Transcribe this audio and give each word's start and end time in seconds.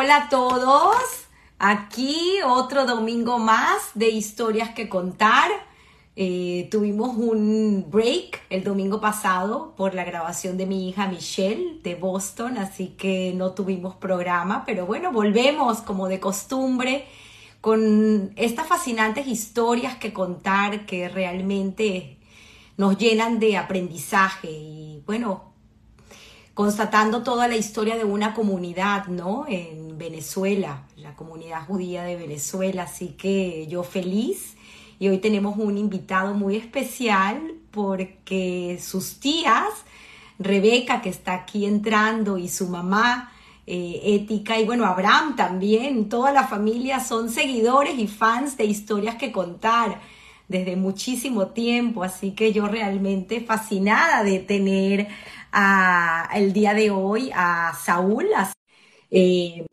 Hola 0.00 0.16
a 0.16 0.28
todos. 0.28 0.94
Aquí 1.58 2.38
otro 2.46 2.86
domingo 2.86 3.40
más 3.40 3.90
de 3.94 4.10
historias 4.10 4.68
que 4.68 4.88
contar. 4.88 5.50
Eh, 6.14 6.68
tuvimos 6.70 7.16
un 7.16 7.84
break 7.90 8.42
el 8.48 8.62
domingo 8.62 9.00
pasado 9.00 9.74
por 9.74 9.94
la 9.94 10.04
grabación 10.04 10.56
de 10.56 10.66
mi 10.66 10.88
hija 10.88 11.08
Michelle 11.08 11.80
de 11.82 11.96
Boston, 11.96 12.58
así 12.58 12.94
que 12.96 13.32
no 13.34 13.54
tuvimos 13.54 13.96
programa, 13.96 14.62
pero 14.64 14.86
bueno, 14.86 15.10
volvemos 15.10 15.78
como 15.80 16.06
de 16.06 16.20
costumbre 16.20 17.04
con 17.60 18.32
estas 18.36 18.68
fascinantes 18.68 19.26
historias 19.26 19.96
que 19.96 20.12
contar 20.12 20.86
que 20.86 21.08
realmente 21.08 22.20
nos 22.76 22.96
llenan 22.98 23.40
de 23.40 23.56
aprendizaje 23.56 24.48
y 24.48 25.02
bueno, 25.06 25.47
constatando 26.58 27.22
toda 27.22 27.46
la 27.46 27.54
historia 27.54 27.96
de 27.96 28.02
una 28.02 28.34
comunidad, 28.34 29.06
¿no? 29.06 29.44
En 29.46 29.96
Venezuela, 29.96 30.82
la 30.96 31.14
comunidad 31.14 31.64
judía 31.64 32.02
de 32.02 32.16
Venezuela, 32.16 32.82
así 32.82 33.10
que 33.10 33.68
yo 33.68 33.84
feliz. 33.84 34.56
Y 34.98 35.06
hoy 35.06 35.18
tenemos 35.18 35.56
un 35.56 35.78
invitado 35.78 36.34
muy 36.34 36.56
especial 36.56 37.54
porque 37.70 38.76
sus 38.82 39.20
tías, 39.20 39.68
Rebeca 40.40 41.00
que 41.00 41.10
está 41.10 41.34
aquí 41.34 41.64
entrando 41.64 42.38
y 42.38 42.48
su 42.48 42.66
mamá, 42.66 43.30
eh, 43.64 44.00
Ética 44.02 44.58
y 44.58 44.64
bueno, 44.64 44.84
Abraham 44.84 45.36
también, 45.36 46.08
toda 46.08 46.32
la 46.32 46.48
familia 46.48 46.98
son 46.98 47.30
seguidores 47.30 47.96
y 48.00 48.08
fans 48.08 48.56
de 48.56 48.64
historias 48.64 49.14
que 49.14 49.30
contar 49.30 50.00
desde 50.48 50.74
muchísimo 50.74 51.48
tiempo, 51.48 52.02
así 52.02 52.32
que 52.32 52.52
yo 52.52 52.66
realmente 52.66 53.42
fascinada 53.42 54.24
de 54.24 54.40
tener 54.40 55.08
a, 55.52 56.28
el 56.34 56.52
día 56.52 56.74
de 56.74 56.90
hoy 56.90 57.30
a 57.34 57.72
Saúl, 57.74 58.28
eh, 59.10 59.66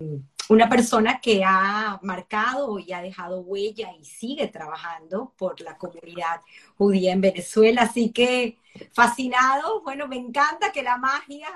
una 0.50 0.70
persona 0.70 1.20
que 1.20 1.44
ha 1.44 2.00
marcado 2.04 2.80
y 2.80 2.94
ha 2.94 3.02
dejado 3.02 3.42
huella 3.42 3.92
y 4.00 4.06
sigue 4.06 4.48
trabajando 4.48 5.34
por 5.38 5.59
la 5.62 5.78
comunidad 5.78 6.42
judía 6.78 7.14
en 7.14 7.22
Venezuela. 7.22 7.84
Así 7.84 8.12
que 8.12 8.58
fascinado, 8.94 9.82
bueno, 9.82 10.08
me 10.08 10.17
encanta 10.17 10.72
que 10.72 10.84
la 10.84 10.98
magia 10.98 11.48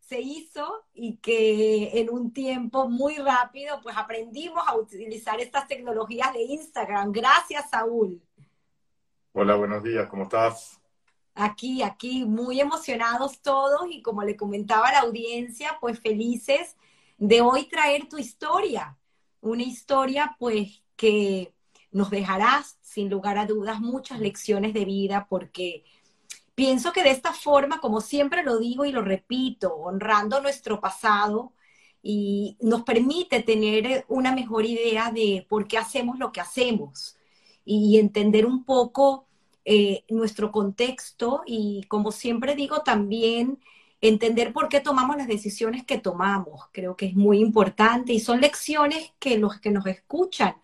se 0.00 0.20
hizo 0.20 0.84
y 0.94 1.16
que 1.16 2.00
en 2.00 2.10
un 2.10 2.32
tiempo 2.32 2.88
muy 2.88 3.16
rápido 3.16 3.80
pues 3.82 3.96
aprendimos 3.96 4.62
a 4.66 4.76
utilizar 4.76 5.40
estas 5.40 5.66
tecnologías 5.66 6.32
de 6.32 6.42
Instagram. 6.42 7.10
Gracias, 7.12 7.70
Saúl. 7.70 8.20
Hola, 9.32 9.56
buenos 9.56 9.82
días, 9.82 10.08
¿cómo 10.08 10.24
estás? 10.24 10.80
Aquí, 11.36 11.82
aquí, 11.82 12.24
muy 12.24 12.60
emocionados 12.60 13.40
todos 13.42 13.82
y 13.90 14.00
como 14.02 14.22
le 14.22 14.36
comentaba 14.36 14.90
la 14.90 15.00
audiencia, 15.00 15.76
pues 15.80 16.00
felices 16.00 16.76
de 17.18 17.42
hoy 17.42 17.68
traer 17.68 18.08
tu 18.08 18.18
historia, 18.18 18.96
una 19.42 19.62
historia 19.62 20.34
pues 20.38 20.82
que 20.96 21.52
nos 21.90 22.10
dejarás 22.10 22.78
sin 22.80 23.10
lugar 23.10 23.36
a 23.38 23.46
dudas 23.46 23.80
muchas 23.80 24.18
lecciones 24.18 24.72
de 24.72 24.86
vida 24.86 25.26
porque 25.28 25.84
pienso 26.54 26.92
que 26.92 27.02
de 27.02 27.10
esta 27.10 27.32
forma, 27.34 27.80
como 27.80 28.00
siempre 28.00 28.42
lo 28.42 28.58
digo 28.58 28.86
y 28.86 28.92
lo 28.92 29.02
repito, 29.02 29.74
honrando 29.74 30.40
nuestro 30.40 30.80
pasado 30.80 31.52
y 32.02 32.56
nos 32.60 32.82
permite 32.82 33.42
tener 33.42 34.06
una 34.08 34.32
mejor 34.32 34.64
idea 34.64 35.10
de 35.10 35.46
por 35.48 35.68
qué 35.68 35.76
hacemos 35.76 36.18
lo 36.18 36.32
que 36.32 36.40
hacemos 36.40 37.16
y 37.64 37.98
entender 37.98 38.46
un 38.46 38.64
poco 38.64 39.25
eh, 39.68 40.04
nuestro 40.10 40.52
contexto 40.52 41.42
y 41.44 41.82
como 41.88 42.12
siempre 42.12 42.54
digo 42.54 42.82
también 42.82 43.58
entender 44.00 44.52
por 44.52 44.68
qué 44.68 44.80
tomamos 44.80 45.16
las 45.16 45.26
decisiones 45.26 45.84
que 45.84 45.98
tomamos. 45.98 46.68
Creo 46.70 46.96
que 46.96 47.06
es 47.06 47.16
muy 47.16 47.40
importante 47.40 48.12
y 48.12 48.20
son 48.20 48.40
lecciones 48.40 49.12
que 49.18 49.38
los 49.38 49.58
que 49.58 49.72
nos 49.72 49.84
escuchan, 49.86 50.54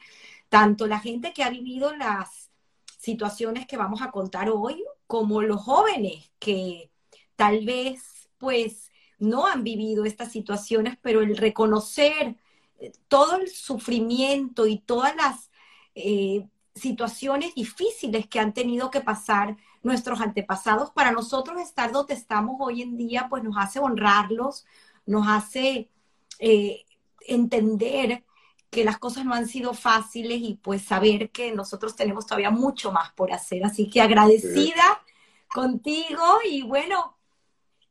tanto 0.49 0.87
la 0.87 1.01
gente 1.01 1.33
que 1.33 1.43
ha 1.43 1.51
vivido 1.51 1.97
las 1.97 2.51
situaciones 2.97 3.67
que 3.67 3.77
vamos 3.77 4.03
a 4.03 4.13
contar 4.13 4.51
hoy, 4.51 4.85
como 5.09 5.43
los 5.43 5.61
jóvenes 5.61 6.31
que 6.39 6.89
tal 7.35 7.65
vez 7.65 8.29
pues 8.39 8.93
no 9.19 9.47
han 9.49 9.65
vivido 9.65 10.05
estas 10.05 10.31
situaciones, 10.31 10.97
pero 11.03 11.23
el 11.23 11.37
reconocer 11.37 12.37
eh, 12.79 12.93
todo 13.09 13.37
el 13.37 13.49
sufrimiento 13.49 14.69
y 14.69 14.79
todas 14.79 15.17
las 15.17 15.51
eh, 15.97 16.47
situaciones 16.75 17.55
difíciles 17.55 18.27
que 18.27 18.41
han 18.41 18.55
tenido 18.55 18.91
que 18.91 19.01
pasar 19.01 19.57
nuestros 19.83 20.21
antepasados, 20.21 20.91
para 20.91 21.13
nosotros 21.13 21.61
estar 21.61 21.93
donde 21.93 22.15
estamos 22.15 22.57
hoy 22.61 22.83
en 22.83 22.97
día, 22.97 23.27
pues 23.29 23.43
nos 23.43 23.57
hace 23.59 23.79
honrarlos, 23.81 24.65
nos 25.07 25.27
hace 25.29 25.91
eh, 26.39 26.85
entender 27.27 28.25
que 28.71 28.85
las 28.85 28.99
cosas 28.99 29.25
no 29.25 29.35
han 29.35 29.49
sido 29.49 29.75
fáciles 29.75 30.41
y 30.41 30.55
pues 30.55 30.83
saber 30.83 31.31
que 31.31 31.53
nosotros 31.53 31.95
tenemos 31.95 32.27
todavía 32.27 32.51
mucho 32.51 32.91
más 32.91 33.13
por 33.13 33.33
hacer. 33.33 33.65
Así 33.65 33.91
que 33.91 34.01
agradecida 34.01 35.03
contigo 35.49 36.39
y 36.49 36.63
bueno, 36.63 37.19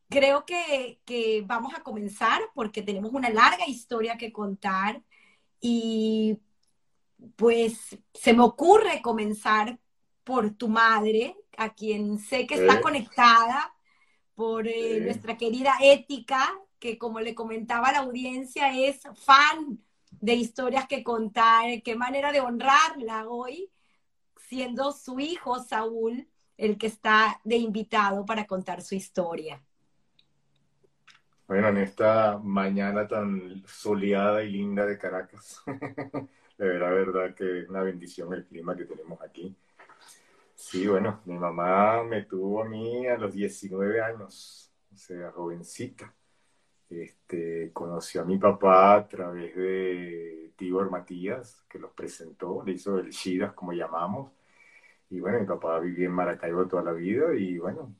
creo 0.09 0.43
que, 0.43 0.99
que 1.05 1.43
vamos 1.45 1.75
a 1.75 1.83
comenzar 1.83 2.41
porque 2.55 2.81
tenemos 2.81 3.13
una 3.13 3.29
larga 3.29 3.67
historia 3.67 4.17
que 4.17 4.33
contar 4.33 5.03
y 5.59 6.39
pues 7.35 7.97
se 8.13 8.33
me 8.33 8.43
ocurre 8.43 9.01
comenzar 9.01 9.79
por 10.23 10.51
tu 10.51 10.69
madre, 10.69 11.35
a 11.57 11.73
quien 11.73 12.17
sé 12.17 12.47
que 12.47 12.55
está 12.55 12.81
conectada, 12.81 13.73
por 14.35 14.67
eh, 14.67 14.99
nuestra 15.01 15.37
querida 15.37 15.73
Ética, 15.81 16.51
que 16.79 16.97
como 16.97 17.19
le 17.19 17.35
comentaba 17.35 17.89
a 17.89 17.91
la 17.91 17.99
audiencia, 17.99 18.75
es 18.75 19.01
fan 19.13 19.79
de 20.09 20.33
historias 20.33 20.87
que 20.87 21.03
contar. 21.03 21.81
Qué 21.83 21.95
manera 21.95 22.31
de 22.31 22.41
honrarla 22.41 23.27
hoy, 23.27 23.69
siendo 24.35 24.91
su 24.91 25.19
hijo 25.19 25.59
Saúl 25.63 26.27
el 26.57 26.77
que 26.77 26.87
está 26.87 27.41
de 27.43 27.57
invitado 27.57 28.25
para 28.25 28.45
contar 28.45 28.81
su 28.81 28.93
historia. 28.93 29.61
Bueno, 31.47 31.69
en 31.69 31.77
esta 31.77 32.39
mañana 32.41 33.07
tan 33.07 33.63
soleada 33.65 34.43
y 34.43 34.51
linda 34.51 34.85
de 34.85 34.97
Caracas, 34.97 35.61
de 36.61 36.67
verdad, 36.67 36.91
verdad 36.91 37.35
que 37.35 37.61
es 37.61 37.69
una 37.69 37.81
bendición 37.81 38.31
el 38.33 38.45
clima 38.45 38.75
que 38.75 38.85
tenemos 38.85 39.19
aquí. 39.21 39.55
Sí, 40.53 40.87
bueno, 40.87 41.21
mi 41.25 41.39
mamá 41.39 42.03
me 42.03 42.23
tuvo 42.25 42.61
a 42.61 42.65
mí 42.65 43.07
a 43.07 43.17
los 43.17 43.33
19 43.33 43.99
años, 43.99 44.71
o 44.93 44.95
sea, 44.95 45.31
jovencita. 45.31 46.13
Este, 46.87 47.71
conoció 47.73 48.21
a 48.21 48.25
mi 48.25 48.37
papá 48.37 48.95
a 48.95 49.07
través 49.07 49.55
de 49.55 50.51
Tibor 50.55 50.91
Matías, 50.91 51.63
que 51.67 51.79
los 51.79 51.91
presentó, 51.93 52.63
le 52.63 52.73
hizo 52.73 52.99
el 52.99 53.09
Shidas, 53.09 53.53
como 53.53 53.73
llamamos. 53.73 54.31
Y 55.09 55.19
bueno, 55.19 55.39
mi 55.39 55.47
papá 55.47 55.79
vivía 55.79 56.05
en 56.05 56.11
Maracaibo 56.11 56.67
toda 56.67 56.83
la 56.83 56.93
vida 56.93 57.33
y 57.33 57.57
bueno, 57.57 57.95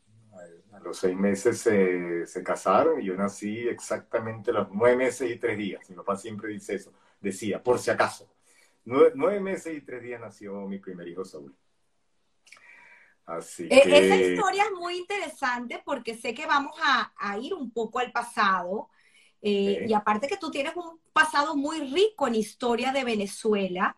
a, 0.72 0.79
los 0.81 0.97
seis 0.97 1.17
meses 1.17 1.57
se, 1.59 2.28
se, 2.28 2.43
casaron 2.43 3.01
y 3.01 3.05
yo 3.05 3.16
nací 3.16 3.67
exactamente 3.67 4.53
los 4.53 4.69
nueve 4.72 4.97
meses 4.97 5.31
y 5.31 5.39
tres 5.39 5.57
días. 5.57 5.89
Mi 5.89 5.95
papá 5.95 6.16
siempre 6.16 6.49
dice 6.49 6.75
eso, 6.75 6.93
decía, 7.19 7.63
por 7.63 7.79
si 7.79 7.89
acaso. 7.89 8.29
Nueve, 8.84 9.12
nueve 9.16 9.40
meses 9.40 9.78
y 9.78 9.81
tres 9.81 10.02
días 10.02 10.19
nació 10.19 10.68
mi 10.68 10.80
primer 10.80 11.08
hijo 11.08 11.24
Saúl. 11.24 11.56
Así 13.25 13.68
e, 13.69 13.78
Esa 13.78 14.16
historia 14.16 14.64
es 14.64 14.72
muy 14.72 14.97
interesante 14.97 15.81
porque 15.86 16.16
sé 16.16 16.34
que 16.34 16.46
vamos 16.46 16.75
a, 16.84 17.38
ir 17.40 17.53
un 17.53 17.72
poco 17.72 18.00
al 18.00 18.12
pasado. 18.12 18.90
Eh, 19.41 19.86
y 19.88 19.94
aparte 19.94 20.28
que 20.28 20.38
tú 20.38 20.52
tienes 20.52 20.75
un 20.75 21.00
pasado 21.14 21.56
muy 21.56 21.80
rico 21.91 22.28
en 22.28 22.35
historia 22.35 22.91
de 22.91 23.03
Venezuela, 23.03 23.97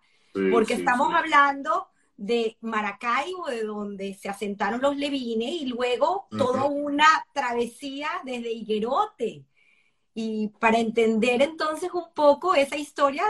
porque 0.51 0.73
estamos 0.73 1.13
hablando 1.13 1.89
de 2.17 2.57
Maracaibo, 2.61 3.47
de 3.47 3.63
donde 3.63 4.13
se 4.15 4.29
asentaron 4.29 4.81
los 4.81 4.95
levines, 4.95 5.49
y 5.49 5.65
luego 5.65 6.27
toda 6.29 6.65
una 6.65 7.05
travesía 7.33 8.09
desde 8.23 8.51
Higuerote. 8.51 9.45
Y 10.13 10.49
para 10.59 10.79
entender 10.79 11.41
entonces 11.41 11.91
un 11.93 12.13
poco 12.13 12.55
esa 12.55 12.77
historia, 12.77 13.23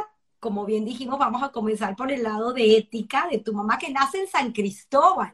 como 0.43 0.65
bien 0.65 0.83
dijimos, 0.83 1.17
vamos 1.17 1.41
a 1.41 1.53
comenzar 1.53 1.95
por 1.95 2.11
el 2.11 2.21
lado 2.21 2.51
de 2.51 2.75
ética 2.75 3.29
de 3.31 3.39
tu 3.39 3.53
mamá 3.53 3.77
que 3.77 3.89
nace 3.89 4.19
en 4.19 4.27
San 4.27 4.51
Cristóbal. 4.51 5.33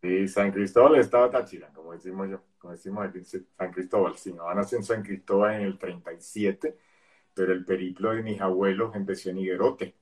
Sí, 0.00 0.26
San 0.28 0.50
Cristóbal 0.50 0.98
estaba 0.98 1.30
Táchira, 1.30 1.70
como 1.74 1.92
decimos 1.92 2.26
yo, 2.30 2.40
como 2.56 2.72
decimos 2.72 3.06
San 3.58 3.70
Cristóbal. 3.70 4.16
Sí, 4.16 4.32
mi 4.32 4.38
mamá 4.38 4.54
nació 4.54 4.78
en 4.78 4.84
San 4.84 5.02
Cristóbal 5.02 5.56
en 5.56 5.60
el 5.66 5.78
37, 5.78 6.74
pero 7.34 7.52
el 7.52 7.66
periplo 7.66 8.14
de 8.14 8.22
mis 8.22 8.40
abuelos 8.40 8.96
empezó 8.96 9.28
en 9.28 9.38
Higuerote. 9.40 9.94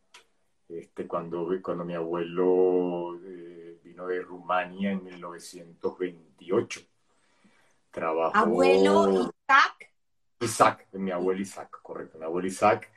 Este, 0.69 1.09
cuando, 1.09 1.49
cuando 1.61 1.85
mi 1.85 1.95
abuelo 1.95 3.19
eh, 3.25 3.81
vino 3.83 4.07
de 4.07 4.23
Rumania 4.23 4.93
en 4.93 5.03
1928. 5.03 6.81
Trabajó... 7.91 8.37
Abuelo 8.37 9.11
Isaac. 9.11 9.93
Isaac, 10.39 10.87
mi 10.93 11.11
abuelo 11.11 11.41
Isaac, 11.41 11.81
correcto. 11.83 12.19
Mi 12.19 12.25
abuelo 12.25 12.47
Isaac, 12.47 12.93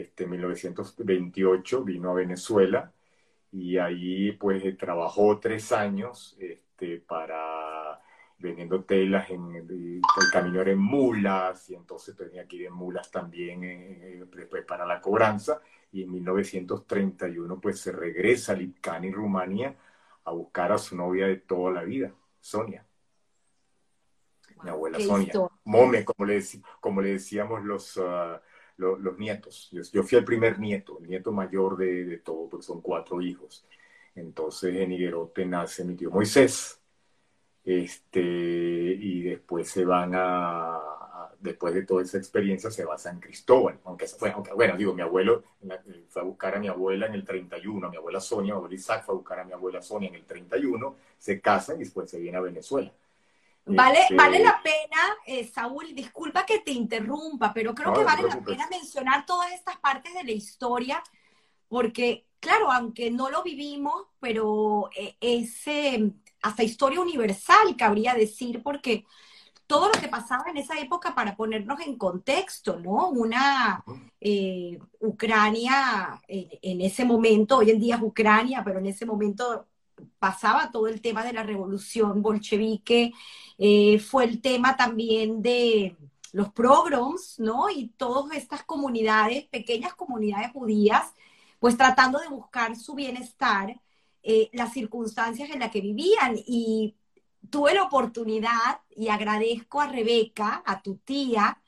este, 0.00 0.24
en 0.24 0.30
1928 0.30 1.84
vino 1.84 2.10
a 2.10 2.14
Venezuela 2.14 2.92
y 3.52 3.78
ahí 3.78 4.32
pues 4.32 4.62
trabajó 4.76 5.38
tres 5.38 5.72
años 5.72 6.36
este, 6.40 6.98
para 6.98 8.00
vendiendo 8.38 8.84
telas, 8.84 9.30
en, 9.30 9.54
el 9.54 10.00
camino 10.30 10.60
era 10.60 10.72
en 10.72 10.78
mulas, 10.78 11.70
y 11.70 11.74
entonces 11.74 12.14
tenía 12.16 12.46
que 12.46 12.56
ir 12.56 12.66
en 12.66 12.74
mulas 12.74 13.10
también 13.10 13.60
después 14.30 14.64
para 14.66 14.84
la 14.84 15.00
cobranza, 15.00 15.60
y 15.92 16.02
en 16.02 16.10
1931 16.10 17.60
pues 17.60 17.80
se 17.80 17.92
regresa 17.92 18.52
a 18.52 18.56
Lipcani, 18.56 19.10
Rumania, 19.10 19.74
a 20.24 20.32
buscar 20.32 20.72
a 20.72 20.78
su 20.78 20.96
novia 20.96 21.26
de 21.26 21.36
toda 21.36 21.72
la 21.72 21.84
vida, 21.84 22.12
Sonia. 22.40 22.84
Mi 24.62 24.70
abuela 24.70 24.98
Sonia. 24.98 25.32
Mome, 25.64 26.04
como 26.04 26.26
le, 26.26 26.42
como 26.80 27.00
le 27.00 27.12
decíamos 27.12 27.64
los, 27.64 27.98
los, 28.76 29.18
nietos. 29.18 29.70
Yo, 29.92 30.02
fui 30.02 30.18
el 30.18 30.24
primer 30.24 30.58
nieto, 30.58 30.98
el 31.00 31.08
nieto 31.08 31.32
mayor 31.32 31.76
de, 31.76 32.04
de 32.04 32.18
todo, 32.18 32.48
porque 32.48 32.66
son 32.66 32.80
cuatro 32.80 33.20
hijos. 33.22 33.64
Entonces 34.14 34.74
en 34.76 34.92
Higuerote 34.92 35.44
nace 35.44 35.84
mi 35.84 35.94
tío 35.94 36.10
Moisés. 36.10 36.80
Este, 37.64 38.20
y 38.20 39.22
después 39.22 39.68
se 39.70 39.86
van 39.86 40.12
a, 40.14 40.78
después 41.40 41.74
de 41.74 41.84
toda 41.84 42.02
esa 42.02 42.18
experiencia, 42.18 42.70
se 42.70 42.84
va 42.84 42.94
a 42.94 42.98
San 42.98 43.20
Cristóbal. 43.20 43.78
Aunque, 43.84 44.06
fue, 44.06 44.30
aunque 44.30 44.52
bueno, 44.52 44.76
digo, 44.76 44.92
mi 44.94 45.00
abuelo 45.02 45.42
fue 46.08 46.22
a 46.22 46.24
buscar 46.24 46.54
a 46.56 46.58
mi 46.58 46.68
abuela 46.68 47.06
en 47.06 47.14
el 47.14 47.24
31, 47.24 47.86
a 47.86 47.90
mi 47.90 47.96
abuela 47.96 48.20
Sonia, 48.20 48.52
mi 48.52 48.58
abuelo 48.58 48.74
Isaac 48.74 49.04
fue 49.04 49.14
a 49.14 49.16
buscar 49.16 49.40
a 49.40 49.44
mi 49.44 49.52
abuela 49.52 49.80
Sonia 49.80 50.08
en 50.10 50.16
el 50.16 50.24
31, 50.24 50.96
se 51.18 51.40
casan 51.40 51.76
y 51.76 51.80
después 51.80 52.10
se 52.10 52.20
viene 52.20 52.36
a 52.36 52.42
Venezuela. 52.42 52.92
Vale, 53.66 54.00
vale 54.14 54.40
la 54.40 54.60
pena, 54.62 55.16
eh, 55.26 55.44
Saúl, 55.44 55.94
disculpa 55.94 56.44
que 56.44 56.58
te 56.58 56.72
interrumpa, 56.72 57.52
pero 57.54 57.74
creo 57.74 57.94
que 57.94 58.04
vale 58.04 58.28
la 58.28 58.40
pena 58.40 58.68
mencionar 58.70 59.24
todas 59.24 59.52
estas 59.52 59.78
partes 59.78 60.12
de 60.12 60.22
la 60.22 60.32
historia, 60.32 61.02
porque, 61.68 62.26
claro, 62.40 62.70
aunque 62.70 63.10
no 63.10 63.30
lo 63.30 63.42
vivimos, 63.42 64.08
pero 64.20 64.90
eh, 64.94 65.16
es 65.18 65.64
hasta 66.42 66.62
historia 66.62 67.00
universal, 67.00 67.74
cabría 67.78 68.12
decir, 68.12 68.62
porque 68.62 69.06
todo 69.66 69.86
lo 69.86 69.98
que 69.98 70.08
pasaba 70.08 70.44
en 70.50 70.58
esa 70.58 70.78
época 70.78 71.14
para 71.14 71.34
ponernos 71.34 71.80
en 71.80 71.96
contexto, 71.96 72.78
¿no? 72.78 73.08
Una 73.08 73.82
eh, 74.20 74.78
Ucrania 75.00 76.20
en, 76.28 76.82
ese 76.82 77.06
momento, 77.06 77.56
hoy 77.56 77.70
en 77.70 77.80
día 77.80 77.96
es 77.96 78.02
Ucrania, 78.02 78.62
pero 78.62 78.78
en 78.78 78.86
ese 78.86 79.06
momento 79.06 79.66
pasaba 80.18 80.70
todo 80.70 80.88
el 80.88 81.00
tema 81.00 81.24
de 81.24 81.32
la 81.32 81.42
revolución 81.42 82.22
bolchevique, 82.22 83.12
eh, 83.58 83.98
fue 83.98 84.24
el 84.24 84.40
tema 84.40 84.76
también 84.76 85.42
de 85.42 85.96
los 86.32 86.52
pogroms, 86.52 87.38
¿no? 87.38 87.70
Y 87.70 87.88
todas 87.96 88.36
estas 88.36 88.64
comunidades, 88.64 89.44
pequeñas 89.46 89.94
comunidades 89.94 90.50
judías, 90.52 91.12
pues 91.60 91.76
tratando 91.76 92.18
de 92.18 92.28
buscar 92.28 92.76
su 92.76 92.94
bienestar, 92.94 93.80
eh, 94.22 94.50
las 94.52 94.72
circunstancias 94.72 95.50
en 95.50 95.60
las 95.60 95.70
que 95.70 95.80
vivían. 95.80 96.36
Y 96.46 96.96
tuve 97.50 97.74
la 97.74 97.84
oportunidad, 97.84 98.80
y 98.90 99.08
agradezco 99.08 99.80
a 99.80 99.86
Rebeca, 99.86 100.62
a 100.66 100.82
tu 100.82 100.96
tía, 100.96 101.60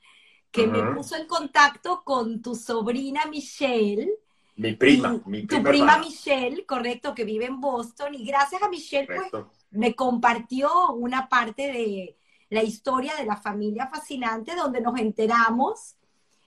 que 0.51 0.67
me 0.67 0.83
puso 0.93 1.15
en 1.15 1.27
contacto 1.27 2.03
con 2.03 2.41
tu 2.41 2.55
sobrina 2.55 3.25
Michelle, 3.27 4.09
mi 4.57 4.75
prima, 4.75 5.21
mi 5.25 5.45
prima. 5.45 5.63
Tu 5.63 5.69
prima 5.69 5.97
Michelle, 5.99 6.65
correcto, 6.65 7.13
que 7.13 7.23
vive 7.23 7.45
en 7.45 7.61
Boston. 7.61 8.13
Y 8.15 8.25
gracias 8.25 8.61
a 8.61 8.69
Michelle, 8.69 9.07
pues, 9.07 9.45
me 9.71 9.95
compartió 9.95 10.91
una 10.93 11.29
parte 11.29 11.71
de 11.71 12.17
la 12.49 12.63
historia 12.63 13.15
de 13.15 13.25
la 13.25 13.37
familia 13.37 13.87
fascinante, 13.87 14.55
donde 14.55 14.81
nos 14.81 14.99
enteramos 14.99 15.95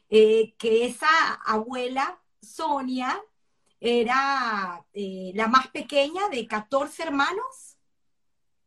eh, 0.08 0.54
que 0.58 0.86
esa 0.86 1.34
abuela, 1.46 2.20
Sonia, 2.40 3.20
era 3.80 4.84
eh, 4.92 5.32
la 5.34 5.46
más 5.48 5.68
pequeña 5.68 6.28
de 6.28 6.46
14 6.46 7.04
hermanos. 7.04 7.78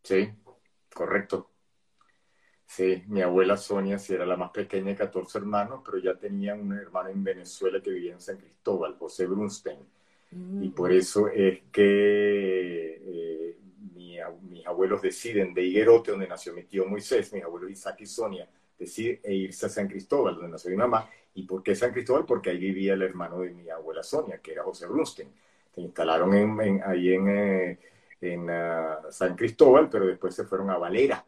Sí, 0.04 0.32
correcto. 0.94 1.53
Sí, 2.76 3.04
mi 3.08 3.22
abuela 3.22 3.56
Sonia 3.56 4.00
sí 4.00 4.16
era 4.16 4.26
la 4.26 4.36
más 4.36 4.50
pequeña 4.50 4.88
de 4.88 4.96
14 4.96 5.38
hermanos, 5.38 5.82
pero 5.86 6.00
ya 6.00 6.16
tenía 6.16 6.56
un 6.56 6.74
hermano 6.74 7.10
en 7.10 7.24
Venezuela 7.24 7.80
que 7.80 7.92
vivía 7.92 8.14
en 8.14 8.20
San 8.20 8.38
Cristóbal, 8.38 8.96
José 8.98 9.28
Brunstein. 9.28 9.78
Y 10.60 10.70
por 10.70 10.90
mm. 10.90 10.96
eso 10.96 11.28
es 11.28 11.62
que 11.72 13.00
eh, 13.06 13.58
mis 13.92 14.66
abuelos 14.66 15.04
deciden 15.04 15.54
de 15.54 15.62
Higuerote, 15.62 16.10
donde 16.10 16.28
nació 16.28 16.52
mi 16.56 16.64
tío 16.64 16.88
Moisés, 16.88 17.32
mis 17.32 17.44
abuelos 17.44 17.70
Isaac 17.70 18.02
y 18.02 18.08
Sonia, 18.08 18.50
deciden 18.80 19.20
e 19.22 19.36
irse 19.36 19.68
a 19.68 19.70
San 19.70 19.88
Cristóbal, 19.88 20.34
donde 20.34 20.50
nació 20.50 20.72
mi 20.72 20.78
mamá. 20.78 21.08
¿Y 21.36 21.44
por 21.44 21.62
qué 21.62 21.76
San 21.76 21.92
Cristóbal? 21.92 22.26
Porque 22.26 22.50
ahí 22.50 22.58
vivía 22.58 22.96
el 22.96 23.04
hermano 23.04 23.42
de 23.42 23.52
mi 23.52 23.70
abuela 23.70 24.02
Sonia, 24.02 24.40
que 24.40 24.52
era 24.52 24.64
José 24.64 24.88
Brunstein. 24.88 25.30
Se 25.76 25.80
instalaron 25.80 26.34
en, 26.34 26.82
ahí 26.84 27.14
en, 27.14 27.30
eh, 27.30 27.80
en 28.20 28.50
ah, 28.50 29.00
San 29.12 29.36
Cristóbal, 29.36 29.92
pero 29.92 30.08
después 30.08 30.34
se 30.34 30.46
fueron 30.46 30.72
a 30.72 30.78
Valera 30.80 31.24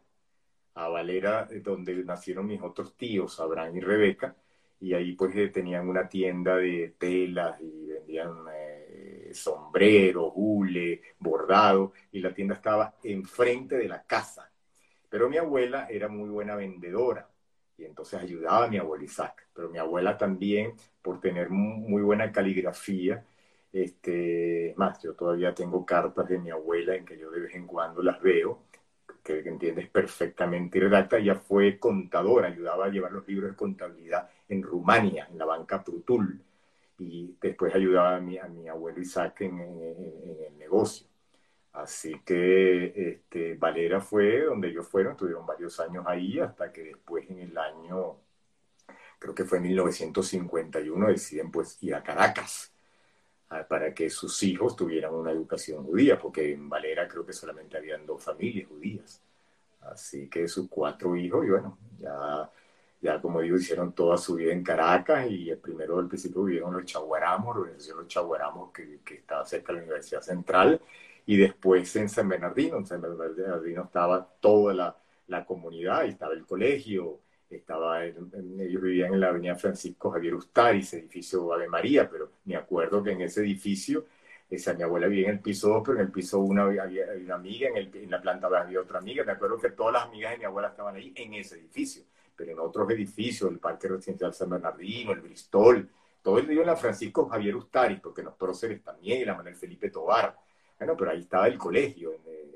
a 0.76 0.88
Valera, 0.88 1.48
eh, 1.50 1.60
donde 1.60 1.94
nacieron 2.04 2.46
mis 2.46 2.62
otros 2.62 2.96
tíos, 2.96 3.40
Abraham 3.40 3.76
y 3.76 3.80
Rebeca, 3.80 4.36
y 4.80 4.94
ahí 4.94 5.12
pues 5.14 5.34
eh, 5.36 5.48
tenían 5.48 5.88
una 5.88 6.08
tienda 6.08 6.56
de 6.56 6.94
telas 6.98 7.60
y 7.60 7.86
vendían 7.86 8.44
eh, 8.54 9.30
sombreros, 9.32 10.32
hule, 10.34 11.02
bordado, 11.18 11.92
y 12.12 12.20
la 12.20 12.34
tienda 12.34 12.54
estaba 12.54 12.94
enfrente 13.02 13.76
de 13.76 13.88
la 13.88 14.04
casa. 14.04 14.50
Pero 15.08 15.30
mi 15.30 15.38
abuela 15.38 15.86
era 15.90 16.08
muy 16.08 16.28
buena 16.28 16.56
vendedora, 16.56 17.28
y 17.78 17.84
entonces 17.84 18.20
ayudaba 18.20 18.66
a 18.66 18.68
mi 18.68 18.78
abuela 18.78 19.04
Isaac. 19.04 19.48
Pero 19.54 19.70
mi 19.70 19.78
abuela 19.78 20.18
también, 20.18 20.74
por 21.02 21.20
tener 21.20 21.48
muy 21.50 22.02
buena 22.02 22.30
caligrafía, 22.32 23.24
este, 23.72 24.74
más, 24.76 25.02
yo 25.02 25.14
todavía 25.14 25.54
tengo 25.54 25.84
cartas 25.84 26.28
de 26.28 26.38
mi 26.38 26.50
abuela 26.50 26.94
en 26.94 27.04
que 27.04 27.18
yo 27.18 27.30
de 27.30 27.40
vez 27.40 27.54
en 27.54 27.66
cuando 27.66 28.02
las 28.02 28.20
veo, 28.22 28.65
que, 29.26 29.48
entiendes 29.48 29.88
perfectamente 29.88 30.78
y 30.78 30.82
redacta, 30.82 31.18
ella 31.18 31.34
fue 31.34 31.78
contadora, 31.78 32.48
ayudaba 32.48 32.86
a 32.86 32.88
llevar 32.90 33.12
los 33.12 33.26
libros 33.26 33.50
de 33.50 33.56
contabilidad 33.56 34.30
en 34.48 34.62
Rumania, 34.62 35.28
en 35.30 35.38
la 35.38 35.44
banca 35.44 35.82
Prutul, 35.82 36.40
y 36.98 37.36
después 37.40 37.74
ayudaba 37.74 38.16
a 38.16 38.20
mi, 38.20 38.38
a 38.38 38.46
mi 38.46 38.68
abuelo 38.68 39.00
Isaac 39.00 39.42
en, 39.42 39.58
el 39.58 40.58
negocio. 40.58 41.06
Así 41.72 42.20
que 42.24 43.10
este, 43.10 43.54
Valera 43.54 44.00
fue 44.00 44.44
donde 44.44 44.68
ellos 44.68 44.86
fueron, 44.88 45.12
estuvieron 45.12 45.44
varios 45.44 45.78
años 45.80 46.04
ahí, 46.06 46.38
hasta 46.38 46.72
que 46.72 46.84
después 46.84 47.28
en 47.28 47.40
el 47.40 47.58
año, 47.58 48.16
creo 49.18 49.34
que 49.34 49.44
fue 49.44 49.58
en 49.58 49.64
1951, 49.64 51.08
deciden 51.08 51.50
pues 51.50 51.82
ir 51.82 51.94
a 51.94 52.02
Caracas 52.02 52.72
para 53.68 53.94
que 53.94 54.10
sus 54.10 54.42
hijos 54.42 54.74
tuvieran 54.74 55.14
una 55.14 55.30
educación 55.30 55.84
judía, 55.84 56.18
porque 56.18 56.52
en 56.52 56.68
Valera 56.68 57.06
creo 57.06 57.24
que 57.24 57.32
solamente 57.32 57.76
habían 57.76 58.04
dos 58.06 58.22
familias 58.22 58.68
judías. 58.68 59.22
Así 59.92 60.28
que 60.28 60.48
sus 60.48 60.68
cuatro 60.68 61.16
hijos, 61.16 61.44
y 61.46 61.50
bueno, 61.50 61.78
ya, 61.98 62.50
ya 63.00 63.20
como 63.20 63.40
digo, 63.40 63.56
hicieron 63.56 63.92
toda 63.92 64.16
su 64.16 64.34
vida 64.34 64.52
en 64.52 64.62
Caracas 64.62 65.30
y 65.30 65.50
el 65.50 65.58
primero 65.58 65.96
del 65.98 66.08
principio 66.08 66.44
vivieron 66.44 66.72
los 66.72 66.84
Chaguaramos, 66.84 67.54
la 67.54 67.60
organización 67.62 67.98
Los 67.98 68.08
Chaguaramos 68.08 68.72
que, 68.72 69.00
que 69.04 69.14
estaba 69.14 69.44
cerca 69.44 69.72
de 69.72 69.78
la 69.78 69.84
Universidad 69.84 70.22
Central, 70.22 70.80
y 71.24 71.36
después 71.36 71.94
en 71.96 72.08
San 72.08 72.28
Bernardino, 72.28 72.76
en 72.78 72.86
San 72.86 73.00
Bernardino 73.00 73.84
estaba 73.84 74.26
toda 74.40 74.74
la, 74.74 74.96
la 75.28 75.44
comunidad, 75.44 76.04
y 76.04 76.10
estaba 76.10 76.34
el 76.34 76.44
colegio, 76.46 77.20
estaba 77.50 78.04
ellos 78.04 78.82
vivían 78.82 79.14
en 79.14 79.20
la 79.20 79.28
avenida 79.28 79.54
Francisco 79.54 80.10
Javier 80.10 80.34
Ustari, 80.34 80.80
ese 80.80 80.98
edificio 80.98 81.52
Ave 81.52 81.68
María, 81.68 82.10
pero 82.10 82.30
me 82.44 82.56
acuerdo 82.56 83.02
que 83.02 83.12
en 83.12 83.20
ese 83.22 83.40
edificio, 83.40 84.04
esa, 84.48 84.74
mi 84.74 84.82
abuela 84.82 85.08
vivía 85.08 85.28
en 85.28 85.34
el 85.34 85.40
piso 85.40 85.68
2, 85.68 85.82
pero 85.84 85.98
en 85.98 86.06
el 86.06 86.12
piso 86.12 86.38
1 86.40 86.62
había, 86.62 87.06
una 87.24 87.34
amiga, 87.34 87.68
en, 87.68 87.76
el, 87.76 87.90
en 87.94 88.10
la 88.10 88.20
planta 88.20 88.46
había 88.46 88.80
otra 88.80 88.98
amiga, 88.98 89.24
me 89.24 89.32
acuerdo 89.32 89.58
que 89.58 89.70
todas 89.70 89.92
las 89.92 90.04
amigas 90.04 90.32
de 90.32 90.38
mi 90.38 90.44
abuela 90.44 90.68
estaban 90.68 90.94
ahí 90.94 91.12
en 91.16 91.34
ese 91.34 91.56
edificio, 91.56 92.04
pero 92.34 92.52
en 92.52 92.60
otros 92.60 92.90
edificios, 92.90 93.50
el 93.50 93.58
Parque 93.58 93.88
Residencial 93.88 94.34
San 94.34 94.50
Bernardino, 94.50 95.12
el 95.12 95.20
Bristol, 95.20 95.88
todo 96.22 96.38
el 96.38 96.46
día 96.46 96.60
en 96.60 96.66
la 96.66 96.76
Francisco 96.76 97.26
Javier 97.26 97.56
Ustari, 97.56 97.96
porque 97.96 98.22
los 98.22 98.34
próceres 98.34 98.82
también, 98.82 99.26
la 99.26 99.34
Manuel 99.34 99.56
Felipe 99.56 99.90
Tobar, 99.90 100.36
bueno, 100.78 100.96
pero 100.96 101.10
ahí 101.10 101.20
estaba 101.20 101.48
el 101.48 101.56
colegio, 101.56 102.12
en, 102.12 102.46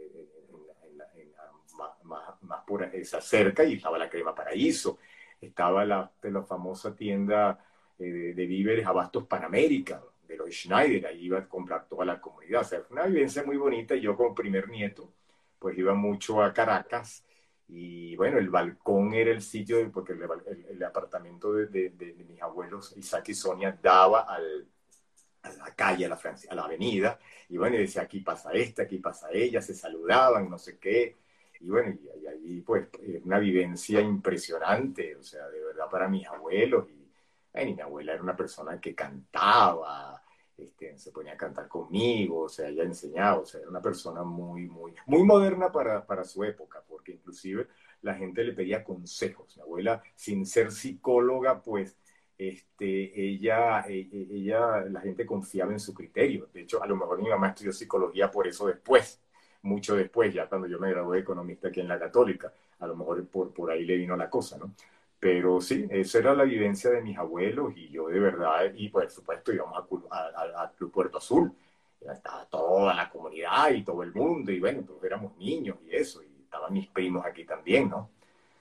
más, 2.05 2.65
por 2.67 2.83
esa 2.83 3.21
cerca 3.21 3.65
y 3.65 3.75
estaba 3.75 3.99
la 3.99 4.11
Crema 4.11 4.35
Paraíso, 4.35 4.99
estaba 5.41 5.85
la, 5.85 6.11
la 6.23 6.43
famosa 6.43 6.95
tienda 6.95 7.65
eh, 7.99 8.33
de, 8.35 8.47
víveres 8.47 8.87
Abastos 8.87 9.27
Panamérica, 9.27 10.03
de 10.31 10.37
los 10.37 10.55
Schneider, 10.55 11.07
ahí 11.07 11.27
iba 11.27 11.39
a 11.39 11.49
comprar 11.49 11.89
toda 11.89 12.05
la 12.05 12.21
comunidad. 12.21 12.63
O 12.63 12.65
sea, 12.65 12.81
fue 12.83 12.97
una 12.97 13.07
vivencia 13.07 13.43
muy 13.45 13.57
bonita. 13.57 13.95
Yo 13.97 14.17
como 14.17 14.35
primer 14.35 14.69
nieto, 14.69 15.13
pues 15.59 15.77
iba 15.79 15.95
mucho 15.95 16.43
a 16.43 16.53
Caracas. 16.53 17.25
Y 17.69 18.17
bueno, 18.17 18.39
el 18.39 18.51
balcón 18.51 19.15
era 19.15 19.31
el 19.31 19.43
sitio, 19.43 19.91
porque 19.93 20.13
el, 20.15 20.83
apartamento 20.83 21.53
de, 21.53 21.91
mis 22.29 22.43
abuelos, 22.43 22.97
Isaac 22.97 23.29
y 23.29 23.35
Sonia, 23.35 23.79
daba 23.81 24.23
al, 24.23 24.67
a 25.43 25.53
la 25.53 25.75
calle, 25.75 26.07
a 26.07 26.09
la, 26.09 26.19
a 26.51 26.55
la 26.55 26.63
avenida, 26.65 27.19
y 27.49 27.57
bueno, 27.57 27.77
y 27.77 27.81
decía, 27.81 28.03
aquí 28.03 28.21
pasa 28.21 28.53
esta, 28.53 28.83
aquí 28.83 28.99
pasa 28.99 29.29
ella, 29.33 29.63
se 29.63 29.75
saludaban, 29.75 30.51
no 30.51 30.59
sé 30.59 30.79
qué, 30.79 31.17
y 31.61 31.69
bueno, 31.69 31.97
y, 32.21 32.27
ahí 32.27 32.61
pues 32.63 32.89
eh, 33.01 33.21
una 33.25 33.39
vivencia 33.39 34.01
impresionante, 34.01 35.15
o 35.17 35.23
sea, 35.23 35.47
de 35.49 35.63
verdad 35.63 35.89
para 35.91 36.09
mis 36.09 36.27
abuelos. 36.27 36.89
Y, 36.91 37.01
mi 37.53 37.81
abuela 37.81 38.13
era 38.15 38.23
una 38.23 38.37
persona 38.37 38.81
que 38.81 38.95
cantaba, 38.95 40.20
este, 40.61 40.99
se 40.99 41.13
ponía 41.13 41.35
a 41.35 41.37
cantar 41.37 41.69
conmigo, 41.69 42.43
o 42.43 42.49
sea, 42.49 42.69
ella 42.69 42.85
enseñaba, 42.85 43.41
o 43.41 43.47
sea, 43.47 43.61
era 43.61 43.71
una 43.71 43.83
persona 43.83 44.23
muy, 44.23 44.67
muy, 44.67 44.95
muy 45.07 45.25
moderna 45.25 45.71
para, 45.73 46.07
para 46.07 46.25
su 46.25 46.45
época, 46.45 46.83
porque 46.89 47.13
inclusive 47.13 47.69
la 48.03 48.15
gente 48.15 48.45
le 48.45 48.53
pedía 48.53 48.85
consejos. 48.85 49.57
Mi 49.57 49.63
abuela, 49.63 50.03
sin 50.15 50.47
ser 50.47 50.73
psicóloga, 50.73 51.63
pues 51.63 51.97
este, 52.39 53.21
ella, 53.21 53.83
e, 53.83 54.09
e, 54.13 54.29
ella, 54.31 54.81
la 54.89 55.01
gente 55.01 55.27
confiaba 55.27 55.73
en 55.73 55.81
su 55.81 55.93
criterio. 55.93 56.49
De 56.53 56.63
hecho, 56.63 56.83
a 56.83 56.87
lo 56.87 56.97
mejor 56.97 57.21
mi 57.23 57.29
mamá 57.29 57.49
estudió 57.49 57.73
psicología 57.73 58.31
por 58.31 58.47
eso 58.47 58.67
después, 58.67 59.21
mucho 59.63 59.95
después, 59.95 60.33
ya 60.33 60.49
cuando 60.49 60.67
yo 60.67 60.79
me 60.79 60.91
gradué 60.91 61.19
de 61.19 61.23
economista 61.23 61.69
aquí 61.69 61.81
en 61.81 61.89
la 61.89 61.99
católica. 61.99 62.53
A 62.79 62.87
lo 62.87 62.97
mejor 62.97 63.27
por, 63.29 63.53
por 63.53 63.71
ahí 63.71 63.85
le 63.85 63.97
vino 63.97 64.17
la 64.17 64.31
cosa, 64.31 64.57
¿no? 64.57 64.75
Pero 65.21 65.61
sí, 65.61 65.87
esa 65.91 66.19
era 66.19 66.35
la 66.35 66.45
vivencia 66.45 66.91
de 66.91 67.03
mis 67.03 67.19
abuelos 67.19 67.75
y 67.77 67.91
yo 67.91 68.09
de 68.09 68.19
verdad, 68.19 68.73
y 68.75 68.89
por 68.89 69.09
supuesto 69.11 69.53
íbamos 69.53 69.79
a, 70.11 70.73
Club 70.77 70.91
Puerto 70.91 71.19
Azul, 71.19 71.53
estaba 72.01 72.47
toda 72.47 72.95
la 72.95 73.11
comunidad 73.11 73.71
y 73.71 73.85
todo 73.85 74.03
el 74.03 74.15
mundo, 74.15 74.51
y 74.51 74.59
bueno, 74.59 74.83
todos 74.83 75.05
éramos 75.05 75.37
niños 75.37 75.77
y 75.87 75.95
eso, 75.95 76.23
y 76.23 76.43
estaban 76.43 76.73
mis 76.73 76.89
primos 76.89 77.25
aquí 77.27 77.45
también, 77.45 77.91
¿no? 77.91 78.11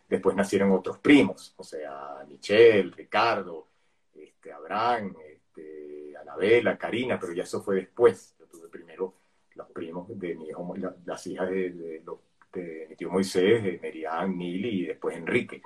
Después 0.09 0.35
nacieron 0.35 0.71
otros 0.71 0.97
primos, 0.97 1.53
o 1.55 1.63
sea, 1.63 2.25
Michelle, 2.27 2.91
Ricardo, 2.91 3.67
este, 4.15 4.51
Abraham, 4.51 5.15
este, 5.25 6.15
Anabela, 6.17 6.77
Karina, 6.77 7.19
pero 7.19 7.33
ya 7.33 7.43
eso 7.43 7.61
fue 7.61 7.75
después. 7.75 8.35
Yo 8.39 8.45
tuve 8.47 8.67
primero 8.69 9.13
los 9.55 9.69
primos 9.69 10.07
de 10.19 10.35
mi 10.35 10.49
hijo, 10.49 10.75
las 11.05 11.27
hijas 11.27 11.49
de, 11.49 11.71
de, 11.71 12.87
mi 12.89 12.95
tío 12.95 13.11
Moisés, 13.11 13.63
de 13.63 13.79
Merian, 13.81 14.35
Mili 14.35 14.83
y 14.83 14.85
después 14.87 15.15
Enrique. 15.15 15.61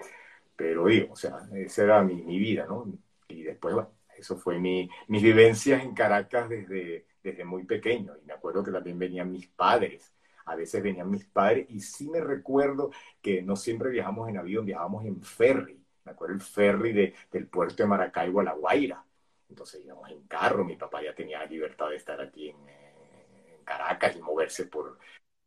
Pero 0.64 0.86
digo, 0.86 1.12
o 1.12 1.16
sea, 1.18 1.40
esa 1.56 1.84
era 1.84 2.02
mi, 2.04 2.24
mi 2.24 2.40
vida, 2.40 2.66
¿no? 2.66 2.86
Y 3.28 3.44
después, 3.44 3.74
bueno, 3.76 3.92
eso 4.18 4.38
fue 4.38 4.60
mi, 4.60 4.90
mis 5.10 5.22
vivencias 5.22 5.84
en 5.84 5.94
Caracas 5.94 6.48
desde, 6.48 7.06
desde 7.22 7.44
muy 7.44 7.66
pequeño. 7.66 8.14
Y 8.22 8.26
me 8.26 8.32
acuerdo 8.32 8.64
que 8.64 8.72
también 8.72 8.98
venían 8.98 9.30
mis 9.30 9.46
padres. 9.48 10.14
A 10.46 10.56
veces 10.56 10.82
venían 10.82 11.10
mis 11.10 11.26
padres 11.26 11.66
y 11.70 11.82
sí 11.82 12.10
me 12.10 12.22
recuerdo 12.22 12.92
que 13.22 13.42
no 13.42 13.58
siempre 13.58 13.90
viajamos 13.90 14.30
en 14.30 14.38
avión, 14.38 14.66
viajábamos 14.66 15.04
en 15.06 15.22
ferry. 15.22 15.84
Me 16.06 16.14
acuerdo 16.14 16.36
el 16.36 16.42
ferry 16.42 16.94
de, 16.94 17.14
del 17.30 17.48
puerto 17.48 17.84
de 17.84 17.90
Maracaibo 17.90 18.40
a 18.40 18.44
La 18.46 18.54
Guaira. 18.54 19.04
Entonces 19.50 19.84
íbamos 19.84 20.10
en 20.12 20.24
carro, 20.28 20.64
mi 20.64 20.78
papá 20.78 21.04
ya 21.04 21.14
tenía 21.14 21.46
libertad 21.46 21.90
de 21.90 21.98
estar 21.98 22.22
aquí 22.22 22.50
en, 22.52 22.56
en 22.70 23.64
Caracas 23.66 24.16
y 24.16 24.22
moverse 24.22 24.68
por, 24.68 24.98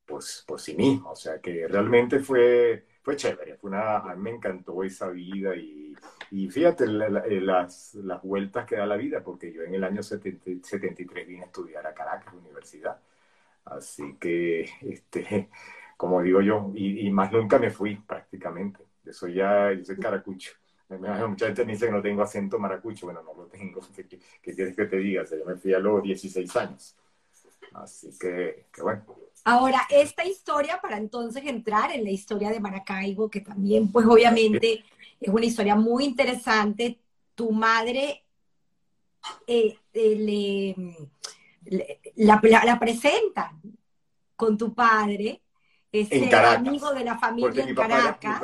por, 0.04 0.22
por 0.46 0.60
sí 0.60 0.76
mismo. 0.76 1.12
O 1.12 1.16
sea 1.16 1.40
que 1.40 1.66
realmente 1.68 2.20
fue 2.20 2.84
fue 3.06 3.14
chévere, 3.14 3.54
fue 3.54 3.70
una, 3.70 3.98
a 3.98 4.16
mí 4.16 4.22
me 4.24 4.30
encantó 4.30 4.82
esa 4.82 5.08
vida 5.10 5.54
y, 5.54 5.94
y 6.32 6.50
fíjate 6.50 6.86
eh, 6.86 7.40
las, 7.40 7.94
las 7.94 8.20
vueltas 8.20 8.66
que 8.66 8.74
da 8.74 8.84
la 8.84 8.96
vida, 8.96 9.22
porque 9.22 9.52
yo 9.52 9.62
en 9.62 9.76
el 9.76 9.84
año 9.84 10.02
73 10.02 11.24
vine 11.28 11.42
a 11.42 11.46
estudiar 11.46 11.86
a 11.86 11.94
Caracas, 11.94 12.34
universidad. 12.34 12.98
Así 13.64 14.16
que, 14.18 14.62
este, 14.82 15.50
como 15.96 16.20
digo 16.20 16.40
yo, 16.40 16.72
y, 16.74 17.08
más 17.12 17.30
nunca 17.30 17.60
me 17.60 17.70
fui 17.70 17.94
prácticamente. 17.94 18.80
Yo 19.04 19.12
soy 19.12 19.34
ya, 19.34 19.72
yo 19.72 19.84
soy 19.84 19.98
caracucho. 19.98 20.50
Mucha 20.88 21.46
gente 21.46 21.64
me 21.64 21.72
dice 21.74 21.86
que 21.86 21.92
no 21.92 22.02
tengo 22.02 22.22
acento 22.22 22.58
maracucho. 22.58 23.06
Bueno, 23.06 23.22
no 23.22 23.34
lo 23.34 23.46
tengo. 23.46 23.82
¿Qué, 23.94 24.18
quieres 24.52 24.74
que 24.74 24.86
te 24.86 24.96
diga? 24.96 25.22
yo 25.22 25.46
me 25.46 25.54
fui 25.54 25.72
a 25.72 25.78
los 25.78 26.02
16 26.02 26.56
años. 26.56 26.96
Así 27.72 28.10
que, 28.18 28.66
que 28.72 28.82
bueno. 28.82 29.04
Ahora, 29.48 29.82
esta 29.90 30.24
historia, 30.24 30.80
para 30.80 30.96
entonces 30.96 31.44
entrar 31.46 31.92
en 31.92 32.02
la 32.02 32.10
historia 32.10 32.50
de 32.50 32.58
Maracaibo, 32.58 33.30
que 33.30 33.40
también, 33.40 33.92
pues 33.92 34.04
obviamente 34.04 34.82
es 35.20 35.28
una 35.28 35.46
historia 35.46 35.76
muy 35.76 36.04
interesante, 36.04 36.98
tu 37.36 37.52
madre 37.52 38.24
eh, 39.46 39.78
eh, 39.92 40.74
le, 41.64 42.00
la, 42.16 42.78
presenta 42.80 43.52
con 44.34 44.58
tu 44.58 44.74
padre, 44.74 45.40
ese 45.92 46.34
amigo 46.34 46.92
de 46.92 47.04
la 47.04 47.16
familia 47.16 47.62
en 47.62 47.74
Caracas. 47.76 48.42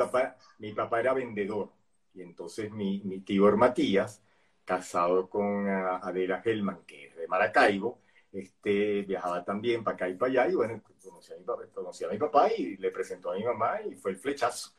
mi, 0.57 0.71
papá, 0.71 1.01
era 1.01 1.13
vendedor, 1.13 1.73
y 2.13 2.21
entonces 2.21 2.71
mi, 2.71 3.01
mi 3.03 3.19
tío 3.19 3.57
Matías, 3.57 4.21
casado 4.63 5.29
con 5.29 5.67
ah, 5.67 5.99
Adela 6.01 6.41
Hellman, 6.45 6.79
que 6.87 7.07
es 7.07 7.15
de 7.17 7.27
Maracaibo, 7.27 7.99
este, 8.33 9.03
viajaba 9.03 9.45
también 9.45 9.83
para 9.83 9.95
acá 9.95 10.09
y 10.09 10.15
para 10.15 10.31
allá, 10.31 10.51
y 10.51 10.55
bueno, 10.55 10.81
conocí 11.03 11.33
a, 11.33 11.37
mi 11.37 11.43
papá, 11.43 11.63
conocí 11.73 12.03
a 12.03 12.09
mi 12.09 12.17
papá 12.17 12.51
y 12.51 12.77
le 12.77 12.89
presentó 12.89 13.31
a 13.31 13.35
mi 13.35 13.43
mamá 13.43 13.81
y 13.83 13.95
fue 13.95 14.11
el 14.11 14.17
flechazo. 14.17 14.71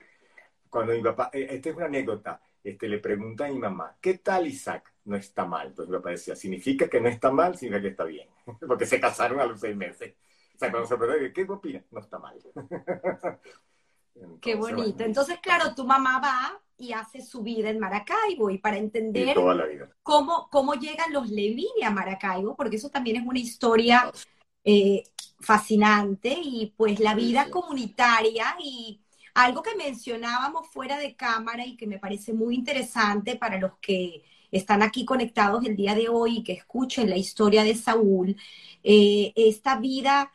Cuando 0.68 0.92
mi 0.92 1.02
papá, 1.02 1.30
eh, 1.32 1.46
esta 1.50 1.70
es 1.70 1.76
una 1.76 1.87
anécdota, 1.87 2.40
este, 2.64 2.88
le 2.88 2.99
pregunta 2.99 3.46
a 3.46 3.49
mi 3.49 3.58
mamá, 3.58 3.96
¿qué 4.00 4.18
tal 4.18 4.49
Isaac? 4.49 4.92
No 5.04 5.16
está 5.16 5.44
mal. 5.44 5.68
Entonces 5.68 5.90
mi 5.90 5.96
papá 5.99 6.11
decía, 6.11 6.34
significa 6.34 6.88
que 6.88 7.00
no 7.00 7.08
está 7.08 7.30
mal, 7.30 7.56
significa 7.56 7.82
que 7.82 7.88
está 7.88 8.04
bien, 8.04 8.28
porque 8.66 8.87
se 8.87 9.00
casaron 9.00 9.40
a 9.40 9.46
los 9.46 9.61
seis 9.61 9.76
meses. 9.76 10.14
O 10.56 10.58
sea, 10.58 10.70
cuando 10.70 10.88
se 10.88 10.96
pregunta, 10.96 11.32
¿qué 11.32 11.42
opina? 11.49 11.84
No 11.90 12.00
está 12.00 12.18
mal. 12.18 12.37
Qué 14.40 14.54
bonito. 14.54 15.02
Entonces, 15.02 15.38
claro, 15.40 15.75
tu 15.75 15.84
mamá 15.84 16.20
va 16.20 16.63
y 16.76 16.92
hace 16.92 17.22
su 17.22 17.42
vida 17.42 17.70
en 17.70 17.78
Maracaibo. 17.78 18.50
Y 18.50 18.58
para 18.58 18.76
entender 18.76 19.36
Cómo, 20.02 20.48
cómo 20.50 20.74
llegan 20.74 21.12
los 21.12 21.30
Levini 21.30 21.82
a 21.84 21.90
Maracaibo, 21.90 22.54
porque 22.56 22.76
eso 22.76 22.90
también 22.90 23.16
es 23.16 23.26
una 23.26 23.38
historia 23.38 24.10
eh, 24.64 25.04
fascinante 25.40 26.36
y 26.42 26.72
pues 26.76 27.00
la 27.00 27.14
vida 27.14 27.50
comunitaria 27.50 28.56
y 28.58 29.00
algo 29.34 29.62
que 29.62 29.74
mencionábamos 29.76 30.68
fuera 30.68 30.98
de 30.98 31.16
cámara 31.16 31.66
y 31.66 31.76
que 31.76 31.86
me 31.86 31.98
parece 31.98 32.32
muy 32.32 32.54
interesante 32.54 33.36
para 33.36 33.58
los 33.58 33.72
que 33.80 34.22
están 34.50 34.82
aquí 34.82 35.04
conectados 35.04 35.64
el 35.64 35.76
día 35.76 35.94
de 35.94 36.08
hoy 36.08 36.38
y 36.38 36.44
que 36.44 36.52
escuchen 36.52 37.10
la 37.10 37.16
historia 37.16 37.64
de 37.64 37.74
Saúl, 37.74 38.36
eh, 38.84 39.32
esta 39.34 39.76
vida 39.78 40.30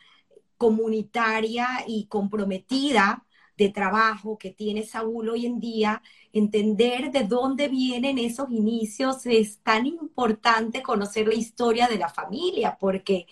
comunitaria 0.58 1.84
y 1.86 2.04
comprometida 2.04 3.24
de 3.60 3.68
trabajo 3.68 4.38
que 4.38 4.50
tiene 4.52 4.84
Saúl 4.84 5.28
hoy 5.28 5.44
en 5.44 5.60
día, 5.60 6.02
entender 6.32 7.12
de 7.12 7.24
dónde 7.24 7.68
vienen 7.68 8.16
esos 8.16 8.50
inicios, 8.50 9.26
es 9.26 9.58
tan 9.58 9.84
importante 9.84 10.82
conocer 10.82 11.28
la 11.28 11.34
historia 11.34 11.86
de 11.86 11.98
la 11.98 12.08
familia, 12.08 12.78
porque 12.80 13.26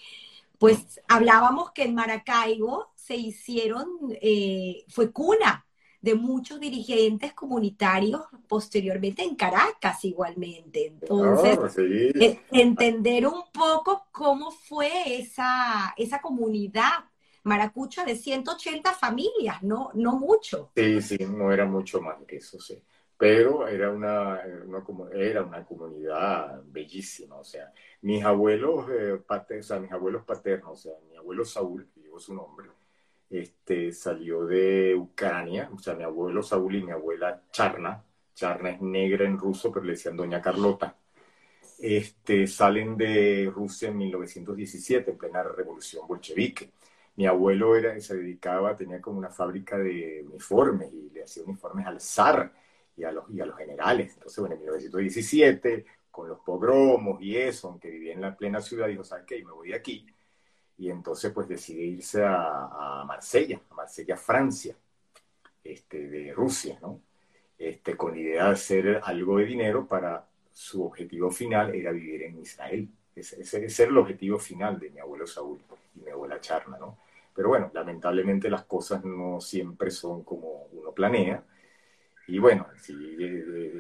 pues 0.59 1.01
hablábamos 1.09 1.71
que 1.71 1.85
en 1.85 1.95
Maracaibo 1.95 2.89
se 2.95 3.17
hicieron, 3.17 3.89
eh, 4.21 4.85
fue 4.89 5.13
cuna 5.13 5.65
de 6.03 6.15
muchos 6.15 6.61
dirigentes 6.61 7.33
comunitarios 7.33 8.21
posteriormente 8.47 9.23
en 9.23 9.35
Caracas 9.35 10.05
igualmente. 10.05 10.89
Entonces, 10.89 11.59
oh, 11.59 12.37
entender 12.53 13.27
un 13.27 13.45
poco 13.51 14.09
cómo 14.13 14.51
fue 14.51 15.19
esa, 15.21 15.95
esa 15.97 16.21
comunidad 16.21 17.05
maracucha 17.45 18.05
de 18.05 18.17
180 18.17 18.93
familias, 18.95 19.63
no, 19.63 19.91
no 19.95 20.19
mucho. 20.19 20.71
Sí, 20.77 21.01
sí, 21.01 21.19
no 21.19 21.53
era 21.53 21.65
mucho 21.65 22.01
más 22.01 22.17
que 22.27 22.37
eso, 22.37 22.61
sí. 22.61 22.83
Pero 23.17 23.67
era 23.67 23.91
una, 23.91 24.41
era 25.13 25.43
una 25.43 25.65
comunidad 25.65 26.63
bellísima, 26.67 27.37
o 27.37 27.45
sea, 27.45 27.73
mis 28.03 28.25
abuelos, 28.25 28.87
eh, 28.91 29.21
paternos, 29.27 29.67
o 29.67 29.69
sea, 29.69 29.81
mis 29.81 29.91
abuelos 29.91 30.25
paternos, 30.25 30.73
o 30.73 30.77
sea, 30.77 30.93
mi 31.11 31.17
abuelo 31.17 31.45
Saúl, 31.45 31.89
que 31.93 32.01
llevo 32.01 32.21
su 32.21 32.35
nombre, 32.35 32.69
este, 33.29 33.93
salió 33.93 34.47
de 34.47 34.95
Ucrania, 34.95 35.69
o 35.75 35.79
sea, 35.79 35.95
mi 35.95 36.05
abuelo 36.05 36.43
Saúl 36.43 36.77
y 36.77 36.83
mi 36.85 36.93
abuela 36.93 37.43
Charna, 37.51 38.05
Charna 38.35 38.71
es 38.71 38.81
negra 38.81 39.27
en 39.27 39.37
ruso, 39.37 39.73
pero 39.73 39.85
le 39.85 39.93
decían 39.93 40.17
Doña 40.17 40.41
Carlota, 40.41 40.97
este, 41.79 42.47
salen 42.47 42.97
de 42.97 43.51
Rusia 43.53 43.89
en 43.89 43.99
1917, 43.99 45.11
en 45.11 45.19
plena 45.19 45.43
revolución 45.43 46.07
bolchevique 46.07 46.73
mi 47.19 47.27
abuelo 47.27 47.75
era, 47.75 48.01
se 48.01 48.17
dedicaba, 48.17 48.77
tenía 48.77 49.01
como 49.01 49.19
una 49.19 49.29
fábrica 49.29 49.77
de 49.77 50.25
uniformes 50.25 50.93
y 50.93 51.11
le 51.11 51.25
hacía 51.25 51.43
uniformes 51.43 51.85
al 51.85 52.01
zar 52.01 52.53
y 52.97 53.03
a 53.03 53.11
los, 53.11 53.29
y 53.29 53.41
a 53.41 53.47
los 53.47 53.57
generales. 53.57 54.13
Entonces, 54.15 54.39
bueno, 54.39 54.55
en 54.55 54.61
1917, 54.61 55.85
con 56.13 56.29
los 56.29 56.39
pogromos 56.39 57.21
y 57.21 57.37
eso, 57.37 57.71
aunque 57.71 57.91
vivía 57.91 58.13
en 58.13 58.21
la 58.21 58.37
plena 58.37 58.61
ciudad, 58.61 58.87
dijo, 58.87 59.03
¿sabes 59.03 59.25
qué? 59.27 59.45
Me 59.45 59.51
voy 59.51 59.71
de 59.71 59.75
aquí. 59.75 60.07
Y 60.77 60.91
entonces, 60.91 61.33
pues, 61.33 61.49
decide 61.49 61.83
irse 61.83 62.23
a, 62.23 63.01
a 63.01 63.05
Marsella, 63.05 63.61
a 63.69 63.75
Marsella, 63.75 64.17
Francia, 64.17 64.77
este, 65.65 66.09
de 66.09 66.33
Rusia, 66.33 66.79
¿no? 66.81 67.01
Este, 67.59 67.97
con 67.97 68.13
la 68.13 68.21
idea 68.21 68.45
de 68.45 68.51
hacer 68.53 69.01
algo 69.03 69.39
de 69.39 69.45
dinero 69.45 69.89
para 69.89 70.25
su 70.53 70.85
objetivo 70.85 71.33
final 71.33 71.75
era 71.75 71.91
vivir 71.91 72.23
en 72.23 72.39
Israel. 72.39 72.89
Ese, 73.17 73.43
ese 73.43 73.83
era 73.83 73.91
el 73.91 73.99
objetivo 73.99 74.39
final 74.39 74.79
de 74.79 74.91
mi 74.91 75.01
abuelo 75.01 75.27
Saúl 75.27 75.59
y 75.97 76.01
mi 76.05 76.13
abuela 76.13 76.41
Charna, 76.41 76.79
¿no? 76.79 77.08
Pero 77.39 77.51
bueno, 77.51 77.71
lamentablemente 77.73 78.51
las 78.51 78.65
cosas 78.65 79.05
no 79.05 79.41
siempre 79.41 79.93
son 79.93 80.25
como 80.25 80.65
uno 80.73 80.91
planea. 80.91 81.45
Y 82.27 82.41
bueno, 82.41 82.67
sí, 82.83 82.97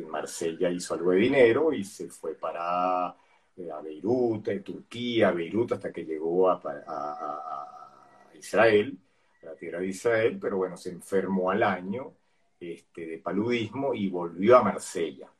Marsella 0.08 0.70
hizo 0.70 0.94
algo 0.94 1.10
de 1.10 1.16
dinero 1.18 1.72
y 1.72 1.82
se 1.82 2.08
fue 2.08 2.36
para 2.36 3.16
eh, 3.56 3.68
a 3.68 3.80
Beirut, 3.80 4.46
a 4.46 4.62
Turquía, 4.62 5.30
a 5.30 5.32
Beirut, 5.32 5.72
hasta 5.72 5.92
que 5.92 6.04
llegó 6.04 6.48
a, 6.48 6.62
a, 6.62 8.30
Israel, 8.38 8.96
a 9.42 9.46
la 9.46 9.56
tierra 9.56 9.80
de 9.80 9.88
Israel, 9.88 10.38
pero 10.40 10.58
bueno, 10.58 10.76
se 10.76 10.90
enfermó 10.90 11.50
al 11.50 11.64
año 11.64 12.12
este, 12.60 13.06
de 13.06 13.18
paludismo 13.18 13.92
y 13.92 14.08
volvió 14.08 14.56
a 14.56 14.62
Marsella. 14.62 15.32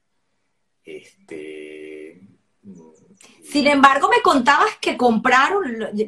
Este, 0.82 2.07
Sin 3.42 3.66
embargo, 3.66 4.08
me 4.08 4.20
contabas 4.22 4.76
que 4.80 4.96
compraron, 4.96 5.64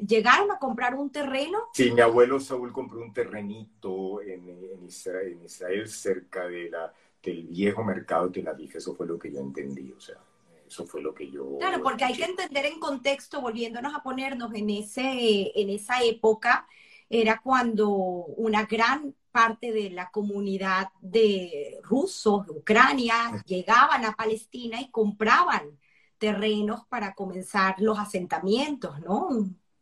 llegaron 0.06 0.50
a 0.50 0.58
comprar 0.58 0.94
un 0.94 1.10
terreno. 1.10 1.68
Sí, 1.72 1.90
mi 1.90 2.02
abuelo 2.02 2.38
Saúl 2.38 2.70
compró 2.72 3.00
un 3.00 3.12
terrenito 3.12 4.20
en, 4.20 4.84
Israel, 4.86 5.88
cerca 5.88 6.46
de 6.46 6.68
la, 6.68 6.92
del 7.22 7.44
viejo 7.44 7.82
mercado 7.82 8.26
de 8.26 8.34
Tel 8.34 8.48
Aviv. 8.48 8.76
Eso 8.76 8.94
fue 8.94 9.06
lo 9.06 9.18
que 9.18 9.32
yo 9.32 9.40
entendí, 9.40 9.90
o 9.96 10.00
sea, 10.00 10.16
eso 10.66 10.86
fue 10.86 11.00
lo 11.00 11.14
que 11.14 11.30
yo... 11.30 11.56
Claro, 11.58 11.82
porque 11.82 12.04
hay 12.04 12.14
que 12.14 12.24
entender 12.24 12.66
en 12.66 12.78
contexto, 12.78 13.40
volviéndonos 13.40 13.94
a 13.94 14.02
ponernos 14.02 14.52
en, 14.54 14.68
ese, 14.68 15.52
en 15.54 15.70
esa 15.70 16.02
época, 16.02 16.66
era 17.08 17.40
cuando 17.42 17.88
una 17.88 18.66
gran 18.66 19.14
parte 19.32 19.72
de 19.72 19.90
la 19.90 20.10
comunidad 20.10 20.88
de 21.00 21.78
rusos 21.82 22.46
de 22.46 22.52
Ucrania 22.52 23.42
llegaban 23.46 24.04
a 24.04 24.14
Palestina 24.14 24.80
y 24.80 24.90
compraban 24.90 25.78
terrenos 26.20 26.86
para 26.88 27.14
comenzar 27.14 27.74
los 27.80 27.98
asentamientos, 27.98 29.00
¿no? 29.00 29.28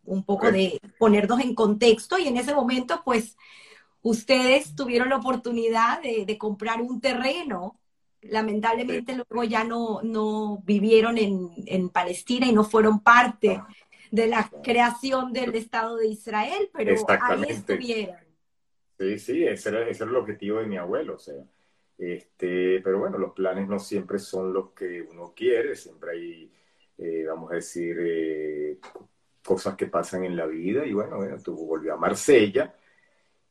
Un, 0.05 0.25
poco 0.25 0.51
de 0.51 0.81
ponernos 0.99 1.41
en 1.41 1.55
contexto 1.55 2.17
y 2.19 2.29
en 2.29 2.39
ese 2.39 2.55
momento, 2.55 3.03
pues, 3.05 3.37
ustedes 4.01 4.75
tuvieron 4.75 5.11
la 5.11 5.17
oportunidad 5.17 6.01
de, 6.01 6.39
comprar 6.39 6.81
un 6.81 7.03
terreno. 7.03 7.79
Lamentablemente 8.23 9.15
luego 9.15 9.45
ya 9.45 9.65
no, 9.65 10.01
no 10.03 10.63
vivieron 10.65 11.19
en, 11.19 11.51
en, 11.67 11.91
Palestina 11.91 12.47
y 12.47 12.53
no 12.53 12.65
fueron 12.65 13.01
parte 13.01 13.61
de 14.11 14.27
la 14.29 14.51
creación 14.63 15.35
del 15.35 15.55
Estado 15.55 15.97
de 15.97 16.09
Israel, 16.09 16.71
pero 16.73 16.95
ahí 17.21 17.45
estuvieron. 17.49 18.17
Sí, 18.99 19.19
sí, 19.19 19.45
ese 19.45 19.69
era, 19.69 19.89
ese 19.89 20.05
era 20.05 20.11
el 20.11 20.17
objetivo 20.17 20.59
de 20.59 20.67
mi 20.67 20.77
abuelo, 20.79 21.17
o 21.17 21.19
sea, 21.19 21.37
este, 21.99 22.81
pero 22.83 23.01
bueno, 23.01 23.19
los 23.19 23.33
planes 23.33 23.69
no 23.69 23.79
siempre 23.79 24.19
son 24.19 24.53
los 24.53 24.71
que 24.73 25.03
uno 25.03 25.35
quiere, 25.35 25.75
siempre 25.77 26.13
hay, 26.13 26.53
eh, 26.99 27.25
vamos 27.29 27.51
a 27.53 27.57
decir, 27.57 27.97
eh, 28.01 28.79
cosas 29.45 29.77
que 29.77 29.87
pasan 29.87 30.25
en 30.25 30.37
la 30.37 30.47
vida. 30.47 30.87
Y 30.87 30.93
bueno, 30.93 31.17
bueno, 31.17 31.37
tú 31.43 31.57
volvió 31.57 31.95
a 31.95 31.97
Marsella 31.97 32.75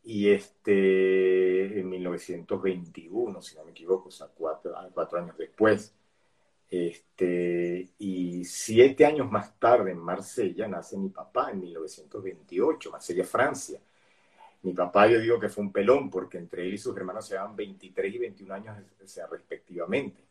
y 0.04 0.30
este, 0.30 1.80
en 1.80 1.90
1921, 1.90 3.42
si 3.42 3.56
no 3.58 3.66
me 3.66 3.72
equivoco, 3.72 4.10
o 4.10 4.12
sea, 4.12 4.28
cuatro, 4.28 4.74
cuatro 4.94 5.20
años 5.20 5.38
después. 5.38 5.94
Este, 6.70 7.90
y 7.98 8.44
siete 8.46 9.06
años 9.06 9.30
más 9.32 9.58
tarde 9.60 9.92
en 9.92 10.00
Marsella 10.00 10.68
nace 10.68 10.98
mi 10.98 11.10
papá 11.10 11.52
en 11.52 11.62
1928, 11.62 12.92
Marsella, 12.92 13.24
Francia. 13.26 13.82
Mi 14.62 14.74
papá 14.74 15.08
yo 15.08 15.20
digo 15.20 15.40
que 15.40 15.50
fue 15.50 15.64
un 15.64 15.72
pelón 15.72 16.10
porque 16.10 16.38
entre 16.38 16.66
él 16.66 16.74
y 16.74 16.78
sus 16.78 16.96
hermanos 16.98 17.26
se 17.26 17.34
llevaban 17.34 17.56
23 17.56 18.14
y 18.14 18.18
21 18.18 18.54
años 18.54 18.78
o 19.04 19.08
sea, 19.08 19.28
respectivamente. 19.28 20.26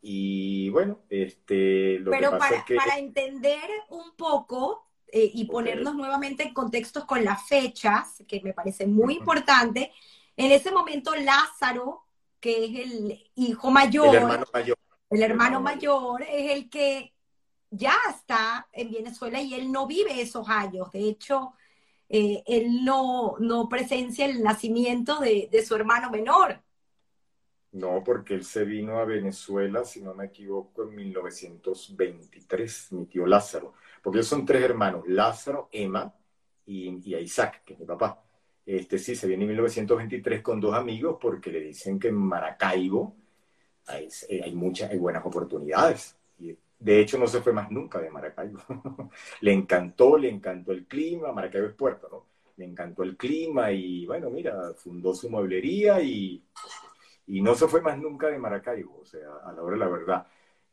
Y 0.00 0.68
bueno, 0.70 1.00
este, 1.10 1.98
lo 1.98 2.10
Pero 2.10 2.30
que 2.30 2.36
pasa 2.36 2.48
para, 2.48 2.56
es 2.56 2.64
que... 2.64 2.74
para 2.76 2.98
entender 2.98 3.68
un 3.90 4.12
poco 4.16 4.86
eh, 5.10 5.30
y 5.34 5.46
ponernos 5.46 5.94
nuevamente 5.94 6.44
en 6.44 6.54
contextos 6.54 7.04
con 7.04 7.24
las 7.24 7.46
fechas, 7.46 8.22
que 8.28 8.40
me 8.42 8.52
parece 8.52 8.86
muy 8.86 9.14
importante, 9.16 9.92
en 10.36 10.52
ese 10.52 10.70
momento 10.70 11.14
Lázaro, 11.16 12.04
que 12.38 12.64
es 12.64 12.86
el 12.86 13.30
hijo 13.34 13.70
mayor, 13.70 14.08
el 14.08 14.22
hermano 14.22 14.46
mayor, 14.52 14.78
el 15.10 15.22
hermano 15.22 15.60
mayor 15.60 16.22
es 16.22 16.52
el 16.52 16.70
que 16.70 17.12
ya 17.70 17.96
está 18.10 18.68
en 18.72 18.92
Venezuela 18.92 19.40
y 19.40 19.54
él 19.54 19.72
no 19.72 19.86
vive 19.86 20.20
esos 20.20 20.48
años. 20.48 20.90
De 20.92 21.00
hecho, 21.00 21.54
eh, 22.08 22.42
él 22.46 22.84
no, 22.84 23.36
no 23.38 23.68
presencia 23.68 24.24
el 24.26 24.42
nacimiento 24.42 25.20
de, 25.20 25.64
su 25.66 25.74
hermano 25.74 26.10
menor. 26.10 26.60
No, 27.72 28.02
porque 28.02 28.34
él 28.34 28.44
se 28.44 28.64
vino 28.64 28.98
a 28.98 29.04
Venezuela, 29.04 29.84
si 29.84 30.00
no 30.00 30.14
me 30.14 30.26
equivoco, 30.26 30.84
en 30.84 30.94
1923, 30.94 32.92
mi 32.92 33.06
tío 33.06 33.26
Lázaro. 33.26 33.74
Porque 34.02 34.22
son 34.22 34.46
tres 34.46 34.62
hermanos, 34.62 35.04
Lázaro, 35.06 35.68
Emma 35.70 36.14
y, 36.64 36.88
Isaac, 37.16 37.62
que 37.64 37.74
es 37.74 37.80
mi 37.80 37.86
papá. 37.86 38.22
Este 38.64 38.98
sí, 38.98 39.14
se 39.14 39.26
viene 39.26 39.44
en 39.44 39.48
1923 39.48 40.42
con 40.42 40.60
dos 40.60 40.74
amigos 40.74 41.18
porque 41.20 41.50
le 41.50 41.60
dicen 41.60 41.98
que 41.98 42.08
en 42.08 42.16
Maracaibo 42.16 43.16
hay, 43.86 44.08
hay 44.42 44.54
muchas, 44.54 44.90
hay 44.90 44.98
buenas 44.98 45.24
oportunidades. 45.24 46.17
De 46.78 47.00
hecho, 47.00 47.18
no 47.18 47.26
se 47.26 47.40
fue 47.40 47.52
más 47.52 47.70
nunca 47.70 48.00
de 48.00 48.10
Maracaibo. 48.10 48.60
le 49.40 49.52
encantó, 49.52 50.16
le 50.16 50.28
encantó 50.28 50.72
el 50.72 50.86
clima. 50.86 51.32
Maracaibo 51.32 51.66
es 51.66 51.74
puerto, 51.74 52.08
¿no? 52.10 52.26
Le 52.56 52.64
encantó 52.64 53.02
el 53.02 53.16
clima 53.16 53.72
y, 53.72 54.06
bueno, 54.06 54.30
mira, 54.30 54.74
fundó 54.74 55.14
su 55.14 55.30
mueblería 55.30 56.00
y, 56.00 56.44
y 57.26 57.42
no 57.42 57.54
se 57.54 57.68
fue 57.68 57.80
más 57.82 57.98
nunca 57.98 58.28
de 58.28 58.38
Maracaibo, 58.38 59.00
o 59.00 59.04
sea, 59.04 59.28
a 59.44 59.52
la 59.52 59.62
hora 59.62 59.74
de 59.74 59.80
la 59.80 59.88
verdad. 59.88 60.26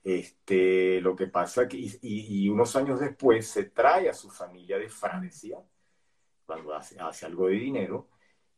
Este, 0.03 1.01
lo 1.01 1.15
que 1.15 1.27
pasa 1.27 1.67
que, 1.67 1.77
y, 2.01 2.49
unos 2.49 2.75
años 2.75 2.99
después 2.99 3.47
se 3.47 3.65
trae 3.65 4.09
a 4.09 4.13
su 4.13 4.29
familia 4.29 4.77
de 4.77 4.89
Francia, 4.89 5.59
cuando 6.45 6.73
hace, 6.75 6.99
hace 6.99 7.25
algo 7.25 7.47
de 7.47 7.55
dinero, 7.55 8.09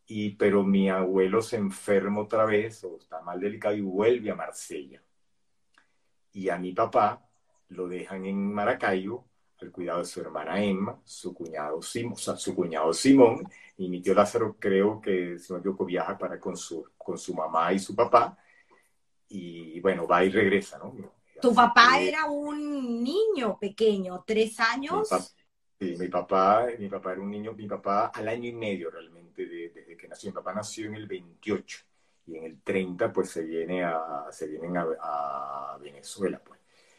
y, 0.05 0.31
pero 0.36 0.63
mi 0.63 0.89
abuelo 0.89 1.41
se 1.41 1.57
enferma 1.57 2.21
otra 2.21 2.45
vez, 2.45 2.83
o 2.83 2.97
está 2.97 3.21
mal 3.21 3.39
delicado, 3.39 3.75
y 3.75 3.81
vuelve 3.81 4.31
a 4.31 4.36
Marsella. 4.36 5.01
Y 6.33 6.49
a 6.49 6.57
mi 6.57 6.73
papá 6.73 7.26
lo 7.69 7.88
dejan 7.88 8.25
en 8.25 8.53
Maracaibo 8.53 9.25
al 9.60 9.71
cuidado 9.71 9.99
de 9.99 10.06
su 10.06 10.21
hermana 10.21 10.63
Emma, 10.63 10.99
su 11.03 11.34
cuñado 11.34 11.82
Simón, 11.82 12.13
o 12.13 12.17
sea, 12.17 12.36
su 12.36 12.56
cuñado 12.56 12.93
Simón, 12.93 13.47
y 13.77 13.89
mi 13.89 14.01
tío 14.01 14.13
Lázaro 14.13 14.56
creo 14.60 15.01
que, 15.01 15.39
si 15.39 15.51
no 15.51 15.58
me 15.58 15.60
equivoco, 15.62 15.86
viaja 15.86 16.17
para 16.17 16.39
con 16.39 16.56
su, 16.56 16.88
con 16.97 17.17
su 17.17 17.34
mamá 17.34 17.73
y 17.73 17.80
su 17.80 17.95
papá, 17.95 18.38
y 19.30 19.80
bueno, 19.80 20.08
va 20.08 20.23
y 20.23 20.30
regresa, 20.30 20.77
¿no? 20.77 20.95
Tu 21.41 21.53
papá 21.53 21.99
era 21.99 22.25
un 22.25 23.03
niño 23.03 23.58
pequeño, 23.60 24.23
tres 24.25 24.60
años. 24.60 25.08
sí, 25.80 25.95
mi 25.99 26.08
papá, 26.08 26.67
mi 26.80 26.89
papá 26.89 27.12
era 27.13 27.21
un 27.21 27.30
niño, 27.30 27.53
mi 27.53 27.67
papá 27.67 28.08
al 28.08 28.27
año 28.27 28.49
y 28.49 28.53
medio 28.53 28.89
realmente 28.89 29.45
desde 29.45 29.95
que 29.95 30.08
nació. 30.08 30.32
Mi 30.32 30.34
papá 30.34 30.53
nació 30.53 30.88
en 30.88 30.95
el 30.95 31.06
28 31.06 31.77
y 32.27 32.38
en 32.38 32.43
el 32.45 32.62
30 32.62 33.13
pues 33.13 33.30
se, 33.30 33.43
viene 33.43 33.84
a, 33.84 34.25
se 34.32 34.47
vienen 34.47 34.77
a, 34.77 34.86
a 34.99 35.77
Venezuela, 35.80 36.41
pues 36.43 36.56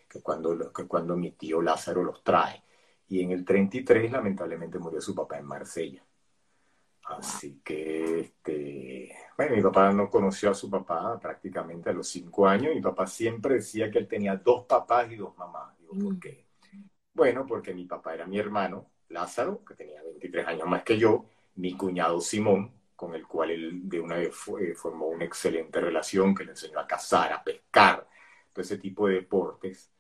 que 0.09 0.21
cuando, 0.21 0.73
que 0.73 0.87
cuando 0.87 1.17
mi 1.17 1.33
tío 1.33 1.61
Lázaro 1.61 2.03
los 2.03 2.23
trae. 2.23 2.63
Y 3.09 3.23
en 3.23 3.33
el 3.33 3.45
33 3.45 4.11
lamentablemente 4.11 4.79
murió 4.79 5.01
su 5.01 5.15
papá 5.15 5.39
en 5.39 5.47
Marsella. 5.47 6.05
Así 7.05 7.61
que, 7.65 8.21
este, 8.21 9.17
bueno, 9.37 9.57
mi 9.57 9.63
papá 9.63 9.91
no 9.93 10.11
conoció 10.11 10.51
a 10.51 10.55
su 10.55 10.69
papá 10.69 11.19
prácticamente 11.19 11.89
a 11.89 11.95
los 11.95 12.09
cinco 12.09 12.47
años. 12.47 12.75
Mi 12.75 12.83
papá 12.83 13.07
siempre 13.07 13.55
decía 13.55 13.91
que 13.91 13.99
él 13.99 14.07
tenía 14.07 14.37
dos 14.37 14.67
papás 14.67 15.11
y 15.11 15.17
dos 15.17 15.37
mamás. 15.39 15.79
Digo, 15.79 15.93
¿por 15.95 16.15
mm. 16.15 16.21
qué? 16.21 16.47
Bueno, 17.15 17.47
porque 17.47 17.73
mi 17.73 17.87
papá 17.87 18.15
era 18.15 18.27
mi 18.27 18.39
hermano, 18.39 18.91
Lázaro, 19.09 19.65
que 19.65 19.75
tenía 19.75 20.03
23 20.03 20.47
años 20.47 20.69
más 20.69 20.83
que 20.83 20.99
yo, 20.99 21.25
mi 21.57 21.75
cuñado 21.77 22.21
Simón, 22.21 22.73
con 22.95 23.15
el 23.15 23.27
cual 23.27 23.51
él 23.51 23.89
de 23.89 24.01
una 24.01 24.17
vez 24.17 24.35
formó 24.77 25.07
una 25.07 25.25
excelente 25.25 25.81
relación, 25.81 26.35
que 26.35 26.45
le 26.45 26.51
enseñó 26.51 26.79
a 26.79 26.87
cazar, 26.87 27.33
a 27.33 27.43
pescar, 27.43 28.07
todo 28.53 28.63
ese 28.63 28.79
tipo 28.79 29.09
de 29.09 29.15
deportes 29.15 29.91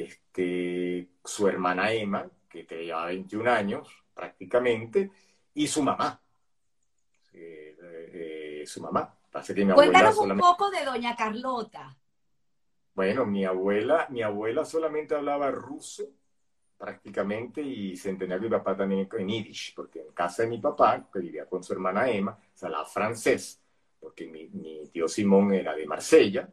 este, 0.00 1.08
su 1.24 1.48
hermana 1.48 1.92
Emma, 1.92 2.28
que 2.48 2.64
tenía 2.64 3.04
21 3.04 3.50
años 3.50 3.88
prácticamente, 4.14 5.10
y 5.54 5.66
su 5.66 5.82
mamá. 5.82 6.20
Eh, 7.32 7.76
eh, 7.80 8.64
su 8.66 8.80
mamá. 8.80 9.14
Cuéntanos 9.74 10.18
un 10.18 10.38
poco 10.38 10.70
de 10.70 10.84
doña 10.84 11.16
Carlota. 11.16 11.96
Bueno, 12.94 13.24
mi 13.24 13.44
abuela, 13.46 14.06
mi 14.10 14.22
abuela 14.22 14.64
solamente 14.64 15.14
hablaba 15.14 15.50
ruso 15.50 16.04
prácticamente 16.76 17.62
y 17.62 17.96
se 17.96 18.10
entendía 18.10 18.38
que 18.38 18.44
mi 18.44 18.50
papá 18.50 18.76
también 18.76 19.08
en 19.10 19.28
yiddish, 19.28 19.74
porque 19.74 20.00
en 20.00 20.12
casa 20.12 20.42
de 20.42 20.48
mi 20.48 20.58
papá, 20.58 21.08
que 21.10 21.20
vivía 21.20 21.46
con 21.46 21.62
su 21.62 21.72
hermana 21.72 22.10
Emma, 22.10 22.36
se 22.52 22.66
hablaba 22.66 22.84
francés, 22.84 23.62
porque 23.98 24.26
mi, 24.26 24.48
mi 24.48 24.86
tío 24.88 25.08
Simón 25.08 25.54
era 25.54 25.74
de 25.74 25.86
Marsella, 25.86 26.48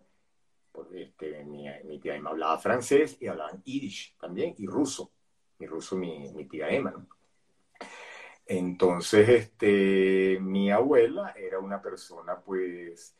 este, 0.93 1.43
mi, 1.45 1.65
mi, 1.85 1.99
tía 1.99 2.15
Emma 2.15 2.31
hablaba 2.31 2.57
francés 2.59 3.17
y 3.19 3.27
hablaban 3.27 3.61
yiddish 3.63 4.15
también 4.19 4.55
y 4.57 4.67
ruso. 4.67 5.11
Mi 5.59 5.67
ruso, 5.67 5.95
mi, 5.97 6.31
mi 6.33 6.45
tía 6.45 6.69
Emma, 6.69 6.93
Entonces, 8.45 9.29
este, 9.29 10.39
mi 10.41 10.71
abuela 10.71 11.33
era 11.37 11.59
una 11.59 11.81
persona, 11.81 12.39
pues, 12.39 13.15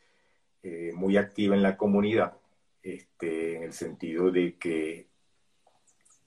eh, 0.64 0.92
muy 0.96 1.18
activa 1.18 1.56
en 1.56 1.64
la 1.64 1.78
comunidad, 1.78 2.38
este, 2.84 3.58
en 3.58 3.64
el 3.64 3.74
sentido 3.74 4.32
de 4.32 4.58
que 4.58 5.10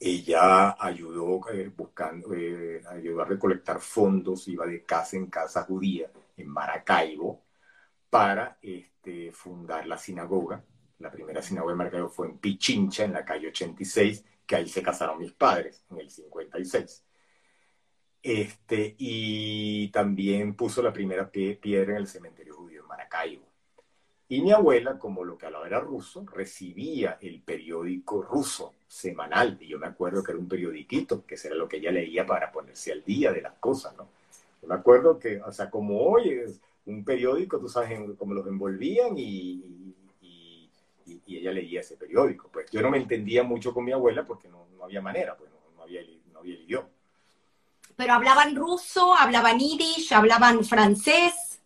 ella 0.01 0.77
ayudó 0.83 1.41
eh, 1.53 1.69
buscando, 1.75 2.35
eh, 2.35 2.83
ayudó 2.89 3.23
a 3.23 3.25
recolectar 3.25 3.81
fondos, 3.81 4.49
iba 4.49 4.67
de 4.67 4.85
casa 4.85 5.17
en 5.17 5.27
casa 5.27 5.63
judía 5.65 6.11
en 6.37 6.49
Maracaibo 6.49 7.43
para 8.11 8.59
este, 8.63 9.33
fundar 9.33 9.87
la 9.87 9.97
sinagoga 9.99 10.65
la 11.03 11.11
primera 11.11 11.43
sinagoga 11.43 11.73
de 11.73 11.79
Maracaibo 11.79 12.09
fue 12.09 12.29
en 12.29 12.39
Pichincha, 12.39 13.05
en 13.05 13.13
la 13.13 13.25
calle 13.25 13.49
86, 13.49 14.25
que 14.47 14.57
ahí 14.57 14.69
se 14.69 14.83
casaron 14.83 15.19
mis 15.19 15.33
padres, 15.33 15.85
en 15.91 15.99
el 15.99 16.11
56. 16.11 17.05
Este, 18.23 18.95
y 18.99 19.89
también 19.89 20.55
puso 20.55 20.81
la 20.83 20.93
primera 20.93 21.31
piedra 21.31 21.93
en 21.93 21.99
el 21.99 22.07
cementerio 22.07 22.55
judío 22.55 22.83
en 22.83 22.89
Maracaibo. 22.89 23.53
Y 24.29 24.41
mi 24.41 24.53
abuela, 24.53 24.99
como 24.99 25.25
lo 25.25 25.37
que 25.37 25.47
hablaba 25.47 25.67
era 25.67 25.81
ruso, 25.81 26.25
recibía 26.33 27.19
el 27.21 27.43
periódico 27.43 28.23
ruso 28.23 28.75
semanal. 28.87 29.59
Y 29.61 29.69
yo 29.69 29.79
me 29.79 29.87
acuerdo 29.87 30.23
que 30.23 30.33
era 30.33 30.41
un 30.41 30.49
periodiquito, 30.49 31.27
que 31.27 31.37
era 31.45 31.55
lo 31.55 31.69
que 31.69 31.77
ella 31.77 31.91
leía 31.93 32.25
para 32.25 32.51
ponerse 32.51 32.93
al 32.93 33.05
día 33.05 33.33
de 33.33 33.43
las 33.43 33.55
cosas, 33.55 33.95
¿no? 33.97 34.09
Yo 34.63 34.69
me 34.69 34.75
acuerdo 34.75 35.19
que, 35.19 35.43
o 35.43 35.53
sea, 35.53 35.69
como 35.69 36.01
hoy 36.01 36.31
es 36.31 36.61
un 36.87 37.05
periódico, 37.05 37.59
tú 37.59 37.69
sabes 37.69 37.99
cómo 38.17 38.35
los 38.35 38.47
envolvían 38.47 39.19
y, 39.19 39.82
y, 41.33 41.39
ella 41.39 41.53
leía 41.53 41.81
ese 41.81 41.97
periódico. 41.97 42.49
Pues 42.53 42.71
yo 42.71 42.81
no 42.81 42.91
me 42.91 42.99
entendía 42.99 43.43
mucho 43.43 43.73
con 43.73 43.85
mi 43.85 43.93
abuela 43.93 44.25
porque 44.25 44.49
no, 44.49 44.69
no 44.77 44.85
había 44.85 45.01
manera, 45.01 45.37
pues 45.37 45.51
no, 45.51 45.83
había, 45.83 46.01
no 46.33 46.41
había 46.41 46.55
el 46.55 46.63
idioma. 46.63 46.89
Pero 47.97 48.15
hablaban 48.15 48.57
ruso, 48.57 49.15
hablaban 49.15 49.59
yiddish, 49.59 50.13
hablaban 50.13 50.65
francés. 50.65 51.61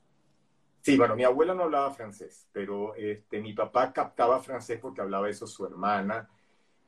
Sí, 0.83 0.97
bueno, 0.97 1.17
mi 1.17 1.25
abuela 1.25 1.55
no 1.55 1.65
hablaba 1.65 1.91
francés, 1.91 2.47
pero 2.53 2.95
este, 2.95 3.41
mi 3.41 3.53
papá 3.53 3.93
captaba 3.93 4.41
francés 4.41 4.79
porque 4.81 5.01
hablaba 5.01 5.29
eso 5.29 5.47
su 5.47 5.67
hermana 5.67 6.29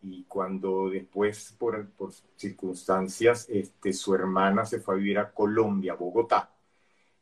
y 0.02 0.24
cuando 0.24 0.88
después, 0.88 1.56
por, 1.58 1.90
por 1.90 2.12
circunstancias, 2.36 3.48
este, 3.48 3.92
su 3.92 4.14
hermana 4.14 4.64
se 4.64 4.78
fue 4.78 4.94
a 4.94 4.98
vivir 4.98 5.18
a 5.18 5.32
Colombia, 5.32 5.94
Bogotá, 5.94 6.52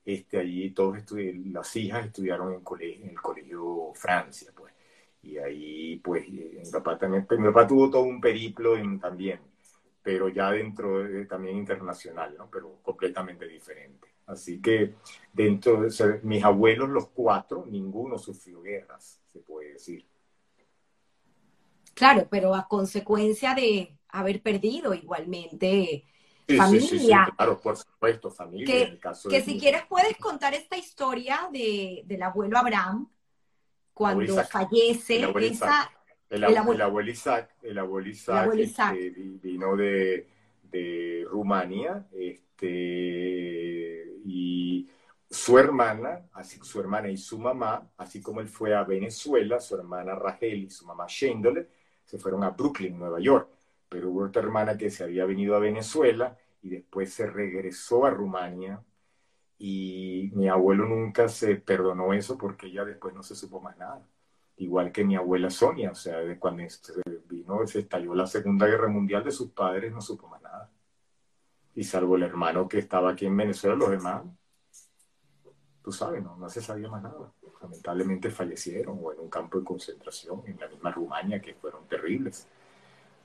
este, 0.04 0.38
allí 0.38 0.70
todos 0.70 0.98
las 1.10 1.76
hijas 1.76 2.06
estudiaron 2.06 2.52
en, 2.52 2.60
colegio, 2.60 3.04
en 3.04 3.10
el 3.10 3.20
colegio 3.20 3.92
Francia. 3.94 4.52
Y 5.22 5.38
ahí, 5.38 5.96
pues, 5.98 6.24
eh, 6.28 6.60
mi 6.64 6.70
papá 6.70 6.98
también, 6.98 7.26
pues, 7.26 7.40
mi 7.40 7.46
papá 7.46 7.66
tuvo 7.66 7.90
todo 7.90 8.02
un 8.02 8.20
periplo 8.20 8.76
en, 8.76 9.00
también, 9.00 9.40
pero 10.02 10.28
ya 10.28 10.50
dentro 10.50 11.02
de, 11.02 11.26
también 11.26 11.56
internacional, 11.56 12.36
¿no? 12.36 12.48
Pero 12.50 12.78
completamente 12.82 13.46
diferente. 13.46 14.08
Así 14.26 14.60
que 14.60 14.94
dentro 15.32 15.82
de 15.82 16.20
mis 16.22 16.44
abuelos, 16.44 16.88
los 16.88 17.08
cuatro, 17.08 17.64
ninguno 17.66 18.18
sufrió 18.18 18.60
guerras, 18.62 19.20
se 19.32 19.38
puede 19.40 19.74
decir. 19.74 20.06
Claro, 21.94 22.26
pero 22.28 22.54
a 22.54 22.68
consecuencia 22.68 23.54
de 23.54 23.96
haber 24.08 24.42
perdido 24.42 24.92
igualmente 24.94 26.04
familia. 26.54 27.32
claro, 27.36 27.60
por 27.60 27.76
supuesto, 27.76 28.30
familia. 28.30 28.66
Que, 28.66 28.82
en 28.82 28.96
caso 28.98 29.28
que 29.28 29.40
si 29.40 29.58
quieres 29.58 29.84
puedes 29.88 30.16
contar 30.18 30.54
esta 30.54 30.76
historia 30.76 31.48
de, 31.52 32.02
del 32.04 32.22
abuelo 32.22 32.58
Abraham 32.58 33.08
cuando 33.96 34.44
fallece. 34.44 35.16
El 35.16 35.24
abuelo, 35.24 35.46
Isaac, 35.46 35.90
el, 36.28 36.44
abuelo, 36.44 37.10
Isaac, 37.10 37.54
el 37.62 37.78
abuelo 37.78 38.10
Isaac, 38.10 38.52
este, 38.58 39.10
vino 39.40 39.74
de, 39.74 40.28
de 40.64 41.24
Rumania, 41.30 42.06
este, 42.12 42.66
y 44.24 44.86
su 45.30 45.58
hermana, 45.58 46.28
así 46.34 46.58
su 46.62 46.78
hermana 46.78 47.08
y 47.08 47.16
su 47.16 47.38
mamá, 47.38 47.90
así 47.96 48.20
como 48.20 48.42
él 48.42 48.48
fue 48.48 48.74
a 48.74 48.84
Venezuela, 48.84 49.60
su 49.60 49.76
hermana 49.76 50.14
Rachel 50.14 50.64
y 50.64 50.68
su 50.68 50.84
mamá 50.84 51.06
Shendole, 51.08 51.68
se 52.04 52.18
fueron 52.18 52.44
a 52.44 52.50
Brooklyn, 52.50 52.98
Nueva 52.98 53.18
York. 53.20 53.48
Pero 53.88 54.10
hubo 54.10 54.24
otra 54.24 54.42
hermana 54.42 54.76
que 54.76 54.90
se 54.90 55.04
había 55.04 55.24
venido 55.24 55.56
a 55.56 55.60
Venezuela 55.60 56.36
y 56.60 56.68
después 56.68 57.14
se 57.14 57.26
regresó 57.28 58.04
a 58.04 58.10
Rumania 58.10 58.82
y 59.58 60.30
mi 60.34 60.48
abuelo 60.48 60.86
nunca 60.86 61.28
se 61.28 61.56
perdonó 61.56 62.12
eso 62.12 62.36
porque 62.38 62.66
ella 62.66 62.84
después 62.84 63.14
no 63.14 63.22
se 63.22 63.34
supo 63.34 63.60
más 63.60 63.76
nada. 63.78 64.06
Igual 64.58 64.92
que 64.92 65.04
mi 65.04 65.16
abuela 65.16 65.50
Sonia, 65.50 65.90
o 65.90 65.94
sea, 65.94 66.18
de 66.18 66.38
cuando 66.38 66.62
vino, 67.28 67.66
se 67.66 67.80
estalló 67.80 68.14
la 68.14 68.26
Segunda 68.26 68.66
Guerra 68.66 68.88
Mundial 68.88 69.24
de 69.24 69.30
sus 69.30 69.50
padres, 69.50 69.92
no 69.92 70.00
supo 70.00 70.28
más 70.28 70.42
nada 70.42 70.70
y 71.76 71.84
salvo 71.84 72.16
el 72.16 72.22
hermano 72.22 72.66
que 72.66 72.78
estaba 72.78 73.10
aquí 73.10 73.26
en 73.26 73.36
Venezuela, 73.36 73.76
los 73.76 73.90
demás, 73.90 74.22
tú 75.84 75.92
sabes, 75.92 76.24
no, 76.24 76.34
no 76.36 76.48
se 76.48 76.62
sabía 76.62 76.88
más 76.88 77.02
nada. 77.02 77.30
Lamentablemente 77.60 78.30
fallecieron 78.30 78.98
o 79.02 79.12
en 79.12 79.20
un 79.20 79.28
campo 79.28 79.58
de 79.58 79.64
concentración, 79.64 80.42
en 80.46 80.58
la 80.58 80.68
misma 80.68 80.90
Rumania, 80.90 81.40
que 81.40 81.54
fueron 81.54 81.86
terribles, 81.86 82.46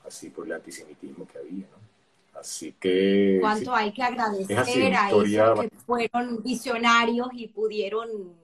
así 0.06 0.30
por 0.32 0.46
el 0.46 0.54
antisemitismo 0.54 1.26
que 1.26 1.38
había, 1.38 1.68
¿no? 1.68 1.91
Así 2.34 2.74
que... 2.74 3.38
¿Cuánto 3.40 3.74
hay 3.74 3.92
que 3.92 4.04
agradecer 4.04 4.96
a 4.96 5.10
esos 5.10 5.60
que 5.62 5.70
fueron 5.86 6.42
visionarios 6.42 7.28
y 7.34 7.48
pudieron 7.50 8.36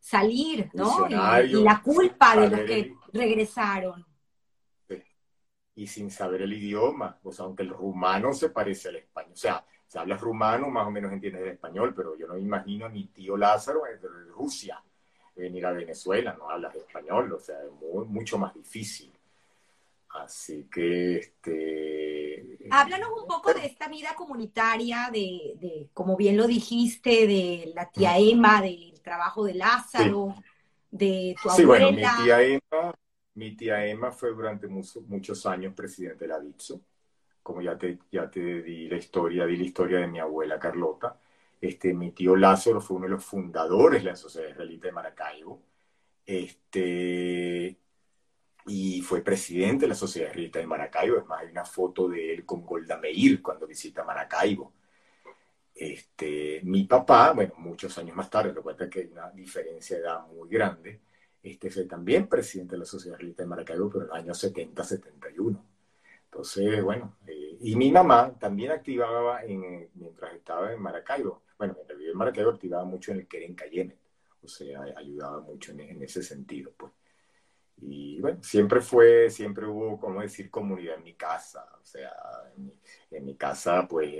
salir, 0.00 0.70
¿no? 0.72 1.06
Y, 1.08 1.14
y, 1.56 1.62
la 1.62 1.80
culpa 1.82 2.36
de 2.36 2.48
los 2.48 2.60
que 2.60 2.94
regresaron 3.12 4.06
y 5.76 5.86
sin 5.86 6.10
saber 6.10 6.42
el 6.42 6.54
idioma, 6.54 7.18
o 7.22 7.30
sea, 7.30 7.44
aunque 7.44 7.62
el 7.62 7.68
rumano 7.68 8.32
se 8.32 8.48
parece 8.48 8.88
al 8.88 8.96
español, 8.96 9.32
o 9.34 9.36
sea, 9.36 9.64
si 9.86 9.98
hablas 9.98 10.20
rumano 10.20 10.70
más 10.70 10.86
o 10.86 10.90
menos 10.90 11.12
entiendes 11.12 11.42
el 11.42 11.48
español, 11.50 11.92
pero 11.94 12.16
yo 12.16 12.26
no 12.26 12.34
me 12.34 12.40
imagino 12.40 12.86
a 12.86 12.88
mi 12.88 13.04
tío 13.08 13.36
Lázaro 13.36 13.82
de 13.84 14.08
Rusia 14.34 14.82
venir 15.36 15.66
a 15.66 15.72
Venezuela, 15.72 16.34
no 16.36 16.48
hablas 16.48 16.74
español, 16.74 17.30
o 17.30 17.38
sea, 17.38 17.56
es 17.62 17.70
mucho 18.08 18.38
más 18.38 18.54
difícil. 18.54 19.12
Así 20.16 20.68
que, 20.70 21.18
este... 21.18 22.58
Háblanos 22.70 23.10
un 23.20 23.26
poco 23.26 23.54
de 23.54 23.66
esta 23.66 23.88
vida 23.88 24.14
comunitaria, 24.16 25.10
de, 25.12 25.54
de 25.60 25.88
como 25.92 26.16
bien 26.16 26.36
lo 26.36 26.46
dijiste, 26.46 27.26
de 27.26 27.72
la 27.74 27.90
tía 27.90 28.18
Emma, 28.18 28.60
del 28.60 29.00
trabajo 29.02 29.44
de 29.44 29.54
Lázaro, 29.54 30.34
de 30.90 31.34
tu 31.42 31.50
abuela. 31.50 31.56
Sí, 31.56 31.64
bueno, 31.64 31.92
mi 31.92 32.24
tía 32.24 32.42
Emma 32.42 32.94
mi 33.36 33.54
tía 33.54 33.86
Emma 33.86 34.10
fue 34.10 34.30
durante 34.30 34.66
muchos 34.66 35.46
años 35.46 35.74
presidente 35.74 36.24
de 36.24 36.28
la 36.28 36.40
DIPSO, 36.40 36.80
como 37.42 37.60
ya 37.60 37.76
te, 37.76 37.98
ya 38.10 38.30
te 38.30 38.62
di 38.62 38.88
la 38.88 38.96
historia, 38.96 39.46
di 39.46 39.56
la 39.58 39.64
historia 39.64 39.98
de 39.98 40.06
mi 40.08 40.18
abuela 40.18 40.58
Carlota. 40.58 41.20
Este, 41.60 41.92
mi 41.92 42.12
tío 42.12 42.34
Lázaro 42.34 42.80
fue 42.80 42.96
uno 42.96 43.06
de 43.06 43.12
los 43.12 43.24
fundadores 43.24 44.02
de 44.02 44.10
la 44.10 44.16
Sociedad 44.16 44.48
Israelita 44.48 44.86
de 44.88 44.92
Maracaibo. 44.92 45.62
Este, 46.24 47.76
y 48.66 49.00
fue 49.02 49.22
presidente 49.22 49.84
de 49.84 49.88
la 49.88 49.94
Sociedad 49.94 50.28
Israelita 50.28 50.58
de 50.58 50.66
Maracaibo. 50.66 51.18
Es 51.18 51.26
más, 51.26 51.40
hay 51.42 51.50
una 51.50 51.64
foto 51.64 52.08
de 52.08 52.34
él 52.34 52.44
con 52.44 52.64
Golda 52.64 52.98
Meir 52.98 53.40
cuando 53.42 53.66
visita 53.66 54.04
Maracaibo. 54.04 54.72
Este, 55.74 56.60
mi 56.64 56.84
papá, 56.84 57.32
bueno, 57.32 57.54
muchos 57.58 57.96
años 57.98 58.16
más 58.16 58.30
tarde, 58.30 58.52
lo 58.52 58.64
que 58.88 59.00
hay 59.00 59.06
una 59.12 59.30
diferencia 59.30 59.96
de 59.96 60.02
edad 60.02 60.26
muy 60.26 60.48
grande, 60.48 61.00
este 61.42 61.70
fue 61.70 61.84
también 61.84 62.26
presidente 62.28 62.72
de 62.72 62.78
la 62.80 62.84
Sociedad 62.86 63.18
Realista 63.18 63.42
de 63.42 63.48
Maracaibo, 63.48 63.88
pero 63.90 64.02
en 64.02 64.08
los 64.08 64.16
años 64.16 64.44
70-71. 64.44 65.62
Entonces, 66.24 66.82
bueno, 66.82 67.16
eh, 67.26 67.56
y 67.60 67.76
mi 67.76 67.92
mamá 67.92 68.34
también 68.38 68.72
activaba 68.72 69.44
en, 69.44 69.88
mientras 69.94 70.34
estaba 70.34 70.72
en 70.72 70.80
Maracaibo, 70.80 71.42
bueno, 71.58 71.74
mientras 71.74 71.98
vivía 71.98 72.12
en 72.12 72.18
Maracaibo 72.18 72.50
activaba 72.50 72.84
mucho 72.84 73.12
en 73.12 73.18
el 73.20 73.28
Keren 73.28 73.54
Cayenne, 73.54 73.96
o 74.42 74.48
sea, 74.48 74.82
ayudaba 74.96 75.40
mucho 75.40 75.72
en, 75.72 76.02
ese 76.02 76.22
sentido, 76.22 76.72
pues. 76.76 76.92
Y 77.78 78.20
bueno, 78.20 78.42
siempre 78.42 78.80
fue, 78.80 79.30
siempre 79.30 79.66
hubo, 79.66 79.98
como 80.00 80.20
decir, 80.22 80.50
comunidad 80.50 80.96
en 80.96 81.04
mi 81.04 81.14
casa, 81.14 81.68
o 81.80 81.84
sea, 81.84 82.10
en 82.56 82.66
mi, 82.66 82.72
en 83.10 83.24
mi 83.24 83.36
casa, 83.36 83.86
pues, 83.88 84.14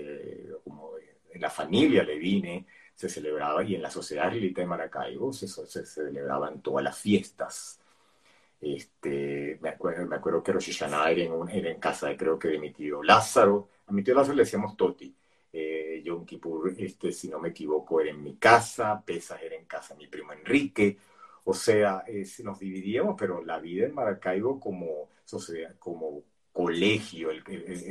como 0.63 0.93
en 1.33 1.41
la 1.41 1.51
familia 1.51 2.03
le 2.03 2.19
vine, 2.19 2.67
se 2.95 3.09
celebraba, 3.09 3.63
y 3.63 3.75
en 3.75 3.83
la 3.83 3.91
Sociedad 3.91 4.27
Israelita 4.27 4.63
de 4.63 4.67
Maracaibo 4.67 5.33
se, 5.33 5.49
se, 5.49 5.87
celebraban 5.87 6.63
todas 6.63 6.83
las 6.85 6.99
fiestas. 6.99 7.81
Este, 8.61 9.59
me, 9.61 9.69
acuerdo, 9.71 10.07
me 10.07 10.17
acuerdo 10.17 10.43
que 10.43 10.53
Rosh 10.53 10.73
Hashanah 10.73 11.11
era 11.11 11.23
en, 11.23 11.49
era 11.51 11.71
en 11.71 11.79
casa, 11.79 12.09
de, 12.09 12.17
creo 12.17 12.39
que 12.39 12.49
de 12.49 12.59
mi 12.59 12.73
tío 12.73 13.03
Lázaro. 13.03 13.69
A 13.87 13.93
mi 13.93 14.03
tío 14.03 14.15
Lázaro 14.15 14.35
le 14.35 14.45
decíamos 14.45 14.77
Toti. 14.77 15.15
Eh, 15.53 16.03
Yom 16.05 16.25
Kippur, 16.27 16.75
este, 16.79 17.13
si 17.13 17.29
no 17.29 17.39
me 17.39 17.51
equivoco, 17.51 18.01
era 18.01 18.11
en 18.11 18.23
mi 18.23 18.37
casa. 18.37 19.03
Pesas 19.05 19.43
era 19.43 19.57
en 19.57 19.67
casa 19.67 19.95
de 19.95 19.99
mi 19.99 20.07
primo 20.09 20.33
Enrique. 20.33 20.99
O 21.49 21.55
sea, 21.55 22.03
nos 22.43 22.59
dividíamos, 22.59 23.15
pero 23.17 23.45
la 23.45 23.61
vida 23.61 23.87
en 23.87 23.95
Maracaibo 23.95 24.59
como 24.59 25.11
sociedad, 25.25 25.77
como 25.79 26.25
colegio, 26.53 27.29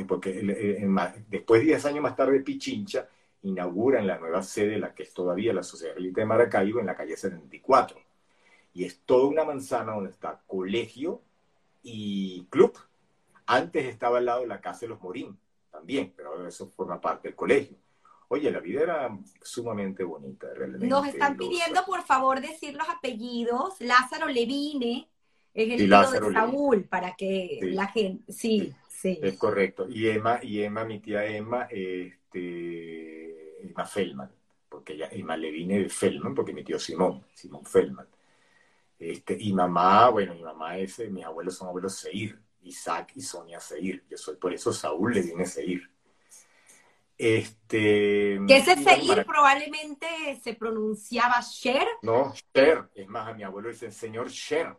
porque 0.05 0.41
después, 1.29 1.61
10 1.61 1.85
años 1.85 2.03
más 2.03 2.17
tarde, 2.17 2.41
Pichincha, 2.41 3.07
inauguran 3.43 4.07
la 4.07 4.19
nueva 4.19 4.43
sede, 4.43 4.77
la 4.77 4.93
que 4.93 5.03
es 5.03 5.13
todavía 5.13 5.53
la 5.53 5.63
Sociedad 5.63 5.95
Elite 5.95 6.19
de 6.19 6.27
Maracaibo, 6.27 6.81
en 6.81 6.87
la 6.87 6.97
calle 6.97 7.15
74. 7.15 7.97
Y 8.73 8.83
es 8.83 8.99
toda 9.05 9.27
una 9.27 9.45
manzana 9.45 9.93
donde 9.93 10.09
está 10.09 10.41
colegio 10.45 11.21
y 11.81 12.45
club. 12.49 12.77
Antes 13.45 13.85
estaba 13.85 14.17
al 14.17 14.25
lado 14.25 14.45
la 14.45 14.59
Casa 14.59 14.81
de 14.81 14.89
los 14.89 15.01
Morín, 15.01 15.39
también, 15.71 16.11
pero 16.13 16.45
eso 16.45 16.67
forma 16.67 16.99
parte 16.99 17.29
del 17.29 17.35
colegio. 17.35 17.77
Oye, 18.27 18.51
la 18.51 18.59
vida 18.59 18.81
era 18.81 19.17
sumamente 19.41 20.03
bonita, 20.03 20.47
realmente. 20.53 20.87
Nos 20.87 21.07
están 21.07 21.37
pidiendo, 21.37 21.85
por 21.85 22.03
favor, 22.03 22.41
decir 22.41 22.73
los 22.75 22.89
apellidos. 22.89 23.75
Lázaro 23.79 24.27
Levine 24.27 25.07
es 25.53 25.71
el 25.71 25.81
hijo 25.81 26.11
de 26.11 26.33
Saúl, 26.33 26.83
para 26.85 27.15
que 27.15 27.59
la 27.61 27.87
gente... 27.87 28.31
Sí, 28.31 28.73
sí, 28.89 29.19
Es 29.21 29.37
correcto. 29.37 29.87
Y 29.87 30.07
Emma, 30.07 30.39
y 30.41 30.61
Emma, 30.61 30.83
mi 30.83 30.99
tía 30.99 31.25
Emma, 31.25 31.67
este 31.69 33.63
Emma 33.63 33.85
Feldman, 33.85 34.31
porque 34.69 34.93
ella, 34.93 35.09
Emma 35.11 35.37
le 35.37 35.51
vine 35.51 35.79
de 35.79 35.89
Feldman, 35.89 36.35
porque 36.35 36.53
mi 36.53 36.63
tío 36.63 36.79
Simón, 36.79 37.23
Simón 37.33 37.65
Feldman. 37.65 38.07
Este, 38.97 39.37
y 39.39 39.53
mamá, 39.53 40.09
bueno, 40.09 40.33
mi 40.33 40.43
mamá 40.43 40.77
es, 40.77 40.99
mis 41.11 41.25
abuelos 41.25 41.55
son 41.55 41.67
abuelos 41.67 41.95
Seir, 41.95 42.39
Isaac 42.63 43.11
y 43.15 43.21
Sonia 43.21 43.59
Seir. 43.59 44.03
Yo 44.09 44.17
soy 44.17 44.35
por 44.37 44.53
eso 44.53 44.73
Saúl 44.73 45.13
le 45.13 45.21
viene 45.21 45.45
Seir. 45.45 45.89
Este, 47.17 48.41
que 48.45 48.57
ese 48.57 48.75
seguir 48.75 49.25
probablemente 49.25 50.07
se 50.43 50.53
pronunciaba 50.53 51.39
Sher. 51.41 51.87
No, 52.01 52.33
Sher. 52.53 52.89
Es 52.93 53.07
más, 53.07 53.29
a 53.29 53.33
mi 53.33 53.43
abuelo 53.43 53.69
dice 53.69 53.91
señor 53.91 54.29
Sher. 54.29 54.75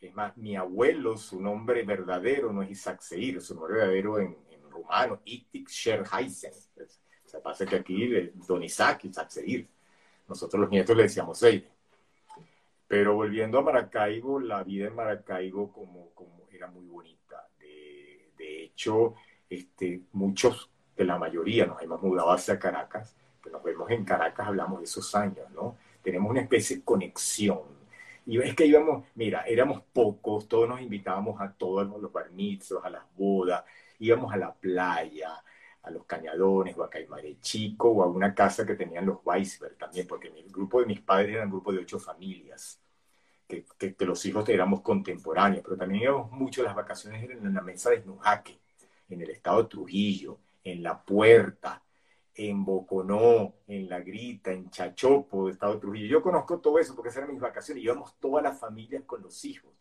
Es 0.00 0.14
más, 0.14 0.36
mi 0.36 0.56
abuelo, 0.56 1.16
su 1.16 1.40
nombre 1.40 1.82
verdadero 1.84 2.52
no 2.52 2.62
es 2.62 2.70
Isaac 2.70 3.00
Seir, 3.00 3.40
su 3.40 3.54
nombre 3.54 3.78
verdadero 3.78 4.18
en, 4.18 4.36
en 4.50 4.70
rumano, 4.70 5.22
Itik 5.24 5.68
Sherheisen. 5.70 6.52
O 6.52 7.28
sea, 7.28 7.42
pasa 7.42 7.66
que 7.66 7.76
aquí 7.76 8.30
Don 8.46 8.62
Isaac, 8.62 9.04
Isaac 9.04 9.30
Seir. 9.30 9.66
Nosotros 10.28 10.60
los 10.60 10.70
nietos 10.70 10.96
le 10.96 11.04
decíamos 11.04 11.38
Seir. 11.38 11.68
Pero 12.86 13.14
volviendo 13.14 13.58
a 13.58 13.62
Maracaibo, 13.62 14.38
la 14.38 14.62
vida 14.62 14.86
en 14.86 14.94
Maracaibo 14.94 15.72
como, 15.72 16.10
como 16.10 16.46
era 16.52 16.68
muy 16.68 16.86
bonita. 16.86 17.48
De, 17.58 18.30
de 18.36 18.64
hecho, 18.64 19.14
este, 19.50 20.02
muchos 20.12 20.70
de 20.98 21.04
la 21.04 21.16
mayoría 21.16 21.64
nos 21.64 21.80
hemos 21.80 22.02
mudado 22.02 22.32
hacia 22.32 22.58
Caracas, 22.58 23.14
que 23.42 23.50
nos 23.50 23.62
vemos 23.62 23.90
en 23.90 24.04
Caracas, 24.04 24.48
hablamos 24.48 24.80
de 24.80 24.84
esos 24.84 25.14
años, 25.14 25.48
¿no? 25.54 25.76
Tenemos 26.02 26.30
una 26.30 26.40
especie 26.40 26.76
de 26.76 26.82
conexión 26.82 27.78
y 28.26 28.38
es 28.42 28.54
que 28.54 28.66
íbamos, 28.66 29.06
mira, 29.14 29.42
éramos 29.46 29.82
pocos, 29.92 30.48
todos 30.48 30.68
nos 30.68 30.82
invitábamos 30.82 31.40
a 31.40 31.50
todos 31.52 31.88
los 31.98 32.12
barnizos, 32.12 32.84
a 32.84 32.90
las 32.90 33.04
bodas, 33.16 33.64
íbamos 34.00 34.32
a 34.34 34.36
la 34.36 34.52
playa, 34.52 35.42
a 35.82 35.90
los 35.90 36.04
cañadones, 36.04 36.76
o 36.76 36.84
a 36.84 36.90
Caimare 36.90 37.40
Chico, 37.40 37.88
o 37.88 38.02
a 38.02 38.06
una 38.06 38.34
casa 38.34 38.66
que 38.66 38.74
tenían 38.74 39.06
los 39.06 39.20
Weisberg 39.24 39.78
también, 39.78 40.06
porque 40.06 40.28
el 40.28 40.52
grupo 40.52 40.80
de 40.80 40.86
mis 40.86 41.00
padres 41.00 41.36
era 41.36 41.44
un 41.44 41.50
grupo 41.50 41.72
de 41.72 41.78
ocho 41.78 41.98
familias, 41.98 42.82
que, 43.46 43.64
que, 43.78 44.04
los 44.04 44.22
hijos 44.26 44.46
éramos 44.50 44.82
contemporáneos, 44.82 45.62
pero 45.64 45.78
también 45.78 46.02
íbamos 46.02 46.30
mucho 46.30 46.62
las 46.62 46.74
vacaciones 46.74 47.30
en 47.30 47.54
la 47.54 47.62
mesa 47.62 47.90
de 47.90 48.02
Snujaque, 48.02 48.58
en 49.08 49.22
el 49.22 49.30
estado 49.30 49.62
de 49.62 49.68
Trujillo, 49.70 50.38
en 50.72 50.82
La 50.82 51.02
Puerta, 51.02 51.82
en 52.34 52.64
Boconó, 52.64 53.54
en 53.66 53.88
La 53.88 54.00
Grita, 54.00 54.52
en 54.52 54.70
Chachopo, 54.70 55.46
de 55.46 55.52
Estado 55.52 55.74
de 55.74 55.80
Trujillo. 55.80 56.08
Yo 56.08 56.22
conozco 56.22 56.58
todo 56.60 56.78
eso 56.78 56.94
porque 56.94 57.08
esas 57.08 57.22
eran 57.22 57.32
mis 57.32 57.40
vacaciones. 57.40 57.82
Íbamos 57.82 58.14
todas 58.20 58.42
las 58.44 58.58
familias 58.58 59.02
con 59.04 59.22
los 59.22 59.44
hijos. 59.44 59.72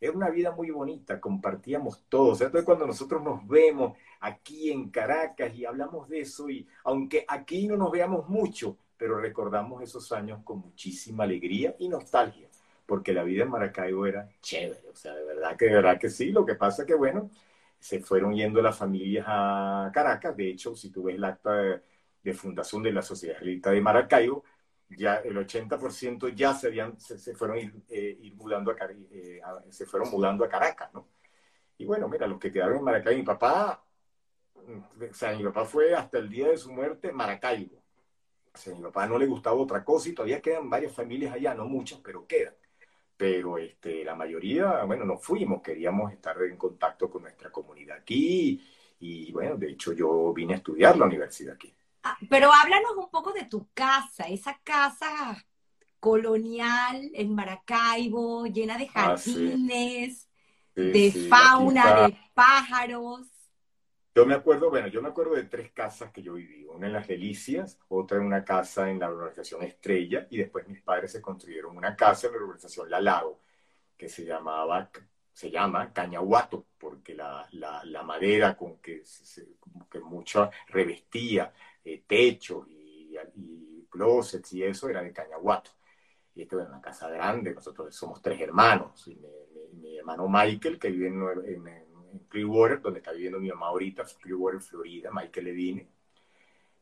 Era 0.00 0.12
una 0.12 0.30
vida 0.30 0.50
muy 0.50 0.70
bonita, 0.70 1.20
compartíamos 1.20 2.04
todos. 2.08 2.40
Entonces, 2.40 2.64
cuando 2.64 2.86
nosotros 2.86 3.22
nos 3.22 3.46
vemos 3.46 3.98
aquí 4.20 4.70
en 4.70 4.88
Caracas 4.90 5.54
y 5.54 5.66
hablamos 5.66 6.08
de 6.08 6.20
eso, 6.20 6.48
y 6.48 6.66
aunque 6.84 7.24
aquí 7.28 7.68
no 7.68 7.76
nos 7.76 7.90
veamos 7.90 8.28
mucho, 8.28 8.78
pero 8.96 9.20
recordamos 9.20 9.82
esos 9.82 10.10
años 10.12 10.40
con 10.42 10.58
muchísima 10.58 11.24
alegría 11.24 11.76
y 11.78 11.88
nostalgia, 11.88 12.48
porque 12.86 13.12
la 13.12 13.22
vida 13.24 13.44
en 13.44 13.50
Maracaibo 13.50 14.06
era 14.06 14.28
chévere. 14.40 14.88
O 14.90 14.96
sea, 14.96 15.14
de 15.14 15.24
verdad 15.24 15.56
que, 15.56 15.66
de 15.66 15.74
verdad 15.74 15.98
que 15.98 16.08
sí. 16.08 16.32
Lo 16.32 16.46
que 16.46 16.54
pasa 16.54 16.86
que, 16.86 16.94
bueno, 16.94 17.30
se 17.80 18.00
fueron 18.00 18.34
yendo 18.34 18.62
las 18.62 18.76
familias 18.78 19.24
a 19.28 19.90
Caracas. 19.92 20.36
De 20.36 20.50
hecho, 20.50 20.76
si 20.76 20.90
tú 20.90 21.04
ves 21.04 21.16
el 21.16 21.24
acta 21.24 21.80
de, 22.22 22.34
fundación 22.34 22.82
de 22.82 22.92
la 22.92 23.02
Sociedad 23.02 23.36
Israelita 23.36 23.70
de 23.70 23.80
Maracaibo, 23.80 24.44
ya 24.90 25.16
el 25.16 25.36
80% 25.36 26.34
ya 26.34 26.54
se, 26.54 26.68
habían, 26.68 27.00
se, 27.00 27.34
fueron 27.34 27.58
ir, 27.58 27.74
eh, 27.88 28.32
mudando 28.36 28.74
eh, 29.10 29.40
a, 29.42 29.62
se 29.70 29.86
fueron 29.86 30.10
mudando 30.10 30.44
a 30.44 30.48
Caracas, 30.48 30.92
¿no? 30.92 31.08
Y 31.78 31.86
bueno, 31.86 32.08
mira, 32.08 32.26
los 32.26 32.38
que 32.38 32.52
quedaron 32.52 32.78
en 32.78 32.84
Maracaibo, 32.84 33.18
mi 33.18 33.24
papá, 33.24 33.82
o 34.54 35.14
sea, 35.14 35.34
mi 35.34 35.44
papá 35.44 35.64
fue 35.64 35.94
hasta 35.94 36.18
el 36.18 36.28
día 36.28 36.48
de 36.48 36.58
su 36.58 36.70
muerte 36.72 37.12
Maracaibo. 37.12 37.82
O 38.52 38.58
sea, 38.58 38.74
a 38.74 38.76
mi 38.76 38.82
papá 38.82 39.06
no 39.06 39.18
le 39.18 39.26
gustaba 39.26 39.56
otra 39.56 39.84
cosa 39.84 40.08
y 40.08 40.12
todavía 40.14 40.42
quedan 40.42 40.68
varias 40.68 40.92
familias 40.92 41.34
allá, 41.34 41.54
no 41.54 41.64
muchas, 41.64 42.00
pero 42.00 42.26
quedan. 42.26 42.54
Pero 43.20 43.58
este, 43.58 44.02
la 44.02 44.14
mayoría, 44.14 44.82
bueno, 44.84 45.04
nos 45.04 45.22
fuimos, 45.22 45.60
queríamos 45.60 46.10
estar 46.10 46.42
en 46.42 46.56
contacto 46.56 47.10
con 47.10 47.20
nuestra 47.20 47.52
comunidad 47.52 47.98
aquí 47.98 48.58
y 48.98 49.30
bueno, 49.30 49.58
de 49.58 49.72
hecho 49.72 49.92
yo 49.92 50.32
vine 50.32 50.54
a 50.54 50.56
estudiar 50.56 50.96
la 50.96 51.04
universidad 51.04 51.54
aquí. 51.54 51.70
Ah, 52.02 52.16
pero 52.30 52.50
háblanos 52.50 52.92
un 52.96 53.10
poco 53.10 53.34
de 53.34 53.44
tu 53.44 53.68
casa, 53.74 54.24
esa 54.24 54.58
casa 54.64 55.44
colonial 55.98 57.10
en 57.12 57.34
Maracaibo, 57.34 58.46
llena 58.46 58.78
de 58.78 58.88
ah, 58.94 59.14
jardines, 59.18 60.26
de 60.74 61.26
fauna, 61.28 62.06
de 62.06 62.16
pájaros. 62.32 63.26
Yo 64.14 64.26
me 64.26 64.34
acuerdo, 64.34 64.70
bueno, 64.70 64.88
yo 64.88 65.00
me 65.00 65.08
acuerdo 65.08 65.34
de 65.34 65.44
tres 65.44 65.70
casas 65.72 66.10
que 66.10 66.22
yo 66.22 66.34
viví, 66.34 66.64
una 66.64 66.88
en 66.88 66.92
las 66.94 67.06
Delicias, 67.06 67.78
otra 67.88 68.18
en 68.18 68.24
una 68.24 68.44
casa 68.44 68.90
en 68.90 68.98
la 68.98 69.08
urbanización 69.10 69.62
Estrella, 69.62 70.26
y 70.30 70.38
después 70.38 70.66
mis 70.66 70.82
padres 70.82 71.12
se 71.12 71.22
construyeron 71.22 71.76
una 71.76 71.94
casa 71.94 72.26
en 72.26 72.32
la 72.34 72.40
urbanización 72.40 72.90
La 72.90 73.00
Lago, 73.00 73.40
que 73.96 74.08
se 74.08 74.24
llamaba, 74.24 74.90
se 75.32 75.50
llama 75.50 75.92
Cañahuato, 75.92 76.66
porque 76.76 77.14
la, 77.14 77.48
la, 77.52 78.02
madera 78.02 78.56
con 78.56 78.78
que, 78.78 79.04
se, 79.04 79.46
que 79.88 80.00
mucho 80.00 80.50
revestía 80.68 81.52
eh, 81.84 82.02
techos 82.06 82.66
y, 82.68 83.16
y, 83.36 83.86
closets 83.90 84.52
y 84.52 84.62
eso 84.64 84.88
era 84.88 85.02
de 85.02 85.12
Cañaguato. 85.12 85.70
Y 86.34 86.42
esto 86.42 86.58
era 86.60 86.68
una 86.68 86.80
casa 86.80 87.08
grande, 87.10 87.54
nosotros 87.54 87.94
somos 87.94 88.20
tres 88.22 88.40
hermanos. 88.40 89.06
Y 89.06 89.20
mi, 89.74 89.98
hermano 89.98 90.28
Michael, 90.28 90.78
que 90.78 90.90
vive 90.90 91.08
en, 91.08 91.68
en, 91.68 91.89
Clearwater, 92.28 92.80
donde 92.80 93.00
está 93.00 93.12
viviendo 93.12 93.40
mi 93.40 93.48
mamá 93.48 93.68
ahorita, 93.68 94.04
Clearwater, 94.20 94.60
Florida, 94.60 95.10
Michael 95.12 95.46
Levine. 95.46 95.88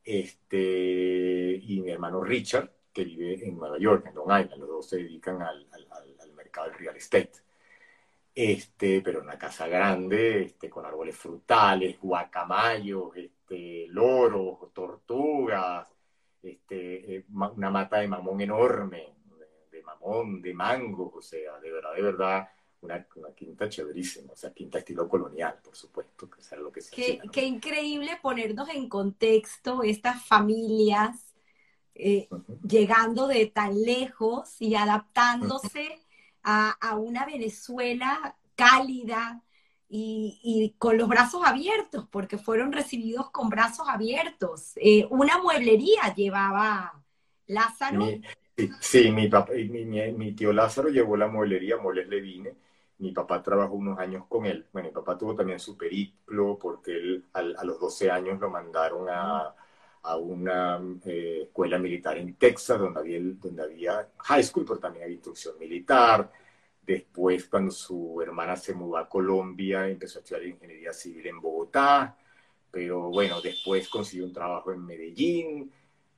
Este, 0.04 1.60
y 1.62 1.80
mi 1.80 1.90
hermano 1.90 2.22
Richard, 2.22 2.70
que 2.92 3.04
vive 3.04 3.46
en 3.46 3.56
Nueva 3.56 3.78
York, 3.78 4.06
en 4.06 4.14
Long 4.14 4.40
Island. 4.40 4.60
Los 4.60 4.68
dos 4.68 4.88
se 4.88 4.96
dedican 4.96 5.42
al, 5.42 5.66
al, 5.72 5.86
al 6.20 6.32
mercado 6.32 6.68
del 6.68 6.78
real 6.78 6.96
estate. 6.96 7.32
Este, 8.40 9.00
pero 9.02 9.20
una 9.20 9.36
casa 9.36 9.66
grande, 9.66 10.42
este, 10.44 10.70
con 10.70 10.86
árboles 10.86 11.16
frutales, 11.16 11.98
guacamayos, 12.00 13.16
este, 13.16 13.88
loros, 13.88 14.72
tortugas, 14.72 15.88
este, 16.40 17.16
eh, 17.16 17.24
una 17.28 17.68
mata 17.68 17.98
de 17.98 18.06
mamón 18.06 18.40
enorme, 18.40 19.14
de, 19.72 19.82
mamón, 19.82 20.40
de 20.40 20.54
mango, 20.54 21.12
o 21.16 21.20
sea, 21.20 21.58
de 21.58 21.72
verdad, 21.72 21.94
de 21.94 22.02
verdad, 22.02 22.48
una, 22.80 23.06
quinta 23.34 23.68
chéverísima, 23.68 24.32
o 24.32 24.36
sea, 24.36 24.52
quinta 24.52 24.78
estilo 24.78 25.08
colonial, 25.08 25.58
por 25.62 25.74
supuesto, 25.74 26.30
que 26.30 26.42
sea 26.42 26.58
lo 26.58 26.70
que 26.70 26.80
se 26.80 26.94
qué, 26.94 27.20
qué 27.32 27.44
increíble 27.44 28.18
ponernos 28.22 28.68
en 28.68 28.88
contexto 28.88 29.82
estas 29.82 30.24
familias 30.24 31.34
eh, 31.94 32.28
llegando 32.66 33.26
de 33.26 33.46
tan 33.46 33.82
lejos 33.82 34.60
y 34.60 34.76
adaptándose 34.76 36.00
a, 36.42 36.70
a 36.70 36.96
una 36.96 37.26
Venezuela 37.26 38.36
cálida, 38.54 39.42
y, 39.90 40.74
con 40.78 40.98
los 40.98 41.08
brazos 41.08 41.42
abiertos, 41.44 42.06
porque 42.10 42.38
fueron 42.38 42.72
recibidos 42.72 43.30
con 43.30 43.48
brazos 43.48 43.88
abiertos. 43.88 44.72
Eh, 44.76 45.06
una 45.10 45.38
mueblería 45.38 46.14
llevaba 46.14 47.02
Lázaro. 47.46 48.06
sí, 48.80 49.10
mi, 49.10 49.28
papá, 49.28 49.52
mi, 49.52 49.84
mi, 49.84 50.32
tío 50.32 50.52
Lázaro 50.52 50.90
llevó 50.90 51.16
la 51.16 51.28
mueblería, 51.28 51.78
Moles 51.78 52.08
Levine. 52.08 52.54
Mi 52.98 53.12
papá 53.12 53.42
trabajó 53.42 53.74
unos 53.74 53.98
años 53.98 54.24
con 54.28 54.46
él. 54.46 54.66
Bueno, 54.72 54.88
mi 54.88 54.94
papá 54.94 55.16
tuvo 55.16 55.34
también 55.34 55.60
su 55.60 55.76
periplo 55.76 56.58
porque 56.60 56.92
él 56.92 57.24
a, 57.32 57.64
los 57.64 57.78
12 57.80 58.10
años 58.10 58.40
lo 58.40 58.50
mandaron 58.50 59.08
a, 59.08 59.54
a 60.02 60.16
una 60.16 60.80
eh, 61.04 61.42
escuela 61.44 61.78
militar 61.78 62.18
en 62.18 62.34
Texas, 62.34 62.78
donde 62.78 63.00
había, 63.00 63.20
donde 63.20 63.62
había 63.62 64.08
high 64.18 64.42
school, 64.42 64.64
pero 64.66 64.80
también 64.80 65.04
había 65.04 65.14
instrucción 65.14 65.58
militar 65.58 66.30
Después, 66.88 67.44
cuando 67.48 67.70
su 67.70 68.18
hermana 68.22 68.56
se 68.56 68.72
mudó 68.72 68.96
a 68.96 69.06
Colombia, 69.06 69.86
empezó 69.86 70.18
a 70.18 70.22
estudiar 70.22 70.46
ingeniería 70.46 70.90
civil 70.94 71.26
en 71.26 71.38
Bogotá, 71.38 72.16
pero 72.70 73.10
bueno, 73.10 73.42
después 73.42 73.90
consiguió 73.90 74.24
un 74.24 74.32
trabajo 74.32 74.72
en 74.72 74.86
Medellín, 74.86 75.70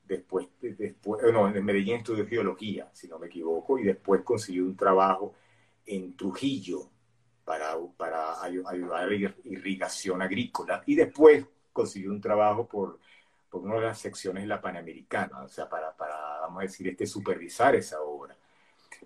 después, 0.05 0.47
después 0.61 1.23
no, 1.33 1.53
en 1.53 1.65
Medellín 1.65 1.97
estudió 1.97 2.25
geología, 2.25 2.89
si 2.93 3.09
no 3.09 3.19
me 3.19 3.27
equivoco, 3.27 3.79
y 3.79 3.83
después 3.83 4.21
consiguió 4.21 4.63
un 4.63 4.77
trabajo 4.77 5.33
en 5.85 6.15
Trujillo 6.15 6.89
para, 7.43 7.75
para 7.97 8.41
ayudar 8.43 9.09
a 9.09 9.13
irrigación 9.13 10.21
agrícola, 10.21 10.83
y 10.85 10.95
después 10.95 11.45
consiguió 11.73 12.11
un 12.11 12.21
trabajo 12.21 12.67
por, 12.67 12.99
por 13.49 13.61
una 13.61 13.75
de 13.75 13.81
las 13.81 13.99
secciones 13.99 14.43
de 14.43 14.47
la 14.47 14.61
Panamericana, 14.61 15.43
o 15.43 15.47
sea, 15.47 15.67
para, 15.67 15.95
para, 15.95 16.41
vamos 16.41 16.59
a 16.59 16.63
decir, 16.63 16.87
este, 16.87 17.05
supervisar 17.05 17.75
esa 17.75 18.01
obra. 18.01 18.35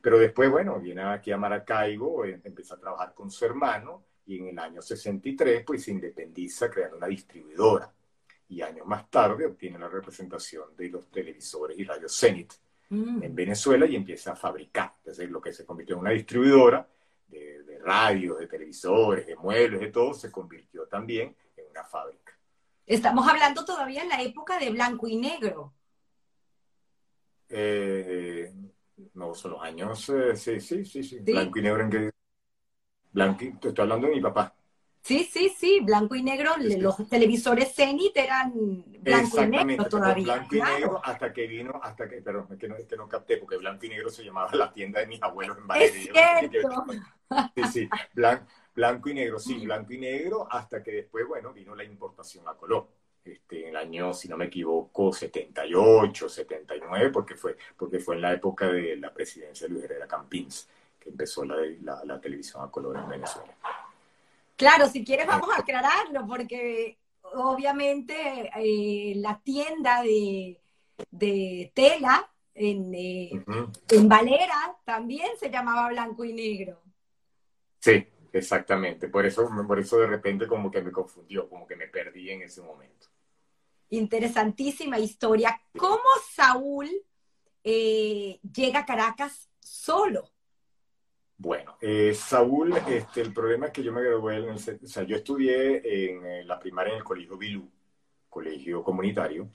Pero 0.02 0.20
después, 0.20 0.52
bueno, 0.52 0.80
viene 0.80 1.02
aquí 1.04 1.32
a 1.32 1.38
Maracaibo, 1.38 2.26
eh, 2.26 2.40
empieza 2.44 2.76
a 2.76 2.80
trabajar 2.80 3.14
con 3.14 3.32
su 3.32 3.46
hermano 3.46 4.04
y 4.28 4.40
en 4.40 4.50
el 4.50 4.60
año 4.60 4.82
63 4.82 5.64
pues 5.66 5.84
se 5.84 5.92
independiza 5.92 6.70
creando 6.70 6.98
una 6.98 7.08
distribuidora. 7.08 7.92
Y 8.50 8.62
años 8.62 8.86
más 8.86 9.10
tarde 9.10 9.46
obtiene 9.46 9.80
la 9.80 9.88
representación 9.88 10.76
de 10.78 10.90
los 10.90 11.10
televisores 11.10 11.78
y 11.80 11.84
radios 11.84 12.16
Zenit 12.20 12.54
mm. 12.90 13.24
en 13.24 13.36
Venezuela 13.36 13.86
y 13.86 13.96
empieza 13.96 14.34
a 14.34 14.36
fabricar. 14.36 14.94
Entonces 14.98 15.30
lo 15.30 15.42
que 15.42 15.54
se 15.54 15.66
convirtió 15.66 15.96
en 15.96 16.02
una 16.02 16.12
distribuidora 16.12 16.88
de, 17.28 17.64
de 17.64 17.80
radios, 17.80 18.40
de 18.40 18.48
televisores, 18.48 19.28
de 19.28 19.36
muebles, 19.36 19.80
de 19.80 19.92
todo, 19.92 20.14
se 20.14 20.32
convirtió 20.32 20.88
también 20.88 21.36
en 21.58 21.66
una 21.70 21.84
fábrica. 21.84 22.38
Estamos 22.86 23.28
hablando 23.28 23.66
todavía 23.66 24.04
en 24.04 24.10
la 24.10 24.22
época 24.22 24.60
de 24.60 24.70
blanco 24.70 25.08
y 25.08 25.18
negro. 25.18 25.74
Eh, 27.50 28.54
no, 29.14 29.34
son 29.34 29.52
los 29.52 29.62
años, 29.62 30.10
eh, 30.10 30.36
sí, 30.36 30.60
sí, 30.60 30.86
sí, 30.86 31.04
sí, 31.04 31.20
Blanco 31.20 31.60
y 31.60 31.62
negro 31.62 31.84
en 31.84 31.90
que... 31.90 32.12
Blanco, 33.12 33.44
estoy 33.44 33.74
hablando 33.78 34.08
de 34.08 34.16
mi 34.16 34.22
papá. 34.22 34.55
Sí, 35.06 35.24
sí, 35.32 35.50
sí, 35.56 35.82
blanco 35.82 36.16
y 36.16 36.24
negro. 36.24 36.54
Los 36.58 37.08
televisores 37.08 37.76
Zenit 37.76 38.18
eran 38.18 38.84
blanco 39.02 39.44
y 39.44 39.48
negro 39.48 39.86
todavía. 39.86 40.34
Blanco 40.34 40.56
y 40.56 40.62
negro 40.62 41.02
hasta 41.04 41.32
que 41.32 41.46
vino, 41.46 41.80
hasta 41.84 42.10
que, 42.10 42.24
pero 42.24 42.48
es 42.50 42.58
que, 42.58 42.68
no, 42.68 42.76
es 42.76 42.88
que 42.88 42.98
no 42.98 43.08
capté, 43.08 43.38
porque 43.38 43.58
blanco 43.58 43.86
y 43.86 43.90
negro 43.90 44.10
se 44.10 44.24
llamaba 44.24 44.50
la 44.56 44.74
tienda 44.74 45.02
de 45.02 45.06
mis 45.06 45.22
abuelos 45.22 45.60
en 45.60 45.68
Valeria. 45.68 46.12
Es 46.42 46.50
cierto. 46.50 46.86
Sí, 47.56 47.64
sí, 47.72 47.90
blanco, 48.16 48.48
blanco 48.74 49.10
y 49.10 49.14
negro, 49.14 49.38
sí, 49.38 49.64
blanco 49.64 49.94
y 49.94 50.00
negro, 50.00 50.48
hasta 50.50 50.82
que 50.82 50.92
después, 50.92 51.28
bueno, 51.28 51.54
vino 51.54 51.76
la 51.76 51.84
importación 51.84 52.48
a 52.48 52.56
color. 52.56 52.88
Este, 53.24 53.62
en 53.62 53.70
el 53.70 53.76
año, 53.76 54.12
si 54.12 54.28
no 54.28 54.38
me 54.38 54.46
equivoco, 54.46 55.14
78, 55.14 56.30
79, 56.30 57.12
porque 57.12 57.36
fue, 57.36 57.56
porque 57.78 58.00
fue 58.00 58.16
en 58.16 58.22
la 58.22 58.34
época 58.34 58.72
de 58.72 58.96
la 58.96 59.14
presidencia 59.14 59.68
de 59.68 59.74
Luis 59.74 59.86
Herrera 59.86 60.08
Campins 60.08 60.68
que 61.00 61.10
empezó 61.10 61.46
la, 61.46 61.58
la, 61.84 62.04
la 62.06 62.20
televisión 62.20 62.64
a 62.64 62.72
color 62.72 62.98
en 62.98 63.08
Venezuela. 63.08 63.56
Claro, 64.56 64.88
si 64.88 65.04
quieres 65.04 65.28
vamos 65.28 65.50
a 65.50 65.60
aclararlo, 65.60 66.26
porque 66.26 67.00
obviamente 67.34 68.50
eh, 68.56 69.14
la 69.18 69.40
tienda 69.40 70.02
de, 70.02 70.62
tela 71.74 72.32
en, 72.54 72.94
eh, 72.94 73.44
en 73.90 74.10
Valera 74.10 74.78
también 74.86 75.30
se 75.38 75.50
llamaba 75.50 75.90
blanco 75.90 76.24
y 76.24 76.34
negro. 76.34 76.82
Sí, 77.80 78.08
exactamente. 78.32 79.10
Por 79.10 79.26
eso, 79.26 79.50
por 79.68 79.80
eso 79.80 79.98
de 79.98 80.08
repente 80.08 80.48
como 80.48 80.72
que 80.72 80.82
me 80.82 80.92
confundió, 80.92 81.50
como 81.50 81.68
que 81.68 81.76
me 81.76 81.88
perdí 81.88 82.32
en 82.32 82.44
ese 82.44 82.62
momento. 82.62 83.08
Interesantísima 83.90 84.98
historia. 84.98 85.62
¿Cómo 85.78 86.04
Saúl 86.32 86.90
eh, 87.64 88.40
llega 88.42 88.80
a 88.80 88.86
Caracas 88.86 89.50
solo? 89.60 90.32
Bueno, 91.38 91.78
eh, 91.82 92.14
Saúl, 92.14 92.74
este, 92.88 93.22
el 93.22 93.34
problema 93.34 93.68
es 93.68 93.74
que 93.74 93.84
yo 93.84 93.92
me 93.92 94.02
gradué 94.02 94.38
en 94.38 94.44
el, 94.46 94.56
o 94.56 94.88
sea, 94.88 95.04
yo 95.04 95.18
estudié 95.18 95.82
en, 96.16 96.48
la 96.48 96.58
primaria 96.60 96.94
en 96.94 96.98
el 97.00 97.04
colegio 97.04 97.38
Bilú, 97.38 97.70
colegio 98.30 98.84
comunitario. 98.84 99.50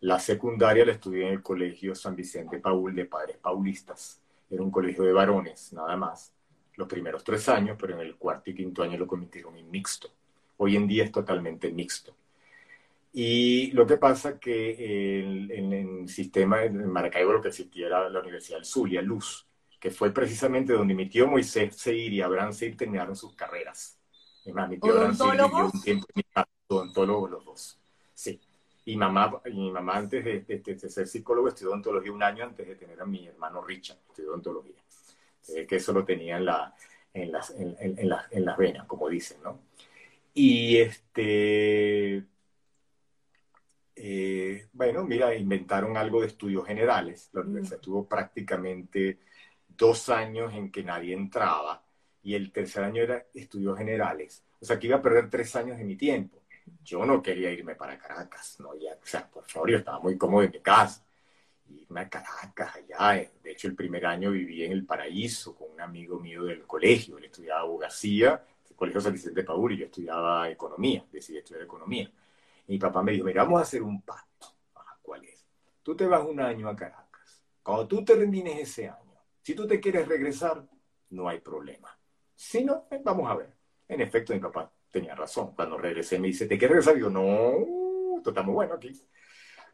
La 0.00 0.18
secundaria 0.18 0.84
la 0.86 0.92
estudié 0.92 1.26
en 1.26 1.34
el 1.34 1.42
colegio 1.42 1.94
San 1.94 2.16
Vicente 2.16 2.58
Paul 2.58 2.94
de 2.94 3.04
Padres 3.04 3.36
Paulistas. 3.38 4.20
Era 4.50 4.62
un 4.62 4.70
colegio 4.70 5.04
de 5.04 5.12
varones, 5.12 5.72
nada 5.72 5.96
más. 5.96 6.32
Los 6.76 6.88
primeros 6.88 7.24
tres 7.24 7.48
años, 7.48 7.76
pero 7.78 7.94
en 7.94 8.00
el 8.00 8.16
cuarto 8.16 8.50
y 8.50 8.54
quinto 8.54 8.82
año 8.82 8.96
lo 8.98 9.06
convirtieron 9.06 9.56
en 9.58 9.70
mixto. 9.70 10.08
Hoy 10.56 10.76
en 10.76 10.86
día 10.86 11.04
es 11.04 11.12
totalmente 11.12 11.70
mixto. 11.72 12.14
Y 13.12 13.72
lo 13.72 13.86
que 13.86 13.96
pasa 13.96 14.38
que 14.38 15.20
en 15.20 15.72
el, 15.72 16.08
sistema 16.08 16.58
de 16.58 16.70
Maracaibo 16.70 17.32
lo 17.32 17.42
que 17.42 17.48
existía 17.48 17.86
era 17.86 18.08
la 18.08 18.20
Universidad 18.20 18.58
del 18.58 18.66
Zulia, 18.66 19.02
Luz 19.02 19.47
que 19.78 19.90
fue 19.90 20.12
precisamente 20.12 20.72
donde 20.72 20.94
mi 20.94 21.08
tío 21.08 21.26
Moisés 21.26 21.76
Seir 21.76 22.12
y 22.12 22.20
Abraham 22.20 22.52
Seir 22.52 22.76
terminaron 22.76 23.14
sus 23.14 23.34
carreras. 23.34 23.98
Es 24.44 24.54
más, 24.54 24.68
mi 24.68 24.78
tío 24.78 24.92
Abraham 24.92 25.14
Seir 25.14 25.30
vivió 25.32 25.70
un 25.72 25.82
tiempo 25.82 26.06
en 26.08 26.12
mi 26.16 26.22
casa, 26.24 26.48
odontólogos 26.68 27.30
los 27.30 27.44
dos. 27.44 27.78
Sí. 28.14 28.40
Y 28.84 28.96
mamá, 28.96 29.40
y 29.44 29.52
mi 29.52 29.70
mamá 29.70 29.96
antes 29.96 30.24
de, 30.24 30.78
ser 30.88 31.06
psicólogo 31.06 31.48
estudió 31.48 31.70
odontología 31.70 32.10
un 32.10 32.22
año 32.22 32.44
antes 32.44 32.66
de 32.66 32.74
tener 32.74 33.00
a 33.00 33.04
mi 33.04 33.26
hermano 33.26 33.62
Richard, 33.62 33.98
estudió 34.08 34.30
odontología. 34.30 34.82
Eh, 35.48 35.66
que 35.66 35.76
eso 35.76 35.92
lo 35.92 36.04
tenía 36.04 36.38
en, 36.38 36.46
la, 36.46 36.74
en, 37.12 37.32
las, 37.32 37.50
en, 37.50 37.76
en, 37.78 38.08
las, 38.08 38.32
en 38.32 38.44
las 38.44 38.56
venas, 38.56 38.86
como 38.86 39.08
dicen, 39.08 39.42
¿no? 39.42 39.60
Y 40.34 40.76
este... 40.78 42.24
Eh, 44.00 44.68
bueno, 44.72 45.04
mira, 45.04 45.34
inventaron 45.34 45.96
algo 45.96 46.20
de 46.20 46.28
estudios 46.28 46.64
generales. 46.64 47.30
La 47.32 47.40
universidad 47.40 47.80
tuvo 47.80 48.06
prácticamente 48.06 49.18
dos 49.78 50.08
años 50.10 50.52
en 50.52 50.70
que 50.70 50.82
nadie 50.82 51.14
entraba 51.14 51.82
y 52.22 52.34
el 52.34 52.52
tercer 52.52 52.84
año 52.84 53.02
era 53.02 53.24
estudios 53.32 53.78
generales. 53.78 54.44
O 54.60 54.64
sea, 54.64 54.78
que 54.78 54.88
iba 54.88 54.96
a 54.96 55.02
perder 55.02 55.30
tres 55.30 55.54
años 55.56 55.78
de 55.78 55.84
mi 55.84 55.96
tiempo. 55.96 56.42
Yo 56.84 57.06
no 57.06 57.22
quería 57.22 57.50
irme 57.50 57.74
para 57.74 57.96
Caracas, 57.96 58.56
¿no? 58.60 58.74
Ya, 58.74 58.92
o 58.92 59.06
sea, 59.06 59.26
por 59.26 59.44
favor, 59.46 59.70
yo 59.70 59.78
estaba 59.78 60.00
muy 60.00 60.18
cómodo 60.18 60.42
en 60.42 60.50
mi 60.50 60.60
casa. 60.60 61.02
Irme 61.70 62.00
a 62.00 62.08
Caracas, 62.08 62.76
allá. 62.76 63.16
Eh, 63.16 63.30
de 63.42 63.52
hecho, 63.52 63.68
el 63.68 63.74
primer 63.74 64.04
año 64.04 64.32
viví 64.32 64.64
en 64.64 64.72
el 64.72 64.84
paraíso 64.84 65.54
con 65.54 65.70
un 65.70 65.80
amigo 65.80 66.18
mío 66.18 66.44
del 66.44 66.66
colegio. 66.66 67.16
Él 67.18 67.26
estudiaba 67.26 67.60
abogacía, 67.60 68.42
el 68.68 68.76
colegio 68.76 69.00
San 69.00 69.12
Vicente 69.12 69.44
Paul, 69.44 69.72
y 69.72 69.78
yo 69.78 69.86
estudiaba 69.86 70.50
economía, 70.50 71.04
decidí 71.10 71.38
estudiar 71.38 71.64
economía. 71.64 72.10
Y 72.66 72.72
mi 72.72 72.78
papá 72.78 73.02
me 73.02 73.12
dijo, 73.12 73.24
mira, 73.24 73.44
vamos 73.44 73.60
a 73.60 73.62
hacer 73.62 73.82
un 73.82 74.02
pacto. 74.02 74.48
Ah, 74.74 74.96
¿Cuál 75.00 75.24
es? 75.24 75.46
Tú 75.82 75.96
te 75.96 76.06
vas 76.06 76.24
un 76.24 76.40
año 76.40 76.68
a 76.68 76.76
Caracas. 76.76 77.42
Cuando 77.62 77.86
tú 77.86 78.04
termines 78.04 78.58
ese 78.58 78.88
año, 78.88 79.07
si 79.48 79.54
tú 79.54 79.66
te 79.66 79.80
quieres 79.80 80.06
regresar, 80.06 80.62
no 81.08 81.26
hay 81.26 81.40
problema. 81.40 81.98
Si 82.34 82.62
no, 82.62 82.86
eh, 82.90 83.00
vamos 83.02 83.30
a 83.30 83.34
ver. 83.34 83.54
En 83.88 84.02
efecto, 84.02 84.34
mi 84.34 84.40
papá 84.40 84.70
tenía 84.90 85.14
razón. 85.14 85.54
Cuando 85.54 85.78
regresé 85.78 86.18
me 86.18 86.26
dice, 86.26 86.46
¿te 86.46 86.58
quieres 86.58 86.84
regresar? 86.84 86.98
Y 86.98 87.00
yo, 87.00 87.08
no, 87.08 88.18
esto 88.18 88.28
está 88.28 88.42
muy 88.42 88.52
bueno 88.52 88.74
aquí. 88.74 88.92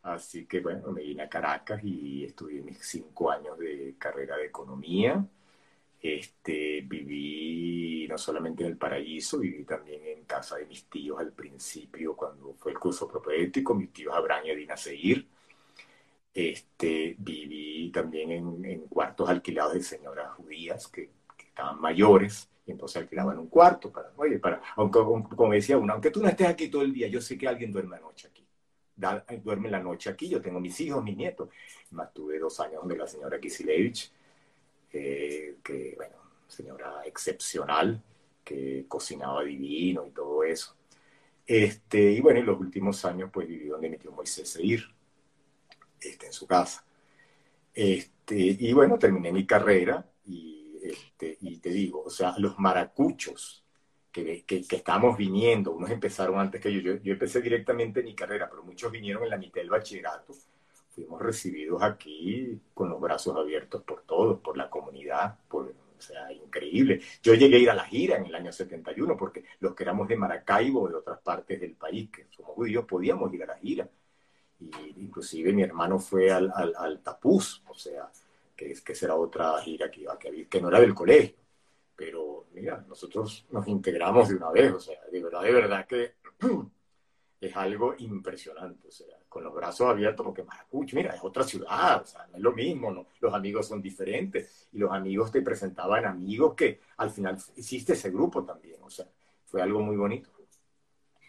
Así 0.05 0.47
que 0.47 0.61
bueno, 0.61 0.93
me 0.93 1.03
vine 1.03 1.25
a 1.25 1.29
Caracas 1.29 1.83
y 1.83 2.23
estudié 2.23 2.63
mis 2.63 2.79
cinco 2.87 3.33
años 3.33 3.59
de 3.59 3.97
carrera 3.99 4.37
de 4.37 4.47
economía. 4.47 5.27
Este, 6.01 6.83
viví 6.83 8.07
no 8.09 8.17
solamente 8.17 8.63
en 8.63 8.71
el 8.71 8.77
paraíso, 8.77 9.41
viví 9.41 9.65
también 9.65 10.07
en 10.07 10.25
casa 10.25 10.55
de 10.55 10.67
mis 10.67 10.89
tíos 10.89 11.19
al 11.19 11.33
principio, 11.33 12.15
cuando 12.15 12.55
fue 12.55 12.71
el 12.71 12.79
curso 12.79 13.09
propedéutico, 13.09 13.75
mis 13.75 13.93
tíos 13.93 14.15
Abraham 14.15 14.45
y 14.47 14.55
Dina 14.55 14.77
Seguir. 14.77 15.34
Este, 16.35 17.15
viví 17.17 17.93
también 17.93 18.33
en, 18.65 18.81
cuartos 18.89 19.29
alquilados 19.29 19.75
de 19.75 19.83
señoras 19.83 20.33
judías 20.33 20.89
que, 20.89 21.11
estaban 21.39 21.81
mayores 21.81 22.51
y 22.67 22.73
entonces 22.73 23.01
alquilaban 23.01 23.39
un 23.39 23.47
cuarto 23.47 23.93
para, 23.93 24.11
oye, 24.17 24.41
para, 24.41 24.61
aunque, 24.75 24.99
como 24.99 25.53
decía 25.53 25.79
uno, 25.79 25.93
aunque 25.93 26.11
tú 26.11 26.21
no 26.21 26.29
estés 26.29 26.49
aquí 26.49 26.67
todo 26.69 26.83
el 26.83 26.93
día, 26.93 27.07
yo 27.07 27.21
sé 27.21 27.39
que 27.39 27.47
alguien 27.47 27.71
duerme 27.71 27.97
la 27.97 28.01
noche 28.01 28.27
aquí. 28.27 28.45
duerme 29.45 29.71
la 29.71 29.79
noche 29.79 30.11
aquí, 30.11 30.29
yo 30.29 30.43
tengo 30.43 30.59
mis 30.59 30.81
hijos, 30.81 31.05
mis 31.05 31.17
nietos. 31.17 31.49
Más 31.93 32.13
tuve 32.13 32.41
dos 32.41 32.59
años 32.59 32.81
donde 32.81 32.97
la 32.97 33.07
señora 33.07 33.39
Kisilevich, 33.39 34.11
eh, 34.93 35.59
que, 35.63 35.95
bueno, 35.97 36.17
señora 36.49 37.03
excepcional, 37.05 38.03
que 38.43 38.87
cocinaba 38.89 39.45
divino 39.45 40.07
y 40.07 40.11
todo 40.11 40.43
eso. 40.43 40.75
Este, 41.47 42.13
y 42.13 42.21
bueno, 42.21 42.41
en 42.41 42.47
los 42.47 42.59
últimos 42.59 43.05
años, 43.05 43.31
pues 43.33 43.47
viví 43.47 43.69
donde 43.69 43.91
mi 43.91 43.99
tío 43.99 44.11
Moisés 44.13 44.49
Seir, 44.49 44.85
este, 46.05 46.27
en 46.27 46.33
su 46.33 46.47
casa. 46.47 46.85
Este, 47.75 48.37
y 48.37 48.73
bueno, 48.73 48.99
terminé 48.99 49.33
mi 49.33 49.47
carrera 49.47 50.09
y, 50.27 50.79
este, 50.83 51.39
y 51.41 51.59
te 51.59 51.71
digo, 51.71 52.03
o 52.05 52.11
sea, 52.11 52.35
los 52.39 52.59
maracuchos 52.59 53.65
que, 54.13 54.45
que, 54.45 54.65
que 54.65 54.85
viniendo, 55.19 55.73
unos 55.73 55.91
empezaron 55.91 56.39
antes 56.39 56.61
que 56.61 56.73
yo, 56.73 56.81
yo, 56.81 57.03
yo, 57.03 57.13
empecé 57.15 57.41
directamente 57.41 58.03
mi 58.03 58.15
carrera, 58.15 58.49
pero 58.49 58.63
muchos 58.63 58.93
vinieron 58.93 59.25
en 59.25 59.31
la 59.31 59.39
mitad 59.39 59.61
del 59.61 59.71
bachillerato. 59.71 60.35
Fuimos 60.91 61.21
recibidos 61.21 61.83
aquí 61.83 62.61
con 62.73 62.89
los 62.89 63.01
brazos 63.01 63.37
abiertos 63.37 63.83
por 63.83 64.03
todos, 64.03 64.41
por 64.41 64.57
la 64.57 64.71
comunidad, 64.71 65.37
por, 65.49 65.67
o 65.67 66.01
sea, 66.01 66.31
increíble. 66.33 67.01
Yo 67.23 67.35
llegué 67.35 67.57
a 67.57 67.59
ir 67.59 67.71
a 67.71 67.75
la 67.75 67.85
gira 67.85 68.17
en 68.17 68.27
el 68.27 68.35
año 68.37 68.53
71 68.53 69.17
porque 69.17 69.45
los 69.59 69.75
que 69.75 69.83
éramos 69.83 70.07
de 70.07 70.17
Maracaibo 70.17 70.83
o 70.83 70.89
de 70.89 70.95
otras 70.95 71.19
partes 71.19 71.61
del 71.61 71.75
país, 71.75 72.09
que 72.11 72.27
somos 72.31 72.53
judíos, 72.53 72.85
podíamos 72.85 73.35
ir 73.35 73.43
a 73.43 73.47
la 73.47 73.59
gira 73.59 73.89
inclusive 74.97 75.53
mi 75.53 75.63
hermano 75.63 75.99
fue 75.99 76.31
al, 76.31 76.53
al, 76.55 77.01
Tapuz, 77.01 77.63
o 77.69 77.75
sea, 77.75 78.11
que, 78.57 78.73
es, 78.73 78.81
que 78.81 78.95
será 78.95 79.17
otra 79.17 79.61
gira 79.61 79.91
que, 79.91 80.03
iba, 80.03 80.19
que, 80.19 80.47
que 80.49 80.61
no 80.61 80.69
era 80.69 80.81
del 80.81 80.95
colegio. 80.95 81.37
Pero 81.97 82.47
mira, 82.53 82.85
nosotros 82.89 83.47
nos 83.51 83.67
integramos 83.69 84.29
de 84.29 84.37
una 84.37 84.51
vez, 84.51 84.73
o 84.73 84.81
sea, 84.81 84.99
de 85.11 85.23
verdad, 85.23 85.43
de 85.43 85.53
verdad 85.53 85.87
que 85.87 86.15
es 87.41 87.57
algo 87.57 87.95
impresionante, 87.99 88.89
o 88.89 88.91
sea, 88.91 89.19
con 89.29 89.45
los 89.45 89.55
brazos 89.55 89.89
abiertos, 89.89 90.25
porque 90.25 90.45
Maracucho, 90.45 90.97
mira, 90.97 91.15
es 91.15 91.23
otra 91.23 91.45
ciudad, 91.45 92.03
o 92.03 92.07
sea, 92.07 92.27
no 92.29 92.37
es 92.37 92.43
lo 92.43 92.53
mismo, 92.53 93.07
los 93.21 93.35
amigos 93.35 93.69
son 93.69 93.83
diferentes, 93.83 94.69
y 94.73 94.79
los 94.79 94.91
amigos 94.93 95.31
te 95.31 95.43
presentaban 95.43 96.05
amigos 96.05 96.55
que 96.55 96.81
al 96.97 97.11
final 97.11 97.37
hiciste 97.57 97.93
ese 97.93 98.11
grupo 98.11 98.45
también, 98.45 98.81
o 98.83 98.91
sea, 98.91 99.07
fue 99.45 99.63
algo 99.63 99.81
muy 99.81 99.97
bonito. 99.97 100.31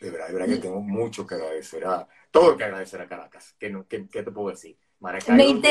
De 0.05 0.11
verdad, 0.11 0.27
de 0.27 0.33
verdad 0.33 0.47
que 0.47 0.61
tengo 0.61 0.81
mucho 0.81 1.25
que 1.25 1.33
agradecer 1.33 1.83
a, 1.83 2.07
todo 2.29 2.55
que 2.55 2.63
agradecer 2.63 3.01
a 3.01 3.07
Caracas. 3.07 3.55
¿Qué, 3.57 3.75
qué, 3.89 4.03
te 4.03 4.31
puedo 4.31 4.49
decir? 4.49 4.77
Maracaibo, 4.99 5.61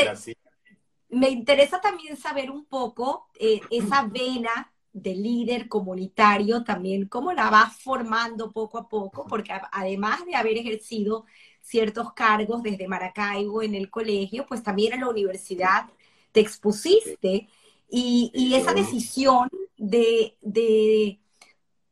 me, 1.07 1.29
interesa 1.29 1.79
también 1.79 2.17
saber 2.17 2.51
un 2.51 2.65
poco 2.65 3.29
eh, 3.39 3.61
esa 3.71 4.03
vena 4.11 4.73
de 4.91 5.15
líder 5.15 5.69
comunitario 5.69 6.65
también, 6.65 7.07
cómo 7.07 7.31
la 7.31 7.49
vas 7.49 7.77
formando 7.77 8.51
poco 8.51 8.77
a 8.77 8.89
poco, 8.89 9.25
porque 9.25 9.53
además 9.71 10.25
de 10.25 10.35
haber 10.35 10.57
ejercido 10.57 11.25
ciertos 11.61 12.11
cargos 12.11 12.61
desde 12.61 12.89
Maracaibo 12.89 13.61
en 13.61 13.73
el 13.73 13.89
colegio, 13.89 14.45
pues 14.45 14.61
también 14.61 14.91
en 14.91 14.99
la 14.99 15.09
universidad 15.09 15.85
te 16.33 16.41
expusiste 16.41 17.47
y, 17.89 18.31
y 18.33 18.55
esa 18.55 18.73
decisión 18.73 19.49
de, 19.77 20.35
de 20.41 21.21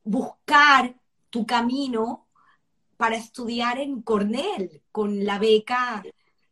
buscar 0.04 0.94
tu 1.30 1.46
camino 1.46 2.23
para 2.98 3.16
estudiar 3.16 3.80
en 3.80 4.02
Cornell 4.02 4.82
con 4.92 5.26
la 5.26 5.40
beca 5.40 6.04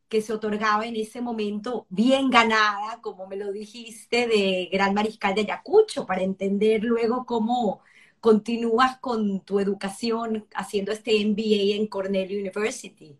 que 0.08 0.20
se 0.20 0.32
otorgaba 0.32 0.86
en 0.86 0.96
ese 0.96 1.22
momento, 1.22 1.86
bien 1.88 2.28
ganada, 2.28 3.00
como 3.00 3.26
me 3.26 3.36
lo 3.36 3.50
dijiste, 3.50 4.26
de 4.26 4.68
Gran 4.70 4.92
Mariscal 4.92 5.34
de 5.34 5.42
Ayacucho, 5.42 6.04
para 6.04 6.22
entender 6.22 6.84
luego 6.84 7.24
cómo, 7.24 7.80
continúas 8.22 8.98
con 8.98 9.40
tu 9.40 9.58
educación 9.58 10.46
haciendo 10.54 10.92
este 10.92 11.12
MBA 11.26 11.74
en 11.74 11.88
Cornell 11.88 12.30
University. 12.30 13.18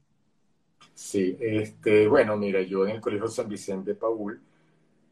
Sí, 0.94 1.36
este, 1.40 2.06
bueno, 2.06 2.36
mira, 2.36 2.62
yo 2.62 2.86
en 2.86 2.92
el 2.92 3.00
Colegio 3.00 3.26
San 3.26 3.48
Vicente 3.48 3.96
Paul 3.96 4.40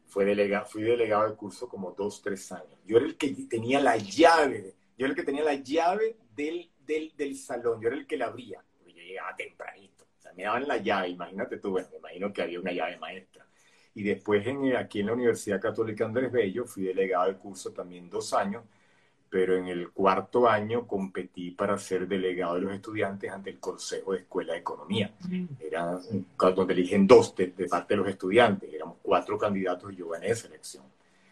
fui 0.07 0.23
delegado, 0.23 0.65
fui 0.65 0.83
del 0.83 1.35
curso 1.35 1.67
como 1.67 1.91
dos, 1.91 2.21
tres 2.21 2.49
años. 2.53 2.79
Yo 2.85 2.97
era 2.97 3.05
el 3.05 3.17
que 3.17 3.31
tenía 3.49 3.81
la 3.81 3.97
llave, 3.97 4.75
yo 4.97 5.05
era 5.05 5.09
el 5.09 5.15
que 5.15 5.23
tenía 5.23 5.43
la 5.43 5.55
llave 5.55 6.15
del, 6.37 6.71
del, 6.93 7.13
del 7.15 7.35
salón, 7.35 7.81
yo 7.81 7.87
era 7.89 7.97
el 7.97 8.07
que 8.07 8.17
la 8.17 8.27
abría, 8.27 8.63
porque 8.77 8.93
yo 8.93 9.01
llegaba 9.01 9.35
tempranito. 9.35 10.05
O 10.17 10.21
sea, 10.21 10.33
me 10.33 10.43
daban 10.43 10.67
la 10.67 10.77
llave, 10.77 11.09
imagínate 11.09 11.57
tú, 11.57 11.71
bueno, 11.71 11.87
me 11.91 11.97
imagino 11.97 12.33
que 12.33 12.41
había 12.41 12.59
una 12.59 12.71
llave 12.71 12.97
maestra. 12.97 13.45
Y 13.93 14.03
después 14.03 14.45
en, 14.47 14.75
aquí 14.75 15.01
en 15.01 15.07
la 15.07 15.13
Universidad 15.13 15.59
Católica 15.59 16.05
Andrés 16.05 16.31
Bello 16.31 16.65
fui 16.65 16.83
delegado 16.83 17.25
del 17.25 17.37
curso 17.37 17.71
también 17.71 18.09
dos 18.09 18.33
años 18.33 18.63
pero 19.31 19.55
en 19.57 19.67
el 19.67 19.91
cuarto 19.91 20.49
año 20.49 20.85
competí 20.85 21.51
para 21.51 21.77
ser 21.77 22.05
delegado 22.05 22.55
de 22.55 22.61
los 22.61 22.73
estudiantes 22.73 23.31
ante 23.31 23.51
el 23.51 23.59
Consejo 23.61 24.11
de 24.11 24.19
Escuela 24.19 24.51
de 24.51 24.59
Economía. 24.59 25.13
Era 25.57 25.97
donde 26.53 26.73
eligen 26.73 27.07
dos 27.07 27.33
de, 27.37 27.47
parte 27.69 27.93
de 27.93 27.99
los 27.99 28.09
estudiantes, 28.09 28.69
éramos 28.73 28.97
cuatro 29.01 29.37
candidatos 29.37 29.93
y 29.93 29.95
yo 29.95 30.09
gané 30.09 30.31
esa 30.31 30.49
elección. 30.49 30.83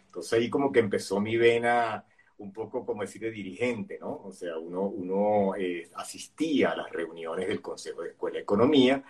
Entonces 0.06 0.32
ahí 0.32 0.48
como 0.48 0.72
que 0.72 0.80
empezó 0.80 1.20
mi 1.20 1.36
vena 1.36 2.02
un 2.40 2.52
poco 2.52 2.84
como 2.86 3.02
decir 3.02 3.22
de 3.22 3.30
dirigente, 3.30 3.98
¿no? 4.00 4.22
O 4.24 4.32
sea, 4.32 4.56
uno, 4.58 4.82
uno 4.82 5.54
eh, 5.56 5.90
asistía 5.94 6.72
a 6.72 6.76
las 6.76 6.90
reuniones 6.90 7.46
del 7.48 7.60
Consejo 7.60 8.02
de 8.02 8.10
Escuela 8.10 8.36
de 8.36 8.42
Economía 8.42 9.04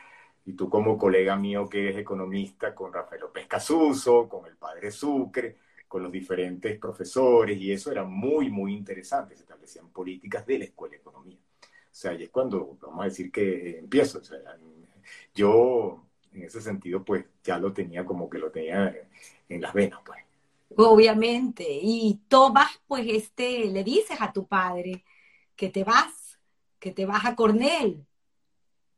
y 0.45 0.55
tú 0.55 0.69
como 0.69 0.99
colega 0.99 1.37
mío 1.37 1.69
que 1.69 1.91
es 1.91 1.97
economista 1.97 2.75
con 2.75 2.93
Rafael 2.93 3.21
López 3.23 3.47
Casuso, 3.47 4.29
con 4.29 4.47
el 4.47 4.57
padre 4.57 4.91
Sucre, 4.91 5.59
con 5.87 6.03
los 6.03 6.13
diferentes 6.13 6.79
profesores 6.79 7.59
y 7.61 7.73
eso 7.73 7.93
era 7.93 8.05
muy, 8.05 8.51
muy 8.51 8.75
interesante. 8.75 9.37
Se 9.37 9.43
establecían 9.43 9.89
políticas 9.91 10.45
de 10.47 10.59
la 10.59 10.65
Escuela 10.65 10.93
de 10.93 10.99
Economía. 10.99 11.39
O 11.63 11.69
sea, 11.93 12.15
y 12.15 12.25
es 12.25 12.31
cuando, 12.31 12.79
vamos 12.81 13.03
a 13.03 13.05
decir 13.09 13.31
que 13.31 13.79
empiezo. 13.79 14.19
O 14.19 14.25
sea, 14.25 14.39
yo, 15.35 16.05
en 16.33 16.43
ese 16.45 16.61
sentido, 16.61 17.05
pues 17.05 17.25
ya 17.45 17.59
lo 17.59 17.73
tenía 17.73 18.05
como 18.05 18.29
que 18.31 18.39
lo 18.39 18.51
tenía 18.51 18.95
en 19.49 19.61
las 19.61 19.73
venas, 19.73 20.01
pues. 20.05 20.30
Obviamente. 20.77 21.65
Y 21.69 22.21
tomas, 22.29 22.81
pues, 22.87 23.07
este, 23.09 23.67
le 23.67 23.85
dices 23.85 24.21
a 24.21 24.33
tu 24.33 24.47
padre 24.47 25.05
que 25.57 25.69
te 25.69 25.85
vas, 25.85 26.39
que 26.79 26.93
te 26.93 27.07
vas 27.07 27.25
a 27.25 27.35
Cornell. 27.35 28.07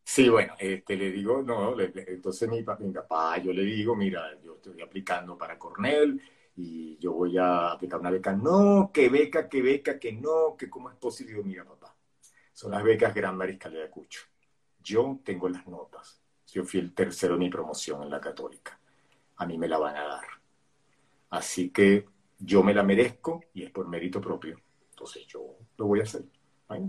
Sí, 0.04 0.28
bueno, 0.28 0.54
este, 0.58 0.96
le 0.96 1.12
digo, 1.12 1.42
no, 1.42 1.78
entonces 1.78 2.48
mi, 2.48 2.64
mi 2.80 2.92
papá, 2.92 3.38
yo 3.38 3.52
le 3.52 3.62
digo, 3.62 3.94
mira, 3.94 4.38
yo 4.42 4.56
estoy 4.56 4.80
aplicando 4.80 5.38
para 5.38 5.58
Cornell, 5.58 6.20
y 6.56 6.98
yo 6.98 7.12
voy 7.12 7.38
a 7.38 7.72
aplicar 7.72 8.00
una 8.00 8.10
beca. 8.10 8.32
No, 8.32 8.90
que 8.92 9.08
beca, 9.08 9.48
que 9.48 9.62
beca, 9.62 9.98
que 9.98 10.12
no, 10.12 10.56
que 10.56 10.68
cómo 10.68 10.90
es 10.90 10.96
posible. 10.96 11.42
Mira, 11.42 11.64
papá, 11.64 11.94
son 12.52 12.72
las 12.72 12.82
becas 12.82 13.14
Gran 13.14 13.36
Mariscal 13.36 13.72
de 13.72 13.84
Acucho. 13.84 14.22
Yo 14.82 15.20
tengo 15.24 15.48
las 15.48 15.66
notas. 15.66 16.20
Yo 16.48 16.64
fui 16.64 16.80
el 16.80 16.92
tercero 16.92 17.34
de 17.34 17.40
mi 17.40 17.48
promoción 17.48 18.02
en 18.02 18.10
la 18.10 18.20
católica. 18.20 18.78
A 19.36 19.46
mí 19.46 19.56
me 19.56 19.68
la 19.68 19.78
van 19.78 19.96
a 19.96 20.06
dar. 20.06 20.24
Así 21.32 21.70
que 21.70 22.04
yo 22.38 22.62
me 22.62 22.74
la 22.74 22.82
merezco 22.82 23.40
y 23.54 23.62
es 23.62 23.70
por 23.70 23.88
mérito 23.88 24.20
propio. 24.20 24.60
Entonces 24.90 25.26
yo 25.26 25.56
lo 25.78 25.86
voy 25.86 26.00
a 26.00 26.02
hacer. 26.02 26.24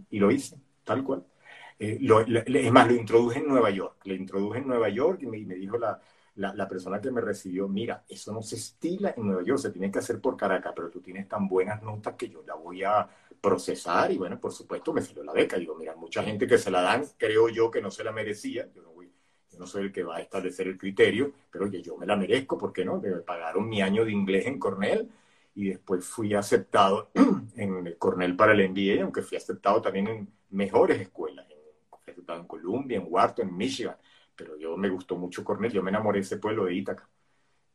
Y 0.09 0.19
lo 0.19 0.31
hice, 0.31 0.57
tal 0.83 1.01
cual. 1.01 1.25
Eh, 1.79 1.97
es 2.01 2.71
más, 2.71 2.87
lo 2.87 2.93
introduje 2.93 3.39
en 3.39 3.47
Nueva 3.47 3.69
York. 3.69 4.01
Le 4.03 4.15
introduje 4.15 4.59
en 4.59 4.67
Nueva 4.67 4.89
York 4.89 5.21
y 5.21 5.27
me 5.27 5.55
dijo 5.55 5.77
la, 5.77 5.97
la, 6.35 6.67
persona 6.67 6.99
que 6.99 7.09
me 7.09 7.21
recibió, 7.21 7.69
mira, 7.69 8.03
eso 8.07 8.33
no 8.33 8.41
se 8.41 8.57
estila 8.57 9.13
en 9.15 9.27
Nueva 9.27 9.43
York, 9.43 9.59
se 9.59 9.71
tiene 9.71 9.89
que 9.89 9.99
hacer 9.99 10.19
por 10.19 10.35
Caracas, 10.35 10.73
pero 10.75 10.89
tú 10.89 10.99
tienes 10.99 11.27
tan 11.29 11.47
buenas 11.47 11.81
notas 11.81 12.15
que 12.15 12.27
yo 12.27 12.43
la 12.45 12.55
voy 12.55 12.83
a 12.83 13.07
procesar 13.39 14.11
y 14.11 14.17
bueno, 14.17 14.39
por 14.39 14.51
supuesto 14.51 14.91
me 14.91 15.01
salió 15.01 15.23
la 15.23 15.31
beca. 15.31 15.57
Digo, 15.57 15.75
mira, 15.75 15.95
mucha 15.95 16.21
gente 16.21 16.47
que 16.47 16.57
se 16.57 16.69
la 16.69 16.81
dan, 16.81 17.05
creo 17.17 17.47
yo 17.47 17.71
que 17.71 17.81
no 17.81 17.91
se 17.91 18.03
la 18.03 18.11
merecía, 18.11 18.67
yo 19.53 19.59
no 19.59 19.67
soy 19.67 19.83
el 19.83 19.91
que 19.91 20.03
va 20.03 20.17
a 20.17 20.21
establecer 20.21 20.67
el 20.67 20.77
criterio, 20.77 21.33
pero 21.51 21.65
oye, 21.65 21.81
yo 21.81 21.97
me 21.97 22.05
la 22.05 22.15
merezco, 22.15 22.57
¿por 22.57 22.73
qué 22.73 22.83
no? 22.83 22.99
Me 22.99 23.11
pagaron 23.21 23.69
mi 23.69 23.81
año 23.81 24.03
de 24.03 24.11
inglés 24.11 24.47
en 24.47 24.59
Cornell 24.59 25.09
y 25.55 25.69
después 25.69 26.05
fui 26.05 26.33
aceptado 26.33 27.11
en 27.55 27.95
Cornell 27.99 28.35
para 28.35 28.53
el 28.53 28.69
MBA, 28.69 29.03
aunque 29.03 29.21
fui 29.21 29.37
aceptado 29.37 29.81
también 29.81 30.07
en 30.07 30.29
mejores 30.49 30.99
escuelas, 30.99 31.45
en, 31.49 31.57
aceptado 31.91 32.39
en 32.39 32.47
Columbia, 32.47 32.97
en 32.97 33.05
Wharton, 33.07 33.47
en 33.47 33.57
Michigan 33.57 33.97
pero 34.35 34.57
yo 34.57 34.77
me 34.77 34.89
gustó 34.89 35.15
mucho 35.15 35.43
Cornell, 35.43 35.71
yo 35.71 35.83
me 35.83 35.89
enamoré 35.89 36.19
de 36.19 36.23
ese 36.23 36.37
pueblo 36.37 36.65
de 36.65 36.73
Ítaca. 36.75 37.09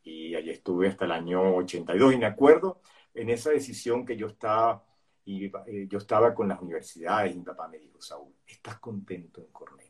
Y 0.02 0.34
allí 0.34 0.50
estuve 0.50 0.88
hasta 0.88 1.04
el 1.04 1.12
año 1.12 1.56
82 1.56 2.14
y 2.14 2.16
me 2.18 2.26
acuerdo 2.26 2.80
en 3.14 3.30
esa 3.30 3.50
decisión 3.50 4.04
que 4.06 4.16
yo 4.16 4.28
estaba, 4.28 4.84
y, 5.24 5.46
eh, 5.46 5.86
yo 5.88 5.98
estaba 5.98 6.34
con 6.34 6.48
las 6.48 6.60
universidades 6.60 7.34
y 7.34 7.38
mi 7.38 7.44
papá 7.44 7.68
me 7.68 7.78
dijo, 7.78 8.00
Saúl, 8.00 8.34
¿estás 8.46 8.78
contento 8.78 9.40
en 9.40 9.48
Cornell? 9.48 9.87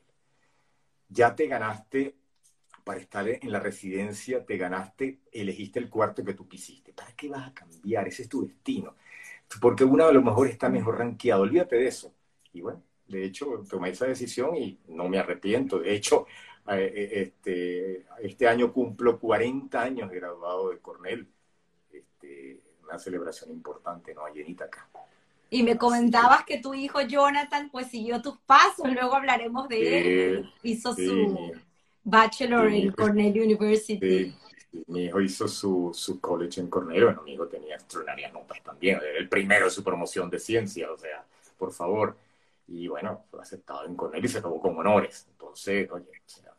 Ya 1.08 1.34
te 1.34 1.46
ganaste, 1.46 2.14
para 2.88 3.00
estar 3.00 3.28
en 3.28 3.52
la 3.52 3.60
residencia, 3.60 4.46
te 4.46 4.56
ganaste, 4.56 5.20
elegiste 5.30 5.78
el 5.78 5.90
cuarto 5.90 6.24
que 6.24 6.32
tú 6.32 6.48
quisiste. 6.48 6.94
¿Para 6.94 7.12
qué 7.12 7.28
vas 7.28 7.46
a 7.46 7.52
cambiar? 7.52 8.08
Ese 8.08 8.22
es 8.22 8.30
tu 8.30 8.46
destino. 8.46 8.96
Porque 9.60 9.84
uno 9.84 10.06
a 10.06 10.12
lo 10.12 10.22
mejor 10.22 10.48
está 10.48 10.70
mejor 10.70 10.96
rankeado, 10.98 11.42
olvídate 11.42 11.76
de 11.76 11.86
eso. 11.86 12.14
Y 12.54 12.62
bueno, 12.62 12.82
de 13.06 13.24
hecho, 13.24 13.62
tomé 13.68 13.90
esa 13.90 14.06
decisión 14.06 14.56
y 14.56 14.78
no 14.88 15.06
me 15.06 15.18
arrepiento. 15.18 15.80
De 15.80 15.94
hecho, 15.94 16.26
eh, 16.66 16.92
eh, 16.94 17.22
este, 17.22 18.06
este 18.22 18.48
año 18.48 18.72
cumplo 18.72 19.18
40 19.18 19.82
años 19.82 20.10
de 20.10 20.16
graduado 20.16 20.70
de 20.70 20.78
Cornell. 20.78 21.28
Este, 21.92 22.62
una 22.84 22.98
celebración 22.98 23.50
importante, 23.50 24.14
¿no? 24.14 24.24
Allí 24.24 24.40
en 24.40 24.50
Itaca. 24.50 24.88
Y 25.50 25.62
me 25.62 25.76
comentabas 25.76 26.44
que... 26.44 26.58
tu 26.58 26.74
hijo 26.74 27.00
Jonathan 27.00 27.70
pues 27.70 27.88
siguió 27.88 28.20
tus 28.20 28.38
pasos, 28.38 28.92
luego 28.92 29.14
hablaremos 29.16 29.68
de 29.68 29.98
él. 29.98 30.52
Hizo 30.62 30.94
su 30.94 31.52
bachelor 32.04 32.68
en 32.68 32.92
Cornell 32.92 33.40
University. 33.40 34.34
Mi 34.86 35.04
hijo 35.04 35.20
hizo 35.20 35.48
su, 35.48 35.90
su 35.94 36.20
college 36.20 36.60
en 36.60 36.68
Cornell, 36.68 37.04
bueno, 37.04 37.22
mi 37.22 37.32
hijo 37.32 37.48
tenía 37.48 37.76
extraordinarias 37.76 38.32
notas 38.32 38.62
también, 38.62 39.00
era 39.02 39.18
el 39.18 39.28
primero 39.28 39.64
de 39.64 39.70
su 39.70 39.82
promoción 39.82 40.28
de 40.28 40.38
ciencia, 40.38 40.92
o 40.92 40.98
sea, 40.98 41.24
por 41.56 41.72
favor. 41.72 42.16
Y 42.66 42.86
bueno, 42.86 43.24
fue 43.30 43.40
aceptado 43.40 43.86
en 43.86 43.96
Cornell 43.96 44.24
y 44.24 44.28
se 44.28 44.38
acabó 44.38 44.60
con 44.60 44.76
honores. 44.76 45.26
Entonces, 45.30 45.90
oye, 45.90 46.04
o 46.04 46.28
sea, 46.28 46.52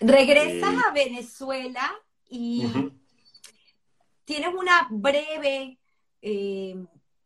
Regresas 0.00 0.74
a 0.86 0.92
Venezuela 0.92 1.90
y 2.28 2.66
tienes 4.24 4.54
una 4.54 4.86
breve 4.90 5.78
eh, 6.22 6.76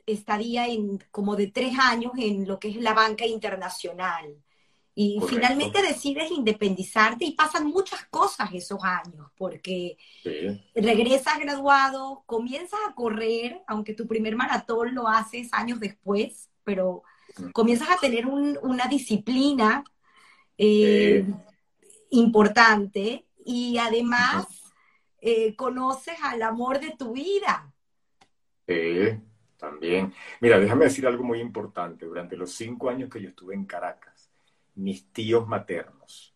estadía 0.06 0.66
en 0.66 1.02
como 1.10 1.36
de 1.36 1.48
tres 1.48 1.78
años 1.78 2.12
en 2.18 2.46
lo 2.46 2.58
que 2.58 2.68
es 2.68 2.76
la 2.76 2.94
banca 2.94 3.26
internacional. 3.26 4.36
Y 4.94 5.20
finalmente 5.26 5.80
decides 5.80 6.30
independizarte 6.30 7.24
y 7.24 7.32
pasan 7.32 7.66
muchas 7.66 8.04
cosas 8.06 8.50
esos 8.52 8.78
años, 8.84 9.30
porque 9.38 9.96
regresas 10.74 11.38
graduado, 11.38 12.24
comienzas 12.26 12.78
a 12.86 12.94
correr, 12.94 13.62
aunque 13.66 13.94
tu 13.94 14.06
primer 14.06 14.36
maratón 14.36 14.94
lo 14.94 15.08
haces 15.08 15.48
años 15.52 15.80
después, 15.80 16.50
pero 16.62 17.04
comienzas 17.54 17.88
a 17.90 17.96
tener 17.96 18.26
una 18.26 18.86
disciplina. 18.86 19.82
Eh, 20.58 21.24
importante 22.12 23.26
y 23.44 23.78
además 23.78 24.46
eh, 25.20 25.56
conoces 25.56 26.14
al 26.22 26.42
amor 26.42 26.78
de 26.78 26.90
tu 26.90 27.12
vida. 27.12 27.72
Sí, 28.66 29.18
también. 29.62 30.12
Mira, 30.40 30.58
déjame 30.58 30.86
decir 30.86 31.06
algo 31.06 31.22
muy 31.22 31.38
importante. 31.38 32.04
Durante 32.04 32.36
los 32.36 32.52
cinco 32.52 32.90
años 32.90 33.08
que 33.08 33.22
yo 33.22 33.28
estuve 33.28 33.54
en 33.54 33.64
Caracas, 33.64 34.28
mis 34.74 35.12
tíos 35.12 35.46
maternos 35.46 36.34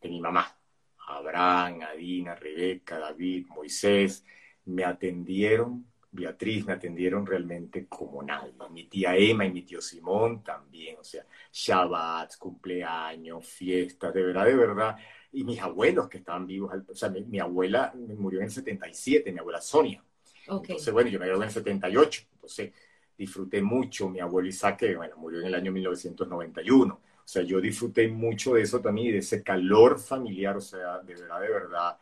de 0.00 0.08
mi 0.08 0.20
mamá, 0.20 0.58
Abraham, 1.06 1.82
Adina, 1.82 2.34
Rebeca, 2.34 2.98
David, 2.98 3.46
Moisés, 3.46 4.24
me 4.64 4.84
atendieron, 4.84 5.86
Beatriz, 6.10 6.66
me 6.66 6.72
atendieron 6.72 7.24
realmente 7.24 7.86
como 7.86 8.24
nadie. 8.24 8.52
Mi 8.72 8.88
tía 8.88 9.16
Emma 9.16 9.44
y 9.46 9.52
mi 9.52 9.62
tío 9.62 9.80
Simón 9.80 10.42
también, 10.42 10.96
o 10.98 11.04
sea, 11.04 11.24
Shabbat, 11.52 12.36
cumpleaños, 12.38 13.46
fiestas, 13.46 14.12
de 14.12 14.22
verdad, 14.22 14.46
de 14.46 14.56
verdad, 14.56 14.96
y 15.30 15.44
mis 15.44 15.60
abuelos 15.60 16.08
que 16.08 16.18
estaban 16.18 16.44
vivos, 16.44 16.72
o 16.88 16.94
sea, 16.94 17.08
mi, 17.08 17.38
abuela 17.38 17.92
murió 17.94 18.40
en 18.40 18.46
el 18.46 18.50
77, 18.50 19.30
mi 19.30 19.38
abuela 19.38 19.60
Sonia. 19.60 20.02
Entonces, 20.46 20.92
bueno, 20.92 21.08
yo 21.08 21.20
me 21.20 21.26
gradué 21.26 21.44
en 21.44 21.48
el 21.48 21.54
78, 21.54 22.22
entonces 22.44 22.72
disfruté 23.16 23.62
mucho. 23.62 24.08
Mi 24.08 24.20
abuelo 24.20 24.48
Isaac, 24.48 24.78
que 24.78 24.96
bueno, 24.96 25.16
murió 25.16 25.40
en 25.40 25.46
el 25.46 25.54
año 25.54 25.72
1991. 25.72 26.94
O 26.94 27.00
sea, 27.26 27.42
yo 27.42 27.60
disfruté 27.60 28.08
mucho 28.08 28.54
de 28.54 28.62
eso 28.62 28.80
también 28.80 29.08
y 29.08 29.12
de 29.12 29.18
ese 29.18 29.42
calor 29.42 29.98
familiar, 29.98 30.56
o 30.56 30.60
sea, 30.60 30.98
de 30.98 31.14
verdad, 31.14 31.40
de 31.40 31.48
verdad, 31.48 31.98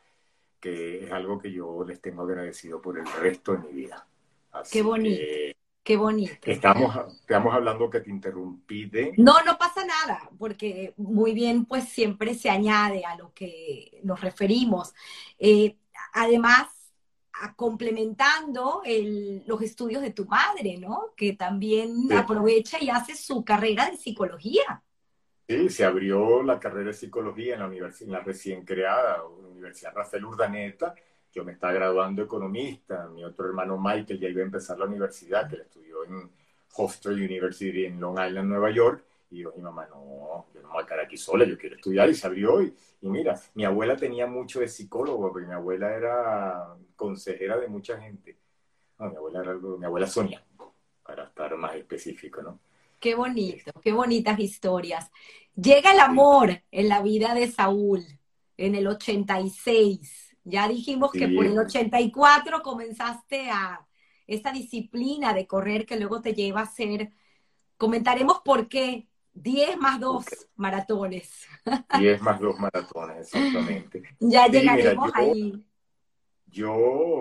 que 0.59 1.05
es 1.05 1.13
algo 1.13 1.39
que 1.39 1.53
yo 1.53 1.85
les 1.87 2.01
tengo 2.01 2.23
agradecido 2.23 2.83
por 2.83 2.99
el 2.99 3.07
resto 3.07 3.53
de 3.53 3.59
mi 3.59 3.73
vida. 3.73 4.05
Qué 4.71 4.83
bonito. 4.83 5.23
Qué 5.85 5.97
bonito. 5.97 6.33
Estamos, 6.45 6.97
estamos 7.21 7.55
hablando 7.55 7.91
que 7.91 8.01
te 8.01 8.11
interrumpí 8.11 8.87
de... 8.87 9.15
No, 9.17 9.43
no 9.43 9.59
pasa 9.59 9.85
nada, 9.85 10.31
porque 10.39 10.95
muy 10.97 11.33
bien, 11.35 11.65
pues 11.65 11.89
siempre 11.89 12.35
se 12.35 12.51
añade 12.51 13.05
a 13.05 13.17
lo 13.17 13.33
que 13.33 14.01
nos 14.05 14.21
referimos. 14.21 14.95
Eh, 15.41 15.77
además, 16.13 16.69
complementando 17.57 18.83
los 19.47 19.63
estudios 19.63 20.03
de 20.03 20.13
tu 20.13 20.25
madre, 20.27 20.79
¿no? 20.79 21.13
Que 21.17 21.35
también 21.35 22.13
aprovecha 22.13 22.79
y 22.81 22.89
hace 22.89 23.17
su 23.17 23.45
carrera 23.45 23.91
de 23.91 23.97
psicología. 23.97 24.83
Sí, 25.49 25.69
se 25.69 25.85
abrió 25.85 26.43
la 26.43 26.59
carrera 26.59 26.89
de 26.89 26.95
psicología 26.95 27.55
en 27.55 27.61
la, 27.61 27.67
universidad, 27.67 28.09
en 28.09 28.13
la 28.13 28.21
recién 28.21 28.65
creada 28.65 29.25
Universidad 29.25 29.95
Rafael 29.95 30.25
Urdaneta. 30.25 30.95
Yo 31.33 31.45
me 31.45 31.53
estaba 31.53 31.73
graduando 31.73 32.23
economista. 32.23 33.09
Mi 33.09 33.25
otro 33.25 33.47
hermano 33.47 33.79
Michael 33.79 34.21
ya 34.21 34.29
iba 34.29 34.43
a 34.43 34.45
empezar 34.45 34.79
la 34.79 34.87
universidad, 34.87 35.49
que 35.49 35.57
estudió 35.57 36.05
en 36.05 36.31
Hofstra 36.77 37.13
University 37.13 37.87
en 37.87 38.01
Long 38.01 38.19
Island, 38.25 38.49
Nueva 38.49 38.71
York. 38.71 39.05
Y 39.33 39.39
yo, 39.39 39.53
mi 39.57 39.63
mamá, 39.63 39.87
no, 39.87 40.47
yo 40.55 40.61
no 40.61 40.69
me 40.69 40.75
voy 40.75 40.83
a 40.83 40.87
quedar 40.87 41.01
aquí 41.01 41.17
sola, 41.17 41.47
yo 41.47 41.57
quiero 41.57 41.77
estudiar. 41.77 42.11
Y 42.11 42.15
se 42.15 42.27
abrió. 42.27 42.63
Y, 42.63 42.75
mira, 43.01 43.41
mi 43.55 43.65
abuela 43.65 43.97
tenía 43.97 44.27
mucho 44.27 44.61
de 44.61 44.69
psicólogo, 44.69 45.33
porque 45.33 45.47
mi 45.47 45.55
abuela 45.55 45.95
era 45.95 46.77
consejera 46.95 47.57
de 47.57 47.69
mucha 47.69 47.99
gente. 47.99 48.37
No, 48.99 49.09
mi 49.09 49.17
abuela 49.17 49.41
era 49.41 49.53
algo, 49.53 49.79
mi 49.79 49.87
abuela 49.87 50.07
Sonia, 50.07 50.45
para 51.03 51.25
estar 51.25 51.57
más 51.57 51.75
específico, 51.77 52.43
¿no? 52.43 52.61
Qué 53.01 53.15
bonito, 53.15 53.73
qué 53.83 53.93
bonitas 53.93 54.39
historias. 54.39 55.11
Llega 55.57 55.93
el 55.93 56.01
amor 56.01 56.63
en 56.71 56.89
la 56.89 57.01
vida 57.03 57.35
de 57.35 57.51
Saúl 57.51 58.05
en 58.59 58.75
el 58.75 58.87
86. 58.87 60.37
Ya 60.45 60.69
dijimos 60.69 61.11
que 61.11 61.27
por 61.29 61.47
el 61.47 61.59
84 61.59 62.63
comenzaste 62.63 63.51
a 63.51 63.87
esa 64.27 64.53
disciplina 64.53 65.33
de 65.33 65.47
correr 65.47 65.87
que 65.87 65.99
luego 65.99 66.21
te 66.21 66.35
lleva 66.35 66.61
a 66.61 66.67
ser, 66.67 67.11
comentaremos 67.77 68.41
por 68.45 68.69
qué, 68.69 69.09
10 69.35 69.79
más 69.79 70.01
2 70.01 70.25
maratones. 70.57 71.47
10 71.99 72.23
más 72.23 72.41
2 72.41 72.59
maratones, 72.59 73.35
exactamente. 73.35 74.03
ya 74.21 74.47
llegaremos 74.47 75.11
ahí. 75.15 75.65
Yo, 76.47 76.73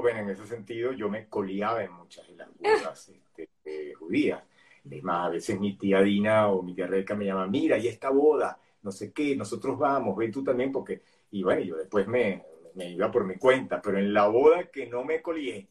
bueno, 0.01 0.19
en 0.19 0.29
ese 0.29 0.45
sentido, 0.45 0.91
yo 0.91 1.09
me 1.09 1.27
coliaba 1.29 1.83
en 1.83 1.93
muchas 1.93 2.27
de 2.27 2.35
las 2.35 2.49
bodas 2.59 3.09
este, 3.09 3.49
eh, 3.63 3.93
judías. 3.93 4.43
Es 4.89 5.03
más, 5.03 5.27
a 5.27 5.29
veces 5.29 5.59
mi 5.59 5.77
tía 5.77 6.01
Dina 6.01 6.47
o 6.47 6.63
mi 6.63 6.73
tía 6.73 6.87
Rebeca 6.87 7.15
me 7.15 7.25
llaman, 7.25 7.51
mira, 7.51 7.77
y 7.77 7.87
esta 7.87 8.09
boda, 8.09 8.59
no 8.81 8.91
sé 8.91 9.13
qué, 9.13 9.35
nosotros 9.35 9.77
vamos, 9.77 10.17
ven 10.17 10.31
tú 10.31 10.43
también, 10.43 10.71
porque, 10.71 11.03
y 11.29 11.43
bueno, 11.43 11.61
yo 11.61 11.77
después 11.77 12.07
me, 12.07 12.43
me 12.73 12.89
iba 12.89 13.11
por 13.11 13.23
mi 13.25 13.35
cuenta, 13.35 13.81
pero 13.81 13.99
en 13.99 14.11
la 14.11 14.27
boda 14.27 14.69
que 14.71 14.87
no 14.87 15.03
me 15.03 15.21
colié, 15.21 15.69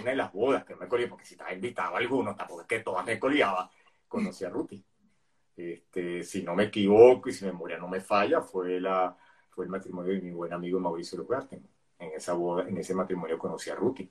una 0.00 0.10
de 0.10 0.16
las 0.16 0.32
bodas 0.32 0.64
que 0.64 0.74
me 0.74 0.88
colié, 0.88 1.06
porque 1.06 1.26
si 1.26 1.34
estaba 1.34 1.52
invitado 1.52 1.94
a 1.94 1.98
alguno, 1.98 2.34
tampoco 2.34 2.62
es 2.62 2.66
que 2.66 2.80
todas 2.80 3.04
me 3.04 3.18
coliaba, 3.18 3.70
conocí 4.08 4.44
a 4.44 4.48
Ruti. 4.48 4.82
Este, 5.56 6.22
si 6.22 6.42
no 6.42 6.54
me 6.54 6.64
equivoco 6.64 7.28
y 7.28 7.32
si 7.32 7.44
mi 7.44 7.52
memoria 7.52 7.78
no 7.78 7.88
me 7.88 8.00
falla, 8.00 8.42
fue, 8.42 8.80
la, 8.80 9.16
fue 9.50 9.64
el 9.64 9.70
matrimonio 9.70 10.12
de 10.12 10.20
mi 10.20 10.30
buen 10.30 10.52
amigo 10.52 10.78
Mauricio 10.78 11.18
Lugarten. 11.18 11.66
En 11.98 12.12
esa 12.12 12.34
boda, 12.34 12.68
en 12.68 12.76
ese 12.76 12.94
matrimonio 12.94 13.38
conocí 13.38 13.70
a 13.70 13.74
Ruti. 13.74 14.08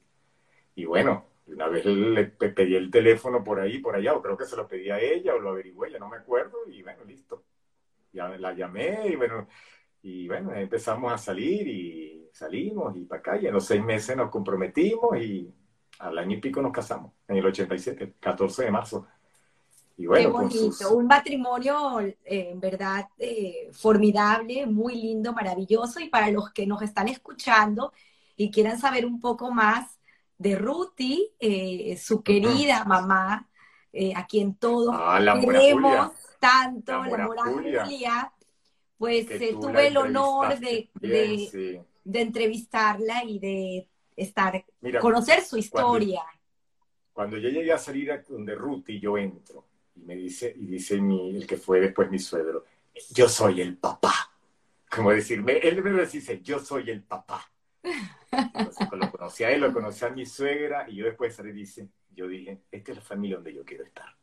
Y 0.75 0.85
bueno, 0.85 1.25
una 1.47 1.67
vez 1.67 1.85
le 1.85 2.25
pedí 2.25 2.75
el 2.75 2.89
teléfono 2.89 3.43
por 3.43 3.59
ahí, 3.59 3.77
por 3.79 3.95
allá, 3.95 4.13
o 4.13 4.21
creo 4.21 4.35
que 4.35 4.45
se 4.45 4.55
lo 4.55 4.67
pedí 4.67 4.89
a 4.89 4.99
ella 4.99 5.35
o 5.35 5.39
lo 5.39 5.51
averigüé, 5.51 5.91
ya 5.91 5.99
no 5.99 6.09
me 6.09 6.17
acuerdo, 6.17 6.57
y 6.67 6.81
bueno, 6.81 7.03
listo. 7.05 7.43
Ya 8.11 8.29
la 8.29 8.53
llamé 8.53 9.09
y 9.09 9.15
bueno, 9.15 9.47
y 10.01 10.27
bueno, 10.27 10.53
empezamos 10.53 11.11
a 11.11 11.17
salir 11.17 11.67
y 11.67 12.29
salimos 12.31 12.95
y 12.97 13.05
para 13.05 13.19
acá, 13.19 13.37
y 13.37 13.47
en 13.47 13.53
los 13.53 13.65
seis 13.65 13.83
meses 13.83 14.15
nos 14.17 14.29
comprometimos 14.29 15.17
y 15.17 15.53
al 15.99 16.17
año 16.17 16.37
y 16.37 16.41
pico 16.41 16.61
nos 16.61 16.71
casamos, 16.71 17.13
en 17.27 17.37
el 17.37 17.45
87, 17.45 18.15
14 18.19 18.65
de 18.65 18.71
marzo 18.71 19.07
Qué 19.97 20.27
bonito, 20.27 20.93
un 20.93 21.07
matrimonio 21.07 22.01
eh, 22.01 22.15
en 22.25 22.59
verdad 22.59 23.07
eh, 23.17 23.69
formidable, 23.71 24.65
muy 24.65 24.95
lindo, 24.95 25.31
maravilloso. 25.31 26.01
Y 26.01 26.09
para 26.09 26.29
los 26.31 26.51
que 26.51 26.67
nos 26.67 26.81
están 26.81 27.07
escuchando 27.07 27.93
y 28.35 28.51
quieran 28.51 28.77
saber 28.77 29.05
un 29.05 29.21
poco 29.21 29.51
más 29.51 29.97
de 30.37 30.57
Ruti, 30.57 31.31
eh, 31.39 31.97
su 31.97 32.21
querida 32.21 32.83
mamá, 32.83 33.49
a 34.13 34.27
quien 34.27 34.55
todos 34.55 34.93
ah, 34.93 35.39
queremos 35.39 36.11
tanto, 36.37 36.91
la, 37.05 37.25
mora 37.27 37.43
Julia. 37.45 38.33
pues 38.97 39.25
tuve 39.57 39.87
el 39.87 39.95
honor 39.95 40.59
de, 40.59 40.89
de, 40.95 42.19
entrevistarla 42.19 43.23
y 43.23 43.39
de 43.39 43.87
estar, 44.17 44.65
conocer 44.99 45.39
su 45.43 45.55
historia. 45.55 46.23
Cuando, 47.13 47.37
yo 47.37 47.47
llegué 47.47 47.71
a 47.71 47.77
salir 47.77 48.11
a 48.11 48.21
donde 48.27 48.53
Ruti, 48.53 48.99
yo 48.99 49.17
entro 49.17 49.63
y 49.95 50.01
me 50.01 50.15
dice, 50.15 50.53
y 50.55 50.65
dice 50.67 50.99
mi, 50.99 51.35
el 51.35 51.47
que 51.47 51.57
fue 51.57 51.79
después 51.79 52.09
mi 52.09 52.19
suegro, 52.19 52.65
yo 53.11 53.29
soy 53.29 53.61
el 53.61 53.77
papá. 53.77 54.13
Como 54.89 55.11
decirme, 55.11 55.57
él 55.57 55.83
me 55.83 56.05
dice, 56.05 56.41
yo 56.41 56.59
soy 56.59 56.89
el 56.89 57.03
papá. 57.03 57.51
Entonces, 58.31 58.87
lo 58.91 59.11
conocí 59.11 59.43
a 59.43 59.51
él, 59.51 59.61
lo 59.61 59.73
conocí 59.73 60.05
a 60.05 60.09
mi 60.09 60.25
suegra, 60.25 60.89
y 60.89 60.97
yo 60.97 61.05
después 61.05 61.35
salí 61.35 61.51
dice, 61.51 61.89
yo 62.13 62.27
dije, 62.27 62.61
esta 62.71 62.91
es 62.91 62.97
la 62.97 63.03
familia 63.03 63.37
donde 63.37 63.53
yo 63.53 63.63
quiero 63.63 63.83
estar. 63.83 64.15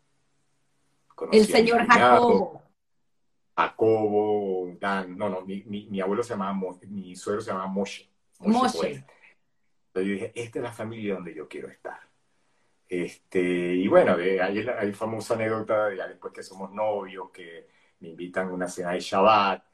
el 1.31 1.47
señor 1.47 1.87
Jacobo. 1.87 2.63
Jacobo, 3.57 4.77
Dan, 4.81 5.17
no, 5.17 5.29
no, 5.29 5.43
mi, 5.43 5.63
mi, 5.65 5.87
mi, 5.87 6.01
abuelo 6.01 6.23
se 6.23 6.31
llamaba, 6.31 6.59
mi 6.89 7.15
suegro 7.15 7.43
se 7.43 7.51
llamaba 7.51 7.69
Moshe. 7.69 8.09
Moshe. 8.41 9.05
Entonces 9.89 10.09
yo 10.09 10.13
dije, 10.15 10.33
esta 10.35 10.59
es 10.59 10.63
la 10.63 10.73
familia 10.73 11.15
donde 11.15 11.35
yo 11.35 11.47
quiero 11.49 11.69
estar. 11.69 12.01
Este, 12.93 13.41
y 13.41 13.89
bueno, 13.89 14.17
hay, 14.17 14.39
hay 14.39 14.93
famosa 14.93 15.33
anécdota, 15.33 15.95
ya 15.95 16.07
después 16.07 16.31
que 16.31 16.43
somos 16.43 16.71
novios, 16.73 17.31
que 17.31 17.67
me 18.01 18.11
invitan 18.11 18.49
a 18.49 18.53
una 18.53 18.69
cena 18.69 18.93
de 18.93 19.01
Shabbat, 19.01 19.65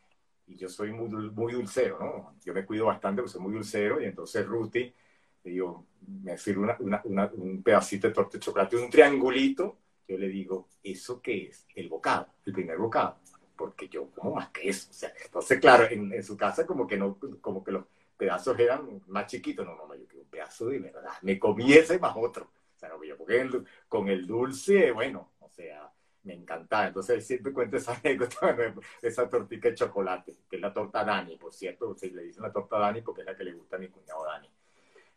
y 0.47 0.55
yo 0.55 0.69
soy 0.69 0.93
muy, 0.93 1.09
muy 1.09 1.53
dulcero, 1.53 1.99
¿no? 1.99 2.37
Yo 2.45 2.55
me 2.55 2.65
cuido 2.65 2.87
bastante 2.87 3.21
porque 3.21 3.33
soy 3.33 3.43
muy 3.43 3.55
dulcero, 3.55 4.01
y 4.01 4.05
entonces 4.05 4.47
Ruti, 4.47 4.95
digo, 5.43 5.85
me 6.23 6.39
sirve 6.39 6.61
una, 6.63 7.03
una, 7.05 7.29
un 7.35 7.61
pedacito 7.61 8.07
de 8.07 8.15
torta 8.15 8.39
de 8.39 8.45
chocolate, 8.45 8.77
un 8.77 8.89
triangulito, 8.89 9.79
yo 10.07 10.17
le 10.17 10.29
digo, 10.29 10.69
¿eso 10.81 11.21
qué 11.21 11.49
es? 11.49 11.67
El 11.75 11.89
bocado, 11.89 12.29
el 12.47 12.53
primer 12.53 12.79
bocado, 12.79 13.17
porque 13.57 13.89
yo 13.89 14.13
como 14.13 14.37
más 14.37 14.51
que 14.51 14.69
eso, 14.69 14.91
o 14.91 14.95
sea, 14.95 15.13
entonces 15.25 15.59
claro, 15.59 15.89
en, 15.91 16.13
en 16.13 16.23
su 16.23 16.37
casa 16.37 16.65
como 16.65 16.87
que 16.87 16.97
no, 16.97 17.19
como 17.41 17.65
que 17.65 17.73
los 17.73 17.85
pedazos 18.17 18.57
eran 18.61 19.03
más 19.09 19.27
chiquitos, 19.27 19.67
no, 19.67 19.75
no, 19.75 19.93
yo 19.97 20.07
quiero 20.07 20.23
un 20.23 20.31
pedazo 20.31 20.67
de 20.67 20.79
verdad, 20.79 21.15
me 21.23 21.37
comí 21.37 21.73
ese 21.73 21.99
más 21.99 22.15
otro, 22.17 22.53
o 22.79 23.01
sea, 23.01 23.17
porque 23.17 23.65
con 23.89 24.09
el 24.09 24.27
dulce, 24.27 24.93
bueno, 24.93 25.33
o 25.41 25.49
sea, 25.49 25.91
me 26.23 26.35
encantaba. 26.35 26.87
Entonces 26.87 27.27
siempre 27.27 27.53
cuento 27.53 27.77
esa 27.77 27.95
anécdota 28.05 28.53
de 28.53 28.75
esa 29.03 29.29
tortita 29.29 29.69
de 29.69 29.75
chocolate, 29.75 30.37
que 30.49 30.57
es 30.57 30.63
la 30.63 30.73
torta 30.73 31.05
Dani, 31.05 31.37
por 31.37 31.53
cierto, 31.53 31.97
se 31.97 32.11
le 32.11 32.23
dicen 32.23 32.43
la 32.43 32.53
torta 32.53 32.79
Dani 32.79 33.03
porque 33.03 33.23
es 33.23 33.27
la 33.27 33.37
que 33.37 33.45
le 33.45 33.55
gusta 33.55 33.77
a 33.77 33.79
mi 33.81 33.89
cuñado 33.89 34.25
Dani. 34.25 34.49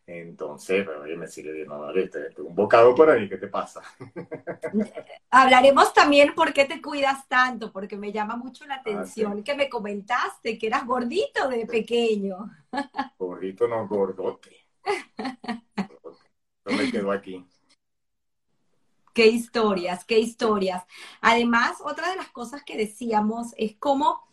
Entonces, 0.08 0.84
pero 0.86 1.04
oye, 1.04 1.16
me 1.16 1.28
sigue 1.28 1.64
no, 1.66 1.84
dale, 1.84 2.10
un 2.40 2.56
bocado 2.56 2.96
por 2.96 3.10
ahí, 3.10 3.30
¿qué 3.30 3.38
te 3.38 3.48
pasa? 3.48 3.82
Hablaremos 5.30 5.94
también 5.94 6.34
por 6.34 6.52
qué 6.52 6.66
te 6.66 6.82
cuidas 6.82 7.28
tanto, 7.30 7.72
porque 7.72 7.96
me 7.96 8.12
llama 8.12 8.36
mucho 8.36 8.66
la 8.66 8.76
ah, 8.76 8.80
atención 8.80 9.44
que 9.44 9.56
me 9.56 9.70
comentaste 9.70 10.58
que 10.58 10.68
eras 10.68 10.86
gordito 10.88 11.48
de 11.48 11.68
pequeño. 11.68 12.50
Gordito 13.20 13.68
no, 13.68 13.88
gordote. 13.88 14.66
No 16.64 16.78
me 16.78 16.92
quedo 16.92 17.12
aquí. 17.12 17.44
Qué 19.22 19.28
historias, 19.28 20.04
qué 20.04 20.18
historias. 20.18 20.84
Además, 21.22 21.78
otra 21.86 22.10
de 22.10 22.16
las 22.16 22.32
cosas 22.32 22.64
que 22.64 22.76
decíamos 22.76 23.54
es 23.56 23.76
cómo 23.78 24.28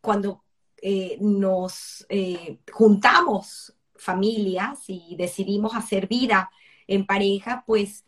cuando 0.00 0.42
eh, 0.82 1.16
nos 1.20 2.06
eh, 2.08 2.58
juntamos 2.72 3.72
familias 3.94 4.80
y 4.88 5.14
decidimos 5.14 5.76
hacer 5.76 6.08
vida 6.08 6.50
en 6.88 7.06
pareja, 7.06 7.62
pues 7.64 8.04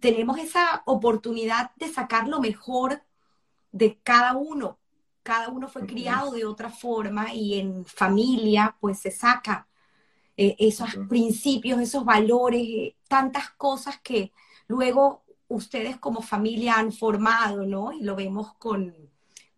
tenemos 0.00 0.38
esa 0.38 0.82
oportunidad 0.86 1.72
de 1.76 1.92
sacar 1.92 2.26
lo 2.26 2.40
mejor 2.40 3.02
de 3.70 3.98
cada 4.02 4.34
uno. 4.34 4.78
Cada 5.22 5.50
uno 5.50 5.68
fue 5.68 5.84
criado 5.84 6.30
de 6.30 6.46
otra 6.46 6.70
forma 6.70 7.34
y 7.34 7.60
en 7.60 7.84
familia 7.84 8.78
pues 8.80 9.00
se 9.00 9.10
saca 9.10 9.68
eh, 10.38 10.56
esos 10.58 10.96
principios, 11.06 11.80
esos 11.80 12.02
valores, 12.02 12.94
tantas 13.08 13.50
cosas 13.50 14.00
que 14.00 14.32
luego 14.72 15.22
ustedes 15.48 15.98
como 15.98 16.22
familia 16.22 16.76
han 16.76 16.92
formado, 16.92 17.66
¿no? 17.66 17.92
Y 17.92 18.02
lo 18.02 18.16
vemos 18.16 18.54
con, 18.54 18.94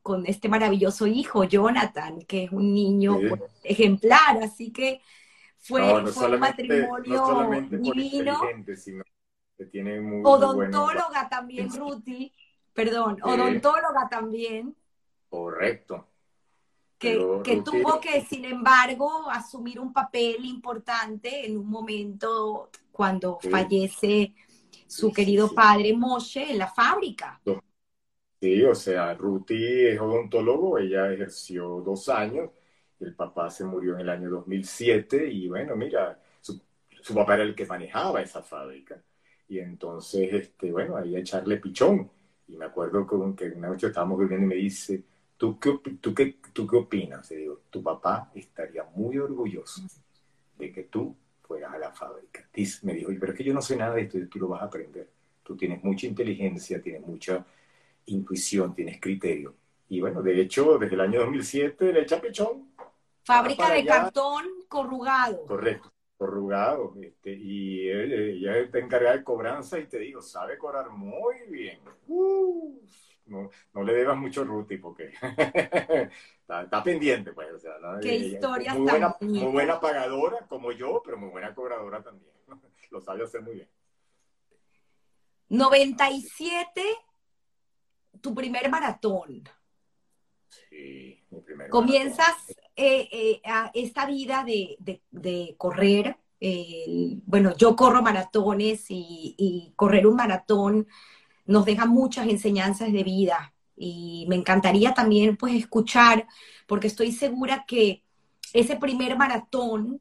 con 0.03 0.27
este 0.27 0.49
maravilloso 0.49 1.07
hijo, 1.07 1.45
Jonathan, 1.45 2.23
que 2.23 2.45
es 2.45 2.51
un 2.51 2.75
niño 2.75 3.17
pues, 3.29 3.43
ejemplar, 3.63 4.43
así 4.43 4.73
que 4.73 5.01
fue, 5.59 5.83
un 5.83 6.41
matrimonio 6.41 7.49
divino. 7.71 8.41
odontóloga 10.25 11.29
también, 11.29 11.71
Ruti, 11.71 12.33
perdón, 12.73 13.19
odontóloga 13.23 14.09
también. 14.11 14.75
Correcto. 15.29 16.09
Que, 16.99 17.63
tuvo 17.63 18.01
que, 18.01 18.23
sin 18.23 18.47
embargo, 18.47 19.31
asumir 19.31 19.79
un 19.79 19.93
papel 19.93 20.45
importante 20.45 21.47
en 21.47 21.59
un 21.59 21.69
momento 21.69 22.71
cuando 22.91 23.39
fallece 23.51 24.35
su 24.87 25.13
querido 25.13 25.53
padre 25.55 25.93
Moshe 25.95 26.51
en 26.51 26.59
la 26.59 26.69
fábrica. 26.69 27.41
Sí, 28.41 28.63
o 28.63 28.75
sea, 28.75 29.15
Ruti 29.15 29.87
es 29.87 29.99
odontólogo, 29.99 30.79
ella 30.79 31.11
ejerció 31.13 31.81
dos 31.81 32.09
años, 32.11 32.51
el 33.01 33.15
papá 33.15 33.51
se 33.51 33.65
murió 33.65 33.95
en 33.95 34.01
el 34.01 34.11
año 34.11 34.29
2007 34.29 35.27
y 35.33 35.49
bueno, 35.49 35.77
mira, 35.77 36.21
su 37.05 37.15
papá 37.15 37.35
era 37.35 37.43
el 37.43 37.55
que 37.55 37.67
manejaba 37.67 38.23
esa 38.23 38.43
fábrica. 38.43 38.99
Y 39.47 39.59
entonces, 39.59 40.33
este, 40.33 40.73
bueno, 40.73 40.97
ahí 40.97 41.15
a 41.15 41.19
echarle 41.19 41.59
pichón. 41.59 42.11
Y 42.49 42.57
me 42.57 42.65
acuerdo 42.65 43.07
con 43.07 43.37
que 43.37 43.51
una 43.51 43.69
noche 43.69 43.89
estábamos 43.89 44.19
viviendo 44.19 44.47
y 44.47 44.49
me 44.49 44.55
dice, 44.55 45.05
¿tú 45.37 45.61
qué, 45.61 45.79
tú 46.01 46.15
qué, 46.15 46.39
tú 46.55 46.67
qué 46.67 46.77
opinas? 46.77 47.31
Y 47.31 47.37
digo, 47.37 47.61
tu 47.69 47.83
papá 47.83 48.31
estaría 48.35 48.85
muy 48.95 49.19
orgulloso 49.19 49.83
de 50.57 50.73
que 50.73 50.85
tú 50.85 51.15
fueras 51.47 51.73
a 51.75 51.79
la 51.79 51.93
fábrica. 51.93 52.49
me 52.83 52.95
dijo, 52.95 53.11
pero 53.21 53.33
es 53.33 53.39
que 53.39 53.45
yo 53.45 53.55
no 53.55 53.63
sé 53.63 53.77
nada 53.77 53.95
de 53.95 54.03
esto, 54.03 54.19
tú 54.31 54.39
lo 54.39 54.49
vas 54.49 54.63
a 54.63 54.67
aprender. 54.67 55.09
Tú 55.43 55.57
tienes 55.57 55.83
mucha 55.85 56.07
inteligencia, 56.07 56.81
tienes 56.81 57.03
mucha 57.03 57.45
intuición, 58.07 58.75
tienes 58.75 59.01
criterio. 59.01 59.55
Y 59.89 60.01
bueno, 60.01 60.23
de 60.23 60.41
hecho, 60.41 60.79
desde 60.79 60.95
el 60.95 61.01
año 61.01 61.21
2007 61.21 61.93
le 61.93 62.01
echa 62.01 62.21
pichón. 62.21 62.71
Fábrica 63.25 63.73
de 63.73 63.85
cartón 63.85 64.45
corrugado. 64.69 65.45
Correcto 65.47 65.95
corrugado, 66.17 66.95
este, 67.03 67.35
y 67.35 67.91
ella 67.91 68.57
está 68.59 68.79
encargada 68.79 69.17
de 69.17 69.25
cobranza 69.25 69.79
y 69.79 69.87
te 69.87 69.99
digo, 69.99 70.23
sabe 70.23 70.57
cobrar 70.57 70.89
muy 70.91 71.35
bien. 71.51 71.81
No, 73.27 73.51
no, 73.73 73.83
le 73.83 73.95
debas 73.95 74.17
mucho 74.17 74.45
Ruti 74.45 74.77
porque 74.77 75.13
está, 76.49 76.83
pendiente, 76.83 77.33
pues. 77.33 77.53
O 77.53 77.59
sea, 77.59 77.73
Qué 78.01 78.15
historia 78.15 78.75
muy 78.75 78.91
buena, 78.91 79.17
muy 79.21 79.53
buena 79.53 79.81
pagadora, 79.81 80.47
como 80.49 80.73
yo, 80.73 81.03
pero 81.05 81.17
muy 81.17 81.31
buena 81.31 81.55
cobradora 81.55 82.03
también. 82.03 82.33
Lo 82.91 83.01
sabe 83.01 83.25
hacer 83.25 83.43
muy 83.43 83.55
bien. 83.55 83.69
97, 85.49 86.83
tu 88.21 88.35
primer 88.35 88.69
maratón. 88.71 89.43
Sí, 90.49 91.25
mi 91.31 91.41
primer 91.41 91.69
Comienzas 91.69 92.35
eh, 92.77 93.09
eh, 93.11 93.43
esta 93.75 94.07
vida 94.07 94.45
de, 94.45 95.55
correr. 95.57 96.17
bueno, 97.27 97.57
yo 97.57 97.75
corro 97.75 98.03
maratones 98.03 98.87
y, 98.89 99.73
correr 99.77 100.07
un 100.07 100.17
maratón 100.17 100.87
nos 101.47 101.65
deja 101.65 101.87
muchas 101.87 102.29
enseñanzas 102.29 102.93
de 102.93 103.05
vida 103.05 103.55
y 103.77 104.27
me 104.29 104.37
encantaría 104.37 104.95
también 104.95 105.37
pues 105.37 105.55
escuchar, 105.55 106.27
porque 106.67 106.87
estoy 106.87 107.13
segura 107.13 107.65
que 107.67 108.03
ese 108.53 108.77
primer 108.77 109.17
maratón 109.17 110.01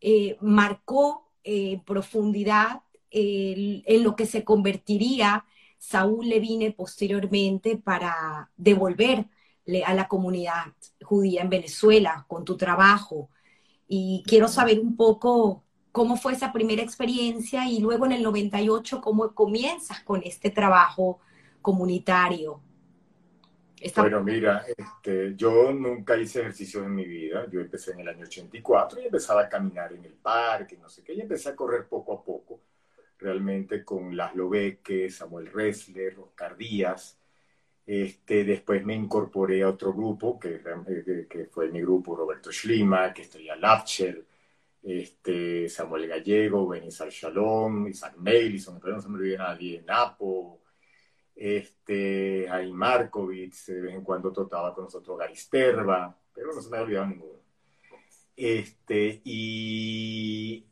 eh, 0.00 0.36
marcó 0.40 1.30
en 1.42 1.80
profundidad 1.84 2.82
en 3.10 4.04
lo 4.04 4.14
que 4.14 4.24
se 4.24 4.44
convertiría 4.44 5.44
Saúl 5.80 6.28
Levine 6.28 6.72
posteriormente 6.72 7.76
para 7.76 8.50
devolver 8.56 9.26
a 9.84 9.94
la 9.94 10.08
comunidad 10.08 10.66
judía 11.02 11.42
en 11.42 11.48
Venezuela 11.48 12.24
con 12.28 12.44
tu 12.44 12.56
trabajo. 12.56 13.30
Y 13.88 14.22
quiero 14.26 14.46
saber 14.46 14.78
un 14.78 14.94
poco 14.94 15.64
cómo 15.92 16.16
fue 16.16 16.32
esa 16.32 16.52
primera 16.52 16.82
experiencia 16.82 17.68
y 17.68 17.80
luego 17.80 18.06
en 18.06 18.12
el 18.12 18.22
98 18.22 19.00
cómo 19.00 19.34
comienzas 19.34 20.00
con 20.00 20.22
este 20.24 20.50
trabajo 20.50 21.20
comunitario. 21.60 22.60
Bueno, 23.96 24.22
mira, 24.22 24.64
este, 24.76 25.34
yo 25.36 25.72
nunca 25.72 26.16
hice 26.16 26.40
ejercicio 26.40 26.84
en 26.84 26.94
mi 26.94 27.06
vida. 27.06 27.46
Yo 27.50 27.60
empecé 27.60 27.92
en 27.92 28.00
el 28.00 28.08
año 28.08 28.24
84 28.24 29.00
y 29.00 29.06
empezaba 29.06 29.42
a 29.42 29.48
caminar 29.48 29.92
en 29.94 30.04
el 30.04 30.12
parque, 30.12 30.76
no 30.76 30.88
sé 30.88 31.02
qué, 31.02 31.14
y 31.14 31.22
empecé 31.22 31.48
a 31.48 31.56
correr 31.56 31.86
poco 31.88 32.12
a 32.12 32.22
poco, 32.22 32.60
realmente 33.18 33.82
con 33.82 34.14
Laszlo 34.14 34.50
Beque, 34.50 35.08
Samuel 35.08 35.50
Ressler, 35.50 36.18
Oscar 36.18 36.58
Díaz, 36.58 37.18
este, 37.86 38.44
después 38.44 38.84
me 38.84 38.94
incorporé 38.94 39.62
a 39.62 39.68
otro 39.68 39.92
grupo, 39.92 40.38
que, 40.38 40.60
que, 41.28 41.46
fue 41.46 41.70
mi 41.70 41.80
grupo, 41.80 42.14
Roberto 42.14 42.52
Schlima, 42.52 43.12
que 43.12 43.22
estoy 43.22 43.48
a 43.48 43.56
Lapcher, 43.56 44.24
este, 44.82 45.68
Samuel 45.68 46.08
Gallego, 46.08 46.68
Benizar 46.68 47.08
Shalom, 47.10 47.88
Isaac 47.88 48.16
Meilison, 48.16 48.80
pero 48.80 48.96
no 48.96 49.02
se 49.02 49.08
me 49.08 49.16
olvide 49.16 49.38
nadie, 49.38 49.82
Napo, 49.82 50.62
este, 51.34 52.46
Jaime 52.48 52.72
Markovitz, 52.72 53.66
de 53.66 53.80
vez 53.80 53.94
en 53.94 54.04
cuando 54.04 54.32
trataba 54.32 54.74
con 54.74 54.84
nosotros 54.84 55.18
Garisterva, 55.18 56.16
pero 56.34 56.54
no 56.54 56.60
se 56.60 56.70
me 56.70 56.78
ha 56.78 56.82
olvidado 56.82 57.06
ninguno. 57.06 57.40
Este, 58.36 59.20
y 59.24 60.66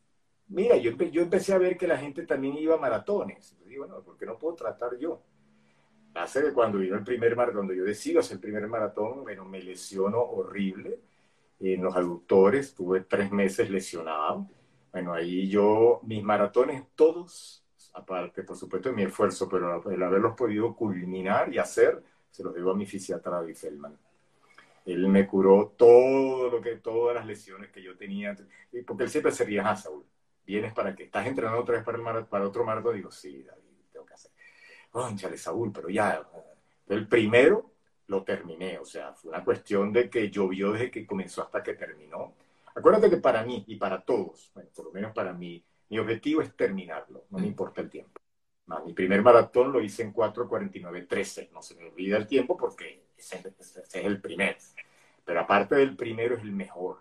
mira, 0.48 0.76
yo, 0.76 0.92
yo 0.92 1.22
empecé 1.22 1.52
a 1.52 1.58
ver 1.58 1.76
que 1.76 1.86
la 1.86 1.98
gente 1.98 2.24
también 2.24 2.56
iba 2.56 2.74
a 2.76 2.78
maratones. 2.78 3.56
Y 3.68 3.76
bueno, 3.76 4.02
¿por 4.02 4.16
qué 4.16 4.26
no 4.26 4.38
puedo 4.38 4.54
tratar 4.54 4.98
yo? 4.98 5.22
hace 6.14 6.42
que 6.42 6.52
cuando 6.52 6.78
vino 6.78 6.96
el 6.96 7.04
primer 7.04 7.36
maratón, 7.36 7.58
cuando 7.58 7.74
yo 7.74 7.84
decido 7.84 8.20
hacer 8.20 8.36
el 8.36 8.40
primer 8.40 8.66
maratón, 8.66 9.22
bueno, 9.22 9.44
me 9.44 9.62
lesiono 9.62 10.20
horrible 10.20 10.98
en 11.60 11.82
los 11.82 11.96
aductores, 11.96 12.74
tuve 12.74 13.00
tres 13.00 13.30
meses 13.30 13.70
lesionado. 13.70 14.48
Bueno, 14.92 15.12
ahí 15.12 15.48
yo, 15.48 16.00
mis 16.04 16.22
maratones 16.22 16.84
todos, 16.94 17.64
aparte 17.94 18.42
por 18.42 18.56
supuesto 18.56 18.88
de 18.88 18.94
mi 18.94 19.02
esfuerzo, 19.02 19.48
pero 19.48 19.90
el 19.90 20.02
haberlos 20.02 20.34
podido 20.34 20.74
culminar 20.74 21.52
y 21.52 21.58
hacer, 21.58 22.02
se 22.30 22.42
los 22.42 22.54
debo 22.54 22.70
a 22.70 22.76
mi 22.76 22.86
fisiatra 22.86 23.32
David 23.32 23.56
Feldman. 23.56 23.98
Él 24.86 25.06
me 25.08 25.26
curó 25.26 25.74
todo 25.76 26.50
lo 26.50 26.60
que, 26.62 26.76
todas 26.76 27.14
las 27.14 27.26
lesiones 27.26 27.70
que 27.70 27.82
yo 27.82 27.96
tenía, 27.96 28.34
porque 28.86 29.04
él 29.04 29.10
siempre 29.10 29.32
se 29.32 29.44
ría, 29.44 29.68
a 29.68 29.76
Saúl, 29.76 30.04
vienes 30.46 30.72
para 30.72 30.94
que 30.94 31.04
estás 31.04 31.26
entrenando 31.26 31.60
otra 31.60 31.76
vez 31.76 31.84
para, 31.84 32.18
el 32.18 32.24
para 32.26 32.46
otro 32.46 32.64
maratón, 32.64 32.96
digo, 32.96 33.10
sí, 33.10 33.42
David 33.42 33.68
conchale, 34.90 35.36
Saúl, 35.36 35.72
pero 35.72 35.88
ya, 35.88 36.26
el 36.88 37.06
primero 37.06 37.70
lo 38.08 38.24
terminé, 38.24 38.78
o 38.78 38.84
sea, 38.84 39.14
fue 39.14 39.30
una 39.30 39.44
cuestión 39.44 39.92
de 39.92 40.10
que 40.10 40.30
llovió 40.30 40.72
desde 40.72 40.90
que 40.90 41.06
comenzó 41.06 41.42
hasta 41.42 41.62
que 41.62 41.74
terminó. 41.74 42.34
Acuérdate 42.74 43.10
que 43.10 43.18
para 43.18 43.44
mí 43.44 43.64
y 43.66 43.76
para 43.76 44.00
todos, 44.00 44.50
por 44.74 44.86
lo 44.86 44.92
menos 44.92 45.12
para 45.12 45.32
mí, 45.32 45.62
mi 45.90 45.98
objetivo 45.98 46.42
es 46.42 46.54
terminarlo, 46.56 47.24
no 47.30 47.38
me 47.38 47.44
mm. 47.44 47.48
importa 47.48 47.80
el 47.80 47.90
tiempo. 47.90 48.20
mi 48.84 48.92
primer 48.92 49.22
maratón 49.22 49.72
lo 49.72 49.80
hice 49.80 50.02
en 50.02 50.12
4.49.13, 50.12 51.50
no 51.52 51.62
se 51.62 51.74
me 51.74 51.84
olvida 51.86 52.16
el 52.16 52.26
tiempo 52.26 52.56
porque 52.56 53.04
ese, 53.16 53.42
ese 53.58 53.80
es 53.82 53.94
el 53.94 54.20
primer. 54.20 54.56
Pero 55.24 55.40
aparte 55.40 55.76
del 55.76 55.96
primero 55.96 56.36
es 56.36 56.42
el 56.42 56.52
mejor. 56.52 56.98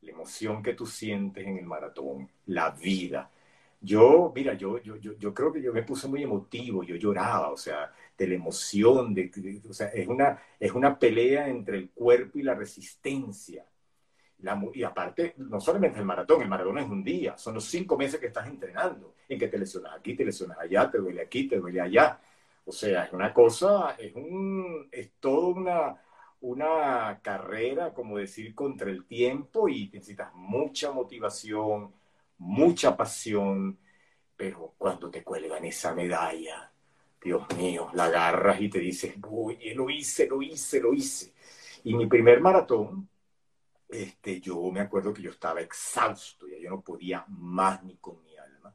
La 0.00 0.12
emoción 0.12 0.62
que 0.62 0.74
tú 0.74 0.86
sientes 0.86 1.46
en 1.46 1.58
el 1.58 1.66
maratón, 1.66 2.28
la 2.46 2.70
vida, 2.70 3.30
yo, 3.82 4.32
mira, 4.34 4.54
yo, 4.54 4.80
yo, 4.80 4.96
yo, 4.96 5.12
yo, 5.18 5.34
creo 5.34 5.52
que 5.52 5.60
yo 5.60 5.72
me 5.72 5.82
puse 5.82 6.06
muy 6.06 6.22
emotivo, 6.22 6.84
yo 6.84 6.94
lloraba, 6.96 7.50
o 7.50 7.56
sea, 7.56 7.92
de 8.22 8.28
la 8.28 8.34
emoción, 8.34 9.12
de, 9.14 9.60
o 9.68 9.72
sea, 9.72 9.88
es 9.88 10.06
una, 10.06 10.40
es 10.58 10.70
una 10.72 10.96
pelea 10.96 11.48
entre 11.48 11.76
el 11.76 11.90
cuerpo 11.90 12.38
y 12.38 12.42
la 12.42 12.54
resistencia. 12.54 13.66
La, 14.38 14.60
y 14.74 14.82
aparte, 14.84 15.34
no 15.38 15.60
solamente 15.60 15.98
el 15.98 16.04
maratón, 16.04 16.42
el 16.42 16.48
maratón 16.48 16.78
es 16.78 16.88
un 16.88 17.02
día, 17.02 17.36
son 17.36 17.54
los 17.54 17.64
cinco 17.64 17.96
meses 17.96 18.20
que 18.20 18.26
estás 18.28 18.46
entrenando, 18.46 19.14
en 19.28 19.38
que 19.38 19.48
te 19.48 19.58
lesionas 19.58 19.94
aquí, 19.96 20.14
te 20.14 20.24
lesionas 20.24 20.58
allá, 20.58 20.90
te 20.90 20.98
duele 20.98 21.22
aquí, 21.22 21.48
te 21.48 21.58
duele 21.58 21.80
allá. 21.80 22.20
O 22.64 22.72
sea, 22.72 23.04
es 23.04 23.12
una 23.12 23.32
cosa, 23.34 23.96
es, 23.98 24.14
un, 24.14 24.88
es 24.92 25.12
toda 25.18 25.48
una, 25.48 26.02
una 26.42 27.20
carrera, 27.22 27.92
como 27.92 28.18
decir, 28.18 28.54
contra 28.54 28.90
el 28.90 29.04
tiempo 29.04 29.68
y 29.68 29.88
necesitas 29.92 30.32
mucha 30.34 30.92
motivación, 30.92 31.92
mucha 32.38 32.96
pasión, 32.96 33.78
pero 34.36 34.74
cuando 34.78 35.10
te 35.10 35.24
cuelgan 35.24 35.64
esa 35.64 35.94
medalla, 35.94 36.71
Dios 37.22 37.46
mío, 37.56 37.88
la 37.94 38.06
agarras 38.06 38.60
y 38.60 38.68
te 38.68 38.78
dices, 38.78 39.14
oye, 39.28 39.74
lo 39.74 39.88
hice, 39.88 40.26
lo 40.26 40.42
hice, 40.42 40.80
lo 40.80 40.92
hice. 40.92 41.32
Y 41.84 41.94
mi 41.94 42.06
primer 42.06 42.40
maratón, 42.40 43.08
este, 43.88 44.40
yo 44.40 44.70
me 44.70 44.80
acuerdo 44.80 45.12
que 45.12 45.22
yo 45.22 45.30
estaba 45.30 45.60
exhausto, 45.60 46.48
ya 46.48 46.58
yo 46.58 46.70
no 46.70 46.80
podía 46.80 47.24
más 47.28 47.82
ni 47.84 47.96
con 47.96 48.22
mi 48.24 48.36
alma. 48.36 48.74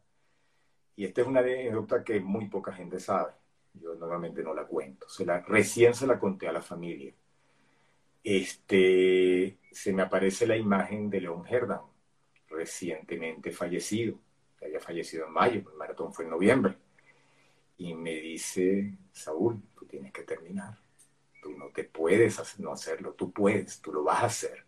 Y 0.96 1.06
esta 1.06 1.22
es 1.22 1.28
una 1.28 1.42
anécdota 1.42 2.04
que 2.04 2.20
muy 2.20 2.48
poca 2.48 2.72
gente 2.72 3.00
sabe. 3.00 3.34
Yo 3.74 3.96
normalmente 3.96 4.42
no 4.42 4.54
la 4.54 4.66
cuento. 4.66 5.08
Se 5.10 5.26
la, 5.26 5.42
recién 5.42 5.94
se 5.94 6.08
la 6.08 6.20
conté 6.20 6.48
a 6.48 6.54
la 6.54 6.62
familia. 6.62 7.14
Este, 8.24 9.58
se 9.72 9.94
me 9.94 10.02
aparece 10.02 10.48
la 10.48 10.58
imagen 10.58 11.10
de 11.10 11.22
León 11.22 11.44
Herdan 11.48 11.82
recientemente 12.50 13.52
fallecido, 13.52 14.20
había 14.62 14.80
fallecido 14.80 15.28
en 15.28 15.34
mayo, 15.34 15.64
el 15.72 15.78
maratón 15.78 16.14
fue 16.14 16.26
en 16.26 16.32
noviembre, 16.32 16.78
y 17.78 17.94
me 17.96 18.12
dice, 18.16 18.98
Saúl, 19.12 19.62
tú 19.78 19.86
tienes 19.86 20.12
que 20.14 20.24
terminar, 20.24 20.78
tú 21.42 21.52
no 21.58 21.70
te 21.72 21.84
puedes 21.86 22.60
no 22.60 22.72
hacerlo, 22.74 23.14
tú 23.16 23.32
puedes, 23.34 23.82
tú 23.82 23.94
lo 23.94 24.04
vas 24.04 24.24
a 24.24 24.28
hacer. 24.28 24.66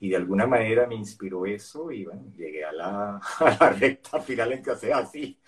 Y 0.00 0.10
de 0.10 0.16
alguna 0.16 0.46
manera 0.46 0.86
me 0.86 0.96
inspiró 0.96 1.46
eso 1.46 1.92
y 1.92 2.04
bueno, 2.06 2.32
llegué 2.36 2.64
a 2.64 2.72
la, 2.72 3.16
a 3.40 3.58
la 3.60 3.70
recta 3.72 4.20
final 4.20 4.52
en 4.52 4.62
que 4.62 4.76
sea 4.76 4.98
así. 5.00 5.40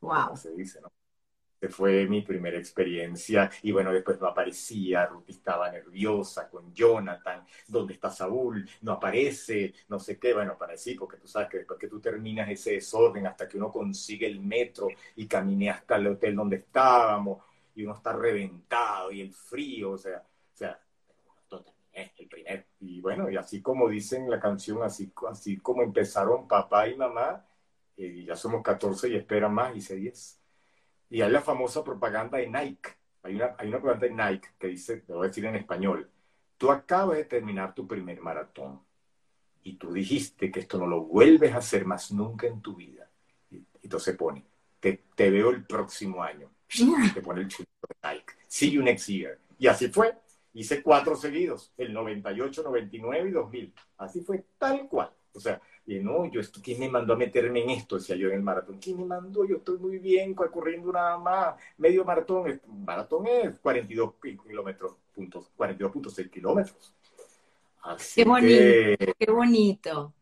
Wow. 0.00 0.36
Se 0.36 0.52
dice, 0.54 0.80
¿no? 0.82 0.92
Fue 1.68 2.06
mi 2.06 2.22
primera 2.22 2.58
experiencia. 2.58 3.50
Y 3.62 3.72
bueno, 3.72 3.92
después 3.92 4.20
no 4.20 4.28
aparecía, 4.28 5.06
Ruth 5.06 5.28
estaba 5.28 5.70
nerviosa 5.70 6.48
con 6.48 6.72
Jonathan, 6.72 7.44
¿dónde 7.66 7.94
está 7.94 8.10
Saúl? 8.10 8.68
No 8.82 8.92
aparece, 8.92 9.74
no 9.88 9.98
sé 9.98 10.18
qué. 10.18 10.34
Bueno, 10.34 10.56
para 10.56 10.76
sí, 10.76 10.94
porque 10.94 11.16
tú 11.16 11.26
sabes 11.26 11.48
que 11.48 11.58
después 11.58 11.78
que 11.78 11.88
tú 11.88 12.00
terminas 12.00 12.48
ese 12.48 12.72
desorden 12.72 13.26
hasta 13.26 13.48
que 13.48 13.56
uno 13.56 13.72
consigue 13.72 14.26
el 14.26 14.40
metro 14.40 14.88
y 15.16 15.26
caminé 15.26 15.70
hasta 15.70 15.96
el 15.96 16.06
hotel 16.06 16.36
donde 16.36 16.56
estábamos 16.56 17.42
y 17.74 17.84
uno 17.84 17.94
está 17.94 18.12
reventado 18.12 19.10
y 19.10 19.20
el 19.20 19.32
frío, 19.32 19.92
o 19.92 19.98
sea, 19.98 20.18
o 20.18 20.56
sea, 20.56 20.78
el 21.92 22.28
primero. 22.28 22.62
Y 22.80 23.00
bueno, 23.00 23.30
y 23.30 23.36
así 23.36 23.60
como 23.60 23.88
dicen 23.88 24.30
la 24.30 24.38
canción, 24.40 24.82
así, 24.82 25.12
así 25.28 25.56
como 25.58 25.82
empezaron 25.82 26.46
papá 26.46 26.88
y 26.88 26.96
mamá, 26.96 27.44
y 27.96 28.24
ya 28.24 28.36
somos 28.36 28.62
14 28.62 29.08
y 29.08 29.16
esperan 29.16 29.52
más, 29.52 29.76
hice 29.76 29.96
10. 29.96 30.38
Y 31.10 31.22
hay 31.22 31.30
la 31.30 31.40
famosa 31.40 31.82
propaganda 31.82 32.38
de 32.38 32.48
Nike. 32.48 32.90
Hay 33.22 33.36
una, 33.36 33.54
hay 33.58 33.68
una 33.68 33.80
propaganda 33.80 34.06
de 34.06 34.32
Nike 34.32 34.48
que 34.58 34.68
dice, 34.68 34.98
te 34.98 35.12
voy 35.12 35.26
a 35.26 35.28
decir 35.28 35.44
en 35.44 35.56
español, 35.56 36.10
tú 36.56 36.70
acabas 36.70 37.16
de 37.16 37.24
terminar 37.24 37.74
tu 37.74 37.86
primer 37.86 38.20
maratón 38.20 38.80
y 39.62 39.74
tú 39.74 39.92
dijiste 39.92 40.50
que 40.50 40.60
esto 40.60 40.78
no 40.78 40.86
lo 40.86 41.02
vuelves 41.02 41.52
a 41.52 41.58
hacer 41.58 41.84
más 41.84 42.12
nunca 42.12 42.46
en 42.46 42.60
tu 42.60 42.76
vida. 42.76 43.08
Y 43.50 43.62
entonces 43.82 44.16
pone, 44.16 44.44
te, 44.80 45.04
te 45.14 45.30
veo 45.30 45.50
el 45.50 45.64
próximo 45.64 46.22
año. 46.22 46.50
Y 46.74 47.12
te 47.14 47.22
pone 47.22 47.42
el 47.42 47.48
chulito 47.48 47.70
de 47.88 48.08
Nike. 48.08 48.32
See 48.46 48.70
you 48.70 48.82
next 48.82 49.08
year. 49.08 49.38
Y 49.58 49.66
así 49.66 49.88
fue. 49.88 50.16
Hice 50.54 50.82
cuatro 50.82 51.14
seguidos, 51.14 51.72
el 51.76 51.92
98, 51.92 52.62
99 52.64 53.28
y 53.28 53.32
2000. 53.32 53.74
Así 53.98 54.22
fue 54.22 54.44
tal 54.58 54.88
cual. 54.88 55.12
O 55.38 55.40
sea, 55.40 55.60
y 55.86 56.00
no, 56.00 56.30
yo, 56.30 56.40
¿quién 56.62 56.80
me 56.80 56.88
mandó 56.88 57.14
a 57.14 57.16
meterme 57.16 57.62
en 57.62 57.70
esto? 57.70 57.96
Decía 57.96 58.16
yo 58.16 58.28
en 58.28 58.34
el 58.34 58.42
maratón. 58.42 58.78
¿Quién 58.78 58.98
me 58.98 59.06
mandó? 59.06 59.44
Yo 59.46 59.56
estoy 59.56 59.78
muy 59.78 59.98
bien 59.98 60.34
corriendo 60.34 60.92
nada 60.92 61.16
más. 61.16 61.54
Medio 61.78 62.04
maratón. 62.04 62.60
maratón 62.84 63.26
es 63.26 63.58
42 63.58 64.14
kilómetros, 64.44 64.96
puntos, 65.14 65.50
42.6 65.56 66.30
kilómetros. 66.30 66.94
qué 68.14 68.24
bonito, 68.24 69.14
qué 69.18 69.32
bonito. 69.32 70.12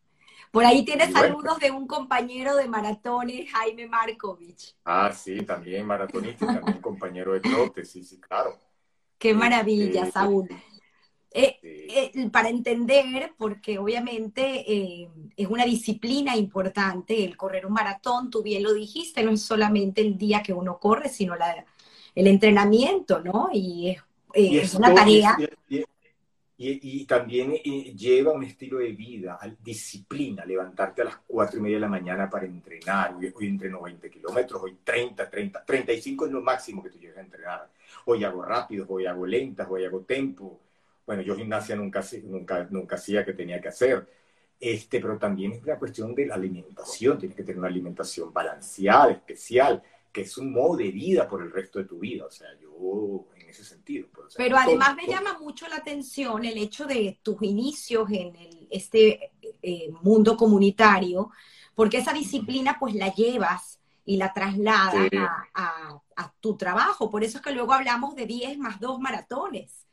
Por 0.50 0.64
ahí 0.64 0.84
tienes 0.84 1.12
saludos 1.12 1.58
de 1.58 1.70
un 1.70 1.86
compañero 1.86 2.56
de 2.56 2.68
maratones, 2.68 3.50
Jaime 3.50 3.86
Markovich. 3.88 4.74
Ah, 4.84 5.12
sí, 5.12 5.42
también 5.42 5.86
maratonista, 5.86 6.46
también 6.46 6.80
compañero 6.82 7.32
de 7.32 7.40
trote, 7.40 7.84
sí, 7.84 8.04
sí, 8.04 8.20
claro. 8.20 8.58
Qué 9.18 9.34
maravilla, 9.34 10.02
este, 10.02 10.12
Saúl. 10.12 10.48
Eh, 11.38 11.58
eh, 11.62 12.30
para 12.30 12.48
entender, 12.48 13.34
porque 13.36 13.78
obviamente 13.78 14.64
eh, 14.72 15.10
es 15.36 15.46
una 15.46 15.66
disciplina 15.66 16.34
importante 16.34 17.22
el 17.22 17.36
correr 17.36 17.66
un 17.66 17.74
maratón, 17.74 18.30
tú 18.30 18.42
bien 18.42 18.62
lo 18.62 18.72
dijiste, 18.72 19.22
no 19.22 19.32
es 19.32 19.42
solamente 19.42 20.00
el 20.00 20.16
día 20.16 20.42
que 20.42 20.54
uno 20.54 20.78
corre, 20.78 21.10
sino 21.10 21.36
la, 21.36 21.62
el 22.14 22.26
entrenamiento, 22.26 23.20
¿no? 23.20 23.50
Y 23.52 23.94
es, 24.32 24.74
una 24.76 24.94
tarea. 24.94 25.36
Y, 26.56 27.04
también 27.04 27.52
lleva 27.52 28.32
un 28.32 28.44
estilo 28.44 28.78
de 28.78 28.92
vida, 28.92 29.38
disciplina, 29.62 30.42
levantarte 30.42 31.02
a 31.02 31.04
las 31.04 31.18
cuatro 31.26 31.58
y 31.58 31.62
media 31.64 31.76
de 31.76 31.80
la 31.82 31.88
mañana 31.88 32.30
para 32.30 32.46
entrenar. 32.46 33.14
Hoy, 33.14 33.30
hoy 33.36 33.46
entreno 33.46 33.82
20 33.82 34.10
kilómetros, 34.10 34.62
hoy 34.62 34.78
30, 34.82 35.28
30, 35.28 35.64
35 35.66 36.24
es 36.24 36.32
lo 36.32 36.40
máximo 36.40 36.82
que 36.82 36.88
tú 36.88 36.98
llegas 36.98 37.18
a 37.18 37.20
entrenar. 37.20 37.70
Hoy 38.06 38.24
hago 38.24 38.42
rápido, 38.42 38.86
hoy 38.88 39.04
hago 39.04 39.26
lentas, 39.26 39.68
hoy 39.70 39.84
hago 39.84 40.00
tempo 40.00 40.62
bueno, 41.06 41.22
yo 41.22 41.36
gimnasia 41.36 41.76
nunca, 41.76 42.04
nunca, 42.24 42.66
nunca 42.70 42.96
hacía 42.96 43.24
que 43.24 43.32
tenía 43.32 43.60
que 43.60 43.68
hacer. 43.68 44.06
Este, 44.58 45.00
pero 45.00 45.18
también 45.18 45.52
es 45.52 45.64
la 45.64 45.78
cuestión 45.78 46.14
de 46.14 46.26
la 46.26 46.34
alimentación, 46.34 47.18
tienes 47.18 47.36
que 47.36 47.42
tener 47.42 47.58
una 47.58 47.68
alimentación 47.68 48.32
balanceada, 48.32 49.12
especial, 49.12 49.82
que 50.10 50.22
es 50.22 50.38
un 50.38 50.50
modo 50.50 50.76
de 50.78 50.90
vida 50.90 51.28
por 51.28 51.42
el 51.42 51.52
resto 51.52 51.78
de 51.78 51.84
tu 51.84 51.98
vida, 51.98 52.24
o 52.24 52.30
sea, 52.30 52.48
yo 52.58 53.26
en 53.36 53.50
ese 53.50 53.62
sentido. 53.62 54.08
Pues, 54.12 54.34
pero 54.34 54.56
además 54.56 54.96
me 54.96 55.06
llama 55.06 55.38
mucho 55.38 55.68
la 55.68 55.76
atención 55.76 56.44
el 56.44 56.56
hecho 56.56 56.86
de 56.86 57.18
tus 57.22 57.42
inicios 57.42 58.08
en 58.10 58.34
este 58.70 59.32
eh, 59.62 59.90
mundo 60.00 60.38
comunitario, 60.38 61.30
porque 61.74 61.98
esa 61.98 62.14
disciplina 62.14 62.78
pues 62.80 62.94
la 62.94 63.12
llevas 63.14 63.78
y 64.06 64.16
la 64.16 64.32
trasladas 64.32 65.10
a, 65.54 66.00
a, 66.16 66.32
tu 66.40 66.56
trabajo, 66.56 67.10
por 67.10 67.24
eso 67.24 67.38
es 67.38 67.44
que 67.44 67.52
luego 67.52 67.74
hablamos 67.74 68.14
de 68.14 68.24
10 68.24 68.56
más 68.56 68.80
2 68.80 69.00
maratones 69.00 69.85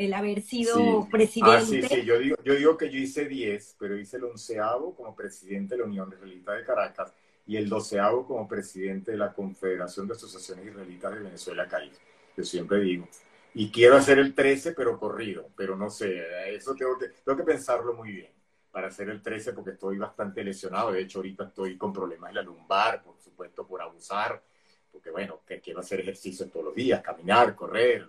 el 0.00 0.14
haber 0.14 0.40
sido 0.40 1.06
presidente. 1.10 1.56
Ah, 1.56 1.60
sí, 1.60 1.82
sí, 1.82 2.04
yo 2.06 2.18
digo, 2.18 2.34
yo 2.42 2.54
digo 2.54 2.74
que 2.78 2.88
yo 2.88 2.98
hice 2.98 3.26
10, 3.26 3.76
pero 3.78 3.98
hice 3.98 4.16
el 4.16 4.24
onceavo 4.24 4.94
como 4.94 5.14
presidente 5.14 5.74
de 5.74 5.82
la 5.82 5.86
Unión 5.86 6.10
Israelita 6.10 6.54
de 6.54 6.64
Caracas 6.64 7.12
y 7.46 7.58
el 7.58 7.68
doceavo 7.68 8.26
como 8.26 8.48
presidente 8.48 9.10
de 9.10 9.18
la 9.18 9.34
Confederación 9.34 10.08
de 10.08 10.14
Asociaciones 10.14 10.68
Israelitas 10.68 11.12
de 11.12 11.20
Venezuela, 11.20 11.68
CAIF. 11.68 11.92
Yo 12.34 12.44
siempre 12.44 12.80
digo. 12.80 13.06
Y 13.52 13.70
quiero 13.70 13.96
hacer 13.96 14.18
el 14.18 14.34
13, 14.34 14.72
pero 14.72 14.98
corrido, 14.98 15.50
pero 15.54 15.76
no 15.76 15.90
sé, 15.90 16.24
eso 16.54 16.74
tengo 16.74 16.96
que, 16.98 17.08
tengo 17.22 17.36
que 17.36 17.44
pensarlo 17.44 17.92
muy 17.92 18.10
bien 18.10 18.32
para 18.70 18.86
hacer 18.86 19.10
el 19.10 19.20
13 19.20 19.52
porque 19.52 19.72
estoy 19.72 19.98
bastante 19.98 20.42
lesionado. 20.42 20.92
De 20.92 21.02
hecho, 21.02 21.18
ahorita 21.18 21.44
estoy 21.44 21.76
con 21.76 21.92
problemas 21.92 22.30
en 22.30 22.36
la 22.36 22.42
lumbar, 22.42 23.02
por 23.02 23.18
supuesto, 23.18 23.66
por 23.66 23.82
abusar, 23.82 24.42
porque 24.90 25.10
bueno, 25.10 25.42
que 25.46 25.60
quiero 25.60 25.80
hacer 25.80 26.00
ejercicio 26.00 26.48
todos 26.48 26.64
los 26.64 26.74
días, 26.74 27.02
caminar, 27.02 27.54
correr, 27.54 28.08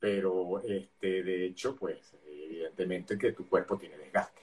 pero 0.00 0.60
este, 0.60 1.22
de 1.22 1.46
hecho, 1.46 1.76
pues 1.76 1.98
evidentemente 2.26 3.18
que 3.18 3.32
tu 3.32 3.48
cuerpo 3.48 3.76
tiene 3.76 3.96
desgaste. 3.98 4.40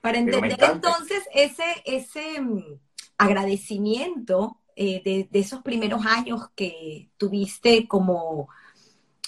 Para 0.00 0.18
entender 0.18 0.56
entonces 0.60 1.22
ese, 1.34 1.64
ese 1.84 2.40
mm, 2.40 2.78
agradecimiento 3.18 4.58
eh, 4.76 5.28
de, 5.30 5.38
esos 5.38 5.62
primeros 5.62 6.06
años 6.06 6.48
que 6.54 7.10
tuviste 7.18 7.86
como 7.86 8.48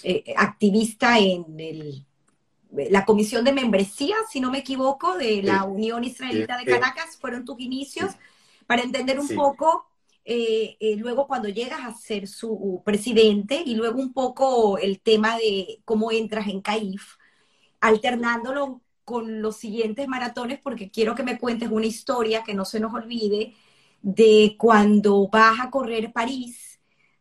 eh, 0.01 0.33
activista 0.35 1.19
en 1.19 1.59
el, 1.59 2.05
la 2.71 3.05
comisión 3.05 3.45
de 3.45 3.51
membresía, 3.51 4.15
si 4.31 4.39
no 4.39 4.49
me 4.49 4.59
equivoco, 4.59 5.15
de 5.17 5.43
la 5.43 5.63
Unión 5.63 6.03
Israelita 6.03 6.57
de 6.57 6.65
Caracas, 6.65 7.17
fueron 7.17 7.45
tus 7.45 7.59
inicios, 7.59 8.13
para 8.65 8.81
entender 8.81 9.19
un 9.19 9.27
poco 9.29 9.85
eh, 10.25 10.77
eh, 10.79 10.95
luego 10.95 11.27
cuando 11.27 11.49
llegas 11.49 11.81
a 11.81 11.93
ser 11.93 12.27
su 12.27 12.81
presidente 12.85 13.61
y 13.65 13.75
luego 13.75 13.99
un 13.99 14.13
poco 14.13 14.77
el 14.77 15.01
tema 15.01 15.37
de 15.37 15.81
cómo 15.83 16.11
entras 16.11 16.47
en 16.47 16.61
CAIF, 16.61 17.17
alternándolo 17.81 18.81
con 19.03 19.41
los 19.41 19.57
siguientes 19.57 20.07
maratones, 20.07 20.59
porque 20.63 20.89
quiero 20.89 21.13
que 21.13 21.23
me 21.23 21.37
cuentes 21.37 21.69
una 21.69 21.85
historia 21.85 22.43
que 22.43 22.53
no 22.53 22.63
se 22.63 22.79
nos 22.79 22.93
olvide 22.93 23.53
de 24.01 24.55
cuando 24.57 25.27
vas 25.27 25.59
a 25.59 25.69
correr 25.69 26.13
París 26.13 26.79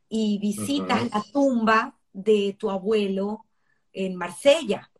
y 0.08 0.38
visitas 0.38 1.10
la 1.10 1.24
tumba 1.32 1.96
de 2.12 2.56
tu 2.58 2.70
abuelo 2.70 3.46
en 3.92 4.14
Marsella. 4.14 4.90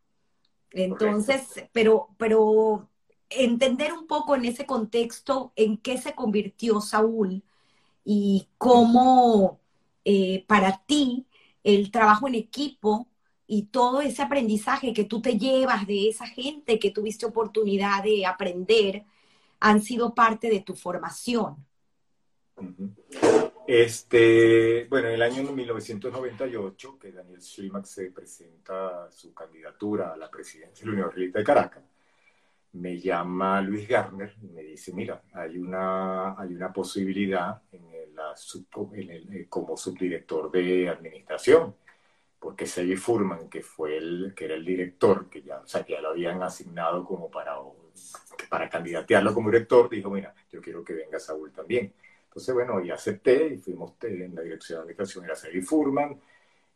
Entonces, 0.71 1.67
pero, 1.73 2.09
pero 2.17 2.89
entender 3.29 3.93
un 3.93 4.09
poco 4.09 4.35
en 4.35 4.45
ese 4.45 4.67
contexto 4.67 5.53
en 5.55 5.77
qué 5.77 5.99
se 5.99 6.15
convirtió 6.15 6.81
Saúl 6.81 7.45
y 8.05 8.49
cómo 8.59 9.61
eh, 10.05 10.45
para 10.47 10.83
ti 10.85 11.27
el 11.63 11.91
trabajo 11.91 12.29
en 12.29 12.35
equipo 12.35 13.09
y 13.47 13.65
todo 13.65 14.01
ese 14.01 14.23
aprendizaje 14.23 14.93
que 14.93 15.05
tú 15.05 15.21
te 15.21 15.39
llevas 15.39 15.87
de 15.87 16.09
esa 16.09 16.27
gente 16.27 16.79
que 16.79 16.91
tuviste 16.91 17.27
oportunidad 17.27 18.03
de 18.03 18.27
aprender 18.27 19.05
han 19.61 19.83
sido 19.83 20.15
parte 20.15 20.49
de 20.51 20.61
tu 20.61 20.75
formación. 20.75 21.57
Este, 23.67 24.87
bueno, 24.91 25.09
en 25.09 25.15
el 25.15 25.23
año 25.23 25.53
1998, 25.53 26.99
que 26.99 27.13
Daniel 27.13 27.41
Schlimack 27.41 27.85
se 27.85 28.11
presenta 28.11 29.11
su 29.11 29.33
candidatura 29.33 30.13
a 30.13 30.17
la 30.17 30.31
presidencia 30.31 30.85
de 30.85 30.93
la 30.93 31.07
Universidad 31.07 31.39
de 31.39 31.45
Caracas, 31.45 31.83
me 32.73 32.99
llama 32.99 33.61
Luis 33.61 33.87
Garner 33.87 34.35
y 34.43 34.47
me 34.47 34.63
dice, 34.63 34.93
mira, 34.93 35.23
hay 35.35 35.59
una, 35.59 36.41
hay 36.41 36.55
una 36.55 36.73
posibilidad 36.73 37.61
en 37.73 37.93
la 38.15 38.35
eh, 38.97 39.47
como 39.49 39.77
subdirector 39.77 40.51
de 40.51 40.89
administración, 40.89 41.75
porque 42.39 42.67
Sevi 42.67 42.97
Furman, 42.97 43.49
que 43.49 43.63
fue 43.63 43.97
el 43.97 44.33
que 44.35 44.47
era 44.47 44.55
el 44.55 44.65
director, 44.65 45.29
que 45.29 45.43
ya, 45.43 45.61
o 45.61 45.67
sea, 45.67 45.85
que 45.85 45.93
ya 45.93 46.01
lo 46.01 46.11
habían 46.11 46.43
asignado 46.43 47.05
como 47.05 47.31
para, 47.31 47.57
para 48.49 48.69
candidatearlo 48.69 49.35
como 49.35 49.51
director, 49.51 49.89
dijo, 49.89 50.11
mira, 50.11 50.35
yo 50.51 50.61
quiero 50.61 50.85
que 50.85 50.95
venga 50.95 51.21
Saúl 51.21 51.53
también. 51.53 51.93
Entonces, 52.25 52.55
bueno, 52.55 52.83
y 52.83 52.91
acepté 52.91 53.47
y 53.49 53.59
fuimos 53.59 53.93
en 54.03 54.35
la 54.35 54.43
dirección 54.43 54.79
de 54.79 54.83
administración, 54.83 55.25
era 55.25 55.37
Sevi 55.37 55.61
Furman, 55.61 56.19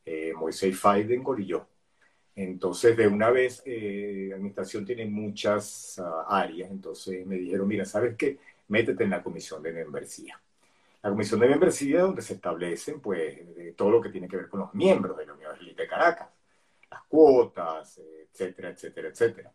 eh, 0.05 0.33
Moisés 0.35 0.79
Faidengol 0.79 1.41
y 1.41 1.47
yo. 1.47 1.67
Entonces, 2.37 2.97
de 2.97 3.09
una 3.09 3.31
vez, 3.31 3.63
eh, 3.65 4.31
administración 4.35 4.85
tiene 4.85 5.07
muchas 5.07 5.99
ah, 5.99 6.27
áreas, 6.29 6.71
entonces 6.71 7.27
me 7.27 7.37
dijeron, 7.37 7.67
mira, 7.67 7.87
¿sabes 7.87 8.15
qué? 8.17 8.39
Métete 8.69 9.05
en 9.05 9.11
la 9.11 9.23
comisión 9.23 9.63
de 9.63 9.73
membresía. 9.73 10.41
La 11.03 11.11
comisión 11.11 11.41
de 11.41 11.49
membresía 11.49 12.03
donde 12.03 12.23
se 12.23 12.35
establecen, 12.35 13.01
pues, 13.01 13.41
todo 13.75 13.91
lo 13.91 14.01
que 14.03 14.11
tiene 14.11 14.29
que 14.29 14.37
ver 14.37 14.49
con 14.49 14.61
los 14.61 14.75
miembros 14.75 15.17
de 15.17 15.27
la 15.27 15.33
Universidad 15.35 15.77
de 15.77 15.89
Caracas, 15.89 16.29
las 16.91 17.03
cuotas, 17.05 18.01
etcétera, 18.31 18.71
etcétera, 18.71 19.09
etcétera. 19.09 19.53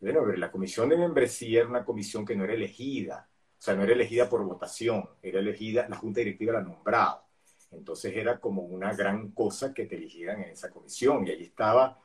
Bueno, 0.00 0.22
pero 0.26 0.36
la 0.38 0.50
comisión 0.50 0.88
de 0.88 0.96
membresía 0.96 1.60
era 1.60 1.68
una 1.68 1.84
comisión 1.84 2.24
que 2.24 2.36
no 2.36 2.44
era 2.44 2.54
elegida, 2.54 3.28
o 3.58 3.62
sea, 3.62 3.74
no 3.74 3.82
era 3.84 3.92
elegida 3.92 4.28
por 4.28 4.44
votación, 4.44 5.08
era 5.22 5.40
elegida, 5.40 5.88
la 5.88 5.96
junta 5.96 6.20
directiva 6.20 6.54
la 6.54 6.62
nombraba. 6.62 7.24
Entonces 7.70 8.16
era 8.16 8.40
como 8.40 8.62
una 8.62 8.92
gran 8.94 9.32
cosa 9.32 9.74
que 9.74 9.86
te 9.86 9.96
eligieran 9.96 10.42
en 10.42 10.50
esa 10.50 10.70
comisión. 10.70 11.26
Y 11.26 11.30
allí 11.30 11.44
estaba 11.44 11.98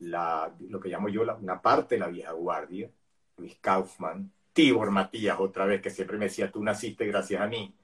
la, 0.00 0.54
lo 0.68 0.80
que 0.80 0.88
llamo 0.88 1.08
yo 1.08 1.24
la, 1.24 1.34
una 1.34 1.60
parte 1.60 1.96
de 1.96 2.00
la 2.00 2.08
vieja 2.08 2.32
guardia, 2.32 2.90
Luis 3.36 3.56
Kaufman, 3.60 4.30
Tibor 4.52 4.90
Matías 4.90 5.38
otra 5.38 5.66
vez, 5.66 5.80
que 5.80 5.90
siempre 5.90 6.18
me 6.18 6.26
decía, 6.26 6.50
tú 6.50 6.62
naciste 6.62 7.06
gracias 7.06 7.40
a 7.40 7.46
mí. 7.46 7.74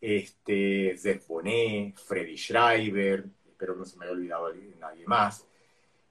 Este, 0.00 0.96
Zef 0.96 1.26
Bonet, 1.26 1.96
Freddy 1.98 2.36
Schreiber, 2.36 3.24
espero 3.48 3.74
no 3.74 3.84
se 3.84 3.96
me 3.96 4.04
haya 4.04 4.12
olvidado 4.12 4.52
nadie 4.78 5.06
más. 5.06 5.46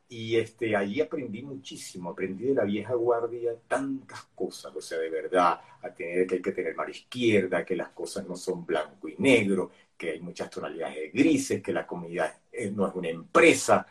Y 0.08 0.36
este, 0.36 0.76
allí 0.76 1.02
aprendí 1.02 1.42
muchísimo, 1.42 2.12
aprendí 2.12 2.46
de 2.46 2.54
la 2.54 2.64
vieja 2.64 2.94
guardia 2.94 3.56
tantas 3.68 4.24
cosas, 4.36 4.76
o 4.76 4.82
sea, 4.82 5.00
de 5.00 5.10
verdad, 5.10 5.60
a 5.82 5.90
tener 5.94 6.28
que 6.28 6.36
hay 6.36 6.42
que 6.42 6.52
tener 6.52 6.76
mano 6.76 6.92
izquierda, 6.92 7.66
que 7.66 7.76
las 7.76 7.90
cosas 7.90 8.28
no 8.28 8.36
son 8.36 8.66
blanco 8.66 9.08
y 9.08 9.16
negro, 9.18 9.72
que 9.98 10.12
hay 10.12 10.20
muchas 10.20 10.50
tonalidades 10.50 10.96
de 10.96 11.10
grises, 11.10 11.64
que 11.64 11.74
la 11.74 11.88
comunidad 11.88 12.38
no 12.74 12.88
es 12.88 12.96
una 12.96 13.10
empresa, 13.10 13.88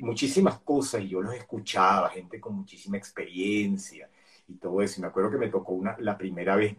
muchísimas 0.00 0.60
cosas, 0.60 1.02
y 1.02 1.08
yo 1.08 1.20
los 1.20 1.34
escuchaba, 1.34 2.10
gente 2.10 2.40
con 2.40 2.54
muchísima 2.54 2.96
experiencia 2.96 4.08
y 4.48 4.54
todo 4.54 4.82
eso. 4.82 5.00
Y 5.00 5.02
me 5.02 5.08
acuerdo 5.08 5.30
que 5.30 5.38
me 5.38 5.48
tocó 5.48 5.72
una, 5.72 5.96
la 5.98 6.16
primera 6.16 6.56
vez 6.56 6.76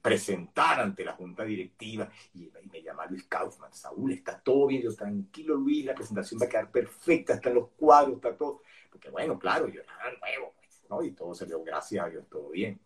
presentar 0.00 0.80
ante 0.80 1.04
la 1.04 1.12
junta 1.12 1.44
directiva 1.44 2.10
y, 2.34 2.50
me 2.70 2.82
llama 2.82 3.06
Luis 3.06 3.24
Kaufman, 3.24 3.72
Saúl, 3.72 4.12
está 4.12 4.38
todo 4.38 4.68
bien, 4.68 4.82
yo 4.82 4.94
tranquilo 4.94 5.56
Luis, 5.56 5.84
la 5.84 5.94
presentación 5.94 6.40
va 6.40 6.46
a 6.46 6.48
quedar 6.48 6.70
perfecta, 6.70 7.34
están 7.34 7.54
los 7.54 7.68
cuadros, 7.76 8.14
está 8.16 8.36
todo, 8.36 8.62
porque 8.90 9.10
bueno, 9.10 9.38
claro, 9.38 9.66
yo 9.68 9.80
era 9.82 9.94
nuevo, 10.20 10.54
pues, 10.56 10.82
¿no? 10.88 11.02
Y 11.02 11.10
todo 11.10 11.34
se 11.34 11.46
dio, 11.46 11.62
gracias 11.62 12.04
a 12.04 12.08
Dios, 12.08 12.24
todo 12.30 12.50
bien. 12.50 12.80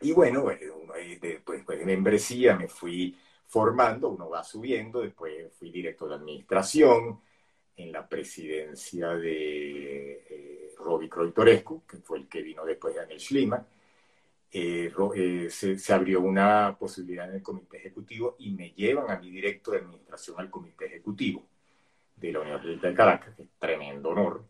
Y 0.00 0.12
bueno, 0.12 0.46
después 1.20 1.64
pues, 1.64 1.78
de 1.78 1.86
membresía 1.86 2.54
me 2.56 2.68
fui 2.68 3.16
formando, 3.46 4.10
uno 4.10 4.28
va 4.28 4.44
subiendo, 4.44 5.00
después 5.00 5.52
fui 5.54 5.70
director 5.70 6.10
de 6.10 6.16
administración 6.16 7.20
en 7.76 7.92
la 7.92 8.08
presidencia 8.08 9.08
de 9.10 10.24
eh, 10.28 10.70
Robbie 10.78 11.08
Croitorescu, 11.08 11.84
que 11.86 11.98
fue 11.98 12.18
el 12.18 12.28
que 12.28 12.42
vino 12.42 12.64
después 12.64 12.94
de 12.94 13.00
Daniel 13.00 13.20
Schliemann, 13.20 13.66
eh, 14.50 14.92
eh, 15.16 15.50
se, 15.50 15.92
abrió 15.92 16.20
una 16.20 16.76
posibilidad 16.78 17.28
en 17.28 17.36
el 17.36 17.42
comité 17.42 17.78
ejecutivo 17.78 18.36
y 18.38 18.52
me 18.52 18.70
llevan 18.70 19.10
a 19.10 19.18
mi 19.18 19.30
directo 19.30 19.72
de 19.72 19.78
administración 19.78 20.40
al 20.40 20.50
comité 20.50 20.86
ejecutivo 20.86 21.46
de 22.16 22.32
la 22.32 22.40
Universidad 22.40 22.90
de 22.90 22.94
Caracas, 22.94 23.34
que 23.34 23.42
es 23.42 23.48
tremendo 23.58 24.10
honor, 24.10 24.44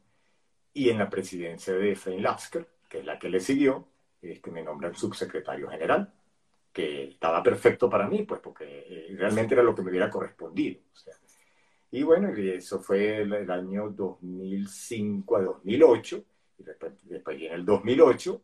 y 0.72 0.90
en 0.90 0.98
la 0.98 1.10
presidencia 1.10 1.74
de 1.74 1.92
Efraín 1.92 2.22
Lapsker, 2.22 2.68
que 2.88 3.00
es 3.00 3.04
la 3.04 3.18
que 3.18 3.28
le 3.28 3.40
siguió, 3.40 3.88
este, 4.22 4.50
me 4.50 4.62
nombran 4.62 4.94
subsecretario 4.94 5.68
general, 5.68 6.12
que 6.72 7.08
estaba 7.08 7.42
perfecto 7.42 7.88
para 7.88 8.06
mí, 8.06 8.22
pues 8.24 8.40
porque 8.40 8.64
eh, 8.86 9.16
realmente 9.16 9.54
era 9.54 9.62
lo 9.62 9.74
que 9.74 9.82
me 9.82 9.90
hubiera 9.90 10.10
correspondido. 10.10 10.80
Y 11.90 12.02
bueno, 12.02 12.28
eso 12.28 12.80
fue 12.80 13.18
el, 13.22 13.50
año 13.50 13.90
2005 13.90 15.36
a 15.36 15.42
2008, 15.42 16.24
y 16.58 16.62
después, 16.62 16.92
después 17.04 17.42
en 17.42 17.52
el 17.52 17.64
2008 17.64 18.42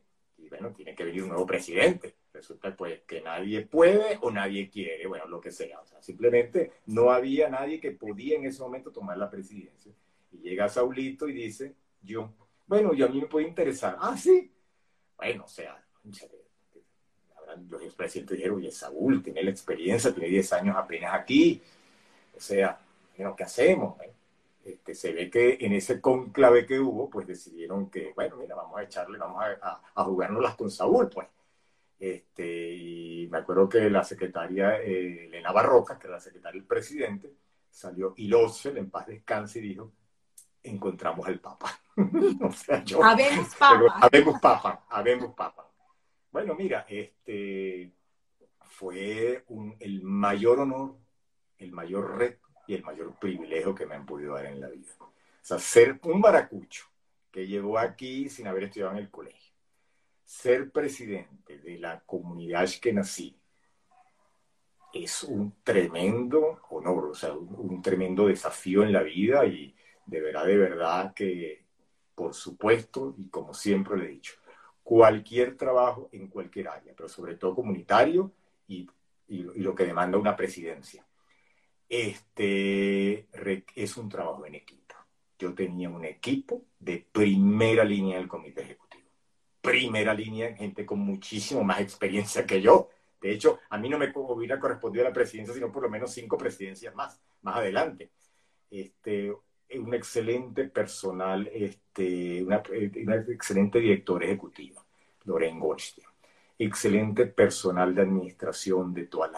bueno, 0.53 0.75
tiene 0.75 0.95
que 0.95 1.05
venir 1.05 1.23
un 1.23 1.31
nuevo 1.31 1.47
presidente. 1.47 2.15
Resulta 2.33 2.77
pues 2.77 3.01
que 3.07 3.23
nadie 3.23 3.63
puede 3.63 4.19
o 4.21 4.31
nadie 4.31 4.69
quiere, 4.69 5.07
bueno, 5.07 5.27
lo 5.27 5.41
que 5.41 5.51
sea. 5.51 5.81
O 5.81 5.87
sea, 5.87 6.03
simplemente 6.03 6.73
no 6.87 7.11
había 7.11 7.49
nadie 7.49 7.81
que 7.81 7.93
podía 7.93 8.37
en 8.37 8.45
ese 8.45 8.61
momento 8.61 8.91
tomar 8.91 9.17
la 9.17 9.31
presidencia. 9.31 9.93
Y 10.31 10.39
llega 10.39 10.69
Saulito 10.69 11.27
y 11.29 11.33
dice, 11.33 11.75
yo, 12.03 12.33
bueno, 12.67 12.93
yo 12.93 13.07
a 13.07 13.09
mí 13.09 13.21
me 13.21 13.27
puede 13.27 13.49
interesar. 13.49 13.97
Ah, 13.99 14.17
sí. 14.17 14.51
Bueno, 15.17 15.45
o 15.45 15.49
sea, 15.49 15.83
los 17.69 17.83
expresidentes 17.83 18.37
dijeron, 18.37 18.59
oye, 18.59 18.71
Saúl 18.71 19.23
tiene 19.23 19.43
la 19.43 19.51
experiencia, 19.51 20.13
tiene 20.13 20.29
10 20.29 20.53
años 20.53 20.77
apenas 20.77 21.15
aquí. 21.15 21.63
O 22.37 22.41
sea, 22.41 22.79
¿qué 23.15 23.45
hacemos? 23.45 23.97
Este, 24.65 24.95
se 24.95 25.13
ve 25.13 25.29
que 25.29 25.59
en 25.61 25.73
ese 25.73 26.01
conclave 26.01 26.65
que 26.67 26.79
hubo, 26.79 27.11
pues 27.11 27.27
decidieron 27.27 27.91
que, 27.91 28.13
bueno, 28.15 28.37
mira, 28.37 28.55
vamos 28.55 28.79
a 28.79 28.85
echarle, 28.85 29.19
vamos 29.19 29.43
a, 29.43 29.81
a, 29.95 30.05
jugárnoslas 30.05 30.55
con 30.55 30.71
Saúl, 30.71 31.09
pues. 31.09 31.29
Este, 31.99 32.75
y 32.75 33.29
me 33.29 33.39
acuerdo 33.39 33.69
que 33.69 33.89
la 33.91 34.05
secretaria 34.05 34.81
eh, 34.81 35.27
Elena 35.27 35.53
Barroca, 35.53 35.99
que 35.99 36.07
era 36.07 36.17
la 36.17 36.21
secretaria 36.21 36.61
del 36.61 36.67
presidente, 36.67 37.33
salió 37.71 38.15
ilósel, 38.17 38.79
en 38.79 38.91
paz 38.91 39.07
descanse, 39.07 39.59
y 39.59 39.63
dijo, 39.63 39.93
encontramos 40.63 41.27
al 41.27 41.41
Papa. 41.41 41.81
o 42.43 42.53
sea, 42.53 42.85
yo, 42.85 43.03
habemos 43.03 43.55
Papa. 43.59 43.99
habemos 44.01 44.41
Papa, 44.41 44.87
habemos 44.89 45.35
Papa. 45.35 45.69
Bueno, 46.31 46.55
mira, 46.55 46.87
este 46.89 47.93
fue 48.61 49.45
un, 49.49 49.77
el 49.79 50.03
mayor 50.03 50.61
honor, 50.61 50.97
el 51.59 51.73
mayor 51.73 52.17
reto 52.17 52.42
y 52.67 52.75
el 52.75 52.83
mayor 52.83 53.19
privilegio 53.19 53.75
que 53.75 53.87
me 53.87 53.95
han 53.95 54.07
podido 54.07 54.35
dar 54.35 54.47
en 54.47 54.61
la 54.61 54.69
vida. 54.69 54.93
O 55.01 55.13
sea, 55.45 55.59
ser 55.59 55.99
un 56.05 56.21
baracucho 56.21 56.87
que 57.31 57.47
llegó 57.47 57.79
aquí 57.79 58.29
sin 58.29 58.47
haber 58.47 58.65
estudiado 58.65 58.93
en 58.93 58.99
el 58.99 59.11
colegio, 59.11 59.53
ser 60.25 60.71
presidente 60.71 61.59
de 61.59 61.79
la 61.79 62.01
comunidad 62.01 62.69
que 62.81 62.93
nací, 62.93 63.37
es 64.93 65.25
un 65.25 65.55
tremendo 65.65 66.61
honor, 66.69 67.07
o 67.07 67.15
sea, 67.15 67.33
un, 67.33 67.81
tremendo 67.81 68.27
desafío 68.27 68.83
en 68.83 68.93
la 68.93 69.03
vida 69.03 69.47
y 69.47 69.75
de 70.05 70.21
verdad, 70.21 70.45
de 70.45 70.59
verdad 70.59 71.15
que, 71.15 71.65
por 72.15 72.35
supuesto, 72.35 73.15
y 73.17 73.29
como 73.31 73.55
siempre 73.55 73.97
le 73.97 74.05
he 74.05 74.09
dicho, 74.09 74.35
cualquier 74.83 75.57
trabajo 75.57 76.11
en 76.13 76.29
cualquier 76.29 76.69
área, 76.69 76.93
pero 76.95 77.09
sobre 77.09 77.37
todo 77.37 77.55
comunitario 77.55 78.33
y 78.69 78.87
lo 79.29 79.75
que 79.75 79.87
demanda 79.87 80.19
una 80.19 80.37
presidencia 80.37 81.07
este, 81.93 83.27
es 83.77 83.97
un 83.99 84.09
trabajo 84.09 84.47
en 84.47 84.55
equipo. 84.55 84.95
Yo 85.39 85.53
tenía 85.53 85.91
un 85.91 86.07
equipo 86.07 86.65
de 86.79 87.07
primera 87.13 87.85
línea 87.85 88.17
del 88.17 88.29
comité 88.29 88.63
ejecutivo. 88.63 89.05
Primera 89.61 90.15
línea, 90.15 90.57
gente 90.57 90.87
con 90.87 91.01
muchísimo 91.01 91.63
más 91.63 91.81
experiencia 91.81 92.47
que 92.47 92.63
yo. 92.63 92.89
De 93.21 93.31
hecho, 93.31 93.59
a 93.69 93.77
mí 93.77 93.91
no 93.91 93.99
me 93.99 94.11
hubiera 94.15 94.59
correspondido 94.59 95.05
la 95.05 95.13
presidencia, 95.13 95.53
sino 95.53 95.71
por 95.71 95.83
lo 95.83 95.91
menos 95.91 96.13
cinco 96.13 96.39
presidencias 96.39 96.95
más, 96.95 97.21
más 97.43 97.57
adelante. 97.57 98.11
Este, 98.71 99.31
un 99.75 99.93
excelente 99.93 100.65
personal, 100.65 101.47
este, 101.53 102.43
una, 102.43 102.63
excelente 103.29 103.81
directora 103.81 104.25
ejecutiva, 104.25 104.83
Lorraine 105.25 105.61
Goldstein. 105.61 106.07
Excelente 106.59 107.27
personal 107.27 107.95
de 107.95 108.01
administración 108.01 108.95
de 108.95 109.09
todas 109.09 109.31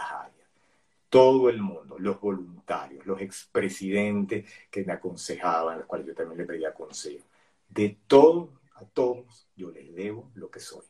todo 1.15 1.49
el 1.49 1.63
mundo, 1.63 1.97
los 1.97 2.21
voluntarios, 2.21 3.07
los 3.07 3.21
expresidentes 3.21 4.51
que 4.69 4.83
me 4.83 4.95
aconsejaban, 4.95 5.79
los 5.79 5.87
cuales 5.87 6.09
yo 6.09 6.13
también 6.13 6.39
le 6.39 6.45
pedía 6.45 6.75
consejo. 6.75 7.25
De 7.69 7.99
todo, 8.09 8.51
a 8.75 8.85
todos, 8.85 9.47
yo 9.55 9.71
les 9.71 9.95
debo 9.95 10.33
lo 10.35 10.51
que 10.51 10.59
soy. 10.59 10.83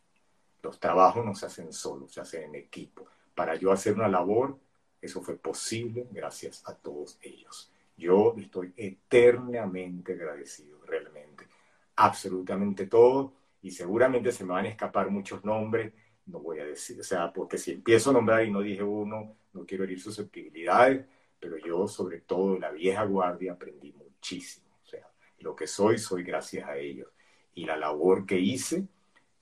Los 0.63 0.81
trabajos 0.81 1.27
no 1.27 1.35
se 1.35 1.45
hacen 1.45 1.75
solos, 1.75 2.11
se 2.11 2.23
hacen 2.23 2.45
en 2.45 2.55
equipo. 2.55 3.05
Para 3.35 3.57
yo 3.57 3.71
hacer 3.71 3.97
una 3.97 4.09
labor, 4.09 4.59
eso 4.99 5.21
fue 5.21 5.37
posible 5.37 6.07
gracias 6.11 6.63
a 6.65 6.75
todos 6.75 7.19
ellos. 7.21 7.71
Yo 7.95 8.35
estoy 8.39 8.73
eternamente 8.79 10.15
agradecido, 10.15 10.79
realmente. 10.87 11.47
Absolutamente 11.97 12.87
todo. 12.87 13.35
Y 13.61 13.73
seguramente 13.73 14.33
se 14.33 14.45
me 14.45 14.55
van 14.55 14.65
a 14.65 14.71
escapar 14.71 15.11
muchos 15.11 15.45
nombres, 15.45 15.93
no 16.27 16.41
voy 16.41 16.59
a 16.61 16.65
decir, 16.65 16.99
o 17.01 17.05
sea, 17.05 17.33
porque 17.33 17.59
si 17.59 17.73
empiezo 17.73 18.11
a 18.11 18.15
nombrar 18.15 18.45
y 18.45 18.51
no 18.51 18.61
dije 18.61 18.83
uno, 18.83 19.37
no 19.53 19.67
quiero 19.67 19.85
herir 19.85 20.01
susceptibilidades, 20.01 21.07
pero 21.39 21.59
yo 21.59 21.87
sobre 21.87 22.21
todo 22.21 22.59
la 22.59 22.71
vieja 22.71 23.05
guardia 23.05 23.53
aprendí 23.53 23.93
muchísimo. 23.93 24.67
O 24.83 24.87
sea, 24.87 25.07
lo 25.41 25.55
que 25.55 25.67
soy, 25.67 25.99
soy 25.99 26.23
gracias 26.23 26.67
a 26.67 26.77
ellos. 26.77 27.09
Y 27.55 27.67
la 27.67 27.77
labor 27.77 28.27
que 28.27 28.39
hice 28.39 28.87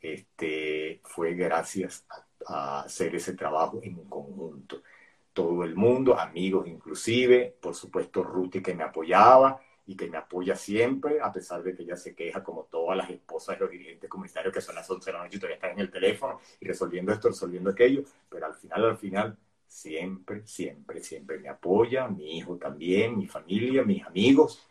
este, 0.00 1.00
fue 1.04 1.34
gracias 1.34 2.04
a, 2.46 2.82
hacer 2.82 3.14
ese 3.14 3.34
trabajo 3.34 3.78
en 3.82 3.98
un 3.98 4.08
conjunto. 4.08 4.82
Todo 5.32 5.62
el 5.62 5.76
mundo, 5.76 6.18
amigos 6.18 6.66
inclusive, 6.66 7.56
por 7.60 7.74
supuesto 7.74 8.24
Ruti 8.24 8.60
que 8.60 8.74
me 8.74 8.82
apoyaba, 8.82 9.62
y 9.92 9.96
que 9.96 10.08
me 10.08 10.16
apoya 10.16 10.56
siempre, 10.56 11.20
a 11.20 11.30
pesar 11.30 11.62
de 11.62 11.74
que 11.74 11.82
ella 11.82 11.96
se 11.96 12.14
queja 12.14 12.42
como 12.42 12.64
todas 12.64 12.96
las 12.96 13.10
esposas 13.10 13.58
de 13.58 13.64
los 13.64 13.70
dirigentes 13.70 14.08
comunitarios 14.08 14.54
que 14.54 14.62
son 14.62 14.74
las 14.74 14.88
11 14.88 15.10
de 15.10 15.12
la 15.12 15.22
noche 15.22 15.36
y 15.36 15.38
todavía 15.38 15.56
están 15.56 15.72
en 15.72 15.80
el 15.80 15.90
teléfono 15.90 16.40
y 16.60 16.66
resolviendo 16.66 17.12
esto, 17.12 17.28
resolviendo 17.28 17.70
aquello, 17.70 18.02
pero 18.30 18.46
al 18.46 18.54
final, 18.54 18.84
al 18.86 18.96
final, 18.96 19.36
siempre, 19.66 20.46
siempre, 20.46 21.00
siempre 21.00 21.38
me 21.38 21.50
apoya, 21.50 22.08
mi 22.08 22.38
hijo 22.38 22.56
también, 22.56 23.18
mi 23.18 23.26
familia, 23.26 23.84
mis 23.84 24.02
amigos. 24.02 24.66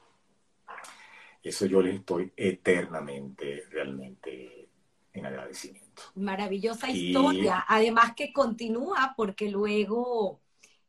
Eso 1.44 1.68
yo 1.68 1.84
les 1.84 1.96
estoy 1.96 2.34
eternamente, 2.36 3.66
realmente 3.70 4.70
en 5.14 5.26
agradecimiento. 5.26 6.02
Maravillosa 6.16 6.90
historia, 6.90 7.64
además 7.68 8.16
que 8.16 8.34
continúa 8.34 9.14
porque 9.16 9.52
luego 9.52 10.40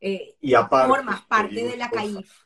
eh, 0.01 0.37
y 0.41 0.55
aparte, 0.55 0.89
formas 0.89 1.21
parte 1.21 1.63
de 1.63 1.77
la 1.77 1.91
CAIF. 1.91 2.43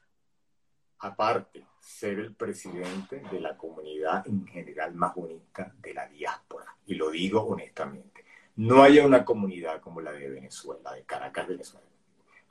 Aparte, 1.00 1.67
ser 2.00 2.20
el 2.20 2.34
presidente 2.36 3.22
de 3.32 3.40
la 3.40 3.58
comunidad 3.58 4.28
en 4.28 4.46
general 4.48 4.94
más 4.94 5.16
bonita 5.16 5.74
de 5.80 5.94
la 5.94 6.08
diáspora, 6.08 6.76
y 6.86 6.96
lo 6.96 7.10
digo 7.10 7.42
honestamente 7.42 8.18
no 8.58 8.82
haya 8.82 9.06
una 9.06 9.24
comunidad 9.24 9.80
como 9.82 10.02
la 10.02 10.12
de 10.12 10.30
Venezuela, 10.30 10.92
de 10.94 11.04
Caracas, 11.04 11.48
Venezuela. 11.48 11.86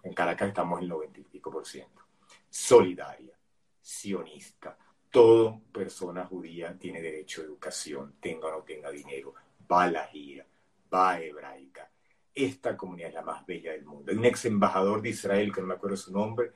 En 0.05 0.15
Caracas 0.15 0.49
estamos 0.49 0.79
en 0.79 0.85
el 0.85 0.91
90 0.91 1.21
y 1.21 1.25
pico 1.25 1.51
por 1.51 1.67
ciento. 1.67 2.03
Solidaria, 2.49 3.37
sionista. 3.81 4.79
Toda 5.11 5.59
persona 5.73 6.25
judía 6.25 6.77
tiene 6.79 7.03
derecho 7.03 7.41
a 7.41 7.47
educación, 7.47 8.15
tenga 8.21 8.47
o 8.47 8.53
no 8.53 8.63
tenga 8.63 8.91
dinero. 8.91 9.35
Va 9.71 9.85
a 9.85 9.91
la 9.91 10.07
gira, 10.07 10.47
va 10.95 11.13
a 11.13 11.21
hebraica. 11.21 11.91
Esta 12.33 12.77
comunidad 12.77 13.09
es 13.09 13.15
la 13.15 13.23
más 13.23 13.45
bella 13.45 13.73
del 13.73 13.85
mundo. 13.85 14.13
Hay 14.13 14.19
un 14.19 14.27
ex 14.27 14.45
embajador 14.45 15.03
de 15.03 15.09
Israel, 15.09 15.53
que 15.53 15.61
no 15.61 15.67
me 15.67 15.75
acuerdo 15.75 15.97
su 15.97 16.13
nombre, 16.13 16.53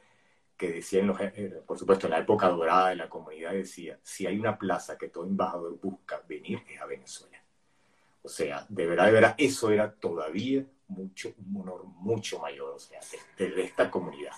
que 0.61 0.70
decía, 0.70 1.00
en 1.00 1.06
los, 1.06 1.18
eh, 1.18 1.62
por 1.66 1.78
supuesto, 1.78 2.06
en 2.06 2.11
la 2.11 2.18
época 2.18 2.46
dorada 2.48 2.90
de 2.90 2.96
la 2.96 3.08
comunidad, 3.08 3.52
decía, 3.52 3.98
si 4.02 4.26
hay 4.26 4.38
una 4.38 4.58
plaza 4.58 4.98
que 4.98 5.08
todo 5.08 5.24
embajador 5.24 5.80
busca 5.80 6.22
venir, 6.28 6.62
es 6.68 6.78
a 6.78 6.84
Venezuela. 6.84 7.42
O 8.22 8.28
sea, 8.28 8.66
de 8.68 8.86
verdad, 8.86 9.06
de 9.06 9.12
verdad, 9.12 9.34
eso 9.38 9.70
era 9.70 9.90
todavía 9.90 10.62
mucho, 10.88 11.32
un 11.38 11.62
honor 11.62 11.84
mucho 11.84 12.38
mayor, 12.40 12.74
o 12.74 12.78
sea, 12.78 13.00
de, 13.38 13.62
esta 13.62 13.90
comunidad. 13.90 14.32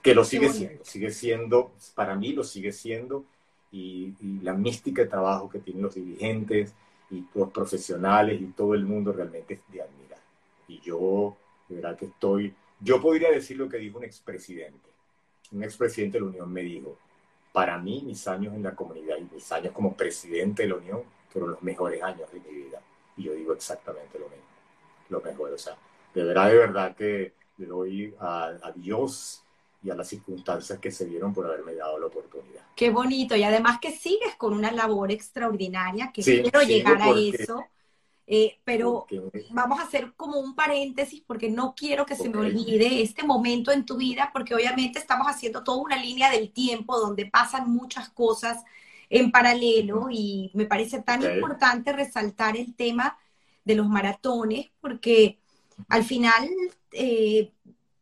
Que 0.00 0.14
lo 0.14 0.24
sigue 0.24 0.48
siendo, 0.48 0.82
sigue 0.82 1.10
siendo, 1.10 1.74
para 1.94 2.16
mí 2.16 2.32
lo 2.32 2.42
sigue 2.42 2.72
siendo, 2.72 3.26
y, 3.70 4.14
la 4.42 4.54
mística 4.54 5.02
de 5.02 5.08
trabajo 5.08 5.50
que 5.50 5.58
tienen 5.58 5.82
los 5.82 5.94
dirigentes 5.94 6.74
y 7.10 7.22
los 7.34 7.50
profesionales 7.50 8.40
y 8.40 8.46
todo 8.46 8.72
el 8.72 8.86
mundo 8.86 9.12
realmente 9.12 9.52
es 9.52 9.60
de 9.68 9.82
admirar. 9.82 10.20
Y 10.68 10.80
yo, 10.80 11.36
de 11.68 11.74
verdad 11.74 11.98
que 11.98 12.06
estoy, 12.06 12.54
yo 12.80 12.98
podría 12.98 13.30
decir 13.30 13.58
lo 13.58 13.68
que 13.68 13.76
dijo 13.76 13.98
un 13.98 14.04
expresidente. 14.04 14.88
Un 15.52 15.64
expresidente 15.64 16.18
de 16.18 16.24
la 16.24 16.30
Unión 16.30 16.52
me 16.52 16.62
dijo, 16.62 16.96
para 17.52 17.78
mí 17.78 18.02
mis 18.06 18.26
años 18.28 18.54
en 18.54 18.62
la 18.62 18.74
comunidad 18.74 19.16
y 19.18 19.34
mis 19.34 19.50
años 19.52 19.72
como 19.72 19.94
presidente 19.94 20.62
de 20.62 20.68
la 20.68 20.76
Unión 20.76 21.02
fueron 21.28 21.52
los 21.52 21.62
mejores 21.62 22.02
años 22.02 22.30
de 22.32 22.40
mi 22.40 22.62
vida 22.64 22.80
y 23.16 23.24
yo 23.24 23.34
digo 23.34 23.52
exactamente 23.52 24.18
lo 24.18 24.28
mismo, 24.28 24.44
lo 25.08 25.20
mejor. 25.20 25.52
O 25.52 25.58
sea, 25.58 25.76
de 26.14 26.24
verdad, 26.24 26.48
de 26.48 26.56
verdad 26.56 26.96
que 26.96 27.34
le 27.58 27.66
doy 27.66 28.14
a, 28.18 28.72
Dios 28.74 29.42
y 29.82 29.90
a 29.90 29.94
las 29.94 30.08
circunstancias 30.08 30.78
que 30.78 30.90
se 30.90 31.06
dieron 31.06 31.32
por 31.32 31.46
haberme 31.46 31.74
dado 31.74 31.98
la 31.98 32.06
oportunidad. 32.06 32.62
Qué 32.74 32.90
bonito. 32.90 33.36
Y 33.36 33.42
además 33.42 33.78
que 33.80 33.92
sigues 33.92 34.34
con 34.36 34.54
una 34.54 34.70
labor 34.72 35.10
extraordinaria, 35.10 36.10
que 36.12 36.22
quiero 36.22 36.62
llegar 36.62 37.02
a 37.02 37.10
eso. 37.10 37.64
Eh, 38.32 38.60
pero 38.62 39.08
vamos 39.50 39.80
a 39.80 39.82
hacer 39.82 40.12
como 40.16 40.38
un 40.38 40.54
paréntesis 40.54 41.20
porque 41.26 41.50
no 41.50 41.74
quiero 41.76 42.06
que 42.06 42.14
se 42.14 42.28
me 42.28 42.38
olvide 42.38 43.02
este 43.02 43.24
momento 43.24 43.72
en 43.72 43.84
tu 43.84 43.96
vida, 43.96 44.30
porque 44.32 44.54
obviamente 44.54 45.00
estamos 45.00 45.26
haciendo 45.26 45.64
toda 45.64 45.78
una 45.78 45.96
línea 45.96 46.30
del 46.30 46.52
tiempo 46.52 46.96
donde 46.96 47.26
pasan 47.26 47.68
muchas 47.68 48.08
cosas 48.10 48.62
en 49.08 49.32
paralelo 49.32 50.06
y 50.12 50.52
me 50.54 50.64
parece 50.64 51.02
tan 51.02 51.24
importante 51.24 51.92
resaltar 51.92 52.56
el 52.56 52.72
tema 52.76 53.18
de 53.64 53.74
los 53.74 53.88
maratones 53.88 54.70
porque 54.80 55.40
al 55.88 56.04
final 56.04 56.48
eh, 56.92 57.50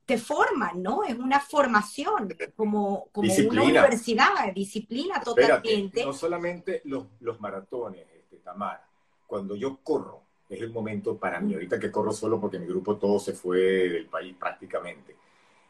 te 0.05 0.19
forman, 0.19 0.83
¿no? 0.83 1.05
Es 1.05 1.19
una 1.19 1.41
formación 1.41 2.37
como, 2.55 3.09
como 3.13 3.33
una 3.33 3.63
universidad, 3.63 4.53
disciplina 4.55 5.23
totalmente. 5.23 6.05
no 6.05 6.13
solamente 6.13 6.83
los, 6.85 7.07
los 7.21 7.41
maratones, 7.41 8.07
este, 8.15 8.37
Tamara, 8.37 8.88
cuando 9.29 9.55
yo 9.55 9.79
corro, 9.85 10.23
es 10.49 10.63
el 10.63 10.73
momento 10.73 11.19
para 11.19 11.39
mí, 11.39 11.53
ahorita 11.53 11.79
que 11.79 11.93
corro 11.93 12.13
solo 12.13 12.41
porque 12.41 12.59
mi 12.59 12.67
grupo 12.67 12.97
todo 12.97 13.21
se 13.21 13.35
fue 13.35 13.59
del 13.59 14.07
país 14.07 14.35
prácticamente. 14.37 15.15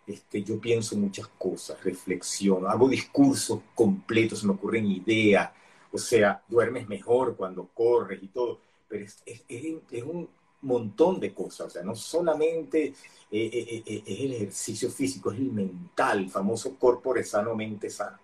Este, 0.07 0.43
yo 0.43 0.59
pienso 0.61 0.97
muchas 0.97 1.27
cosas, 1.27 1.83
reflexiono, 1.85 2.69
hago 2.69 2.89
discursos 2.89 3.61
completos, 3.75 4.39
se 4.41 4.47
me 4.47 4.53
ocurren 4.53 4.87
ideas, 4.87 5.51
o 5.93 5.99
sea, 5.99 6.43
duermes 6.49 6.89
mejor 6.89 7.37
cuando 7.37 7.69
corres 7.75 8.23
y 8.23 8.29
todo, 8.29 8.61
pero 8.87 9.05
es, 9.05 9.45
un 10.05 10.29
montón 10.63 11.19
de 11.19 11.35
cosas, 11.35 11.67
o 11.67 11.71
sea, 11.71 11.83
no 11.83 11.97
solamente 11.97 12.95
eh, 13.31 13.51
eh, 13.53 13.83
eh, 13.85 14.03
es 14.07 14.21
el 14.21 14.33
ejercicio 14.35 14.89
físico, 14.89 15.33
es 15.33 15.39
el 15.39 15.53
mental, 15.53 16.21
el 16.21 16.31
famoso 16.31 16.77
corpore 16.79 17.25
sano, 17.25 17.55
mente 17.57 17.91
sana. 17.91 18.21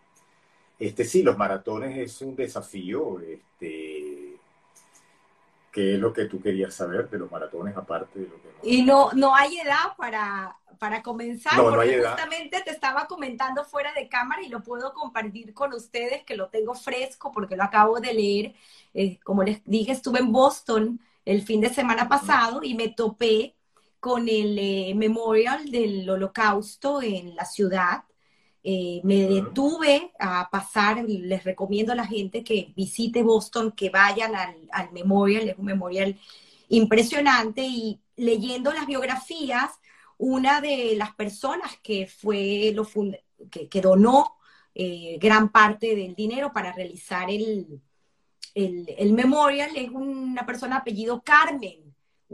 Este, 0.79 1.05
sí, 1.05 1.23
los 1.23 1.39
maratones 1.39 1.99
es 1.99 2.21
un 2.23 2.35
desafío, 2.35 3.21
este, 3.21 3.94
¿qué 5.75 5.95
es 5.95 6.01
lo 6.01 6.13
que 6.13 6.27
tú 6.27 6.41
querías 6.41 6.73
saber 6.73 7.11
de 7.11 7.19
los 7.19 7.31
maratones 7.31 7.77
aparte 7.77 8.21
de 8.21 8.29
lo 8.29 8.41
que... 8.41 8.49
Y 8.63 8.83
no, 8.83 9.11
no 9.13 9.35
hay 9.35 9.59
edad 9.59 9.97
para, 9.99 10.57
para 10.79 11.03
comenzar, 11.03 11.61
porque 11.61 12.01
justamente 12.01 12.63
te 12.63 12.71
estaba 12.71 13.07
comentando 13.09 13.65
fuera 13.65 13.93
de 13.93 14.09
cámara 14.09 14.43
y 14.43 14.49
lo 14.49 14.63
puedo 14.63 14.95
compartir 14.95 15.53
con 15.53 15.73
ustedes, 15.73 16.23
que 16.23 16.37
lo 16.37 16.49
tengo 16.49 16.75
fresco 16.75 17.33
porque 17.33 17.57
lo 17.57 17.65
acabo 17.65 17.99
de 17.99 18.15
leer. 18.15 18.55
Eh, 18.95 19.19
como 19.25 19.43
les 19.43 19.63
dije, 19.65 19.91
estuve 19.91 20.21
en 20.21 20.31
Boston 20.31 21.01
el 21.25 21.43
fin 21.43 21.61
de 21.61 21.71
semana 21.71 22.09
pasado 22.09 22.63
y 22.63 22.75
me 22.75 22.89
topé 22.89 23.57
con 23.99 24.29
el 24.29 24.57
eh, 24.59 24.93
memorial 24.95 25.71
del 25.73 26.09
holocausto 26.09 27.03
en 27.03 27.35
la 27.35 27.47
ciudad. 27.47 28.05
Eh, 28.67 29.03
me 29.05 29.27
detuve 29.29 30.13
a 30.19 30.49
pasar, 30.51 31.05
les 31.07 31.45
recomiendo 31.45 31.93
a 31.93 31.97
la 31.97 32.07
gente 32.07 32.43
que 32.43 32.73
visite 32.75 33.23
Boston, 33.23 33.73
que 33.73 33.91
vayan 33.91 34.35
al, 34.35 34.57
al 34.73 34.91
memorial, 34.93 35.49
es 35.51 35.59
un 35.59 35.67
memorial 35.67 36.19
impresionante 36.69 37.63
y 37.63 38.01
leyendo 38.17 38.73
las 38.73 38.87
biografías, 38.87 39.71
una 40.19 40.61
de 40.61 40.95
las 40.97 41.15
personas 41.15 41.77
que 41.83 42.07
fue 42.07 42.73
lo 42.75 42.87
que, 43.51 43.81
donó 43.81 44.37
eh, 44.75 45.19
gran 45.21 45.51
parte 45.51 45.95
del 45.95 46.15
dinero 46.15 46.53
para 46.53 46.73
realizar 46.73 47.31
el, 47.31 47.81
el, 48.55 49.13
memorial 49.13 49.71
es 49.77 49.91
una 49.91 50.47
persona 50.47 50.77
apellido 50.77 51.23
Carmen, 51.23 51.84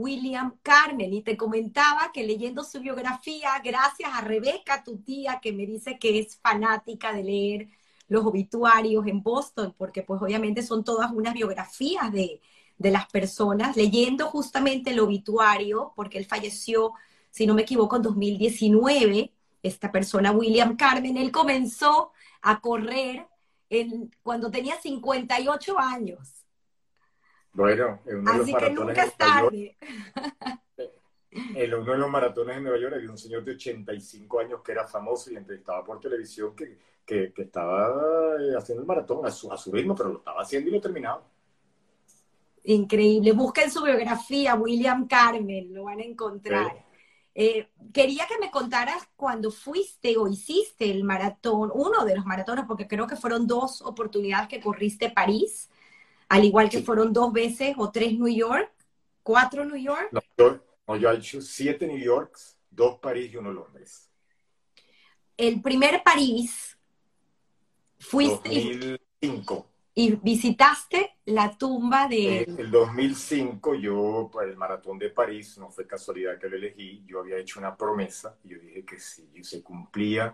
William 0.00 0.58
Carmen, 0.62 1.12
y 1.12 1.22
te 1.22 1.36
comentaba 1.36 2.10
que 2.12 2.24
leyendo 2.24 2.64
su 2.64 2.80
biografía, 2.80 3.50
gracias 3.62 4.10
a 4.12 4.22
Rebeca, 4.22 4.82
tu 4.84 4.98
tía, 4.98 5.40
que 5.42 5.52
me 5.52 5.66
dice 5.66 5.98
que 5.98 6.18
es 6.18 6.36
fanática 6.38 7.12
de 7.12 7.24
leer 7.24 7.68
los 8.08 8.24
obituarios 8.26 9.06
en 9.06 9.22
Boston, 9.22 9.74
porque 9.78 10.02
pues 10.02 10.20
obviamente 10.22 10.62
son 10.62 10.84
todas 10.84 11.12
unas 11.12 11.34
biografías 11.34 12.12
de, 12.12 12.40
de 12.78 12.90
las 12.90 13.06
personas, 13.08 13.76
leyendo 13.76 14.26
justamente 14.26 14.90
el 14.90 15.00
obituario, 15.00 15.92
porque 15.94 16.18
él 16.18 16.26
falleció 16.26 16.94
si 17.30 17.46
no 17.46 17.54
me 17.54 17.62
equivoco, 17.62 17.96
en 17.96 18.02
2019, 18.02 19.32
esta 19.62 19.92
persona, 19.92 20.32
William 20.32 20.76
Carmen, 20.76 21.16
él 21.16 21.30
comenzó 21.30 22.12
a 22.42 22.60
correr 22.60 23.26
cuando 24.22 24.50
tenía 24.50 24.80
58 24.80 25.78
años. 25.78 26.39
Bueno, 27.52 28.00
en 28.06 28.18
uno 28.18 28.30
Así 28.30 28.44
de 28.46 28.52
los 28.52 28.62
que 28.62 28.70
nunca 28.70 29.04
es 29.04 29.16
tarde. 29.16 29.76
en 31.30 31.74
uno 31.74 31.92
de 31.92 31.98
los 31.98 32.10
maratones 32.10 32.56
en 32.56 32.62
Nueva 32.62 32.78
York 32.78 32.94
había 32.96 33.10
un 33.10 33.18
señor 33.18 33.44
de 33.44 33.52
85 33.52 34.40
años 34.40 34.60
que 34.62 34.72
era 34.72 34.86
famoso 34.86 35.30
y 35.30 35.36
entrevistaba 35.36 35.84
por 35.84 36.00
televisión 36.00 36.54
que, 36.54 36.78
que, 37.04 37.32
estaba 37.36 38.36
eh, 38.40 38.54
haciendo 38.56 38.82
el 38.82 38.86
maratón 38.86 39.26
a 39.26 39.30
su, 39.30 39.52
a 39.52 39.56
su 39.56 39.72
ritmo, 39.72 39.94
pero 39.94 40.10
lo 40.10 40.18
estaba 40.18 40.42
haciendo 40.42 40.70
y 40.70 40.72
lo 40.74 40.80
terminaba. 40.80 41.22
Increíble. 42.64 43.32
Busquen 43.32 43.70
su 43.70 43.82
biografía, 43.82 44.54
William 44.54 45.06
Carmen, 45.08 45.72
lo 45.72 45.84
van 45.84 46.00
a 46.00 46.04
encontrar. 46.04 46.84
Eh, 47.34 47.68
quería 47.92 48.26
que 48.26 48.38
me 48.38 48.50
contaras 48.50 49.08
cuando 49.16 49.50
fuiste 49.50 50.16
o 50.16 50.28
hiciste 50.28 50.90
el 50.90 51.04
maratón, 51.04 51.70
uno 51.72 52.04
de 52.04 52.16
los 52.16 52.26
maratones, 52.26 52.64
porque 52.66 52.88
creo 52.88 53.06
que 53.06 53.16
fueron 53.16 53.46
dos 53.46 53.82
oportunidades 53.82 54.48
que 54.48 54.60
corriste 54.60 55.10
París, 55.10 55.70
al 56.30 56.44
igual 56.44 56.70
que 56.70 56.80
fueron 56.80 57.12
dos 57.12 57.32
veces 57.32 57.74
o 57.76 57.90
tres 57.90 58.12
New 58.12 58.28
York, 58.28 58.72
cuatro 59.22 59.64
New 59.64 59.76
York. 59.76 60.10
No, 60.12 60.96
yo, 60.96 61.10
he 61.10 61.16
hecho 61.16 61.42
siete 61.42 61.88
New 61.88 61.98
York, 61.98 62.38
dos 62.70 62.98
París 63.00 63.32
y 63.32 63.36
uno 63.36 63.52
Londres. 63.52 64.08
El 65.36 65.60
primer 65.60 66.02
París 66.04 66.78
fuiste... 67.98 68.48
2005 68.48 69.66
y 69.92 70.12
visitaste 70.14 71.16
la 71.26 71.58
tumba 71.58 72.06
de... 72.06 72.44
En 72.44 72.60
el 72.60 72.70
2005 72.70 73.74
yo, 73.74 74.30
para 74.32 74.48
el 74.48 74.56
maratón 74.56 75.00
de 75.00 75.10
París, 75.10 75.58
no 75.58 75.68
fue 75.68 75.84
casualidad 75.84 76.38
que 76.38 76.48
lo 76.48 76.56
elegí, 76.56 77.02
yo 77.06 77.20
había 77.20 77.38
hecho 77.38 77.58
una 77.58 77.76
promesa 77.76 78.38
y 78.44 78.50
yo 78.50 78.58
dije 78.60 78.84
que 78.84 79.00
si 79.00 79.28
se 79.42 79.64
cumplía 79.64 80.32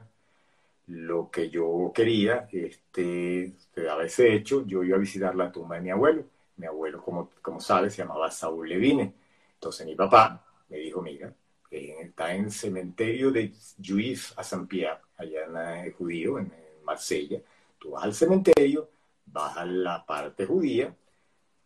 lo 0.87 1.30
que 1.30 1.51
yo 1.51 1.93
quería, 1.95 2.49
este, 2.53 3.55
a 3.91 3.97
veces 3.97 4.26
hecho, 4.30 4.64
yo 4.66 4.82
iba 4.84 4.97
a 4.97 5.01
visitar 5.01 5.34
la 5.34 5.51
tumba 5.51 5.76
de 5.76 5.82
mi 5.82 5.91
abuelo. 5.91 6.24
Mi 6.57 6.66
abuelo, 6.66 7.03
como, 7.03 7.30
como 7.43 7.61
sabes, 7.61 7.95
se 7.95 8.03
llamaba 8.03 8.30
Saúl 8.30 8.68
Levine. 8.68 9.12
Entonces 9.55 9.87
mi 9.87 9.95
papá 9.95 10.45
me 10.68 10.78
dijo, 10.78 11.03
mira, 11.03 11.34
está 11.70 12.34
en 12.34 12.45
el 12.45 12.53
cementerio 12.53 13.30
de 13.30 13.53
Juif 13.84 14.32
a 14.39 14.43
Saint-Pierre, 14.43 15.01
allá 15.16 15.45
en 15.45 15.87
el 15.87 15.93
judío, 15.93 16.39
en 16.39 16.53
Marsella. 16.84 17.41
Tú 17.78 17.91
vas 17.91 18.05
al 18.05 18.14
cementerio, 18.14 18.89
vas 19.26 19.57
a 19.57 19.64
la 19.66 20.07
parte 20.07 20.47
judía, 20.47 20.95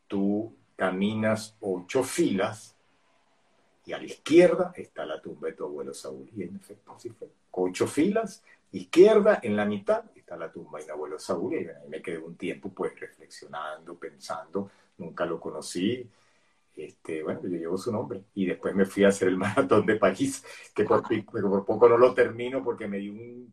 tú 0.09 0.57
caminas 0.77 1.57
ocho 1.61 2.03
filas 2.03 2.75
y 3.91 3.93
a 3.93 3.99
la 3.99 4.05
izquierda 4.05 4.73
está 4.77 5.05
la 5.05 5.21
tumba 5.21 5.49
de 5.49 5.55
tu 5.55 5.65
abuelo 5.65 5.93
Saúl. 5.93 6.31
Y 6.37 6.45
en 6.45 6.55
efecto, 6.55 6.93
así 6.93 7.11
fue. 7.11 7.29
Ocho 7.51 7.89
filas, 7.89 8.45
izquierda, 8.71 9.41
en 9.43 9.57
la 9.57 9.65
mitad 9.65 10.05
está 10.15 10.37
la 10.37 10.53
tumba 10.53 10.79
de 10.79 10.85
mi 10.85 10.91
abuelo 10.93 11.19
Saúl. 11.19 11.55
Y 11.55 11.67
ahí 11.67 11.89
me 11.89 12.01
quedé 12.01 12.19
un 12.19 12.37
tiempo 12.37 12.73
pues 12.73 12.99
reflexionando, 13.01 13.99
pensando, 13.99 14.71
nunca 14.97 15.27
lo 15.27 15.41
conocí. 15.41 16.09
Este, 16.77 17.25
bueno, 17.25 17.41
yo 17.43 17.49
llevo 17.49 17.77
su 17.77 17.91
nombre. 17.91 18.23
Y 18.37 18.47
después 18.47 18.77
me 18.77 18.87
fui 18.87 19.03
a 19.03 19.09
hacer 19.09 19.27
el 19.27 19.37
maratón 19.39 19.85
de 19.87 19.97
París, 19.97 20.45
que 20.73 20.85
por, 20.85 21.03
por 21.03 21.65
poco 21.65 21.89
no 21.89 21.99
lo 21.99 22.15
termino 22.15 22.63
porque 22.63 22.87
me 22.87 22.99
dio 22.99 23.13
un 23.13 23.53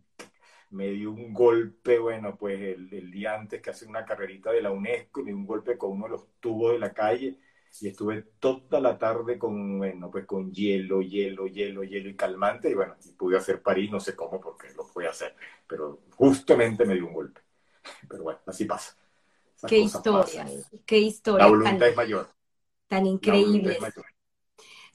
me 0.69 0.89
dio 0.89 1.11
un 1.11 1.33
golpe, 1.33 1.97
bueno, 1.97 2.35
pues 2.35 2.59
el, 2.59 3.09
día 3.09 3.33
antes 3.33 3.61
que 3.61 3.69
hace 3.69 3.87
una 3.87 4.03
carrerita 4.03 4.51
de 4.51 4.61
la 4.61 4.69
UNESCO, 4.69 5.21
me 5.21 5.27
dio 5.31 5.37
un 5.37 5.47
golpe 5.47 5.77
con 5.77 5.91
uno 5.93 6.05
de 6.05 6.11
los 6.11 6.27
tubos 6.41 6.73
de 6.73 6.79
la 6.79 6.93
calle 6.93 7.39
y 7.81 7.89
estuve 7.89 8.23
toda 8.39 8.79
la 8.79 8.97
tarde 8.97 9.37
con, 9.37 9.77
bueno, 9.77 10.09
pues 10.09 10.25
con 10.25 10.51
hielo, 10.51 11.01
hielo, 11.01 11.47
hielo, 11.47 11.83
hielo 11.83 12.09
y 12.09 12.15
calmante, 12.15 12.69
y 12.69 12.73
bueno, 12.73 12.95
pude 13.17 13.37
hacer 13.37 13.61
París, 13.61 13.91
no 13.91 13.99
sé 13.99 14.15
cómo, 14.15 14.39
porque 14.41 14.67
lo 14.73 14.85
a 15.05 15.09
hacer, 15.09 15.35
pero 15.67 15.99
justamente 16.15 16.85
me 16.85 16.95
dio 16.95 17.07
un 17.07 17.13
golpe. 17.13 17.41
Pero 18.07 18.23
bueno, 18.23 18.39
así 18.45 18.65
pasa. 18.65 18.95
qué 19.67 19.79
historia, 19.79 20.45
qué 20.85 20.97
historia. 20.97 21.45
La 21.45 21.49
voluntad 21.49 21.87
es 21.87 21.95
mayor. 21.95 22.29
Tan 22.87 23.05
increíble. 23.05 23.77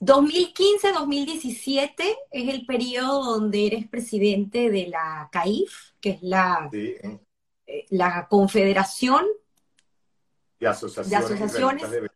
2015-2017 0.01 1.93
es 2.33 2.49
el 2.49 2.67
periodo 2.67 3.39
donde 3.39 3.67
eres 3.69 3.87
presidente 3.89 4.69
de 4.69 4.89
la 4.89 5.29
CAIF, 5.31 5.93
que 6.01 6.11
es 6.11 6.23
la, 6.23 6.69
eh, 6.73 7.21
la 7.91 8.27
Confederación 8.29 9.25
de 10.59 10.67
Asociaciones, 10.67 11.91
de, 11.91 12.11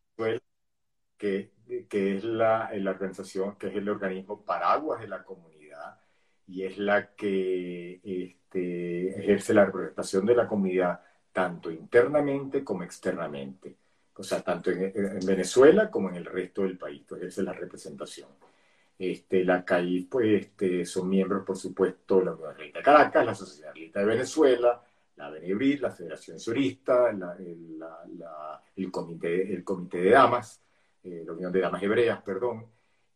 que, 1.17 1.53
que 1.89 2.17
es 2.17 2.25
la, 2.25 2.71
la, 2.75 2.91
organización, 2.91 3.57
que 3.57 3.69
es 3.69 3.77
el 3.77 3.89
organismo 3.89 4.45
paraguas 4.45 5.01
de 5.01 5.09
la 5.09 5.25
comunidad 5.25 5.99
y 6.47 6.65
es 6.65 6.79
la 6.79 7.15
que 7.15 8.01
este, 8.05 9.21
ejerce 9.21 9.55
la 9.55 9.67
representación 9.67 10.27
de 10.27 10.35
la 10.35 10.47
comunidad 10.47 11.01
tanto 11.33 11.71
internamente 11.71 12.65
como 12.65 12.83
externamente 12.83 13.77
o 14.19 14.23
sea, 14.23 14.43
tanto 14.43 14.71
en, 14.71 14.93
Venezuela 15.27 15.91
como 15.91 16.09
en 16.09 16.17
el 16.17 16.25
resto 16.25 16.63
del 16.63 16.79
país. 16.79 17.01
Entonces, 17.01 17.29
esa 17.29 17.43
es 17.43 17.47
la 17.47 17.53
representación. 17.53 18.29
Este, 18.99 19.45
la 19.45 19.65
CAI, 19.65 20.09
pues, 20.11 20.43
este, 20.43 20.87
son 20.87 21.09
miembros, 21.09 21.45
por 21.45 21.57
supuesto, 21.57 22.23
la 22.23 22.33
Unión 22.33 22.73
de 22.73 22.83
Caracas, 22.83 23.27
la 23.27 23.35
Sociedad 23.35 23.75
de 23.75 24.05
Venezuela, 24.05 24.83
la 25.17 25.31
Benebrit, 25.31 25.81
la 25.81 25.91
Federación 25.91 26.41
Surista, 26.41 27.13
el, 28.77 28.91
comité, 28.91 29.53
el 29.53 29.65
Comité 29.65 29.99
de 29.99 30.11
Damas, 30.11 30.63
eh, 31.03 31.23
la 31.27 31.33
Unión 31.33 31.53
de 31.53 31.61
Damas 31.61 31.83
Hebreas, 31.83 32.23
perdón, 32.23 32.67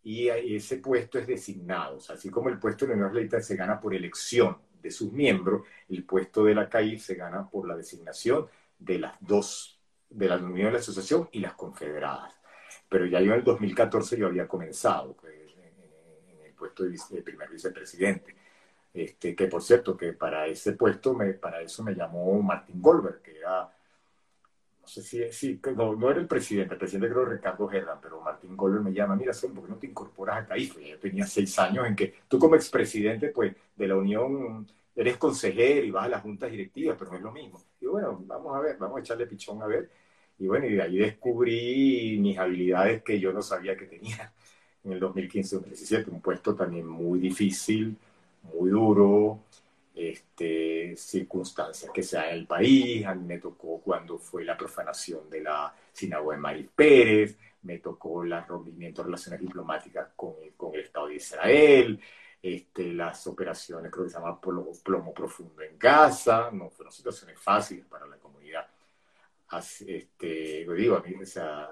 y 0.02 0.28
ese 0.28 0.78
puesto 0.78 1.18
es 1.18 1.26
designado. 1.26 1.96
O 1.96 2.00
sea, 2.00 2.14
así 2.14 2.30
como 2.30 2.48
el 2.48 2.58
puesto 2.58 2.86
de 2.86 2.94
Unión 2.94 3.12
Religiosa 3.12 3.42
se 3.42 3.56
gana 3.56 3.80
por 3.80 3.94
elección 3.94 4.56
de 4.80 4.90
sus 4.90 5.12
miembros, 5.12 5.66
el 5.88 6.04
puesto 6.04 6.44
de 6.44 6.54
la 6.54 6.68
CAI 6.68 6.98
se 6.98 7.14
gana 7.14 7.48
por 7.48 7.68
la 7.68 7.76
designación 7.76 8.46
de 8.78 8.98
las 8.98 9.14
dos 9.20 9.78
de 10.08 10.28
la 10.28 10.36
Unión 10.38 10.66
de 10.66 10.72
la 10.72 10.78
Asociación 10.78 11.28
y 11.32 11.40
las 11.40 11.54
confederadas. 11.54 12.34
Pero 12.88 13.06
ya 13.06 13.20
yo 13.20 13.32
en 13.32 13.38
el 13.38 13.44
2014 13.44 14.16
yo 14.16 14.26
había 14.26 14.48
comenzado 14.48 15.14
pues, 15.14 15.34
en, 15.56 16.44
el 16.44 16.52
puesto 16.54 16.84
de, 16.84 17.22
primer 17.22 17.48
vicepresidente. 17.48 18.34
Este, 18.92 19.36
que 19.36 19.46
por 19.46 19.62
cierto, 19.62 19.96
que 19.96 20.14
para 20.14 20.46
ese 20.46 20.72
puesto, 20.72 21.14
me, 21.14 21.34
para 21.34 21.60
eso 21.60 21.84
me 21.84 21.94
llamó 21.94 22.42
Martín 22.42 22.82
Goldberg, 22.82 23.22
que 23.22 23.38
era, 23.38 23.70
si 24.90 25.60
no, 25.76 26.10
era 26.10 26.20
el 26.20 26.26
presidente, 26.26 26.74
el 26.74 26.78
presidente 26.78 27.08
creo 27.08 27.24
Ricardo 27.24 27.68
Gerrán, 27.68 27.98
pero 28.02 28.20
Martín 28.20 28.56
Goldberg 28.56 28.84
me 28.84 28.92
llama, 28.92 29.16
mira, 29.16 29.32
¿por 29.32 29.64
qué 29.64 29.70
no 29.70 29.76
te 29.76 29.86
incorporas 29.86 30.38
a 30.38 30.46
CAIF? 30.46 30.78
Yo 30.78 30.98
tenía 30.98 31.26
seis 31.26 31.58
años 31.58 31.86
en 31.86 31.94
que 31.94 32.14
tú 32.28 32.38
como 32.38 32.56
expresidente 32.56 33.28
pues, 33.28 33.54
de 33.76 33.88
la 33.88 33.96
Unión 33.96 34.66
eres 34.94 35.16
consejero 35.16 35.86
y 35.86 35.90
vas 35.90 36.06
a 36.06 36.08
las 36.08 36.22
juntas 36.22 36.50
directivas, 36.50 36.96
pero 36.98 37.12
no 37.12 37.16
es 37.16 37.22
lo 37.22 37.32
mismo. 37.32 37.62
Y 37.80 37.86
bueno, 37.86 38.22
vamos 38.26 38.56
a 38.56 38.60
ver, 38.60 38.76
vamos 38.78 38.98
a 38.98 39.00
echarle 39.00 39.26
pichón 39.26 39.62
a 39.62 39.66
ver. 39.66 39.90
Y 40.38 40.46
bueno, 40.46 40.66
y 40.66 40.74
de 40.74 40.82
ahí 40.82 40.98
descubrí 40.98 42.18
mis 42.20 42.38
habilidades 42.38 43.02
que 43.02 43.20
yo 43.20 43.32
no 43.32 43.42
sabía 43.42 43.76
que 43.76 43.86
tenía 43.86 44.32
en 44.84 44.92
el 44.92 45.00
2015-2017, 45.00 46.08
un 46.08 46.20
puesto 46.20 46.54
también 46.54 46.86
muy 46.86 47.18
difícil, 47.18 47.96
muy 48.54 48.70
duro, 48.70 49.40
este, 50.08 50.96
circunstancias 50.96 51.90
que 51.92 52.02
se 52.02 52.16
dan 52.16 52.30
en 52.30 52.34
el 52.34 52.46
país. 52.46 53.04
A 53.06 53.14
mí 53.14 53.26
me 53.26 53.38
tocó 53.38 53.80
cuando 53.80 54.18
fue 54.18 54.44
la 54.44 54.56
profanación 54.56 55.28
de 55.28 55.42
la 55.42 55.74
sinagoga 55.92 56.36
de 56.36 56.40
Maris 56.40 56.68
Pérez, 56.74 57.36
me 57.62 57.78
tocó 57.78 58.22
el 58.22 58.32
rompimiento 58.46 59.02
de 59.02 59.06
relaciones 59.06 59.40
diplomáticas 59.40 60.08
con, 60.16 60.34
el 60.74 60.80
Estado 60.80 61.08
de 61.08 61.14
Israel, 61.16 62.00
este, 62.42 62.92
las 62.94 63.26
operaciones, 63.26 63.92
creo 63.92 64.04
que 64.04 64.10
se 64.10 64.18
llama 64.18 64.40
plomo, 64.40 64.72
plomo 64.82 65.12
profundo 65.12 65.62
en 65.62 65.78
Gaza, 65.78 66.50
no 66.50 66.70
fueron 66.70 66.92
situaciones 66.92 67.38
fáciles 67.38 67.84
para 67.86 68.06
la 68.06 68.16
comunidad 68.16 68.66
este, 69.58 70.64
digo, 70.74 70.96
a 70.96 71.02
mí, 71.02 71.14
o 71.14 71.26
sea, 71.26 71.68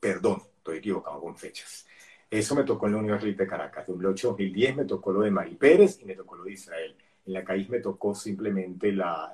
perdón, 0.00 0.42
estoy 0.58 0.78
equivocado 0.78 1.20
con 1.20 1.36
fechas. 1.36 1.86
Eso 2.30 2.54
me 2.54 2.64
tocó 2.64 2.86
en 2.86 2.92
la 2.92 2.98
Universidad 2.98 3.36
de 3.36 3.46
Caracas. 3.46 3.88
En 3.88 3.98
2010 3.98 4.76
me 4.76 4.84
tocó 4.84 5.12
lo 5.12 5.20
de 5.20 5.30
Mari 5.30 5.54
Pérez 5.54 6.00
y 6.00 6.04
me 6.04 6.14
tocó 6.14 6.36
lo 6.36 6.44
de 6.44 6.52
Israel. 6.52 6.96
En 7.26 7.32
la 7.32 7.44
CAIS 7.44 7.70
me 7.70 7.80
tocó 7.80 8.14
simplemente 8.14 8.92
la, 8.92 9.32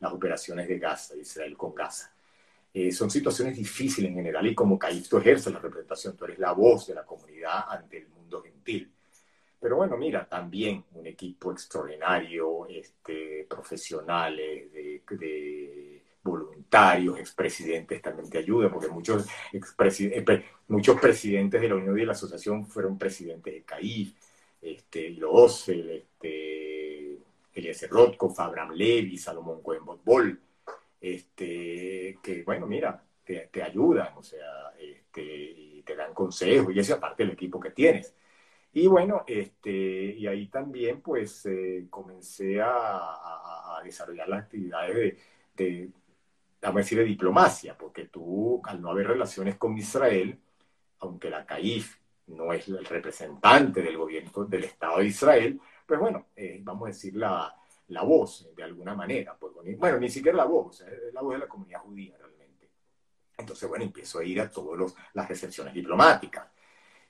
las 0.00 0.12
operaciones 0.12 0.68
de 0.68 0.78
Gaza, 0.78 1.16
Israel 1.16 1.56
con 1.56 1.74
Gaza. 1.74 2.12
Eh, 2.72 2.92
son 2.92 3.10
situaciones 3.10 3.56
difíciles 3.56 4.10
en 4.10 4.16
general 4.16 4.46
y 4.46 4.54
como 4.54 4.78
CAIF 4.78 5.08
tú 5.08 5.18
ejerces 5.18 5.52
la 5.52 5.58
representación, 5.58 6.16
tú 6.16 6.24
eres 6.24 6.38
la 6.38 6.52
voz 6.52 6.86
de 6.86 6.94
la 6.94 7.04
comunidad 7.04 7.64
ante 7.68 7.98
el 7.98 8.08
mundo 8.08 8.42
gentil. 8.42 8.92
Pero 9.58 9.76
bueno, 9.76 9.96
mira, 9.96 10.26
también 10.26 10.84
un 10.94 11.06
equipo 11.06 11.52
extraordinario, 11.52 12.66
este, 12.66 13.46
profesionales, 13.48 14.72
de, 14.72 15.02
de 15.10 15.69
expresidentes 17.18 18.00
también 18.02 18.30
te 18.30 18.38
ayudan, 18.38 18.70
porque 18.70 18.88
muchos, 18.88 19.26
eh, 19.52 20.44
muchos 20.68 21.00
presidentes 21.00 21.60
de 21.60 21.68
la 21.68 21.74
Unión 21.76 21.96
y 21.96 22.00
de 22.00 22.06
la 22.06 22.12
Asociación 22.12 22.66
fueron 22.66 22.98
presidentes 22.98 23.52
de 23.52 23.62
CAIF, 23.62 24.14
este, 24.62 25.10
Losel, 25.10 25.90
este, 25.90 27.18
Eliezer 27.54 27.90
Rotkov, 27.90 28.34
Abraham 28.40 28.72
Levy, 28.72 29.18
Salomón 29.18 29.62
Cohen 29.62 30.38
este, 31.00 32.18
que 32.22 32.42
bueno, 32.44 32.66
mira, 32.66 33.02
te, 33.24 33.48
te 33.50 33.62
ayudan, 33.62 34.16
o 34.16 34.22
sea, 34.22 34.72
este, 34.78 35.82
te 35.84 35.96
dan 35.96 36.14
consejos, 36.14 36.74
y 36.74 36.78
eso 36.78 36.94
aparte 36.94 37.24
del 37.24 37.32
equipo 37.32 37.58
que 37.58 37.70
tienes. 37.70 38.14
Y 38.72 38.86
bueno, 38.86 39.24
este, 39.26 39.70
y 39.70 40.26
ahí 40.26 40.46
también 40.46 41.00
pues 41.00 41.44
eh, 41.46 41.86
comencé 41.90 42.60
a, 42.62 43.80
desarrollar 43.84 44.28
las 44.28 44.42
actividades 44.44 45.16
de, 45.56 45.88
a 46.62 46.72
decir, 46.72 46.98
de 46.98 47.04
diplomacia, 47.04 47.76
porque 47.76 48.06
tú, 48.06 48.60
al 48.64 48.80
no 48.80 48.90
haber 48.90 49.08
relaciones 49.08 49.56
con 49.56 49.76
Israel, 49.78 50.38
aunque 51.00 51.30
la 51.30 51.46
CAIF 51.46 51.96
no 52.28 52.52
es 52.52 52.68
el 52.68 52.84
representante 52.84 53.82
del 53.82 53.96
gobierno 53.96 54.44
del 54.44 54.64
Estado 54.64 54.98
de 54.98 55.06
Israel, 55.06 55.60
pues 55.86 55.98
bueno, 55.98 56.26
eh, 56.36 56.60
vamos 56.62 56.84
a 56.84 56.92
decir 56.92 57.16
la, 57.16 57.54
la, 57.88 58.02
voz 58.02 58.48
de 58.54 58.62
alguna 58.62 58.94
manera. 58.94 59.36
Pues, 59.38 59.52
bueno, 59.78 59.98
ni 59.98 60.08
siquiera 60.08 60.36
la 60.36 60.44
voz, 60.44 60.82
es 60.82 61.12
la 61.12 61.20
voz 61.22 61.34
de 61.34 61.40
la 61.40 61.48
comunidad 61.48 61.80
judía 61.80 62.16
realmente. 62.18 62.70
Entonces, 63.36 63.68
bueno, 63.68 63.84
empiezo 63.84 64.18
a 64.20 64.24
ir 64.24 64.40
a 64.40 64.50
todas 64.50 64.94
las 65.14 65.28
recepciones 65.28 65.74
diplomáticas. 65.74 66.46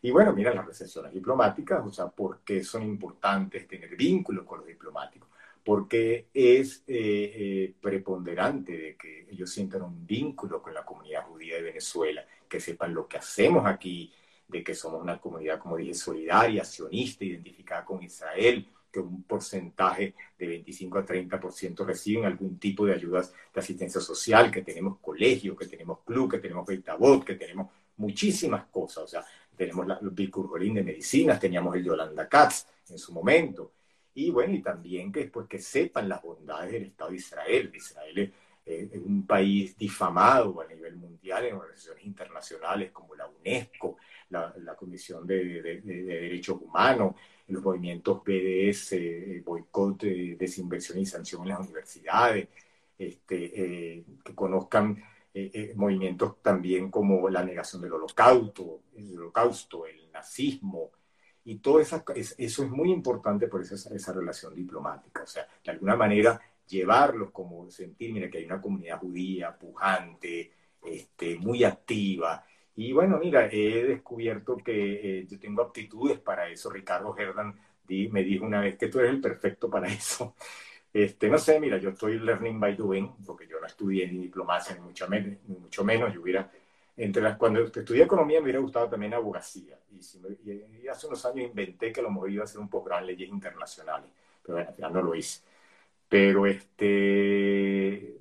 Y 0.03 0.11
bueno, 0.11 0.33
mira 0.33 0.55
las 0.55 0.65
recepciones 0.65 1.13
diplomáticas, 1.13 1.85
o 1.85 1.91
sea, 1.91 2.09
¿por 2.09 2.41
qué 2.41 2.65
son 2.65 2.83
importantes 2.85 3.69
tener 3.69 3.95
vínculos 3.97 4.47
con 4.47 4.61
los 4.61 4.67
diplomáticos? 4.67 5.29
Porque 5.71 6.27
es 6.35 6.83
eh, 6.89 7.33
eh, 7.33 7.75
preponderante 7.81 8.77
de 8.77 8.97
que 8.97 9.29
ellos 9.31 9.53
sientan 9.53 9.83
un 9.83 10.05
vínculo 10.05 10.61
con 10.61 10.75
la 10.75 10.85
comunidad 10.85 11.23
judía 11.23 11.55
de 11.55 11.63
Venezuela, 11.63 12.27
que 12.49 12.59
sepan 12.59 12.93
lo 12.93 13.07
que 13.07 13.19
hacemos 13.19 13.65
aquí, 13.65 14.13
de 14.49 14.65
que 14.65 14.75
somos 14.75 15.01
una 15.01 15.21
comunidad, 15.21 15.61
como 15.61 15.77
dije, 15.77 15.95
solidaria, 15.95 16.65
sionista, 16.65 17.25
identificada 17.25 17.85
con 17.85 18.03
Israel, 18.03 18.67
que 18.91 18.99
un 18.99 19.23
porcentaje 19.23 20.13
de 20.37 20.47
25 20.49 20.99
a 20.99 21.07
30% 21.07 21.87
reciben 21.87 22.25
algún 22.25 22.59
tipo 22.59 22.85
de 22.85 22.95
ayudas 22.95 23.33
de 23.55 23.61
asistencia 23.61 24.01
social, 24.01 24.51
que 24.51 24.63
tenemos 24.63 24.99
colegios, 24.99 25.57
que 25.57 25.69
tenemos 25.69 26.01
club, 26.01 26.33
que 26.33 26.39
tenemos 26.41 26.67
Betabot, 26.67 27.25
que 27.25 27.37
tenemos 27.37 27.69
muchísimas 27.97 28.65
cosas. 28.73 29.05
O 29.05 29.07
sea, 29.07 29.25
tenemos 29.57 29.87
la, 29.87 30.01
el 30.03 30.75
de 30.75 30.83
medicinas, 30.83 31.39
teníamos 31.39 31.77
el 31.77 31.85
Yolanda 31.85 32.29
Katz 32.29 32.67
en 32.89 32.99
su 32.99 33.13
momento. 33.13 33.71
Y 34.15 34.31
bueno, 34.31 34.55
y 34.55 34.63
también 34.63 35.13
que, 35.13 35.27
pues, 35.27 35.47
que 35.47 35.59
sepan 35.59 36.09
las 36.09 36.23
bondades 36.23 36.73
del 36.73 36.85
Estado 36.85 37.11
de 37.11 37.17
Israel. 37.17 37.73
Israel 37.75 38.35
es, 38.65 38.93
un 38.95 39.27
país 39.27 39.77
difamado 39.77 40.61
a 40.61 40.67
nivel 40.67 40.97
mundial 40.97 41.45
en 41.47 41.55
organizaciones 41.55 42.05
internacionales 42.05 42.91
como 42.93 43.15
la 43.15 43.29
UNESCO, 43.29 43.97
la, 44.31 44.77
Comisión 44.77 45.27
de, 45.27 45.81
Derechos 45.83 46.59
Humanos, 46.61 47.15
los 47.49 47.63
movimientos 47.63 48.23
BDS, 48.25 48.93
eh, 48.93 49.43
boicot, 49.45 50.03
desinversión 50.03 50.99
y 50.99 51.07
sanción 51.07 51.43
en 51.43 51.49
las 51.49 51.61
universidades, 51.61 52.49
este, 53.01 53.97
eh, 53.97 54.05
que 54.23 54.35
conozcan 54.35 55.03
eh, 55.33 55.51
eh, 55.55 55.73
movimientos 55.77 56.43
también 56.43 56.91
como 56.91 57.29
la 57.31 57.45
negación 57.45 57.81
del 57.81 57.93
holocausto, 57.93 58.83
el 58.97 59.17
holocausto, 59.17 59.87
el 59.87 60.11
nazismo, 60.13 60.91
y 61.51 61.59
todo 61.59 61.81
eso, 61.81 62.03
eso 62.15 62.65
es 62.65 62.71
muy 62.71 62.93
importante 62.93 63.49
por 63.49 63.63
esa, 63.63 63.95
esa 63.95 64.13
relación 64.13 64.55
diplomática, 64.55 65.23
o 65.25 65.27
sea, 65.27 65.47
de 65.65 65.71
alguna 65.73 65.97
manera 65.97 66.41
llevarlos 66.69 67.31
como 67.33 67.69
sentir, 67.71 68.13
mira, 68.13 68.31
que 68.31 68.39
hay 68.39 68.45
una 68.45 68.61
comunidad 68.61 69.01
judía 69.01 69.57
pujante, 69.59 70.53
este, 70.85 71.37
muy 71.37 71.65
activa, 71.65 72.45
y 72.77 72.93
bueno, 72.93 73.19
mira, 73.19 73.49
he 73.51 73.85
descubierto 73.85 74.57
que 74.57 75.21
eh, 75.21 75.27
yo 75.29 75.39
tengo 75.39 75.63
aptitudes 75.63 76.19
para 76.19 76.49
eso. 76.49 76.71
Ricardo 76.71 77.15
Herdan 77.17 77.55
me 78.11 78.23
dijo 78.23 78.45
una 78.47 78.61
vez 78.61 78.77
que 78.79 78.89
tú 78.89 79.01
eres 79.01 79.13
el 79.13 79.21
perfecto 79.21 79.69
para 79.69 79.89
eso 79.93 80.35
Este, 80.93 81.29
no 81.29 81.39
sé, 81.39 81.61
mira, 81.61 81.79
yo 81.79 81.91
estoy 81.91 82.19
learning 82.19 82.59
by 82.59 82.77
doing, 82.77 83.11
porque 83.27 83.47
yo 83.47 83.61
no 83.61 83.67
estudié 83.67 84.09
ni 84.09 84.19
diplomacia, 84.19 84.75
ni 84.77 84.83
mucho 84.83 85.09
menos, 85.09 85.39
ni 85.47 85.57
mucho 85.57 85.85
menos. 85.85 86.13
Yo 86.15 86.23
hubiera, 86.23 86.51
entre 87.01 87.23
las, 87.23 87.37
cuando 87.39 87.61
estudié 87.61 88.05
economía 88.05 88.41
me 88.41 88.45
hubiera 88.45 88.61
gustado 88.61 88.91
también 88.91 89.15
abogacía. 89.15 89.79
Y, 89.91 90.51
y, 90.51 90.89
hace 90.89 91.07
unos 91.07 91.25
años 91.25 91.47
inventé 91.47 91.93
que 91.93 92.03
lo 92.03 92.11
mejor 92.11 92.31
iba 92.31 92.43
a 92.43 92.45
hacer 92.45 92.61
un 92.61 92.69
posgrado 92.69 93.01
en 93.01 93.07
leyes 93.07 93.29
internacionales, 93.29 94.11
pero 94.43 94.55
bueno, 94.55 94.69
al 94.69 94.75
final 94.75 94.93
no 94.93 95.03
lo 95.03 95.15
hice. 95.15 95.41
Pero 96.09 96.45
este, 96.45 98.19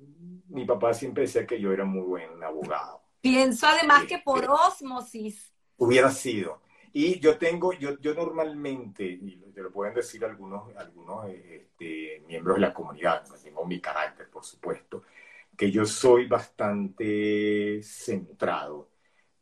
mi 0.48 0.64
papá 0.64 0.94
siempre 0.94 1.24
decía 1.24 1.46
que 1.46 1.60
yo 1.60 1.72
era 1.72 1.84
muy 1.84 2.02
buen 2.02 2.42
abogado. 2.42 3.02
Pienso 3.20 3.66
además 3.66 4.04
que 4.06 4.18
por 4.18 4.44
este, 4.44 4.50
osmosis. 4.50 5.52
Hubiera 5.76 6.10
sido. 6.10 6.62
Y 6.92 7.20
yo 7.20 7.36
tengo, 7.36 7.72
yo, 7.72 7.98
yo 8.00 8.14
normalmente, 8.14 9.04
y 9.04 9.36
te 9.54 9.60
lo 9.60 9.70
pueden 9.70 9.94
decir 9.94 10.24
algunos, 10.24 10.74
algunos 10.76 11.28
este, 11.28 12.22
miembros 12.26 12.56
de 12.56 12.62
la 12.62 12.74
comunidad, 12.74 13.24
tengo 13.42 13.64
mi 13.64 13.80
carácter, 13.80 14.28
por 14.28 14.44
supuesto, 14.44 15.02
que 15.56 15.70
yo 15.70 15.84
soy 15.84 16.26
bastante 16.26 17.82
centrado, 17.82 18.90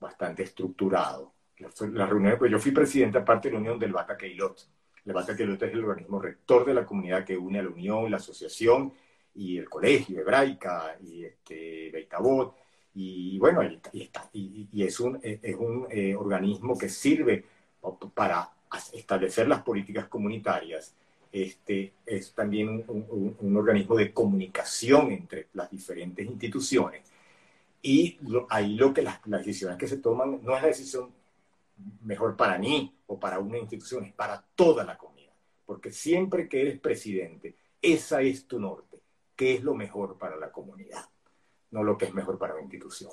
bastante 0.01 0.43
estructurado. 0.43 1.35
Las 1.59 2.09
reuniones, 2.09 2.39
pues 2.39 2.51
yo 2.51 2.59
fui 2.59 2.73
presidente 2.73 3.19
aparte 3.19 3.49
de 3.49 3.55
la 3.55 3.61
Unión 3.61 3.79
del 3.79 3.93
Bata 3.93 4.17
Keilot. 4.17 4.61
El 5.05 5.13
Bata 5.13 5.37
Keilot 5.37 5.63
es 5.63 5.73
el 5.73 5.85
organismo 5.85 6.21
rector 6.21 6.65
de 6.65 6.75
la 6.75 6.85
comunidad 6.85 7.25
que 7.25 7.37
une 7.37 7.59
a 7.59 7.63
la 7.63 7.71
Unión, 7.71 8.11
la 8.11 8.19
asociación 8.19 8.93
y 9.35 9.59
el 9.59 9.69
colegio 9.69 10.21
hebraica 10.21 10.97
y 11.01 11.25
este, 11.25 11.91
Beitabot 11.91 12.57
y 12.95 13.39
bueno, 13.39 13.63
y, 13.93 14.69
y, 14.73 14.83
es 14.83 14.99
un, 14.99 15.21
es 15.23 15.55
un 15.55 15.87
eh, 15.89 16.17
organismo 16.17 16.77
que 16.77 16.89
sirve 16.89 17.45
para 18.13 18.51
establecer 18.93 19.47
las 19.47 19.63
políticas 19.63 20.09
comunitarias. 20.09 20.97
Este, 21.31 21.93
es 22.07 22.33
también 22.33 22.85
un, 22.89 23.57
organismo 23.57 23.97
de 23.97 24.13
comunicación 24.13 25.13
entre 25.13 25.49
las 25.55 25.71
diferentes 25.71 26.27
instituciones. 26.27 27.03
Y 27.83 28.19
ahí 28.49 28.75
lo 28.75 28.93
que 28.93 29.03
las, 29.03 29.21
las 29.27 29.45
decisiones 29.45 29.79
que 29.79 29.87
se 29.87 29.99
toman 29.99 30.41
no 30.43 30.57
es 30.57 30.63
la 30.63 30.69
decisión 30.69 31.13
mejor 32.03 32.37
para 32.37 32.59
mí 32.59 32.95
o 33.07 33.19
para 33.21 33.39
una 33.39 33.59
institución, 33.59 34.05
es 34.05 34.13
para 34.13 34.45
toda 34.55 34.85
la 34.85 34.99
comunidad. 34.99 35.33
Porque 35.65 35.93
siempre 35.93 36.49
que 36.49 36.63
eres 36.63 36.81
presidente, 36.81 37.55
esa 37.81 38.23
es 38.23 38.47
tu 38.47 38.59
norte. 38.59 38.99
¿Qué 39.37 39.55
es 39.55 39.63
lo 39.63 39.75
mejor 39.75 40.19
para 40.19 40.37
la 40.37 40.51
comunidad? 40.51 41.09
no 41.71 41.83
lo 41.83 41.97
que 41.97 42.07
es 42.07 42.15
mejor 42.15 42.39
para 42.39 42.55
una 42.55 42.63
institución. 42.63 43.11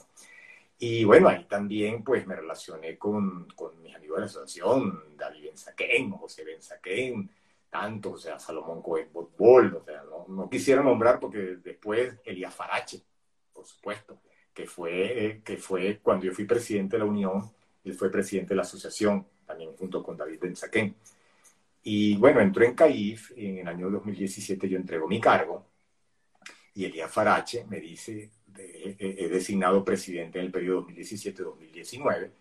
Y 0.77 1.03
bueno, 1.03 1.29
ahí 1.29 1.45
también 1.45 2.03
pues 2.03 2.27
me 2.27 2.35
relacioné 2.35 2.97
con, 2.97 3.47
con 3.55 3.81
mis 3.81 3.95
amigos 3.95 4.17
de 4.17 4.21
la 4.21 4.25
asociación, 4.25 5.17
David 5.17 5.45
Benzaquén, 5.45 6.11
José 6.11 6.43
Benzaquén, 6.43 7.29
tanto, 7.75 8.11
o 8.11 8.17
sea, 8.17 8.39
Salomón 8.39 8.81
Cohen 8.81 9.09
Botbol, 9.11 9.75
o 9.75 9.83
sea, 9.83 10.01
no, 10.03 10.25
no, 10.29 10.49
quisiera 10.49 10.81
nombrar 10.81 11.19
porque 11.19 11.57
después 11.61 12.15
Elías 12.23 12.55
Farache, 12.55 13.01
por 13.51 13.65
supuesto, 13.65 14.21
que 14.53 14.65
fue, 14.65 15.41
que 15.43 15.57
fue 15.57 15.99
cuando 16.01 16.25
yo 16.25 16.31
fui 16.31 16.45
presidente 16.45 16.95
de 16.95 16.99
la 16.99 17.09
Unión, 17.09 17.51
él 17.83 17.93
fue 17.93 18.09
presidente 18.09 18.53
de 18.53 18.55
la 18.55 18.61
asociación, 18.61 19.27
también 19.45 19.75
junto 19.75 20.01
con 20.01 20.15
David 20.15 20.39
Benzaquén. 20.39 20.95
Y 21.83 22.15
bueno, 22.15 22.39
entró 22.39 22.63
en 22.63 22.75
CAIF, 22.75 23.33
en 23.35 23.57
el 23.57 23.67
año 23.67 23.89
2017 23.89 24.69
yo 24.69 24.77
entrego 24.77 25.05
mi 25.09 25.19
cargo, 25.19 25.65
y 26.75 26.85
Elías 26.85 27.11
Farache 27.11 27.65
me 27.65 27.81
dice, 27.81 28.31
he 28.57 29.27
designado 29.27 29.83
presidente 29.83 30.39
en 30.39 30.45
el 30.45 30.51
periodo 30.51 30.87
2017-2019, 30.87 32.31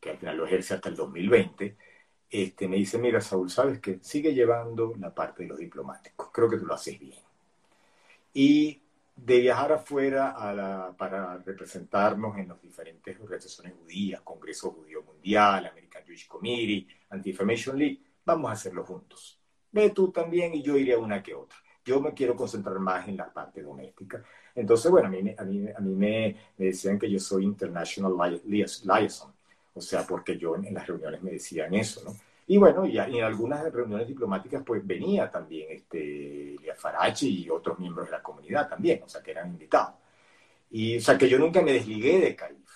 que 0.00 0.10
al 0.10 0.18
final 0.18 0.38
lo 0.38 0.46
ejerce 0.46 0.74
hasta 0.74 0.88
el 0.88 0.96
2020, 0.96 1.76
este, 2.32 2.66
me 2.66 2.76
dice, 2.76 2.96
mira, 2.96 3.20
Saúl, 3.20 3.50
sabes 3.50 3.78
que 3.78 3.98
sigue 4.00 4.32
llevando 4.32 4.94
la 4.98 5.14
parte 5.14 5.42
de 5.42 5.50
los 5.50 5.58
diplomáticos, 5.58 6.30
creo 6.32 6.48
que 6.48 6.56
tú 6.56 6.64
lo 6.64 6.72
haces 6.72 6.98
bien. 6.98 7.18
Y 8.32 8.80
de 9.14 9.38
viajar 9.40 9.72
afuera 9.72 10.30
a 10.30 10.54
la, 10.54 10.94
para 10.96 11.36
representarnos 11.36 12.38
en 12.38 12.48
las 12.48 12.62
diferentes 12.62 13.20
organizaciones 13.20 13.74
judías, 13.74 14.22
Congreso 14.22 14.70
Judío 14.70 15.02
Mundial, 15.02 15.66
American 15.66 16.02
Jewish 16.04 16.26
Committee, 16.26 16.88
Anti-Defamation 17.10 17.78
League, 17.78 18.00
vamos 18.24 18.48
a 18.48 18.54
hacerlo 18.54 18.82
juntos. 18.84 19.38
Ve 19.70 19.90
tú 19.90 20.10
también 20.10 20.54
y 20.54 20.62
yo 20.62 20.78
iré 20.78 20.94
a 20.94 20.98
una 20.98 21.22
que 21.22 21.34
otra. 21.34 21.58
Yo 21.84 22.00
me 22.00 22.14
quiero 22.14 22.34
concentrar 22.34 22.78
más 22.78 23.06
en 23.08 23.18
la 23.18 23.30
parte 23.30 23.60
doméstica. 23.60 24.24
Entonces, 24.54 24.90
bueno, 24.90 25.08
a 25.08 25.10
mí, 25.10 25.34
a 25.36 25.44
mí, 25.44 25.66
a 25.68 25.80
mí 25.80 25.94
me, 25.94 26.36
me 26.56 26.66
decían 26.66 26.98
que 26.98 27.10
yo 27.10 27.18
soy 27.18 27.44
International 27.44 28.14
Liaison, 28.46 29.34
o 29.74 29.80
sea, 29.80 30.06
porque 30.06 30.36
yo 30.38 30.56
en, 30.56 30.72
las 30.74 30.86
reuniones 30.86 31.22
me 31.22 31.32
decían 31.32 31.72
eso, 31.74 32.02
¿no? 32.04 32.14
Y 32.46 32.58
bueno, 32.58 32.84
y, 32.84 32.98
en 32.98 33.22
algunas 33.22 33.72
reuniones 33.72 34.08
diplomáticas 34.08 34.62
pues 34.64 34.84
venía 34.86 35.30
también 35.30 35.68
este 35.70 36.54
Elia 36.54 36.74
Farachi 36.74 37.44
y 37.44 37.50
otros 37.50 37.78
miembros 37.78 38.06
de 38.06 38.12
la 38.12 38.22
comunidad 38.22 38.68
también, 38.68 39.02
o 39.02 39.08
sea, 39.08 39.22
que 39.22 39.30
eran 39.30 39.48
invitados. 39.48 39.94
Y, 40.70 40.98
o 40.98 41.00
sea, 41.00 41.16
que 41.16 41.28
yo 41.28 41.38
nunca 41.38 41.62
me 41.62 41.72
desligué 41.72 42.18
de 42.18 42.34
CAIF. 42.36 42.70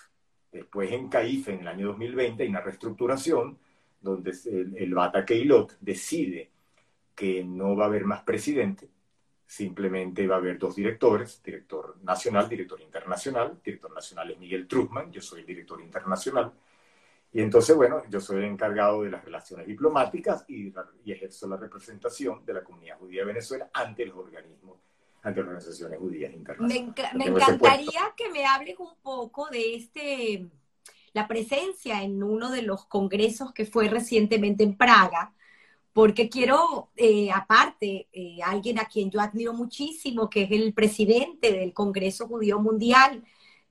Después 0.52 0.92
en 0.92 1.08
CAIF, 1.08 1.48
en 1.48 1.60
el 1.60 1.68
año 1.68 1.88
2020, 1.88 2.42
hay 2.42 2.48
una 2.48 2.60
reestructuración 2.60 3.58
donde 4.00 4.32
el, 4.46 4.76
el 4.76 4.94
Bata 4.94 5.24
Keilot 5.24 5.78
decide 5.80 6.50
que 7.14 7.42
no 7.44 7.76
va 7.76 7.84
a 7.84 7.88
haber 7.88 8.04
más 8.04 8.22
presidente, 8.22 8.88
Simplemente 9.48 10.26
va 10.26 10.34
a 10.34 10.38
haber 10.38 10.58
dos 10.58 10.74
directores, 10.74 11.40
director 11.40 11.96
nacional, 12.02 12.48
director 12.48 12.80
internacional. 12.80 13.60
Director 13.62 13.94
nacional 13.94 14.32
es 14.32 14.38
Miguel 14.38 14.66
Trujman, 14.66 15.12
yo 15.12 15.22
soy 15.22 15.40
el 15.40 15.46
director 15.46 15.80
internacional. 15.80 16.52
Y 17.32 17.42
entonces, 17.42 17.76
bueno, 17.76 18.02
yo 18.08 18.20
soy 18.20 18.38
el 18.38 18.44
encargado 18.44 19.02
de 19.02 19.10
las 19.10 19.24
relaciones 19.24 19.66
diplomáticas 19.66 20.44
y, 20.48 20.72
y 21.04 21.12
ejerzo 21.12 21.46
la 21.48 21.56
representación 21.56 22.44
de 22.46 22.54
la 22.54 22.64
comunidad 22.64 22.98
judía 22.98 23.22
de 23.22 23.26
Venezuela 23.26 23.68
ante 23.74 24.06
los 24.06 24.16
organismos, 24.16 24.78
ante 25.22 25.40
las 25.40 25.48
organizaciones 25.48 25.98
judías 25.98 26.32
internacionales. 26.32 26.94
Me, 27.14 27.24
me 27.24 27.30
encantaría 27.30 28.14
que 28.16 28.30
me 28.30 28.46
hables 28.46 28.78
un 28.78 28.94
poco 29.02 29.48
de 29.50 29.74
este, 29.74 30.48
la 31.12 31.28
presencia 31.28 32.02
en 32.02 32.22
uno 32.22 32.50
de 32.50 32.62
los 32.62 32.86
congresos 32.86 33.52
que 33.52 33.66
fue 33.66 33.88
recientemente 33.88 34.64
en 34.64 34.76
Praga, 34.76 35.34
porque 35.92 36.28
quiero, 36.28 36.90
eh, 36.94 37.30
aparte, 37.32 38.06
eh, 38.12 38.38
alguien 38.44 38.78
a 38.78 38.84
quien 38.84 39.10
yo 39.10 39.18
admiro 39.20 39.54
muchísimo, 39.54 40.28
que 40.28 40.42
es 40.42 40.50
el 40.50 40.74
presidente 40.74 41.52
del 41.52 41.72
Congreso 41.72 42.28
Judío 42.28 42.60
Mundial, 42.60 43.24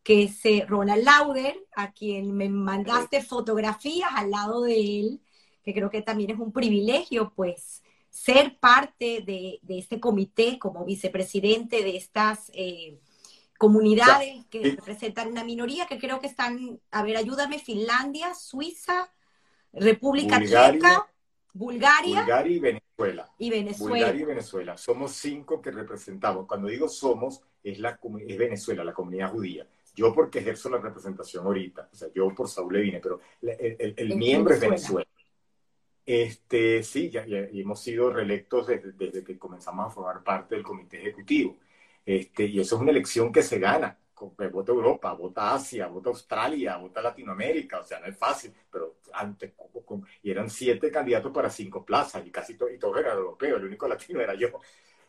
que 0.05 0.23
es 0.23 0.45
eh, 0.45 0.65
Ronald 0.69 1.03
Lauder, 1.03 1.57
a 1.75 1.91
quien 1.91 2.37
me 2.37 2.47
mandaste 2.47 3.23
fotografías 3.23 4.09
al 4.13 4.29
lado 4.29 4.61
de 4.61 4.99
él, 4.99 5.21
que 5.63 5.73
creo 5.73 5.89
que 5.89 6.03
también 6.03 6.29
es 6.29 6.39
un 6.39 6.53
privilegio, 6.53 7.33
pues, 7.35 7.83
ser 8.11 8.57
parte 8.59 9.23
de, 9.25 9.59
este 9.67 9.99
comité 9.99 10.59
como 10.59 10.85
vicepresidente 10.85 11.83
de 11.83 11.97
estas 11.97 12.51
comunidades 13.57 14.45
que 14.51 14.61
representan 14.61 15.29
una 15.31 15.43
minoría, 15.43 15.87
que 15.87 15.97
creo 15.97 16.21
que 16.21 16.27
están, 16.27 16.79
a 16.91 17.01
ver, 17.03 17.17
ayúdame, 17.17 17.57
Finlandia, 17.57 18.35
Suiza, 18.35 19.11
República 19.73 20.39
Checa. 20.39 21.09
Bulgaria. 21.55 22.19
Bulgaria 22.19 22.51
y 22.53 22.59
Venezuela. 22.59 23.31
Y 23.39 23.49
Venezuela. 23.49 23.95
Bulgaria 23.95 24.21
y 24.21 24.25
Venezuela. 24.25 24.77
Somos 24.77 25.13
cinco 25.13 25.61
que 25.61 25.71
representamos. 25.71 26.45
Cuando 26.47 26.67
digo 26.67 26.89
somos, 26.89 27.41
es, 27.63 27.79
la, 27.79 27.97
es 28.27 28.37
Venezuela, 28.37 28.83
la 28.83 28.93
comunidad 28.93 29.31
judía. 29.31 29.65
Yo 29.95 30.13
porque 30.13 30.39
ejerzo 30.39 30.69
la 30.69 30.77
representación 30.77 31.45
ahorita. 31.45 31.89
O 31.91 31.95
sea, 31.95 32.09
yo 32.13 32.33
por 32.35 32.47
Saúl 32.49 32.73
le 32.73 32.81
vine, 32.81 32.99
pero 32.99 33.19
el, 33.41 34.15
miembro 34.15 34.53
es 34.53 34.59
Venezuela. 34.59 35.07
Este, 36.05 36.83
sí, 36.83 37.09
ya, 37.09 37.23
hemos 37.25 37.79
sido 37.81 38.11
reelectos 38.11 38.67
desde, 38.67 38.91
desde, 38.91 39.23
que 39.23 39.39
comenzamos 39.39 39.87
a 39.87 39.89
formar 39.89 40.23
parte 40.23 40.55
del 40.55 40.63
comité 40.63 40.97
ejecutivo. 40.97 41.57
Este, 42.05 42.45
y 42.45 42.59
eso 42.59 42.75
es 42.75 42.81
una 42.81 42.91
elección 42.91 43.31
que 43.31 43.41
se 43.41 43.57
gana 43.57 43.97
vota 44.51 44.71
Europa, 44.71 45.13
vota 45.13 45.53
Asia, 45.53 45.87
vota 45.87 46.09
Australia, 46.09 46.77
vota 46.77 47.01
Latinoamérica, 47.01 47.79
o 47.79 47.83
sea, 47.83 47.99
no 47.99 48.07
es 48.07 48.17
fácil, 48.17 48.53
pero 48.71 48.97
antes, 49.13 49.53
y 50.23 50.31
eran 50.31 50.49
siete 50.49 50.89
candidatos 50.89 51.31
para 51.31 51.49
cinco 51.49 51.85
plazas, 51.85 52.25
y 52.25 52.31
casi 52.31 52.55
todo, 52.55 52.69
y 52.69 52.77
todos 52.79 52.97
eran 52.97 53.17
europeos, 53.17 53.59
el 53.59 53.67
único 53.67 53.87
latino 53.87 54.21
era 54.21 54.33
yo. 54.33 54.47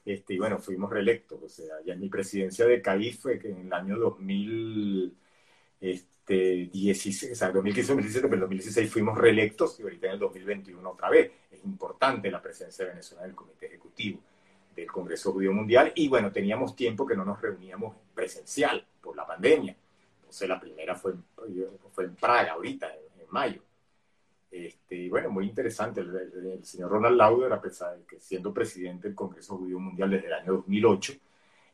Este, 0.07 0.35
y 0.35 0.39
bueno, 0.39 0.59
fuimos 0.61 0.89
reelectos, 0.89 1.43
o 1.43 1.49
sea, 1.49 1.75
ya 1.85 1.95
en 1.95 2.01
mi 2.01 2.09
presidencia 2.09 2.65
de 2.65 2.81
CAIF 2.81 3.21
fue 3.21 3.41
que 3.41 3.51
en 3.51 3.67
el 3.67 3.73
año 3.73 3.99
2016, 3.99 5.23
este, 5.81 7.33
o 7.33 7.35
sea, 7.35 7.51
2015, 7.51 7.93
2017, 7.93 8.29
pero 8.29 8.37
en 8.37 8.41
2016 8.43 8.89
fuimos 8.91 9.19
reelectos 9.19 9.81
y 9.81 9.83
ahorita 9.83 10.07
en 10.07 10.13
el 10.13 10.19
2021 10.21 10.89
otra 10.89 11.11
vez. 11.11 11.33
Es 11.51 11.65
importante 11.65 12.31
la 12.31 12.41
presencia 12.41 12.85
de 12.85 12.93
Venezuela 12.93 13.25
en 13.25 13.31
el 13.31 13.37
Comité 13.37 13.67
Ejecutivo 13.67 14.21
del 14.77 14.93
Congreso 14.93 15.33
Judío 15.33 15.53
Mundial 15.53 15.93
y 15.97 16.09
bueno, 16.09 16.31
teníamos 16.31 16.77
tiempo 16.77 17.05
que 17.05 17.17
no 17.17 17.25
nos 17.25 17.41
reuníamos 17.41 17.97
presencial 18.15 18.87
por 19.01 19.17
la 19.17 19.27
pandemia. 19.27 19.77
Entonces 20.21 20.49
la 20.49 20.61
primera 20.61 20.95
fue, 20.95 21.15
fue 21.91 22.05
en 22.05 22.15
Praga 22.15 22.53
ahorita, 22.53 22.95
en, 22.95 23.03
mayo. 23.31 23.61
Este, 24.65 24.97
y 24.97 25.09
bueno, 25.09 25.31
muy 25.31 25.47
interesante. 25.47 26.01
El, 26.01 26.65
señor 26.65 26.91
Ronald 26.91 27.17
Lauder, 27.17 27.53
a 27.53 27.61
pesar 27.61 27.99
de 27.99 28.05
que 28.05 28.21
siendo 28.21 28.55
presidente 28.55 29.09
del 29.09 29.15
Congreso 29.15 29.59
Judío 29.59 29.79
Mundial 29.79 30.11
desde 30.11 30.27
el 30.29 30.33
año 30.33 30.53
2008, 30.55 31.13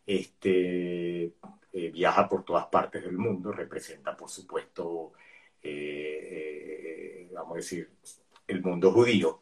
este, 0.07 1.25
eh, 1.73 1.91
viaja 1.93 2.29
por 2.29 2.45
todas 2.45 2.67
partes 2.67 3.05
del 3.05 3.17
mundo, 3.17 3.53
representa, 3.53 4.17
por 4.17 4.29
supuesto, 4.29 5.13
eh, 5.63 7.29
eh, 7.29 7.31
vamos 7.33 7.53
a 7.53 7.57
decir, 7.57 7.91
el 8.49 8.63
mundo 8.63 8.91
judío. 8.91 9.41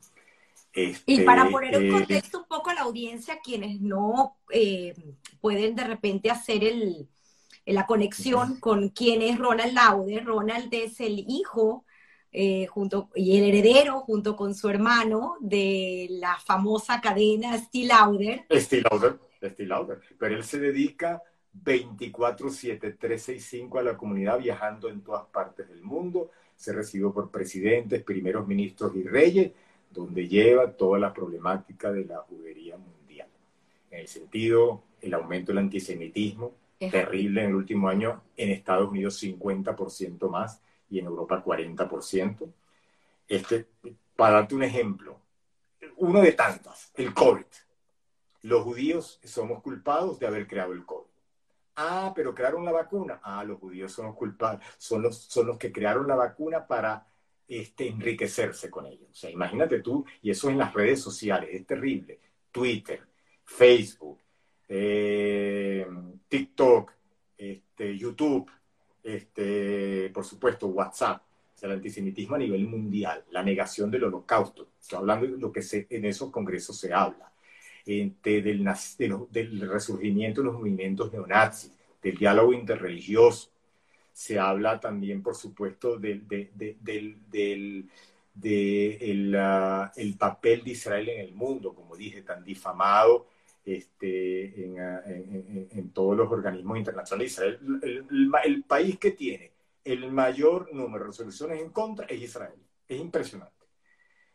Y 0.75 1.23
para 1.23 1.43
este, 1.43 1.53
poner 1.53 1.75
en 1.75 1.87
eh, 1.87 1.91
contexto 1.91 2.39
un 2.39 2.45
poco 2.45 2.71
a 2.71 2.75
la 2.75 2.83
audiencia, 2.83 3.41
quienes 3.43 3.81
no 3.81 4.37
eh, 4.51 4.95
pueden 5.41 5.75
de 5.75 5.85
repente 5.85 6.31
hacer 6.31 6.63
el, 6.63 7.09
la 7.67 7.87
conexión 7.87 8.61
con 8.61 8.91
quién 8.91 9.23
es 9.23 9.39
Ronald 9.39 9.73
Lauder, 9.73 10.25
Ronald 10.25 10.73
es 10.73 11.01
el 11.01 11.25
hijo 11.27 11.85
eh, 12.33 12.67
junto, 12.67 13.09
y 13.15 13.39
el 13.39 13.45
heredero 13.45 14.01
junto 14.01 14.37
con 14.37 14.55
su 14.55 14.69
hermano 14.69 15.37
de 15.41 16.07
la 16.11 16.37
famosa 16.39 17.01
cadena 17.01 17.59
Steel 17.59 17.89
Lauder. 17.89 18.47
Steel 18.53 18.85
Lauder, 18.89 19.19
Steel 19.43 19.69
Lauder. 19.69 20.01
Pero 20.17 20.37
él 20.37 20.45
se 20.45 20.61
dedica 20.61 21.23
24-7, 21.65 22.79
365 22.99 23.79
a 23.79 23.83
la 23.83 23.97
comunidad 23.97 24.39
viajando 24.39 24.89
en 24.89 25.03
todas 25.03 25.27
partes 25.27 25.69
del 25.69 25.83
mundo. 25.83 26.31
Se 26.55 26.73
recibió 26.73 27.13
por 27.13 27.31
presidentes, 27.31 28.03
primeros 28.05 28.47
ministros 28.47 28.95
y 28.95 29.03
reyes 29.03 29.51
donde 29.91 30.29
lleva 30.29 30.71
toda 30.71 31.01
la 31.01 31.13
problemática 31.13 31.91
de 31.91 32.05
la 32.05 32.19
judería 32.19 32.77
mundial. 32.77 33.29
En 33.91 34.01
el 34.01 34.07
sentido, 34.07 34.85
el 35.01 35.15
aumento 35.15 35.51
del 35.51 35.59
antisemitismo, 35.59 36.53
terrible 36.79 37.43
en 37.43 37.49
el 37.49 37.57
último 37.57 37.89
año, 37.89 38.23
en 38.37 38.51
Estados 38.51 38.89
Unidos 38.89 39.21
50% 39.21 40.31
más 40.31 40.63
y 40.91 40.99
en 40.99 41.07
Europa 41.07 41.43
40%. 41.43 42.53
Este, 43.29 43.67
para 44.17 44.35
darte 44.35 44.55
un 44.55 44.65
ejemplo, 44.65 45.21
uno 45.97 46.21
de 46.21 46.33
tantos, 46.33 46.91
el 46.95 47.15
COVID. 47.15 47.45
Los 48.43 48.63
judíos 48.65 49.21
somos 49.25 49.63
culpados 49.63 50.19
de 50.19 50.27
haber 50.27 50.47
creado 50.47 50.73
el 50.73 50.85
COVID. 50.85 51.09
Ah, 51.77 52.13
pero 52.15 52.35
crearon 52.35 52.65
la 52.65 52.73
vacuna. 52.73 53.21
Ah, 53.23 53.45
los 53.45 53.59
judíos 53.59 53.93
son 53.93 54.07
los 54.07 54.17
culpables, 54.17 54.67
son 54.77 55.03
los, 55.03 55.17
son 55.17 55.47
los 55.47 55.57
que 55.57 55.73
crearon 55.73 56.07
la 56.07 56.17
vacuna 56.17 56.67
para 56.67 57.07
este, 57.49 57.89
enriquecerse 57.89 58.71
con 58.71 58.87
ello. 58.87 59.07
O 59.11 59.15
sea, 59.15 59.31
imagínate 59.31 59.81
tú, 59.81 60.05
y 60.23 60.31
eso 60.31 60.51
en 60.51 60.59
las 60.59 60.75
redes 60.75 61.01
sociales, 61.01 61.51
es 61.53 61.67
terrible. 61.67 62.21
Twitter, 62.51 63.01
Facebook, 63.45 64.21
eh, 64.69 65.87
TikTok, 66.29 66.93
este, 67.37 67.97
YouTube, 67.97 68.51
este, 69.03 70.11
por 70.11 70.25
supuesto, 70.25 70.67
WhatsApp. 70.69 71.23
El 71.63 71.73
antisemitismo 71.73 72.37
a 72.37 72.39
nivel 72.39 72.67
mundial, 72.67 73.23
la 73.31 73.43
negación 73.43 73.91
del 73.91 74.05
holocausto. 74.05 74.69
Estoy 74.81 74.99
hablando 74.99 75.27
de 75.27 75.37
lo 75.37 75.53
que 75.53 75.61
se, 75.61 75.87
en 75.91 76.07
esos 76.07 76.31
congresos 76.31 76.79
se 76.79 76.95
habla. 76.95 77.31
Este, 77.85 78.41
del, 78.41 78.67
del 79.31 79.69
resurgimiento 79.69 80.41
de 80.41 80.47
los 80.47 80.55
movimientos 80.55 81.13
neonazis, 81.13 81.73
del 82.03 82.17
diálogo 82.17 82.55
interreligioso, 82.55 83.51
se 84.13 84.39
habla 84.39 84.81
también, 84.81 85.23
por 85.23 85.35
supuesto, 85.35 85.99
del, 85.99 86.27
del, 86.27 87.91
ah, 89.37 89.93
el, 89.97 90.17
papel 90.17 90.65
de 90.65 90.71
Israel 90.71 91.09
en 91.11 91.21
el 91.21 91.35
mundo, 91.35 91.75
como 91.75 91.97
dije, 91.97 92.23
tan 92.23 92.45
difamado 92.45 93.27
este, 93.65 94.75
ah, 94.79 95.03
en, 95.07 95.93
todos 95.93 96.17
los 96.17 96.31
organismos 96.31 96.79
internacionales. 96.79 97.39
El, 97.39 98.65
país 98.67 98.99
que 98.99 99.13
tiene 99.13 99.53
el 99.85 100.11
mayor 100.13 100.73
número 100.75 101.05
de 101.05 101.11
resoluciones 101.11 101.61
en 101.61 101.71
contra 101.71 102.07
es 102.07 102.21
Israel. 102.21 102.59
Es 102.89 103.01
impresionante. 103.01 103.67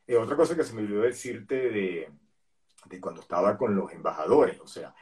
Eh, 0.08 0.16
otra 0.16 0.36
cosa 0.36 0.56
que 0.56 0.64
se 0.64 0.74
me 0.74 0.82
olvidó 0.82 1.02
decirte 1.02 1.70
de, 1.70 2.10
de 2.86 3.02
cuando 3.02 3.22
estaba 3.22 3.58
con 3.58 3.76
los 3.76 3.92
embajadores, 3.92 4.60
o 4.60 4.68
sea, 4.68 4.94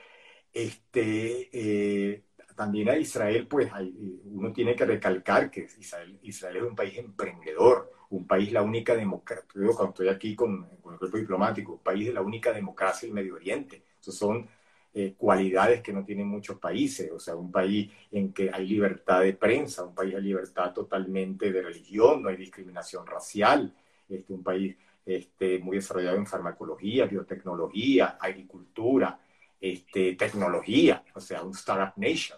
este, 0.51 1.49
eh, 1.51 2.23
también 2.55 2.89
a 2.89 2.97
Israel, 2.97 3.47
pues 3.47 3.71
eh, 3.79 3.91
uno 4.25 4.53
tiene 4.53 4.75
que 4.75 4.85
recalcar 4.85 5.49
que 5.49 5.67
Israel, 5.79 6.19
es 6.21 6.43
un 6.61 6.75
país 6.75 6.97
emprendedor, 6.97 7.91
un 8.11 8.27
país 8.27 8.51
la 8.51 8.61
única 8.61 8.95
democracia, 8.95 9.45
cuando 9.51 9.89
estoy 9.89 10.07
aquí 10.09 10.35
con, 10.35 10.69
el 10.71 10.77
cuerpo 10.99 11.17
diplomático, 11.17 11.73
un 11.73 11.83
país 11.83 12.07
de 12.07 12.13
la 12.13 12.21
única 12.21 12.53
democracia 12.53 13.07
en 13.07 13.15
Medio 13.15 13.35
Oriente. 13.35 13.83
Esas 14.03 14.15
son 14.15 14.49
eh, 14.93 15.15
cualidades 15.17 15.81
que 15.81 15.93
no 15.93 16.03
tienen 16.03 16.27
muchos 16.27 16.59
países, 16.59 17.09
o 17.09 17.19
sea, 17.19 17.35
un 17.37 17.51
país 17.51 17.89
en 18.11 18.33
que 18.33 18.51
hay 18.53 18.67
libertad 18.67 19.21
de 19.21 19.33
prensa, 19.33 19.85
un 19.85 19.95
país 19.95 20.13
de 20.13 20.21
libertad 20.21 20.73
totalmente 20.73 21.51
de 21.53 21.61
religión, 21.61 22.21
no 22.21 22.27
hay 22.29 22.35
discriminación 22.35 23.07
racial, 23.07 23.73
este, 24.09 24.33
un 24.33 24.43
país 24.43 24.75
este, 25.05 25.59
muy 25.59 25.77
desarrollado 25.77 26.17
en 26.17 26.27
farmacología, 26.27 27.05
biotecnología, 27.05 28.17
agricultura, 28.19 29.19
este, 29.59 30.15
tecnología, 30.15 31.03
o 31.15 31.21
sea, 31.21 31.43
un 31.43 31.53
startup 31.53 31.93
nation. 31.95 32.37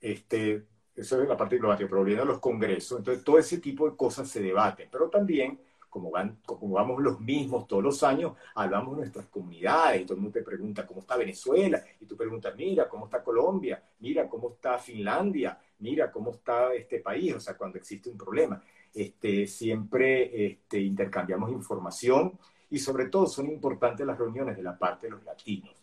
Este, 0.00 0.66
eso 0.94 1.22
es 1.22 1.28
la 1.28 1.36
parte 1.36 1.54
diplomática, 1.54 1.88
pero 1.88 2.04
vienen 2.04 2.28
los 2.28 2.40
congresos, 2.40 2.98
entonces 2.98 3.24
todo 3.24 3.38
ese 3.38 3.58
tipo 3.58 3.88
de 3.88 3.96
cosas 3.96 4.28
se 4.28 4.42
debaten, 4.42 4.88
pero 4.92 5.08
también, 5.08 5.58
como, 5.90 6.10
van, 6.10 6.38
como 6.46 6.76
vamos 6.76 7.02
los 7.02 7.20
mismos 7.20 7.66
todos 7.66 7.82
los 7.82 8.02
años, 8.02 8.34
hablamos 8.54 8.96
nuestras 8.96 9.26
comunidades, 9.26 10.00
y 10.00 10.04
todo 10.04 10.14
el 10.14 10.22
mundo 10.22 10.38
te 10.38 10.44
pregunta 10.44 10.86
cómo 10.86 11.00
está 11.00 11.16
Venezuela, 11.16 11.82
y 12.00 12.06
tú 12.06 12.16
preguntas, 12.16 12.54
mira, 12.56 12.88
cómo 12.88 13.06
está 13.06 13.22
Colombia, 13.22 13.82
mira, 13.98 14.28
cómo 14.28 14.50
está 14.50 14.78
Finlandia, 14.78 15.58
mira, 15.80 16.10
cómo 16.10 16.30
está 16.30 16.72
este 16.72 17.00
país, 17.00 17.34
o 17.34 17.40
sea, 17.40 17.56
cuando 17.56 17.78
existe 17.78 18.08
un 18.08 18.16
problema. 18.16 18.62
Este, 18.94 19.46
siempre 19.46 20.46
este, 20.46 20.80
intercambiamos 20.80 21.50
información 21.52 22.38
y 22.70 22.78
sobre 22.78 23.06
todo 23.06 23.26
son 23.26 23.48
importantes 23.48 24.06
las 24.06 24.18
reuniones 24.18 24.56
de 24.56 24.62
la 24.62 24.78
parte 24.78 25.06
de 25.06 25.12
los 25.12 25.24
latinos. 25.24 25.74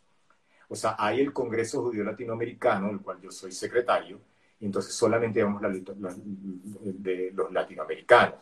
O 0.69 0.75
sea, 0.75 0.95
hay 0.97 1.21
el 1.21 1.31
Congreso 1.31 1.81
Judío 1.81 2.03
Latinoamericano, 2.03 2.87
del 2.87 2.99
cual 2.99 3.21
yo 3.21 3.31
soy 3.31 3.51
secretario, 3.51 4.19
y 4.59 4.65
entonces 4.65 4.93
solamente 4.93 5.43
vamos 5.43 5.61
la, 5.61 5.69
de 5.69 7.31
los 7.33 7.51
latinoamericanos. 7.51 8.39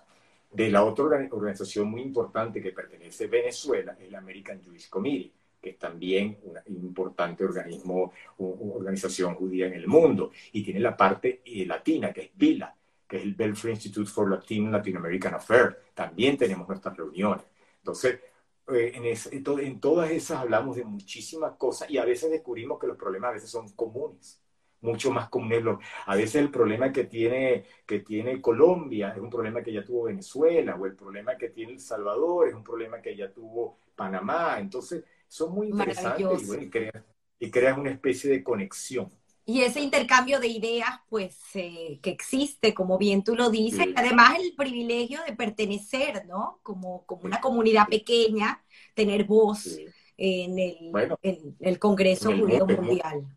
De 0.56 0.69
la 0.69 0.86
otra 0.86 1.03
organización 1.32 1.90
muy 1.90 2.02
importante 2.02 2.61
que 2.61 2.72
pertenece 2.72 3.26
a 3.26 3.27
Venezuela 3.27 3.98
es 3.99 4.10
la 4.10 4.19
American 4.19 4.61
Jewish 4.61 4.88
Committee, 4.88 5.34
que 5.61 5.72
es 5.72 5.77
también 5.77 6.38
un 6.68 6.77
importante 6.77 7.44
organismo, 7.44 8.14
organización 8.38 9.36
judía 9.36 9.68
en 9.68 9.73
el 9.73 9.86
mundo, 9.86 10.32
y 10.53 10.64
tiene 10.64 10.80
la 10.80 10.95
parte 10.95 11.41
eh, 11.44 11.65
latina, 11.65 12.14
que 12.14 12.22
es 12.22 12.30
VILA, 12.36 12.73
que 13.06 13.18
es 13.18 13.23
el 13.23 13.36
Belfry 13.36 13.72
Institute 13.72 14.10
for 14.10 14.32
Latin 14.32 14.72
Latin 14.72 14.95
American 14.95 15.34
Affairs. 15.34 15.76
También 15.94 16.38
tenemos 16.38 16.65
nuestras 16.69 16.95
reuniones. 16.95 17.44
Entonces, 17.80 18.22
eh, 18.69 18.94
en, 18.95 19.60
en, 19.60 19.80
todas 19.82 20.10
esas 20.10 20.38
hablamos 20.38 20.77
de 20.77 20.86
muchísimas 20.86 21.57
cosas 21.57 21.90
y 21.90 21.98
a 21.98 22.06
veces 22.06 22.32
descubrimos 22.32 22.80
que 22.80 22.88
los 22.88 22.95
problemas 22.95 23.32
a 23.32 23.34
veces 23.34 23.49
son 23.49 23.68
comunes, 23.73 24.41
mucho 24.81 25.11
más 25.11 25.30
comunes. 25.30 25.64
A 26.06 26.15
veces 26.15 26.35
el 26.35 26.52
problema 26.52 26.91
que 26.91 27.06
tiene, 27.06 27.65
que 27.85 27.99
tiene 27.99 28.41
Colombia 28.41 29.14
es 29.15 29.19
un 29.19 29.30
problema 29.30 29.61
que 29.61 29.73
ya 29.73 29.84
tuvo 29.84 30.03
Venezuela, 30.03 30.76
o 30.76 30.85
el 30.85 30.95
problema 30.95 31.38
que 31.38 31.49
tiene 31.49 31.73
El 31.73 31.80
Salvador 31.80 32.47
es 32.47 32.53
un 32.53 32.64
problema 32.64 33.02
que 33.02 33.15
ya 33.15 33.31
tuvo 33.31 33.77
Panamá. 33.95 34.57
Entonces, 34.60 35.03
son 35.27 35.53
muy 35.53 35.68
interesantes 35.68 36.43
y, 36.43 36.45
bueno, 36.45 36.64
y, 36.64 36.69
creas, 36.69 37.03
y 37.39 37.52
creas 37.52 37.77
una 37.77 37.91
especie 37.91 38.30
de 38.30 38.43
conexión. 38.43 39.10
Y 39.47 39.61
ese 39.61 39.80
intercambio 39.80 40.39
de 40.39 40.47
ideas, 40.47 40.89
pues, 41.07 41.38
eh, 41.53 41.99
que 42.02 42.10
existe, 42.10 42.73
como 42.73 42.97
bien 42.97 43.23
tú 43.23 43.35
lo 43.35 43.52
dices, 43.52 43.88
además 43.95 44.39
el 44.39 44.56
privilegio 44.56 45.19
de 45.27 45.35
pertenecer, 45.35 46.26
¿no? 46.26 46.60
Como, 46.64 47.06
como 47.06 47.26
una 47.26 47.39
comunidad 47.39 47.88
pequeña, 47.88 48.64
tener 48.95 49.26
voz 49.26 49.77
en, 50.18 50.57
el, 50.57 50.91
en, 51.22 51.56
el, 51.60 51.77
Congreso 51.77 52.35
Judío 52.35 52.65
Mundial. 52.65 53.27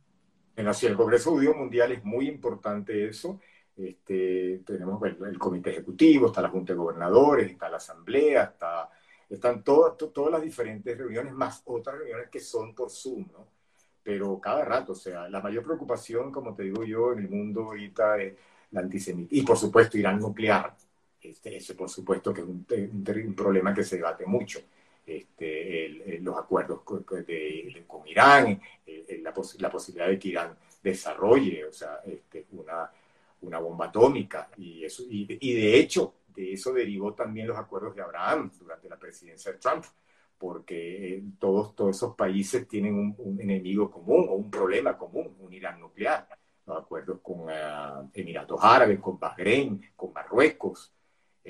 En 0.58 0.66
el 0.66 0.96
Congreso 0.96 1.30
Judío 1.30 1.54
Mundial 1.54 1.92
es 1.92 2.04
muy 2.04 2.26
importante 2.26 3.08
eso. 3.08 3.38
Este, 3.76 4.60
tenemos 4.66 5.00
el, 5.04 5.38
comité 5.38 5.70
ejecutivo, 5.70 6.26
está 6.26 6.42
la 6.42 6.48
Junta 6.48 6.72
de 6.72 6.78
Gobernadores, 6.80 7.48
está 7.48 7.68
la 7.68 7.76
Asamblea, 7.76 8.42
está, 8.42 8.90
están 9.30 9.62
todas, 9.62 9.96
todas 10.12 10.32
las 10.32 10.42
diferentes 10.42 10.98
reuniones, 10.98 11.32
más 11.32 11.62
otras 11.66 11.98
reuniones 11.98 12.28
que 12.28 12.40
son 12.40 12.74
por 12.74 12.90
Zoom, 12.90 13.28
¿no? 13.32 13.46
pero 14.02 14.40
cada 14.40 14.64
rato, 14.64 14.92
o 14.92 14.96
sea, 14.96 15.28
la 15.28 15.40
mayor 15.40 15.62
preocupación, 15.62 16.32
como 16.32 16.56
te 16.56 16.64
digo 16.64 16.82
yo, 16.82 17.12
en 17.12 17.20
el 17.20 17.28
mundo 17.28 17.62
ahorita 17.66 18.20
es 18.20 18.34
la 18.72 18.80
antisemitismo. 18.80 19.40
Y 19.40 19.46
por 19.46 19.56
supuesto, 19.56 19.96
Irán 19.96 20.18
nuclear. 20.18 20.74
Este, 21.20 21.56
ese 21.56 21.74
por 21.74 21.88
supuesto 21.88 22.34
que 22.34 22.40
es 22.40 22.46
un, 22.48 22.66
un, 22.68 23.34
problema 23.36 23.72
que 23.72 23.84
se 23.84 23.96
debate 23.96 24.26
mucho. 24.26 24.58
Este, 25.08 26.18
los 26.20 26.36
acuerdos 26.36 26.82
con, 26.82 27.04
de, 27.08 27.84
con 27.86 28.06
Irán, 28.06 28.60
la, 28.86 29.34
la, 29.58 29.70
posibilidad 29.70 30.08
de 30.08 30.18
que 30.18 30.28
Irán 30.28 30.56
desarrolle 30.82 31.64
o 31.64 31.72
sea, 31.72 32.00
este, 32.04 32.46
una, 32.52 32.90
una 33.42 33.58
bomba 33.58 33.86
atómica. 33.86 34.50
Y, 34.56 34.84
eso, 34.84 35.02
y, 35.08 35.26
y 35.40 35.54
de 35.54 35.78
hecho, 35.78 36.14
de 36.34 36.52
eso 36.52 36.72
derivó 36.72 37.14
también 37.14 37.46
los 37.46 37.56
acuerdos 37.56 37.94
de 37.96 38.02
Abraham 38.02 38.50
durante 38.58 38.88
la 38.88 38.98
presidencia 38.98 39.52
de 39.52 39.58
Trump 39.58 39.84
porque 40.38 41.16
eh, 41.16 41.22
todos, 41.38 41.74
todos 41.74 41.96
esos 41.96 42.14
países 42.14 42.66
tienen 42.68 43.14
un, 43.18 43.40
enemigo 43.40 43.90
común 43.90 44.26
o 44.28 44.34
un 44.34 44.50
problema 44.50 44.96
común, 44.96 45.36
un 45.40 45.52
Irán 45.52 45.80
nuclear. 45.80 46.28
Los 46.64 46.82
acuerdos 46.82 47.18
con 47.22 47.40
uh, 47.40 48.10
Emiratos 48.14 48.60
Árabes, 48.62 49.00
con 49.00 49.18
Bahrein, 49.18 49.80
con 49.96 50.12
Marruecos, 50.12 50.92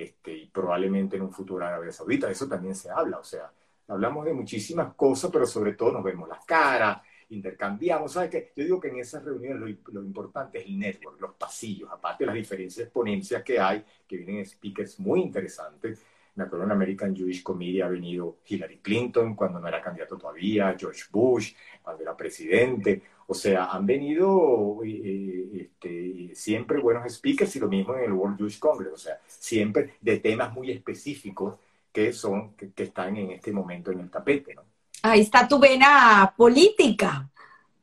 este, 0.02 0.32
y 0.32 0.46
probablemente 0.46 1.16
en 1.16 1.22
un 1.22 1.32
futuro 1.32 1.66
Arabia 1.66 1.92
Saudita. 1.92 2.30
Eso 2.30 2.48
también 2.48 2.74
se 2.74 2.90
habla, 2.90 3.18
o 3.18 3.24
sea, 3.24 3.52
hablamos 3.88 4.24
de 4.24 4.32
muchísimas 4.32 4.94
cosas, 4.94 5.30
pero 5.30 5.46
sobre 5.46 5.74
todo 5.74 5.92
nos 5.92 6.04
vemos 6.04 6.28
las 6.28 6.44
caras, 6.44 7.02
intercambiamos. 7.30 8.12
¿Sabes 8.12 8.30
qué? 8.30 8.52
Yo 8.56 8.64
digo 8.64 8.80
que 8.80 8.88
en 8.88 8.98
esas 8.98 9.24
reuniones 9.24 9.60
lo, 9.60 9.92
lo, 9.92 10.04
importante 10.04 10.58
es 10.58 10.66
el 10.66 10.78
network, 10.78 11.20
los 11.20 11.34
pasillos, 11.34 11.90
aparte 11.90 12.24
de 12.24 12.26
las 12.26 12.36
diferentes 12.36 12.88
ponencias 12.90 13.42
que 13.42 13.58
hay, 13.58 13.84
que 14.06 14.16
vienen 14.16 14.46
speakers 14.46 14.98
muy 15.00 15.20
interesantes 15.20 16.04
me 16.38 16.44
acuerdo 16.44 16.66
en 16.66 16.70
American 16.70 17.16
Jewish 17.16 17.42
Committee 17.42 17.82
ha 17.82 17.88
venido 17.88 18.38
Hillary 18.46 18.78
Clinton 18.78 19.34
cuando 19.34 19.58
no 19.58 19.66
era 19.66 19.82
candidato 19.82 20.16
todavía, 20.16 20.76
George 20.78 21.02
Bush 21.10 21.52
cuando 21.82 22.04
era 22.04 22.16
presidente. 22.16 23.02
O 23.30 23.34
sea, 23.34 23.66
han 23.66 23.84
venido 23.84 24.80
eh, 24.84 25.48
este, 25.52 26.34
siempre 26.34 26.80
buenos 26.80 27.12
speakers 27.12 27.54
y 27.56 27.60
lo 27.60 27.68
mismo 27.68 27.94
en 27.94 28.04
el 28.04 28.12
World 28.12 28.38
Jewish 28.38 28.58
Congress. 28.58 28.92
O 28.94 28.96
sea, 28.96 29.20
siempre 29.26 29.94
de 30.00 30.18
temas 30.18 30.52
muy 30.54 30.70
específicos 30.70 31.56
que 31.92 32.14
son, 32.14 32.54
que, 32.54 32.72
que 32.72 32.84
están 32.84 33.16
en 33.18 33.32
este 33.32 33.52
momento 33.52 33.92
en 33.92 34.00
el 34.00 34.10
tapete, 34.10 34.54
¿no? 34.54 34.62
Ahí 35.02 35.20
está 35.20 35.46
tu 35.46 35.58
vena 35.58 36.32
política. 36.36 37.28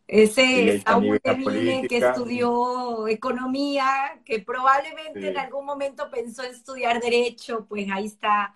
Ese 0.08 0.82
Saúl 0.82 1.20
que 1.20 1.98
estudió 1.98 3.08
economía, 3.08 4.20
que 4.24 4.40
probablemente 4.40 5.30
en 5.30 5.38
algún 5.38 5.66
momento 5.66 6.10
pensó 6.12 6.44
en 6.44 6.52
estudiar 6.52 7.02
derecho, 7.02 7.66
pues 7.68 7.88
ahí 7.92 8.06
está 8.06 8.56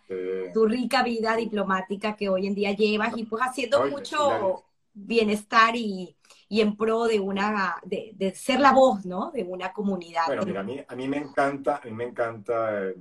tu 0.54 0.68
rica 0.68 1.02
vida 1.02 1.36
diplomática 1.36 2.16
que 2.16 2.30
hoy 2.30 2.46
en 2.48 2.54
día 2.54 2.74
llevas 2.74 3.18
y 3.18 3.26
pues 3.26 3.42
haciendo 3.42 3.88
mucho 3.88 4.64
bienestar 4.94 5.76
y, 5.76 6.16
y, 6.50 6.62
en 6.62 6.76
pro 6.76 7.06
de 7.06 7.20
una, 7.20 7.76
de, 7.84 8.12
de, 8.16 8.34
ser 8.34 8.60
la 8.60 8.74
voz, 8.74 9.06
¿no? 9.06 9.32
De 9.32 9.44
una 9.44 9.72
comunidad. 9.72 10.24
Bueno, 10.28 10.44
mira, 10.44 10.62
a 10.62 10.64
mí, 10.64 10.84
a 10.86 10.96
mí 10.96 11.08
me 11.08 11.18
encanta, 11.18 11.78
a 11.78 11.86
mí 11.86 11.92
me 11.92 12.06
encanta, 12.06 12.86
eh, 12.88 12.96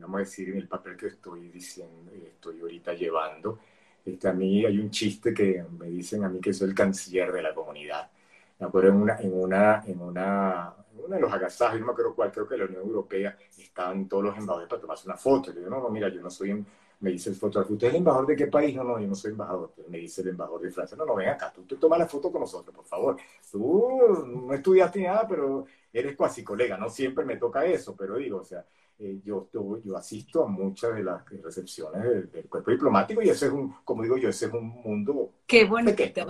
vamos 0.00 0.16
a 0.16 0.18
decir, 0.20 0.48
en 0.48 0.56
el 0.56 0.68
papel 0.68 0.96
que 0.96 1.08
estoy 1.08 1.48
diciendo, 1.48 2.10
estoy 2.12 2.60
ahorita 2.60 2.94
llevando, 2.94 3.58
este, 4.04 4.28
a 4.28 4.32
mí 4.32 4.64
hay 4.64 4.78
un 4.78 4.90
chiste 4.90 5.32
que 5.32 5.64
me 5.78 5.86
dicen 5.86 6.24
a 6.24 6.28
mí 6.28 6.40
que 6.40 6.52
soy 6.52 6.68
el 6.68 6.74
canciller 6.74 7.32
de 7.32 7.42
la 7.42 7.54
comunidad. 7.54 8.10
Me 8.58 8.66
acuerdo 8.66 8.90
en 8.90 8.96
una, 8.96 9.16
en 9.18 9.32
una, 9.32 9.82
en 9.86 10.00
una, 10.00 10.74
uno 10.96 11.14
de 11.14 11.20
los 11.20 11.32
agasajos, 11.32 11.80
no 11.80 11.86
me 11.86 11.92
acuerdo 11.92 12.14
cuál, 12.14 12.30
creo 12.30 12.46
que 12.46 12.56
la 12.56 12.66
Unión 12.66 12.82
Europea, 12.82 13.36
estaban 13.58 14.06
todos 14.08 14.24
los 14.24 14.36
embajadores 14.36 14.68
para 14.68 14.80
tomarse 14.80 15.06
una 15.06 15.16
foto. 15.16 15.50
Y 15.50 15.54
yo, 15.54 15.70
no, 15.70 15.80
no, 15.80 15.88
mira, 15.88 16.08
yo 16.08 16.20
no 16.20 16.30
soy, 16.30 16.64
me 17.00 17.10
dice 17.10 17.30
el 17.30 17.36
fotógrafo, 17.36 17.74
¿usted 17.74 17.88
es 17.88 17.94
el 17.94 17.98
embajador 17.98 18.26
de 18.28 18.36
qué 18.36 18.46
país? 18.46 18.74
No, 18.74 18.84
no, 18.84 18.98
yo 18.98 19.06
no 19.06 19.14
soy 19.14 19.32
embajador. 19.32 19.72
Me 19.88 19.98
dice 19.98 20.22
el 20.22 20.28
embajador 20.28 20.62
de 20.62 20.70
Francia, 20.70 20.96
no, 20.96 21.04
no, 21.04 21.14
ven 21.14 21.28
acá, 21.28 21.52
tú 21.52 21.62
te 21.64 21.76
tomas 21.76 21.98
la 21.98 22.06
foto 22.06 22.30
con 22.30 22.40
nosotros, 22.40 22.74
por 22.74 22.84
favor. 22.84 23.16
Tú 23.50 24.26
no 24.26 24.54
estudiaste 24.54 25.02
nada, 25.02 25.26
pero 25.28 25.66
eres 25.92 26.16
cuasi 26.16 26.42
colega, 26.42 26.76
no 26.76 26.88
siempre 26.88 27.24
me 27.24 27.36
toca 27.36 27.64
eso, 27.64 27.94
pero 27.96 28.16
digo, 28.16 28.38
o 28.38 28.44
sea, 28.44 28.64
eh, 28.98 29.20
yo, 29.24 29.48
yo, 29.52 29.96
asisto 29.96 30.44
a 30.44 30.46
muchas 30.46 30.94
de 30.94 31.02
las 31.02 31.24
recepciones 31.42 32.32
del, 32.32 32.48
cuerpo 32.48 32.70
diplomático 32.70 33.22
y 33.22 33.28
ese 33.28 33.46
es 33.46 33.52
un, 33.52 33.74
como 33.84 34.02
digo 34.02 34.16
yo, 34.16 34.28
ese 34.28 34.46
es 34.46 34.52
un 34.52 34.68
mundo 34.68 35.32
Qué 35.46 35.64
bonito. 35.64 35.96
pequeño, 35.96 36.26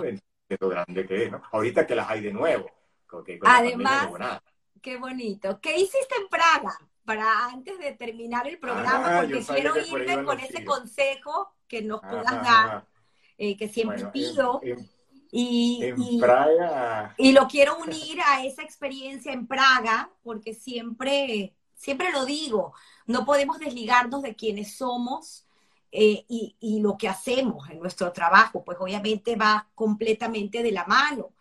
de 0.48 0.58
lo 0.60 0.68
grande 0.68 1.06
que 1.06 1.24
es, 1.24 1.30
¿no? 1.30 1.42
Ahorita 1.52 1.86
que 1.86 1.94
las 1.94 2.08
hay 2.08 2.22
de 2.22 2.32
nuevo. 2.32 2.66
Además, 3.42 4.40
qué 4.80 4.96
bonito. 4.96 5.60
¿Qué 5.60 5.76
hiciste 5.76 6.14
en 6.20 6.28
Praga? 6.28 6.78
Para 7.04 7.46
antes 7.46 7.78
de 7.78 7.92
terminar 7.92 8.46
el 8.46 8.58
programa, 8.58 9.20
porque 9.20 9.44
quiero 9.44 9.74
irme 9.78 10.24
con 10.24 10.40
ese 10.40 10.64
consejo 10.64 11.54
que 11.68 11.82
nos 11.82 12.00
puedas 12.00 12.42
dar, 12.42 12.86
eh, 13.36 13.56
que 13.56 13.68
siempre 13.68 14.06
pido. 14.06 14.60
y, 15.30 15.80
en 15.82 16.20
Praga. 16.20 17.14
y 17.18 17.32
lo 17.32 17.46
quiero 17.48 17.76
unir 17.78 18.20
a 18.24 18.44
esa 18.44 18.62
experiencia 18.62 19.32
en 19.32 19.46
Praga, 19.46 20.10
porque 20.22 20.54
siempre 20.54 21.54
Siempre 21.84 22.12
lo 22.12 22.24
digo, 22.24 22.72
no 23.06 23.26
podemos 23.26 23.58
desligarnos 23.58 24.22
de 24.22 24.34
quienes 24.34 24.76
somos 24.76 25.46
eh, 25.92 26.24
y, 26.28 26.80
lo 26.80 26.96
que 26.96 27.08
hacemos 27.08 27.68
en 27.68 27.78
nuestro 27.78 28.10
trabajo, 28.10 28.64
pues 28.64 28.78
obviamente 28.80 29.36
va 29.36 29.68
completamente 29.74 30.62
de 30.62 30.72
la 30.72 30.86
mano. 30.86 31.34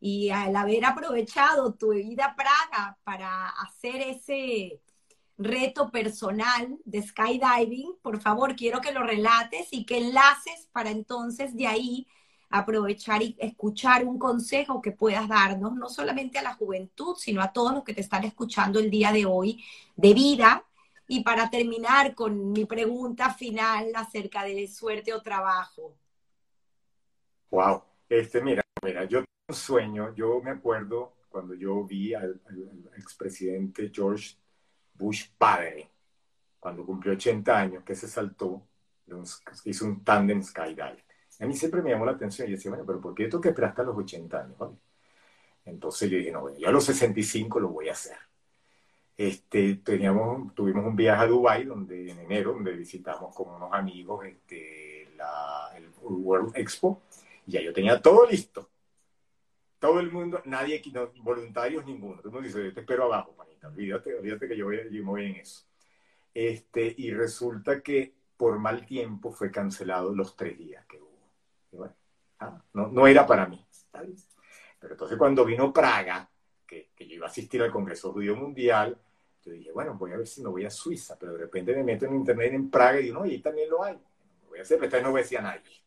Y 0.00 0.30
al 0.30 0.56
haber 0.56 0.84
aprovechado 0.84 1.74
tu 1.74 1.90
vida 1.90 2.24
a 2.26 2.34
Praga 2.34 2.98
para 3.04 3.50
hacer 3.50 4.02
ese 4.02 4.80
reto 5.36 5.90
personal 5.90 6.78
de 6.84 7.02
skydiving, 7.02 7.96
por 8.02 8.20
favor, 8.20 8.54
quiero 8.54 8.80
que 8.80 8.92
lo 8.92 9.02
relates 9.02 9.68
y 9.72 9.84
que 9.84 9.98
enlaces 9.98 10.68
para 10.72 10.90
entonces 10.90 11.56
de 11.56 11.66
ahí 11.66 12.06
aprovechar 12.50 13.22
y 13.22 13.36
escuchar 13.40 14.04
un 14.04 14.18
consejo 14.18 14.80
que 14.80 14.92
puedas 14.92 15.28
darnos, 15.28 15.74
no 15.74 15.88
solamente 15.88 16.38
a 16.38 16.42
la 16.42 16.54
juventud, 16.54 17.16
sino 17.16 17.42
a 17.42 17.52
todos 17.52 17.74
los 17.74 17.82
que 17.82 17.94
te 17.94 18.00
están 18.00 18.24
escuchando 18.24 18.78
el 18.78 18.90
día 18.90 19.12
de 19.12 19.26
hoy, 19.26 19.64
de 19.96 20.14
vida. 20.14 20.64
Y 21.08 21.24
para 21.24 21.50
terminar 21.50 22.14
con 22.14 22.52
mi 22.52 22.64
pregunta 22.64 23.34
final 23.34 23.90
acerca 23.94 24.44
de 24.44 24.68
suerte 24.68 25.12
o 25.12 25.20
trabajo. 25.20 25.96
Wow, 27.50 27.82
este, 28.08 28.40
mira, 28.40 28.62
mira, 28.82 29.04
yo 29.04 29.24
sueño, 29.52 30.14
yo 30.14 30.40
me 30.40 30.52
acuerdo 30.52 31.12
cuando 31.28 31.54
yo 31.54 31.84
vi 31.84 32.14
al, 32.14 32.40
expresidente 32.96 33.90
George 33.92 34.36
Bush 34.94 35.28
padre, 35.36 35.90
cuando 36.58 36.84
cumplió 36.84 37.12
80 37.12 37.58
años, 37.58 37.84
que 37.84 37.94
se 37.94 38.08
saltó, 38.08 38.62
hizo 39.64 39.84
un 39.84 40.02
tandem 40.02 40.42
skydive. 40.42 41.04
A 41.40 41.46
mí 41.46 41.54
siempre 41.54 41.82
me 41.82 41.90
llamó 41.90 42.06
la 42.06 42.12
atención 42.12 42.48
y 42.48 42.52
decía, 42.52 42.70
bueno, 42.70 42.86
pero 42.86 43.00
¿por 43.00 43.14
qué 43.14 43.24
tengo 43.24 43.40
que 43.40 43.50
esperar 43.50 43.70
hasta 43.70 43.82
los 43.82 43.96
80 43.96 44.40
años? 44.40 44.56
Entonces 45.64 46.10
yo 46.10 46.18
dije, 46.18 46.30
no, 46.30 46.42
bueno, 46.42 46.58
yo 46.58 46.68
a 46.68 46.72
los 46.72 46.84
65 46.84 47.60
lo 47.60 47.68
voy 47.68 47.88
a 47.88 47.92
hacer. 47.92 48.16
Este, 49.16 49.76
teníamos, 49.76 50.54
tuvimos 50.54 50.84
un 50.84 50.96
viaje 50.96 51.22
a 51.22 51.26
Dubai 51.26 51.64
donde, 51.64 52.10
en 52.10 52.18
enero, 52.18 52.52
donde 52.52 52.72
visitamos 52.72 53.34
con 53.34 53.48
unos 53.48 53.72
amigos 53.72 54.26
este, 54.26 55.08
la, 55.16 55.70
el 55.76 55.88
World 56.02 56.56
Expo, 56.56 57.02
y 57.46 57.52
ya 57.52 57.60
yo 57.60 57.72
tenía 57.72 58.00
todo 58.00 58.26
listo. 58.26 58.70
Todo 59.84 60.00
el 60.00 60.10
mundo, 60.10 60.40
nadie, 60.46 60.80
no, 60.94 61.10
voluntarios 61.16 61.84
ninguno. 61.84 62.16
Todo 62.16 62.28
el 62.28 62.32
mundo 62.32 62.46
dice, 62.46 62.72
te 62.72 62.80
espero 62.80 63.04
abajo, 63.04 63.34
panita, 63.36 63.68
olvídate, 63.68 64.14
olvídate 64.14 64.48
que 64.48 64.56
yo, 64.56 64.64
voy, 64.64 64.78
yo 64.90 65.04
me 65.04 65.10
voy 65.10 65.26
en 65.26 65.36
eso. 65.36 65.66
Este, 66.32 66.94
y 66.96 67.12
resulta 67.12 67.82
que 67.82 68.14
por 68.34 68.58
mal 68.58 68.86
tiempo 68.86 69.30
fue 69.30 69.50
cancelado 69.50 70.14
los 70.14 70.36
tres 70.36 70.56
días 70.56 70.86
que 70.86 70.98
Ah, 72.38 72.62
no, 72.72 72.86
no, 72.88 73.06
era 73.06 73.26
para 73.26 73.46
mí. 73.46 73.62
Pero 73.92 74.94
entonces 74.94 75.18
cuando 75.18 75.44
vino 75.44 75.70
Praga, 75.70 76.30
que, 76.66 76.88
que, 76.96 77.06
yo 77.06 77.16
iba 77.16 77.26
a 77.26 77.28
asistir 77.28 77.60
al 77.60 77.70
Congreso 77.70 78.10
Judío 78.10 78.36
Mundial, 78.36 78.98
yo 79.44 79.52
dije, 79.52 79.70
bueno, 79.70 79.98
voy 79.98 80.12
a 80.12 80.16
ver 80.16 80.26
si 80.26 80.42
me 80.42 80.48
voy 80.48 80.64
a 80.64 80.70
Suiza, 80.70 81.18
pero 81.18 81.34
de 81.34 81.40
repente 81.40 81.76
me 81.76 81.84
meto 81.84 82.06
en 82.06 82.14
internet 82.14 82.54
en 82.54 82.70
Praga 82.70 83.00
y 83.00 83.02
digo, 83.02 83.20
no, 83.20 83.26
y 83.26 83.32
ahí 83.32 83.42
también 83.42 83.68
lo 83.68 83.84
hay. 83.84 83.98
voy 84.48 84.60
a 84.60 84.62
hacer, 84.62 84.78
pero 84.80 85.02
no 85.02 85.10
voy 85.10 85.20
a 85.20 85.24
decir 85.24 85.36
a 85.36 85.42
nadie. 85.42 85.84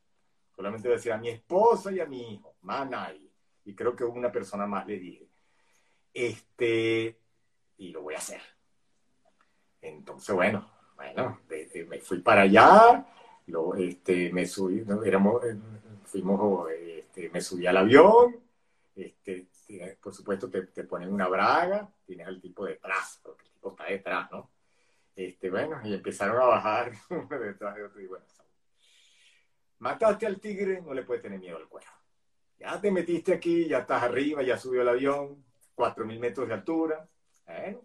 Solamente 0.56 0.88
voy 0.88 0.94
a 0.94 0.98
decir 0.98 1.11
a 1.11 1.18
mi 1.18 1.30
esposa 1.30 1.91
y 1.91 1.99
a 1.99 2.06
mi 2.06 2.36
hijo, 2.36 2.53
más 2.61 2.88
nadie. 2.88 3.27
Y 3.68 3.76
creo 3.76 3.94
que 3.98 4.06
una 4.06 4.31
persona 4.31 4.65
más 4.65 4.88
le 4.88 4.98
dije. 4.98 5.30
Este, 6.14 7.19
y 7.76 7.89
lo 7.89 8.02
voy 8.02 8.15
a 8.15 8.19
hacer. 8.19 8.41
Entonces, 9.81 10.34
bueno, 10.34 10.72
bueno, 10.95 11.41
me 11.49 11.99
fui 11.99 12.19
para 12.19 12.44
allá, 12.44 13.06
lo, 13.48 13.76
este, 13.76 14.31
me 14.31 14.45
subí, 14.45 14.85
éramos, 15.06 15.44
eh, 15.44 15.57
fuimos, 16.06 16.72
este, 16.72 17.30
me 17.30 17.41
subí 17.41 17.68
al 17.68 17.76
avión, 17.76 18.38
este, 18.95 19.49
por 20.02 20.14
supuesto 20.14 20.49
te, 20.49 20.68
te, 20.68 20.85
ponen 20.85 21.11
una 21.11 21.27
braga, 21.27 21.94
tienes 22.06 22.26
al 22.26 22.39
tipo 22.39 22.65
detrás, 22.65 23.19
porque 23.22 23.44
el 23.44 23.52
tipo 23.52 23.72
está 23.72 23.84
detrás, 23.84 24.31
¿no? 24.31 24.49
Este, 25.14 25.49
bueno, 25.49 25.81
y 25.84 25.94
empezaron 25.94 26.38
a 26.38 26.45
bajar 26.45 26.94
uno 27.10 27.38
detrás 27.38 27.76
de 27.76 27.84
otro 27.84 28.02
y 28.02 28.07
bueno, 28.07 28.26
mataste 29.80 30.26
al 30.26 30.39
tigre, 30.39 30.81
no 30.81 30.94
le 30.94 31.03
puedes 31.03 31.22
tener 31.22 31.38
miedo 31.38 31.57
al 31.57 31.68
cuerpo. 31.68 31.91
Ya 32.60 32.80
te 32.82 32.92
metiste 32.92 33.34
aquí, 33.34 33.68
ya 33.68 33.80
estás 33.80 34.04
arriba, 34.04 34.42
ya 34.42 34.58
subió 34.58 34.82
el 34.82 34.90
avión, 34.90 35.44
4.000 35.76 36.20
metros 36.20 36.48
de 36.48 36.54
altura, 36.54 37.08
bueno, 37.46 37.82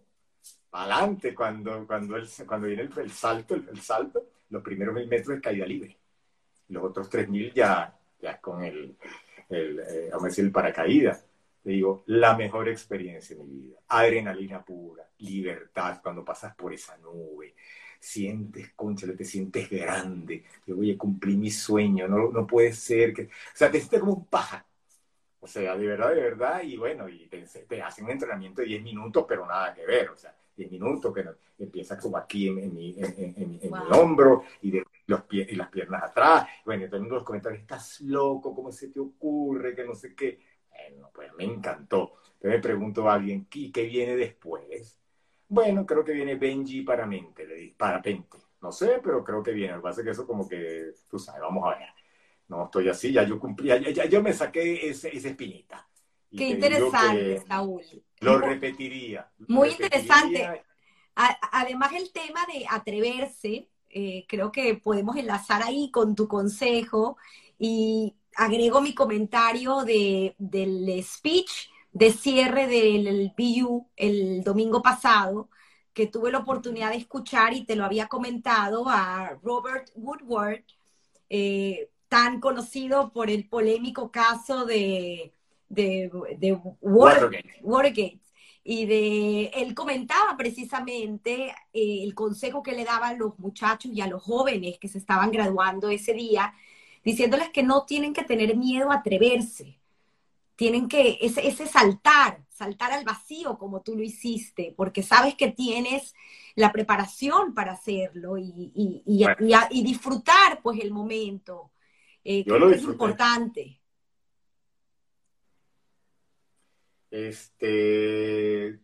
para 0.69 0.95
adelante 0.95 1.35
cuando, 1.35 1.85
cuando, 1.85 2.15
el, 2.17 2.27
cuando 2.47 2.67
viene 2.67 2.89
el, 2.97 3.11
salto, 3.11 3.53
el, 3.53 3.79
salto, 3.79 4.25
los 4.49 4.63
primeros 4.63 4.95
mil 4.95 5.07
metros 5.07 5.35
de 5.35 5.41
caída 5.41 5.65
libre. 5.67 5.95
Los 6.69 6.83
otros 6.83 7.11
3.000 7.11 7.53
ya, 7.53 7.95
ya 8.19 8.41
con 8.41 8.63
el, 8.63 8.97
el 9.49 9.79
eh, 9.79 10.07
vamos 10.09 10.23
a 10.23 10.27
decir, 10.27 10.45
el 10.45 10.51
paracaídas. 10.51 11.25
Te 11.63 11.69
digo, 11.69 12.03
la 12.07 12.35
mejor 12.35 12.67
experiencia 12.67 13.35
de 13.35 13.43
mi 13.43 13.67
vida. 13.67 13.77
Adrenalina 13.87 14.65
pura, 14.65 15.07
libertad 15.19 15.99
cuando 16.01 16.25
pasas 16.25 16.55
por 16.55 16.73
esa 16.73 16.97
nube. 16.97 17.53
Sientes, 18.03 18.73
conchale, 18.75 19.13
te 19.13 19.23
sientes 19.23 19.69
grande. 19.69 20.43
Yo 20.67 20.75
voy 20.75 20.91
a 20.91 20.97
cumplir 20.97 21.37
mi 21.37 21.49
sueño. 21.49 22.05
No, 22.05 22.29
no 22.31 22.45
puede 22.45 22.73
ser 22.73 23.13
que. 23.13 23.23
O 23.23 23.55
sea, 23.55 23.71
te 23.71 23.79
sientes 23.79 24.01
como 24.01 24.13
un 24.15 24.25
pájaro. 24.25 24.65
O 25.39 25.47
sea, 25.47 25.77
de 25.77 25.87
verdad, 25.87 26.09
de 26.13 26.21
verdad. 26.21 26.63
Y 26.63 26.75
bueno, 26.75 27.07
y 27.07 27.27
te, 27.27 27.43
te 27.43 27.81
hacen 27.81 28.03
un 28.03 28.11
entrenamiento 28.11 28.61
de 28.61 28.67
10 28.67 28.83
minutos, 28.83 29.23
pero 29.25 29.45
nada 29.45 29.73
que 29.73 29.85
ver. 29.85 30.09
O 30.09 30.17
sea, 30.17 30.35
10 30.57 30.69
minutos, 30.69 31.13
que 31.13 31.23
empieza 31.63 31.97
como 31.97 32.17
aquí 32.17 32.49
en, 32.49 32.73
mi, 32.73 32.93
en, 32.97 33.51
mi, 33.51 33.71
hombro 33.97 34.43
y, 34.61 34.71
de 34.71 34.83
los 35.07 35.21
pies, 35.21 35.49
y 35.49 35.55
las 35.55 35.69
piernas 35.69 36.03
atrás. 36.03 36.45
Bueno, 36.65 36.85
todo 36.87 36.97
el 36.97 37.03
mundo 37.03 37.15
los 37.15 37.23
comentarios, 37.23 37.61
estás 37.61 38.01
loco, 38.01 38.53
¿cómo 38.53 38.69
se 38.73 38.89
te 38.89 38.99
ocurre? 38.99 39.73
Que 39.73 39.85
no 39.85 39.95
sé 39.95 40.13
qué. 40.13 40.41
Bueno, 40.69 41.09
pues 41.13 41.31
me 41.37 41.45
encantó. 41.45 42.15
Entonces 42.33 42.51
me 42.51 42.59
pregunto 42.59 43.09
a 43.09 43.13
alguien, 43.13 43.47
¿y 43.53 43.71
qué 43.71 43.83
viene 43.83 44.17
después? 44.17 44.99
Bueno, 45.53 45.85
creo 45.85 46.03
que 46.03 46.13
viene 46.13 46.33
Benji 46.33 46.81
para 46.81 47.05
mente, 47.05 47.45
le 47.45 47.55
dije, 47.55 47.75
para 47.77 48.01
pente. 48.01 48.39
No 48.59 48.71
sé, 48.71 48.99
pero 49.03 49.23
creo 49.23 49.43
que 49.43 49.51
viene. 49.51 49.73
Lo 49.73 49.79
que 49.79 49.83
pasa 49.83 50.01
es 50.01 50.05
que 50.05 50.11
eso 50.11 50.25
como 50.25 50.49
que, 50.49 50.93
tú 51.07 51.19
sabes, 51.19 51.41
vamos 51.41 51.63
a 51.65 51.77
ver. 51.77 51.89
No 52.47 52.65
estoy 52.65 52.89
así, 52.89 53.11
ya 53.11 53.23
yo 53.23 53.39
cumplí, 53.39 53.67
ya, 53.67 53.77
ya 53.77 54.05
yo 54.05 54.23
me 54.23 54.33
saqué 54.33 54.89
ese, 54.89 55.15
esa 55.15 55.29
espinita. 55.29 55.87
Qué 56.35 56.49
interesante, 56.49 57.43
Saúl. 57.47 57.83
Lo 58.21 58.39
repetiría. 58.39 59.29
Muy 59.47 59.69
interesante. 59.69 60.63
además, 61.51 61.93
el 61.93 62.11
tema 62.11 62.39
de 62.51 62.65
atreverse, 62.67 63.69
eh, 63.89 64.25
creo 64.27 64.51
que 64.51 64.73
podemos 64.73 65.15
enlazar 65.17 65.61
ahí 65.61 65.91
con 65.91 66.15
tu 66.15 66.27
consejo 66.27 67.17
y 67.59 68.15
agrego 68.35 68.81
mi 68.81 68.95
comentario 68.95 69.83
de, 69.83 70.33
del 70.39 71.03
speech 71.03 71.69
de 71.93 72.11
cierre 72.11 72.67
del 72.67 73.33
BU 73.37 73.87
el 73.95 74.43
domingo 74.43 74.81
pasado, 74.81 75.49
que 75.93 76.07
tuve 76.07 76.31
la 76.31 76.39
oportunidad 76.39 76.91
de 76.91 76.97
escuchar 76.97 77.53
y 77.53 77.65
te 77.65 77.75
lo 77.75 77.85
había 77.85 78.07
comentado 78.07 78.85
a 78.89 79.37
Robert 79.43 79.89
Woodward, 79.95 80.63
eh, 81.29 81.89
tan 82.07 82.39
conocido 82.39 83.11
por 83.13 83.29
el 83.29 83.47
polémico 83.47 84.11
caso 84.11 84.65
de, 84.65 85.33
de, 85.69 86.09
Watergate. 86.81 88.19
Y 88.65 88.85
de, 88.85 89.45
él 89.55 89.75
comentaba 89.75 90.37
precisamente 90.37 91.53
eh, 91.73 92.03
el 92.03 92.15
consejo 92.15 92.63
que 92.63 92.71
le 92.71 92.85
daban 92.85 93.19
los 93.19 93.37
muchachos 93.37 93.91
y 93.93 94.01
a 94.01 94.07
los 94.07 94.23
jóvenes 94.23 94.79
que 94.79 94.87
se 94.87 94.97
estaban 94.97 95.31
graduando 95.31 95.89
ese 95.89 96.13
día, 96.13 96.53
diciéndoles 97.03 97.49
que 97.49 97.63
no 97.63 97.85
tienen 97.85 98.13
que 98.13 98.23
tener 98.23 98.55
miedo 98.55 98.91
a 98.91 98.95
atreverse, 98.95 99.77
tienen 100.55 100.87
que, 100.87 101.17
ese, 101.21 101.47
ese 101.47 101.67
saltar, 101.67 102.43
saltar 102.49 102.91
al 102.91 103.03
vacío 103.03 103.57
como 103.57 103.81
tú 103.81 103.95
lo 103.95 104.03
hiciste, 104.03 104.73
porque 104.77 105.01
sabes 105.01 105.35
que 105.35 105.51
tienes 105.51 106.13
la 106.55 106.71
preparación 106.71 107.53
para 107.53 107.73
hacerlo 107.73 108.37
y, 108.37 108.71
y, 108.75 109.83
disfrutar 109.83 110.61
pues 110.61 110.79
el 110.79 110.91
momento, 110.91 111.71
eh, 112.23 112.45
que 112.45 112.75
es 112.75 112.83
importante. 112.83 113.79
Este, 117.09 118.79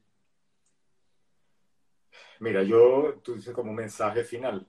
mira, 2.40 2.64
yo, 2.64 3.20
tú 3.24 3.36
dices 3.36 3.54
como 3.54 3.72
un 3.72 3.78
mensaje 3.78 4.24
final. 4.24 4.68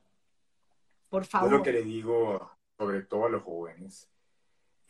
Por 1.08 1.24
favor. 1.24 1.50
Yo 1.50 1.56
lo 1.58 1.62
que 1.62 1.72
le 1.72 1.82
digo, 1.82 2.56
sobre 2.78 3.02
todo 3.02 3.26
a 3.26 3.30
los 3.30 3.42
jóvenes, 3.42 4.10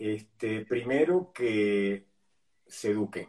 este, 0.00 0.64
primero 0.64 1.30
que 1.34 2.06
se 2.66 2.92
eduquen. 2.92 3.28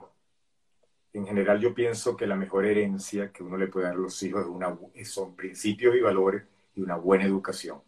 En 1.12 1.28
general 1.28 1.60
yo 1.60 1.76
pienso 1.76 2.16
que 2.16 2.26
la 2.26 2.38
mejor 2.38 2.66
herencia 2.66 3.34
que 3.34 3.44
uno 3.44 3.58
le 3.58 3.68
puede 3.68 3.88
dar 3.88 3.96
a 3.96 4.00
los 4.00 4.24
hijos 4.24 4.44
es 4.44 4.48
una, 4.48 4.80
son 5.04 5.36
principios 5.36 5.96
y 5.98 6.00
valores 6.00 6.44
y 6.74 6.82
una 6.82 6.96
buena 6.96 7.26
educación. 7.26 7.82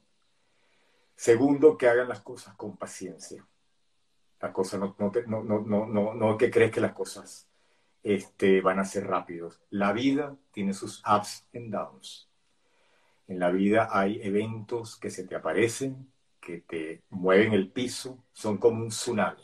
Segundo, 1.16 1.78
que 1.78 1.88
hagan 1.88 2.10
las 2.10 2.20
cosas 2.20 2.56
con 2.56 2.76
paciencia. 2.76 3.48
Las 4.42 4.52
cosas 4.52 4.82
no, 4.82 4.94
no, 4.98 5.44
no, 5.44 5.88
no, 5.88 6.14
no, 6.14 6.38
que 6.38 6.52
crees 6.52 6.72
que 6.72 6.82
las 6.82 6.92
cosas 6.92 7.48
este, 8.04 8.60
van 8.60 8.80
a 8.80 8.86
ser 8.86 9.08
rápidos. 9.08 9.62
La 9.70 9.94
vida 9.94 10.36
tiene 10.52 10.74
sus 10.74 11.02
ups 11.08 11.48
and 11.54 11.72
downs. 11.72 12.30
En 13.28 13.40
la 13.40 13.50
vida 13.50 13.88
hay 13.92 14.20
eventos 14.22 14.98
que 14.98 15.10
se 15.10 15.26
te 15.26 15.36
aparecen, 15.36 16.12
que 16.44 16.60
te 16.62 17.04
mueven 17.10 17.54
el 17.54 17.72
piso, 17.72 18.26
son 18.34 18.58
como 18.58 18.84
un 18.84 18.90
tsunami. 18.90 19.44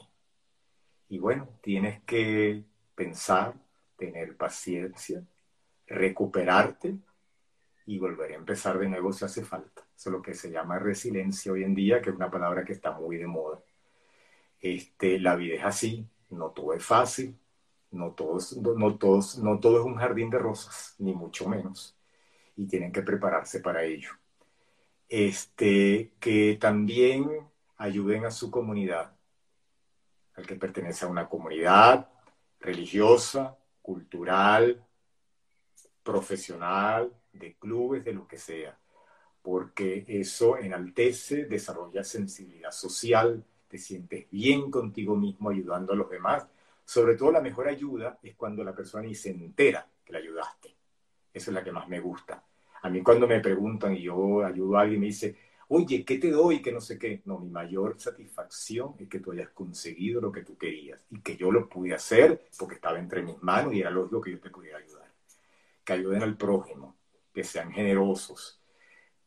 Y 1.08 1.20
bueno, 1.20 1.48
tienes 1.62 2.04
que 2.04 2.66
pensar, 2.94 3.56
tener 3.96 4.36
paciencia, 4.36 5.24
recuperarte 5.88 6.98
y 7.86 7.98
volver 7.98 8.34
a 8.34 8.36
empezar 8.36 8.78
de 8.78 8.90
nuevo 8.90 9.14
si 9.14 9.26
hace 9.26 9.44
falta. 9.44 9.88
Eso 9.96 10.10
es 10.10 10.14
lo 10.14 10.22
que 10.22 10.34
se 10.34 10.52
llama 10.52 10.78
resiliencia 10.78 11.52
hoy 11.52 11.64
en 11.64 11.74
día, 11.74 12.02
que 12.02 12.10
es 12.10 12.16
una 12.16 12.30
palabra 12.30 12.66
que 12.66 12.74
está 12.74 12.92
muy 12.92 13.18
de 13.18 13.28
moda. 13.28 13.60
Este, 14.62 15.20
la 15.20 15.36
vida 15.36 15.56
es 15.56 15.64
así, 15.64 16.06
no 16.30 16.52
todo 16.52 16.74
es 16.74 16.86
fácil, 16.86 17.40
no, 17.92 18.12
todos, 18.12 18.58
no, 18.58 18.98
todos, 18.98 19.40
no 19.40 19.60
todo 19.60 19.80
es 19.80 19.86
un 19.86 19.96
jardín 19.96 20.30
de 20.30 20.38
rosas, 20.38 20.96
ni 21.00 21.14
mucho 21.14 21.48
menos. 21.48 21.98
Y 22.58 22.68
tienen 22.68 22.92
que 22.92 23.02
prepararse 23.02 23.62
para 23.62 23.84
ello 23.84 24.19
este, 25.10 26.14
que 26.20 26.58
también 26.60 27.28
ayuden 27.78 28.26
a 28.26 28.32
su 28.32 28.52
comunidad, 28.52 29.16
al 30.36 30.46
que 30.46 30.56
pertenece 30.56 31.06
a 31.06 31.10
una 31.10 31.28
comunidad 31.28 32.10
religiosa, 32.60 33.58
cultural, 33.82 34.86
profesional, 36.04 37.12
de 37.34 37.56
clubes, 37.56 38.06
de 38.06 38.14
lo 38.14 38.28
que 38.28 38.38
sea, 38.38 38.78
porque 39.42 40.06
eso 40.08 40.58
enaltece, 40.58 41.46
desarrolla 41.46 42.04
sensibilidad 42.04 42.72
social, 42.72 43.44
te 43.68 43.78
sientes 43.78 44.30
bien 44.30 44.70
contigo 44.72 45.16
mismo 45.16 45.50
ayudando 45.50 45.94
a 45.94 45.96
los 45.96 46.10
demás. 46.10 46.48
Sobre 46.84 47.16
todo 47.16 47.32
la 47.32 47.42
mejor 47.42 47.68
ayuda 47.68 48.20
es 48.24 48.36
cuando 48.36 48.64
la 48.64 48.76
persona 48.76 49.04
ni 49.04 49.16
se 49.16 49.30
entera 49.30 49.88
que 50.04 50.14
la 50.14 50.20
ayudaste. 50.20 50.76
Esa 51.32 51.52
es 51.52 51.54
la 51.54 51.64
que 51.64 51.72
más 51.72 51.88
me 51.88 52.00
gusta. 52.00 52.44
A 52.82 52.90
mí 52.90 53.02
cuando 53.02 53.28
me 53.28 53.40
preguntan 53.40 53.96
y 53.96 54.04
yo 54.04 54.44
ayudo 54.46 54.78
a 54.78 54.82
alguien, 54.82 55.00
me 55.00 55.08
dice, 55.08 55.38
oye, 55.70 56.04
¿qué 56.06 56.18
te 56.18 56.32
doy? 56.32 56.62
Que 56.62 56.72
no 56.72 56.82
sé 56.82 56.98
qué. 56.98 57.22
No, 57.26 57.40
mi 57.40 57.50
mayor 57.50 58.00
satisfacción 58.00 58.96
es 59.00 59.08
que 59.08 59.20
tú 59.20 59.32
hayas 59.32 59.50
conseguido 59.50 60.22
lo 60.22 60.32
que 60.32 60.42
tú 60.42 60.58
querías 60.58 61.06
y 61.10 61.22
que 61.22 61.36
yo 61.38 61.52
lo 61.52 61.68
pude 61.70 61.94
hacer 61.94 62.48
porque 62.58 62.76
estaba 62.76 63.00
entre 63.00 63.22
mis 63.22 63.42
manos 63.42 63.74
y 63.74 63.82
era 63.82 63.92
lo 63.92 64.22
que 64.22 64.32
yo 64.32 64.40
te 64.40 64.50
pudiera 64.50 64.78
ayudar. 64.78 65.12
Que 65.84 65.94
ayuden 65.94 66.24
al 66.24 66.38
prójimo, 66.38 66.96
que 67.34 67.44
sean 67.44 67.72
generosos, 67.72 68.62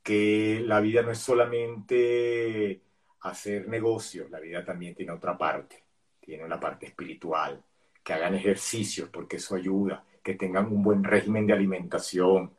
que 0.02 0.62
la 0.64 0.80
vida 0.80 1.02
no 1.02 1.10
es 1.10 1.18
solamente 1.18 2.82
hacer 3.20 3.68
negocios, 3.68 4.30
la 4.30 4.40
vida 4.40 4.64
también 4.64 4.94
tiene 4.94 5.12
otra 5.12 5.38
parte, 5.38 5.84
tiene 6.20 6.44
una 6.44 6.58
parte 6.58 6.86
espiritual, 6.86 7.62
que 8.02 8.12
hagan 8.12 8.34
ejercicios 8.34 9.08
porque 9.10 9.36
eso 9.36 9.54
ayuda, 9.54 10.04
que 10.22 10.34
tengan 10.34 10.66
un 10.66 10.82
buen 10.82 11.04
régimen 11.04 11.46
de 11.46 11.52
alimentación, 11.52 12.52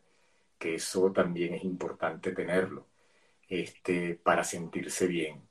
que 0.64 0.76
eso 0.76 1.11
también 1.11 1.53
es 1.56 1.65
importante 1.65 2.31
tenerlo 2.31 2.88
este, 3.49 4.15
para 4.15 4.45
sentirse 4.45 5.07
bien. 5.07 5.41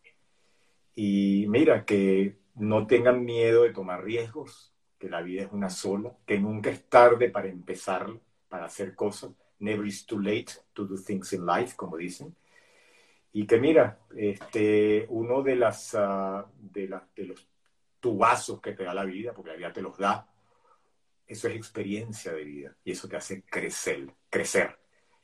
Y 0.94 1.44
mira, 1.48 1.84
que 1.84 2.38
no 2.54 2.86
tengan 2.86 3.22
miedo 3.22 3.64
de 3.64 3.74
tomar 3.74 4.02
riesgos, 4.02 4.72
que 4.98 5.10
la 5.10 5.20
vida 5.20 5.42
es 5.42 5.52
una 5.52 5.68
sola, 5.68 6.16
que 6.24 6.38
nunca 6.38 6.70
es 6.70 6.88
tarde 6.88 7.28
para 7.28 7.48
empezar, 7.48 8.10
para 8.48 8.64
hacer 8.64 8.94
cosas. 8.94 9.32
Never 9.58 9.86
is 9.86 10.06
too 10.06 10.18
late 10.18 10.50
to 10.72 10.86
do 10.86 10.96
things 10.96 11.34
in 11.34 11.44
life, 11.44 11.76
como 11.76 11.98
dicen. 11.98 12.34
Y 13.34 13.46
que 13.46 13.58
mira, 13.58 13.98
este, 14.16 15.04
uno 15.10 15.42
de, 15.42 15.56
las, 15.56 15.94
ah, 15.94 16.46
de, 16.58 16.88
de 17.14 17.24
los 17.26 17.46
tubazos 18.00 18.62
que 18.62 18.72
te 18.72 18.84
da 18.84 18.94
la 18.94 19.04
vida, 19.04 19.34
porque 19.34 19.50
la 19.50 19.56
vida 19.58 19.74
te 19.74 19.82
los 19.82 19.98
da, 19.98 20.26
eso 21.26 21.48
es 21.48 21.54
experiencia 21.54 22.32
de 22.32 22.44
vida 22.44 22.76
y 22.82 22.92
eso 22.92 23.08
te 23.08 23.16
hace 23.16 23.42
crecer, 23.42 24.10
crecer. 24.30 24.81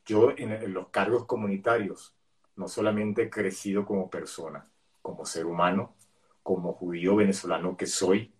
Yo 0.09 0.33
en, 0.39 0.73
los 0.73 0.89
cargos 0.89 1.27
comunitarios 1.27 2.15
no 2.57 2.67
solamente 2.67 3.25
he 3.25 3.31
crecido 3.31 3.85
como 3.85 4.09
persona, 4.09 4.67
como 5.03 5.27
ser 5.27 5.45
humano, 5.45 5.95
como 6.43 6.73
judío 6.73 7.17
venezolano 7.17 7.77
que 7.77 7.87
soy, 7.87 8.33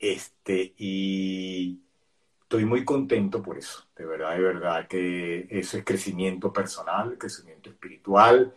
este, 0.00 0.74
y 0.76 1.80
estoy 2.42 2.64
muy 2.64 2.84
contento 2.84 3.42
por 3.42 3.58
eso, 3.58 3.86
de 3.96 4.06
verdad, 4.06 4.34
de 4.34 4.42
verdad, 4.42 4.88
que 4.88 5.46
eso 5.50 5.78
es 5.78 5.84
crecimiento 5.84 6.52
personal, 6.52 7.16
crecimiento 7.16 7.70
espiritual, 7.70 8.52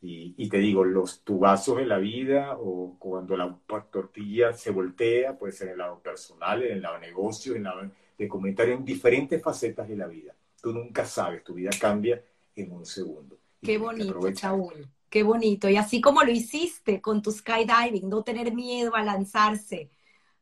y, 0.00 0.48
te 0.48 0.58
digo, 0.58 0.84
los 0.84 1.24
tubazos 1.24 1.80
en 1.80 1.88
la 1.88 1.98
vida 1.98 2.56
o 2.60 2.96
cuando 2.96 3.36
la 3.36 3.58
tortilla 3.90 4.52
se 4.52 4.70
voltea, 4.70 5.36
puede 5.36 5.52
ser 5.52 5.66
en 5.68 5.72
el 5.72 5.78
lado 5.78 5.98
personal, 5.98 6.62
en 6.62 6.74
el 6.74 6.82
lado 6.82 6.98
negocio, 7.00 7.52
en 7.52 7.58
el 7.58 7.64
lado 7.64 7.90
de 8.16 8.28
comentario, 8.28 8.74
en 8.74 8.84
diferentes 8.84 9.42
facetas 9.42 9.88
de 9.88 9.96
la 9.96 10.06
vida 10.06 10.32
tú 10.66 10.72
nunca 10.72 11.04
sabes, 11.04 11.44
tu 11.44 11.54
vida 11.54 11.70
cambia 11.80 12.20
en 12.56 12.72
un 12.72 12.84
segundo. 12.84 13.38
Qué 13.62 13.78
bonito, 13.78 14.20
Saúl, 14.34 14.88
qué 15.08 15.22
bonito. 15.22 15.68
Y 15.68 15.76
así 15.76 16.00
como 16.00 16.24
lo 16.24 16.32
hiciste 16.32 17.00
con 17.00 17.22
tu 17.22 17.30
skydiving, 17.30 18.08
no 18.08 18.24
tener 18.24 18.52
miedo 18.52 18.96
a 18.96 19.04
lanzarse 19.04 19.92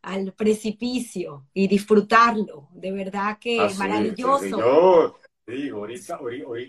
al 0.01 0.33
precipicio 0.33 1.49
y 1.53 1.69
disfrutarlo, 1.69 2.69
de 2.73 2.93
verdad 2.93 3.37
que 3.39 3.69
maravilloso. 3.77 4.49
yo 4.49 5.19
digo, 5.47 5.81
ahorita, 5.81 6.19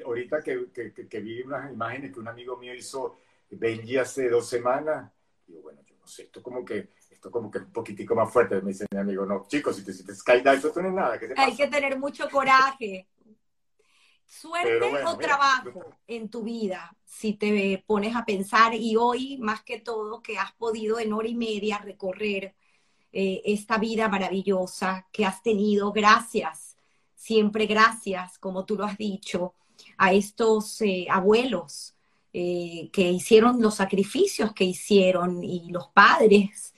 ahorita 0.03 0.44
que, 0.44 0.91
que, 1.10 1.19
vi 1.22 1.41
unas 1.41 1.72
imágenes 1.72 2.11
que 2.11 2.19
un 2.19 2.27
amigo 2.27 2.57
mío 2.57 2.73
hizo 2.73 3.19
Benji 3.49 3.95
hace 3.95 4.27
dos 4.27 4.49
semanas, 4.49 5.10
digo, 5.48 5.61
bueno, 5.61 5.80
yo 5.88 5.95
no 5.98 6.06
sé, 6.07 6.23
esto 6.23 6.44
como 6.44 6.65
que 6.65 6.90
esto 7.10 7.32
como 7.32 7.49
que 7.49 7.60
un 7.60 7.72
poquitico 7.72 8.15
más 8.15 8.34
fuerte, 8.34 8.61
me 8.61 8.72
dice 8.72 8.86
mi 8.91 8.99
amigo, 8.99 9.26
no, 9.26 9.45
chicos, 9.48 9.77
si 9.77 9.86
te 9.86 9.91
hiciste 9.91 10.14
skydive, 10.14 10.56
eso 10.56 10.73
no 10.82 10.90
es 10.90 10.94
nada. 10.94 11.19
Hay 11.38 11.56
que 11.56 11.68
tener 11.68 11.98
mucho 11.98 12.30
coraje, 12.30 13.07
Suerte 14.27 15.06
o 15.06 15.18
trabajo 15.18 15.95
en 16.07 16.30
tu 16.30 16.43
vida, 16.43 16.95
si 17.06 17.34
te 17.34 17.84
pones 17.85 18.15
a 18.15 18.26
pensar, 18.26 18.73
y 18.73 18.95
hoy 18.95 19.38
más 19.38 19.64
que 19.64 19.80
todo 19.80 20.22
que 20.22 20.38
has 20.38 20.52
podido 20.53 20.99
en 20.99 21.14
hora 21.14 21.27
y 21.27 21.35
media 21.35 21.77
recorrer 21.77 22.56
eh, 23.18 23.41
esta 23.45 23.77
vida 23.77 24.10
maravillosa 24.10 25.07
que 25.11 25.26
has 25.26 25.41
tenido, 25.41 25.93
gracias, 25.93 26.76
siempre 27.15 27.65
gracias, 27.65 28.38
como 28.38 28.65
tú 28.65 28.76
lo 28.76 28.84
has 28.84 28.97
dicho, 28.97 29.53
a 29.97 30.11
estos 30.11 30.81
eh, 30.81 31.07
abuelos 31.10 31.95
eh, 32.34 32.89
que 32.91 33.10
hicieron 33.10 33.61
los 33.61 33.76
sacrificios 33.76 34.53
que 34.53 34.65
hicieron 34.65 35.43
y 35.43 35.69
los 35.72 35.88
padres 35.88 36.73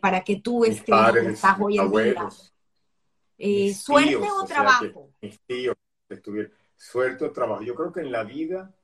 para 0.00 0.24
que 0.24 0.36
tú 0.36 0.64
estés 0.64 1.42
hoy 1.60 1.78
en 1.78 1.90
día. 1.90 3.74
suerte 3.74 4.16
o, 4.16 4.44
trabajo. 4.46 5.10
mis 5.20 5.38
tíos 5.40 5.76
estuvieron 6.08 6.52
suerte 6.76 7.24
o 7.24 7.32
trabajo. 7.32 7.62
Yo 7.62 7.74
creo 7.74 7.92
que 7.92 8.00
en 8.00 8.12
la 8.12 8.24
vida 8.24 8.74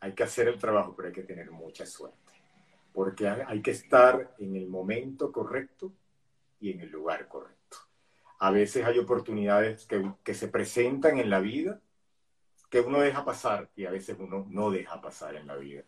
hay 0.00 0.14
que 0.14 0.22
hacer 0.22 0.48
el 0.48 0.58
trabajo, 0.58 0.94
pero 0.96 1.08
hay 1.08 1.14
que 1.14 1.22
tener 1.22 1.50
mucha 1.50 1.84
suerte. 1.86 2.18
Porque 2.92 3.28
hay 3.28 3.62
que 3.62 3.70
estar 3.70 4.34
en 4.38 4.56
el 4.56 4.68
momento 4.68 5.30
correcto 5.30 5.92
y 6.60 6.72
en 6.72 6.80
el 6.80 6.90
lugar 6.90 7.28
correcto. 7.28 7.78
A 8.38 8.50
veces 8.50 8.84
hay 8.84 8.98
oportunidades 8.98 9.86
que, 9.86 10.12
que 10.24 10.34
se 10.34 10.48
presentan 10.48 11.18
en 11.18 11.30
la 11.30 11.40
vida 11.40 11.80
que 12.70 12.80
uno 12.80 13.00
deja 13.00 13.24
pasar 13.24 13.68
y 13.76 13.84
a 13.84 13.90
veces 13.90 14.16
uno 14.18 14.46
no 14.48 14.70
deja 14.70 15.00
pasar 15.00 15.34
en 15.34 15.46
la 15.48 15.56
vida. 15.56 15.82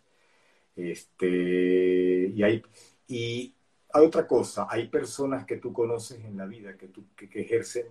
Este, 0.74 2.30
y 2.34 2.42
hay, 2.42 2.62
y 3.06 3.54
hay 3.92 4.06
otra 4.06 4.26
cosa, 4.26 4.66
hay 4.68 4.88
personas 4.88 5.46
que 5.46 5.58
tú 5.58 5.72
conoces 5.72 6.24
en 6.24 6.36
la 6.36 6.46
vida 6.46 6.76
que, 6.76 6.88
tú, 6.88 7.06
que, 7.14 7.28
ejercen 7.40 7.86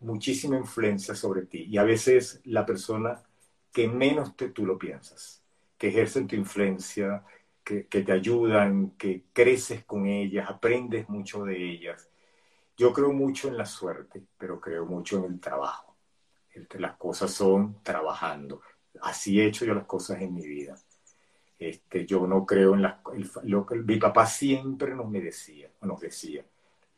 muchísima 0.00 0.56
influencia 0.56 1.14
sobre 1.14 1.42
ti 1.42 1.66
y 1.68 1.78
a 1.78 1.84
veces 1.84 2.40
la 2.44 2.66
persona 2.66 3.22
que 3.72 3.88
menos 3.88 4.36
te, 4.36 4.50
tú 4.50 4.64
lo 4.64 4.78
piensas, 4.78 5.42
que 5.76 5.88
ejercen 5.88 6.26
tu 6.26 6.36
influencia, 6.36 7.24
que, 7.62 7.86
que, 7.86 8.02
te 8.02 8.12
ayudan, 8.12 8.90
que 8.92 9.24
creces 9.32 9.84
con 9.84 10.06
ellas, 10.06 10.48
aprendes 10.48 11.08
mucho 11.08 11.44
de 11.44 11.56
ellas. 11.56 12.08
Yo 12.76 12.92
creo 12.92 13.12
mucho 13.12 13.48
en 13.48 13.56
la 13.56 13.66
suerte, 13.66 14.22
pero 14.38 14.60
creo 14.60 14.86
mucho 14.86 15.18
en 15.18 15.32
el 15.32 15.40
trabajo. 15.40 15.96
Las 16.78 16.96
cosas 16.96 17.30
son 17.32 17.82
trabajando. 17.82 18.62
Así 19.02 19.40
he 19.40 19.46
hecho 19.46 19.64
yo 19.64 19.74
las 19.74 19.86
cosas 19.86 20.20
en 20.22 20.34
mi 20.34 20.46
vida. 20.46 20.76
Este, 21.58 22.06
yo 22.06 22.26
no 22.26 22.44
creo 22.44 22.74
en 22.74 22.82
las... 22.82 22.98
lo 23.44 23.66
que 23.66 23.76
mi 23.76 23.96
papá 23.96 24.26
siempre 24.26 24.94
nos 24.94 25.08
me 25.08 25.20
decía, 25.20 25.70
nos 25.82 26.00
decía, 26.00 26.44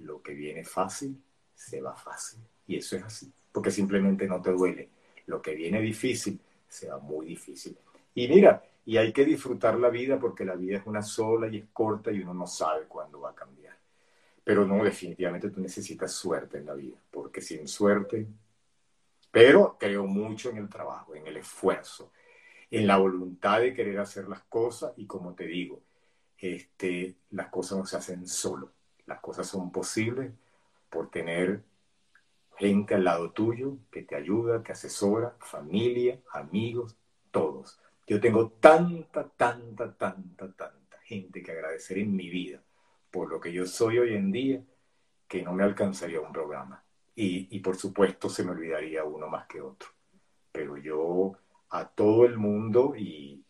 lo 0.00 0.22
que 0.22 0.34
viene 0.34 0.64
fácil, 0.64 1.20
se 1.54 1.80
va 1.80 1.94
fácil. 1.94 2.40
Y 2.68 2.76
eso 2.76 2.96
es 2.96 3.02
así, 3.02 3.32
porque 3.50 3.72
simplemente 3.72 4.28
no 4.28 4.40
te 4.40 4.52
duele. 4.52 4.88
Lo 5.26 5.42
que 5.42 5.54
viene 5.54 5.80
difícil, 5.80 6.38
se 6.68 6.88
va 6.88 6.98
muy 6.98 7.26
difícil. 7.26 7.76
Y 8.14 8.28
mira, 8.28 8.62
y 8.84 8.96
hay 8.96 9.12
que 9.12 9.24
disfrutar 9.24 9.78
la 9.78 9.88
vida 9.88 10.20
porque 10.20 10.44
la 10.44 10.54
vida 10.54 10.78
es 10.78 10.86
una 10.86 11.02
sola 11.02 11.48
y 11.48 11.58
es 11.58 11.66
corta 11.72 12.12
y 12.12 12.20
uno 12.20 12.32
no 12.32 12.46
sabe 12.46 12.84
cuándo 12.86 13.20
va 13.20 13.30
a 13.30 13.34
cambiar. 13.34 13.76
Pero 14.44 14.64
no, 14.64 14.84
definitivamente 14.84 15.50
tú 15.50 15.60
necesitas 15.60 16.12
suerte 16.12 16.58
en 16.58 16.66
la 16.66 16.74
vida, 16.74 16.96
porque 17.10 17.40
sin 17.40 17.66
suerte 17.66 18.28
pero 19.30 19.76
creo 19.78 20.06
mucho 20.06 20.50
en 20.50 20.58
el 20.58 20.68
trabajo, 20.68 21.14
en 21.14 21.26
el 21.26 21.36
esfuerzo, 21.36 22.12
en 22.70 22.86
la 22.86 22.96
voluntad 22.96 23.60
de 23.60 23.74
querer 23.74 23.98
hacer 23.98 24.28
las 24.28 24.42
cosas 24.44 24.92
y 24.96 25.06
como 25.06 25.34
te 25.34 25.46
digo, 25.46 25.82
este, 26.38 27.16
las 27.30 27.48
cosas 27.48 27.78
no 27.78 27.86
se 27.86 27.96
hacen 27.96 28.26
solo, 28.26 28.72
las 29.06 29.20
cosas 29.20 29.46
son 29.46 29.70
posibles 29.70 30.32
por 30.88 31.10
tener 31.10 31.62
gente 32.58 32.94
al 32.94 33.04
lado 33.04 33.30
tuyo 33.30 33.78
que 33.90 34.02
te 34.02 34.16
ayuda, 34.16 34.62
que 34.62 34.72
asesora, 34.72 35.36
familia, 35.40 36.20
amigos, 36.32 36.96
todos. 37.30 37.80
Yo 38.06 38.20
tengo 38.20 38.50
tanta, 38.50 39.28
tanta, 39.28 39.96
tanta, 39.96 40.52
tanta 40.52 40.98
gente 41.04 41.42
que 41.42 41.52
agradecer 41.52 41.98
en 41.98 42.14
mi 42.14 42.28
vida 42.28 42.62
por 43.10 43.30
lo 43.30 43.40
que 43.40 43.52
yo 43.52 43.66
soy 43.66 43.98
hoy 43.98 44.14
en 44.14 44.30
día 44.30 44.62
que 45.26 45.42
no 45.42 45.52
me 45.52 45.62
alcanzaría 45.62 46.20
un 46.20 46.32
programa. 46.32 46.82
Y, 47.14 47.58
por 47.60 47.76
supuesto 47.76 48.28
se 48.28 48.44
me 48.44 48.52
olvidaría 48.52 49.02
uno 49.02 49.26
más 49.26 49.46
que 49.48 49.60
otro. 49.60 49.88
Pero 50.52 50.76
yo 50.76 51.32
a 51.70 51.88
todo 51.88 52.24
el 52.24 52.38
mundo 52.38 52.94
y, 52.96 53.44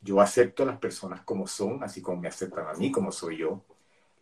yo 0.00 0.20
acepto 0.20 0.64
a 0.64 0.66
las 0.66 0.78
personas 0.78 1.22
como 1.22 1.46
son, 1.46 1.82
así 1.82 2.02
como 2.02 2.20
me 2.20 2.28
aceptan 2.28 2.66
a 2.66 2.74
mí, 2.74 2.92
como 2.92 3.10
soy 3.10 3.38
yo. 3.38 3.64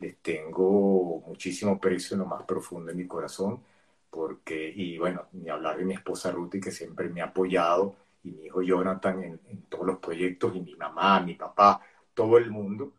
Les 0.03 0.16
tengo 0.19 1.23
muchísimo 1.27 1.81
precio 1.81 2.15
en 2.15 2.20
lo 2.20 2.27
más 2.27 2.43
profundo 2.45 2.91
de 2.91 2.97
mi 2.97 3.07
corazón, 3.07 3.62
porque, 4.11 4.73
y 4.74 4.99
bueno, 4.99 5.29
ni 5.33 5.49
hablar 5.49 5.79
de 5.79 5.85
mi 5.85 5.95
esposa 5.95 6.31
Ruth, 6.33 6.61
que 6.62 6.70
siempre 6.70 7.09
me 7.09 7.23
ha 7.23 7.27
apoyado, 7.27 7.97
y 8.24 8.33
mi 8.33 8.47
hijo 8.47 8.62
Jonathan 8.62 9.23
en, 9.23 9.41
en 9.49 9.62
todos 9.62 9.87
los 9.87 9.99
proyectos, 9.99 10.55
y 10.57 10.61
mi 10.61 10.74
mamá, 10.77 11.20
mi 11.20 11.35
papá, 11.35 11.81
todo 12.15 12.37
el 12.39 12.51
mundo, 12.51 12.93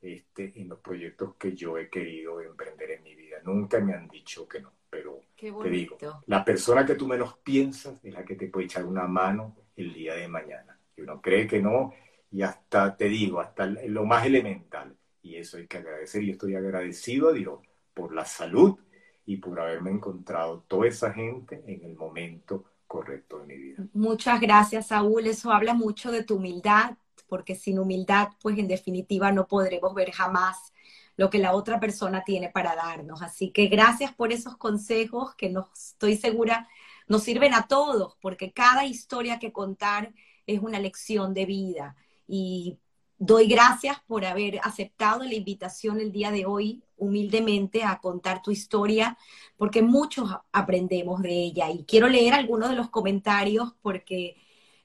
este, 0.00 0.52
en 0.60 0.68
los 0.68 0.80
proyectos 0.80 1.34
que 1.36 1.54
yo 1.54 1.78
he 1.78 1.88
querido 1.88 2.40
emprender 2.40 2.90
en 2.92 3.02
mi 3.02 3.14
vida. 3.14 3.38
Nunca 3.44 3.80
me 3.80 3.94
han 3.94 4.06
dicho 4.08 4.46
que 4.46 4.60
no, 4.60 4.72
pero 4.90 5.20
te 5.58 5.70
digo, 5.70 6.02
la 6.26 6.44
persona 6.44 6.84
que 6.84 6.94
tú 6.94 7.06
menos 7.06 7.38
piensas 7.38 8.04
es 8.04 8.12
la 8.12 8.24
que 8.24 8.36
te 8.36 8.48
puede 8.48 8.66
echar 8.66 8.84
una 8.84 9.06
mano 9.06 9.56
el 9.76 9.92
día 9.94 10.14
de 10.14 10.28
mañana. 10.28 10.78
Y 10.96 11.00
uno 11.02 11.20
cree 11.22 11.46
que 11.46 11.60
no, 11.60 11.94
y 12.30 12.42
hasta, 12.42 12.96
te 12.96 13.08
digo, 13.08 13.40
hasta 13.40 13.66
lo 13.66 14.04
más 14.04 14.26
elemental. 14.26 14.94
Y 15.24 15.36
eso 15.36 15.56
hay 15.56 15.66
que 15.66 15.78
agradecer. 15.78 16.22
Y 16.22 16.30
estoy 16.30 16.54
agradecido 16.54 17.30
a 17.30 17.32
Dios 17.32 17.58
por 17.94 18.14
la 18.14 18.26
salud 18.26 18.78
y 19.26 19.38
por 19.38 19.58
haberme 19.58 19.90
encontrado 19.90 20.64
toda 20.68 20.86
esa 20.86 21.12
gente 21.12 21.64
en 21.66 21.82
el 21.82 21.96
momento 21.96 22.64
correcto 22.86 23.38
de 23.38 23.46
mi 23.46 23.56
vida. 23.56 23.84
Muchas 23.94 24.40
gracias, 24.40 24.88
Saúl. 24.88 25.26
Eso 25.26 25.50
habla 25.50 25.72
mucho 25.72 26.12
de 26.12 26.22
tu 26.22 26.36
humildad, 26.36 26.96
porque 27.26 27.54
sin 27.54 27.78
humildad, 27.78 28.28
pues 28.42 28.58
en 28.58 28.68
definitiva 28.68 29.32
no 29.32 29.48
podremos 29.48 29.94
ver 29.94 30.12
jamás 30.12 30.72
lo 31.16 31.30
que 31.30 31.38
la 31.38 31.54
otra 31.54 31.80
persona 31.80 32.22
tiene 32.22 32.50
para 32.50 32.76
darnos. 32.76 33.22
Así 33.22 33.50
que 33.50 33.68
gracias 33.68 34.12
por 34.12 34.30
esos 34.30 34.58
consejos 34.58 35.34
que 35.36 35.48
no 35.48 35.70
estoy 35.74 36.16
segura 36.16 36.68
nos 37.08 37.22
sirven 37.22 37.54
a 37.54 37.66
todos, 37.66 38.16
porque 38.20 38.52
cada 38.52 38.84
historia 38.84 39.38
que 39.38 39.52
contar 39.52 40.12
es 40.46 40.60
una 40.60 40.78
lección 40.78 41.32
de 41.32 41.46
vida. 41.46 41.96
Y 42.26 42.78
doy 43.18 43.46
gracias 43.46 43.98
por 44.06 44.24
haber 44.24 44.60
aceptado 44.62 45.24
la 45.24 45.34
invitación 45.34 46.00
el 46.00 46.12
día 46.12 46.30
de 46.30 46.46
hoy, 46.46 46.82
humildemente, 46.96 47.84
a 47.84 47.98
contar 48.00 48.42
tu 48.42 48.50
historia, 48.50 49.16
porque 49.56 49.82
muchos 49.82 50.30
aprendemos 50.52 51.22
de 51.22 51.30
ella. 51.30 51.70
Y 51.70 51.84
quiero 51.84 52.08
leer 52.08 52.34
algunos 52.34 52.70
de 52.70 52.76
los 52.76 52.90
comentarios, 52.90 53.74
porque 53.82 54.36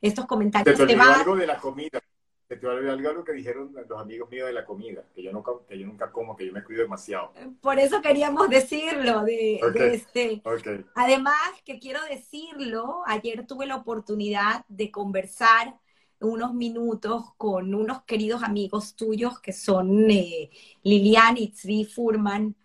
estos 0.01 0.25
comentarios 0.25 0.77
te, 0.77 0.85
te 0.85 0.95
van... 0.95 1.21
algo 1.21 1.35
de 1.35 1.47
la 1.47 1.57
comida 1.57 1.99
te 2.49 2.57
te 2.57 2.67
algo 2.67 3.23
que 3.23 3.33
dijeron 3.33 3.75
los 3.87 4.01
amigos 4.01 4.27
míos 4.31 4.47
de 4.47 4.53
la 4.53 4.65
comida, 4.65 5.03
que 5.13 5.21
yo, 5.21 5.31
nunca, 5.31 5.51
que 5.67 5.77
yo 5.77 5.85
nunca 5.85 6.11
como, 6.11 6.35
que 6.35 6.47
yo 6.47 6.51
me 6.51 6.63
cuido 6.63 6.81
demasiado. 6.81 7.31
Por 7.61 7.77
eso 7.77 8.01
queríamos 8.01 8.49
decirlo, 8.49 9.23
de, 9.23 9.59
este. 9.93 10.41
Además, 10.95 11.35
que 11.63 11.77
quiero 11.77 11.99
decirlo, 12.09 13.03
ayer 13.05 13.45
tuve 13.45 13.67
la 13.67 13.75
oportunidad 13.75 14.65
de 14.67 14.89
conversar 14.89 15.79
unos 16.19 16.53
minutos 16.53 17.33
con 17.37 17.73
unos 17.73 18.03
queridos 18.03 18.43
amigos 18.43 18.95
tuyos 18.95 19.39
que 19.39 19.53
son 19.53 20.09
eh, 20.09 20.49
Lilian 20.83 21.37
y 21.37 21.49
Tzvi 21.49 21.85
Furman. 21.85 22.55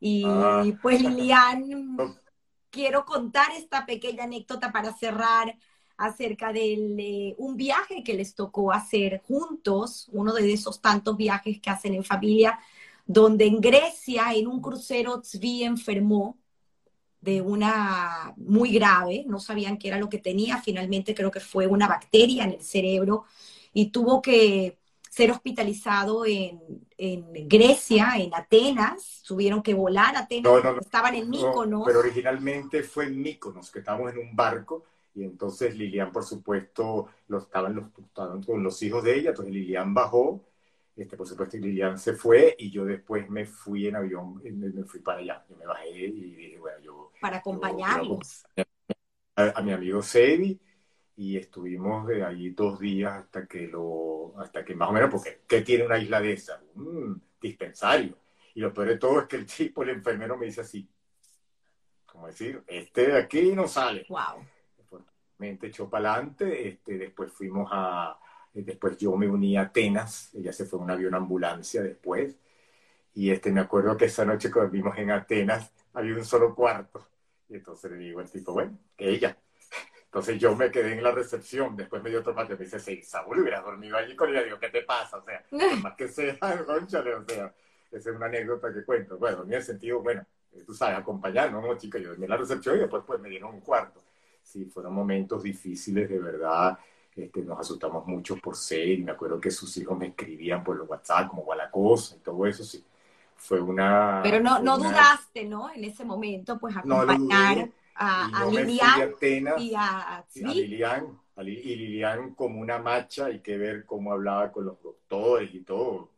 Y 0.00 0.24
ah. 0.26 0.64
pues 0.82 1.00
Lilian, 1.00 1.96
quiero 2.70 3.04
contar 3.04 3.52
esta 3.56 3.86
pequeña 3.86 4.24
anécdota 4.24 4.72
para 4.72 4.92
cerrar 4.92 5.56
acerca 5.96 6.52
de 6.52 7.34
un 7.38 7.56
viaje 7.56 8.04
que 8.04 8.14
les 8.14 8.34
tocó 8.34 8.70
hacer 8.70 9.22
juntos, 9.26 10.08
uno 10.12 10.34
de 10.34 10.52
esos 10.52 10.80
tantos 10.82 11.16
viajes 11.16 11.58
que 11.60 11.70
hacen 11.70 11.94
en 11.94 12.04
familia, 12.04 12.58
donde 13.06 13.46
en 13.46 13.60
Grecia, 13.60 14.34
en 14.34 14.46
un 14.46 14.60
crucero, 14.60 15.20
Tzvi 15.20 15.64
enfermó 15.64 16.36
de 17.26 17.40
una 17.42 18.32
muy 18.36 18.70
grave, 18.70 19.24
no 19.26 19.40
sabían 19.40 19.76
qué 19.76 19.88
era 19.88 19.98
lo 19.98 20.08
que 20.08 20.18
tenía, 20.18 20.58
finalmente 20.58 21.12
creo 21.12 21.32
que 21.32 21.40
fue 21.40 21.66
una 21.66 21.88
bacteria 21.88 22.44
en 22.44 22.52
el 22.52 22.62
cerebro 22.62 23.24
y 23.72 23.90
tuvo 23.90 24.22
que 24.22 24.78
ser 25.10 25.32
hospitalizado 25.32 26.24
en, 26.24 26.60
Grecia, 27.48 28.14
en 28.16 28.32
Atenas, 28.32 29.22
tuvieron 29.26 29.60
que 29.60 29.74
volar 29.74 30.14
a 30.14 30.20
Atenas, 30.20 30.52
estaban 30.80 31.16
en 31.16 31.28
Míconos. 31.28 31.82
pero 31.84 31.98
originalmente 31.98 32.84
fue 32.84 33.06
en 33.06 33.20
Míconos, 33.20 33.72
que 33.72 33.80
estábamos 33.80 34.12
en 34.12 34.18
un 34.18 34.36
barco 34.36 34.84
y 35.16 35.24
entonces 35.24 35.76
Lilian, 35.76 36.12
por 36.12 36.24
supuesto, 36.24 37.08
lo 37.26 37.38
estaban, 37.38 37.74
los, 37.74 37.86
estaban 37.98 38.42
con 38.44 38.62
los 38.62 38.80
hijos 38.82 39.02
de 39.02 39.18
ella, 39.18 39.30
entonces 39.30 39.52
Lilian 39.52 39.92
bajó, 39.92 40.42
este, 40.96 41.16
por 41.16 41.26
supuesto 41.26 41.56
Lilian 41.56 41.98
se 41.98 42.14
fue 42.14 42.56
y 42.58 42.70
yo 42.70 42.84
después 42.84 43.28
me 43.28 43.44
fui 43.44 43.86
en 43.86 43.96
avión, 43.96 44.40
me, 44.42 44.84
fui 44.84 45.00
para 45.00 45.20
allá, 45.20 45.44
yo 45.48 45.56
me 45.56 45.66
bajé 45.66 45.90
y 45.90 46.34
dije, 46.34 46.58
bueno, 46.58 46.78
yo... 46.80 47.12
Para 47.20 47.38
acompañarlos. 47.38 48.44
A, 49.36 49.60
mi 49.60 49.72
amigo 49.72 50.00
Sebi 50.00 50.58
y 51.16 51.36
estuvimos 51.36 52.06
de 52.06 52.24
allí 52.24 52.50
dos 52.50 52.80
días 52.80 53.12
hasta 53.12 53.46
que 53.46 53.68
lo, 53.68 54.34
hasta 54.38 54.64
que 54.64 54.74
más 54.74 54.88
o 54.88 54.92
menos, 54.92 55.10
porque 55.10 55.42
¿qué 55.46 55.60
tiene 55.60 55.84
una 55.84 55.98
isla 55.98 56.20
de 56.20 56.32
esa? 56.32 56.62
Un 56.74 57.22
dispensario. 57.40 58.18
Y 58.54 58.60
lo 58.60 58.72
peor 58.72 58.88
de 58.88 58.98
todo 58.98 59.20
es 59.20 59.26
que 59.26 59.36
el 59.36 59.46
tipo, 59.46 59.82
el 59.82 59.90
enfermero 59.90 60.38
me 60.38 60.46
dice 60.46 60.62
así, 60.62 60.88
como 62.06 62.28
decir, 62.28 62.62
este 62.66 63.08
de 63.08 63.18
aquí 63.18 63.52
no 63.52 63.68
sale. 63.68 64.06
Wow 64.08 64.42
mente 65.38 65.68
echó 65.68 65.88
para 65.88 66.14
adelante. 66.14 66.68
Este, 66.68 66.98
después 66.98 67.32
fuimos 67.32 67.68
a, 67.72 68.18
después 68.62 68.96
yo 68.98 69.16
me 69.16 69.28
uní 69.28 69.56
a 69.56 69.62
Atenas, 69.62 70.30
ella 70.34 70.52
se 70.52 70.64
fue 70.64 70.78
en 70.78 70.84
un 70.84 70.90
avión 70.90 71.14
ambulancia 71.14 71.82
después. 71.82 72.36
Y 73.14 73.30
este, 73.30 73.50
me 73.50 73.60
acuerdo 73.60 73.96
que 73.96 74.06
esa 74.06 74.24
noche 74.24 74.50
que 74.50 74.60
vimos 74.66 74.96
en 74.98 75.10
Atenas 75.10 75.72
había 75.94 76.14
un 76.14 76.24
solo 76.24 76.54
cuarto. 76.54 77.06
Y 77.48 77.56
entonces 77.56 77.90
le 77.90 77.98
digo 77.98 78.20
al 78.20 78.30
tipo, 78.30 78.52
bueno, 78.52 78.78
que 78.96 79.08
ella. 79.08 79.36
Entonces 80.04 80.38
yo 80.38 80.56
me 80.56 80.70
quedé 80.70 80.92
en 80.92 81.02
la 81.02 81.12
recepción, 81.12 81.76
después 81.76 82.02
me 82.02 82.10
dio 82.10 82.20
otro 82.20 82.34
parte, 82.34 82.54
me 82.56 82.64
dice, 82.64 82.78
sí, 82.80 83.02
Saúl 83.02 83.40
hubiera 83.40 83.60
dormido 83.60 83.96
allí 83.96 84.16
con 84.16 84.30
ella, 84.30 84.42
digo, 84.42 84.58
¿qué 84.58 84.70
te 84.70 84.82
pasa? 84.82 85.18
O 85.18 85.22
sea, 85.22 85.44
más 85.82 85.94
que 85.94 86.08
sea, 86.08 86.38
conchale, 86.66 87.14
o 87.14 87.24
sea, 87.24 87.54
esa 87.90 88.10
es 88.10 88.16
una 88.16 88.26
anécdota 88.26 88.72
que 88.72 88.84
cuento. 88.84 89.18
Bueno, 89.18 89.44
en 89.44 89.52
el 89.52 89.62
sentido, 89.62 90.00
bueno, 90.00 90.26
tú 90.66 90.74
sabes, 90.74 90.98
acompañar, 90.98 91.52
¿no? 91.52 91.76
Chica, 91.76 91.98
yo 91.98 92.08
dormí 92.08 92.24
en 92.24 92.30
la 92.30 92.36
recepción 92.36 92.76
y 92.76 92.80
después 92.80 93.04
pues 93.06 93.20
me 93.20 93.28
dieron 93.28 93.54
un 93.54 93.60
cuarto 93.60 94.02
sí, 94.46 94.64
fueron 94.66 94.94
momentos 94.94 95.42
difíciles 95.42 96.08
de 96.08 96.18
verdad, 96.18 96.78
este, 97.16 97.42
nos 97.42 97.58
asustamos 97.58 98.06
mucho 98.06 98.36
por 98.36 98.56
ser, 98.56 98.88
y 98.88 99.02
me 99.02 99.12
acuerdo 99.12 99.40
que 99.40 99.50
sus 99.50 99.74
hijos 99.78 99.96
me 99.98 100.08
escribían 100.08 100.62
por 100.62 100.76
los 100.76 100.86
WhatsApp 100.86 101.28
como 101.28 101.44
Gualacosa 101.44 102.16
y 102.16 102.18
todo 102.18 102.46
eso, 102.46 102.62
sí. 102.62 102.84
Fue 103.36 103.60
una... 103.60 104.20
Pero 104.22 104.40
no, 104.40 104.58
no 104.60 104.76
dudaste, 104.76 105.44
¿no? 105.44 105.70
En 105.70 105.84
ese 105.84 106.04
momento, 106.04 106.58
pues 106.58 106.76
acompañar 106.76 107.70
a, 107.94 108.42
a 108.42 108.46
Lilian 108.46 109.14
y 109.58 109.74
a, 109.74 110.24
Lilian, 110.34 111.18
y 111.38 111.76
Lilian 111.76 112.34
como 112.34 112.60
una 112.60 112.78
macha, 112.78 113.26
hay 113.26 113.40
que 113.40 113.56
ver 113.56 113.86
cómo 113.86 114.12
hablaba 114.12 114.52
con 114.52 114.66
los 114.66 114.82
doctores 114.82 115.54
y 115.54 115.60
todo. 115.60 116.10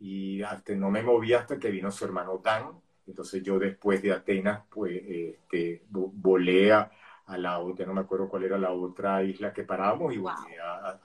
Y 0.00 0.42
hasta 0.42 0.74
no 0.74 0.90
me 0.90 1.02
moví 1.02 1.32
hasta 1.34 1.58
que 1.58 1.70
vino 1.70 1.90
su 1.90 2.04
hermano 2.04 2.40
Dan. 2.42 2.70
Entonces 3.06 3.42
yo 3.42 3.58
después 3.58 4.02
de 4.02 4.12
Atenas, 4.12 4.62
pues, 4.68 5.00
este, 5.04 5.84
volé 5.90 6.72
a, 6.72 6.90
la 7.26 7.58
otra, 7.58 7.86
no 7.86 7.94
me 7.94 8.02
acuerdo 8.02 8.28
cuál 8.28 8.44
era 8.44 8.58
la 8.58 8.72
otra 8.72 9.22
isla 9.22 9.52
que 9.52 9.64
parábamos 9.64 10.14
y 10.14 10.18
volví 10.18 10.54
a, 10.62 11.00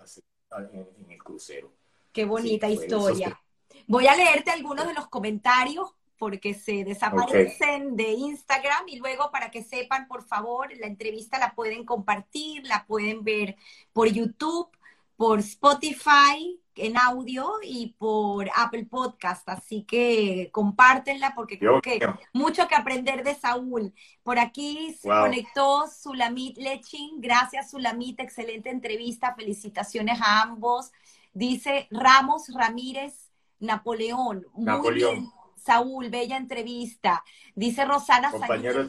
en, 0.73 1.11
el 1.11 1.23
crucero. 1.23 1.71
Qué 2.11 2.25
bonita 2.25 2.69
historia. 2.69 3.39
Voy 3.87 4.07
a 4.07 4.15
leerte 4.15 4.51
algunos 4.51 4.85
de 4.85 4.93
los 4.93 5.07
comentarios 5.07 5.95
porque 6.17 6.53
se 6.53 6.83
desaparecen 6.83 7.95
de 7.95 8.11
Instagram 8.11 8.87
y 8.87 8.97
luego 8.97 9.31
para 9.31 9.49
que 9.49 9.63
sepan, 9.63 10.07
por 10.07 10.23
favor, 10.23 10.69
la 10.77 10.85
entrevista 10.85 11.39
la 11.39 11.55
pueden 11.55 11.83
compartir, 11.83 12.67
la 12.67 12.85
pueden 12.85 13.23
ver 13.23 13.55
por 13.91 14.07
YouTube, 14.07 14.69
por 15.17 15.39
Spotify 15.39 16.60
en 16.75 16.97
audio 16.97 17.53
y 17.63 17.95
por 17.97 18.49
Apple 18.55 18.85
Podcast, 18.85 19.47
así 19.49 19.83
que 19.83 20.49
compártenla 20.51 21.33
porque 21.35 21.59
creo 21.59 21.81
que 21.81 21.99
mucho 22.33 22.67
que 22.67 22.75
aprender 22.75 23.23
de 23.23 23.35
Saúl. 23.35 23.93
Por 24.23 24.39
aquí 24.39 24.95
se 24.99 25.09
conectó 25.09 25.87
Sulamit 25.87 26.57
Lechin, 26.57 27.19
gracias 27.19 27.71
Sulamit, 27.71 28.19
excelente 28.19 28.69
entrevista, 28.69 29.35
felicitaciones 29.35 30.19
a 30.21 30.41
ambos. 30.41 30.91
Dice 31.33 31.87
Ramos 31.91 32.53
Ramírez 32.53 33.31
Napoleón, 33.59 34.45
muy 34.53 34.93
bien 34.93 35.31
Saúl, 35.63 36.09
bella 36.09 36.37
entrevista. 36.37 37.23
Dice 37.55 37.85
Rosana 37.85 38.31
Compañero 38.31 38.87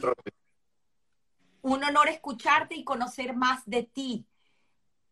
Un 1.61 1.83
honor 1.83 2.07
escucharte 2.07 2.75
y 2.75 2.83
conocer 2.83 3.35
más 3.35 3.63
de 3.65 3.83
ti. 3.83 4.25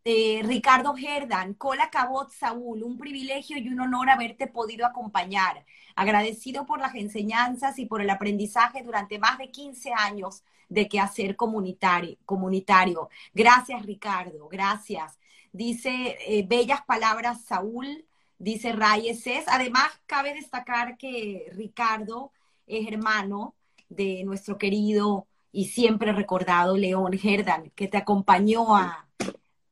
Eh, 0.03 0.41
Ricardo 0.43 0.95
Herdan, 0.97 1.53
Cola 1.53 1.91
Cabot 1.91 2.31
Saúl, 2.31 2.81
un 2.81 2.97
privilegio 2.97 3.57
y 3.57 3.69
un 3.69 3.81
honor 3.81 4.09
haberte 4.09 4.47
podido 4.47 4.85
acompañar. 4.85 5.63
Agradecido 5.95 6.65
por 6.65 6.79
las 6.79 6.95
enseñanzas 6.95 7.77
y 7.77 7.85
por 7.85 8.01
el 8.01 8.09
aprendizaje 8.09 8.81
durante 8.83 9.19
más 9.19 9.37
de 9.37 9.51
15 9.51 9.93
años 9.93 10.43
de 10.69 10.87
quehacer 10.87 11.35
comunitario. 11.35 12.17
comunitario. 12.25 13.09
Gracias, 13.33 13.85
Ricardo, 13.85 14.47
gracias. 14.47 15.19
Dice, 15.51 16.17
eh, 16.27 16.45
bellas 16.47 16.81
palabras, 16.85 17.43
Saúl 17.45 18.05
dice 18.39 18.73
Reyes 18.73 19.27
es. 19.27 19.47
Además, 19.47 19.91
cabe 20.07 20.33
destacar 20.33 20.97
que 20.97 21.51
Ricardo 21.53 22.31
es 22.67 22.87
hermano 22.87 23.55
de 23.89 24.23
nuestro 24.23 24.57
querido 24.57 25.27
y 25.51 25.65
siempre 25.65 26.13
recordado 26.13 26.77
León 26.77 27.13
Herdan, 27.21 27.71
que 27.75 27.87
te 27.87 27.97
acompañó 27.97 28.75
a... 28.75 29.07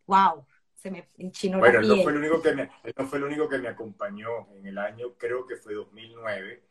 ¡Wow! 0.10 0.44
Se 0.73 0.90
me 0.90 1.07
enchinó 1.18 1.60
bueno, 1.60 1.81
la 1.81 1.95
no 1.95 2.02
fue, 2.02 2.11
el 2.11 2.18
único 2.18 2.41
que 2.41 2.56
me, 2.56 2.69
no 2.98 3.06
fue 3.06 3.19
el 3.19 3.26
único 3.26 3.48
que 3.48 3.60
me 3.60 3.68
acompañó 3.68 4.48
en 4.56 4.65
el 4.65 4.77
año, 4.80 5.14
creo 5.18 5.45
que 5.45 5.56
fue 5.56 5.76
2009. 5.76 6.64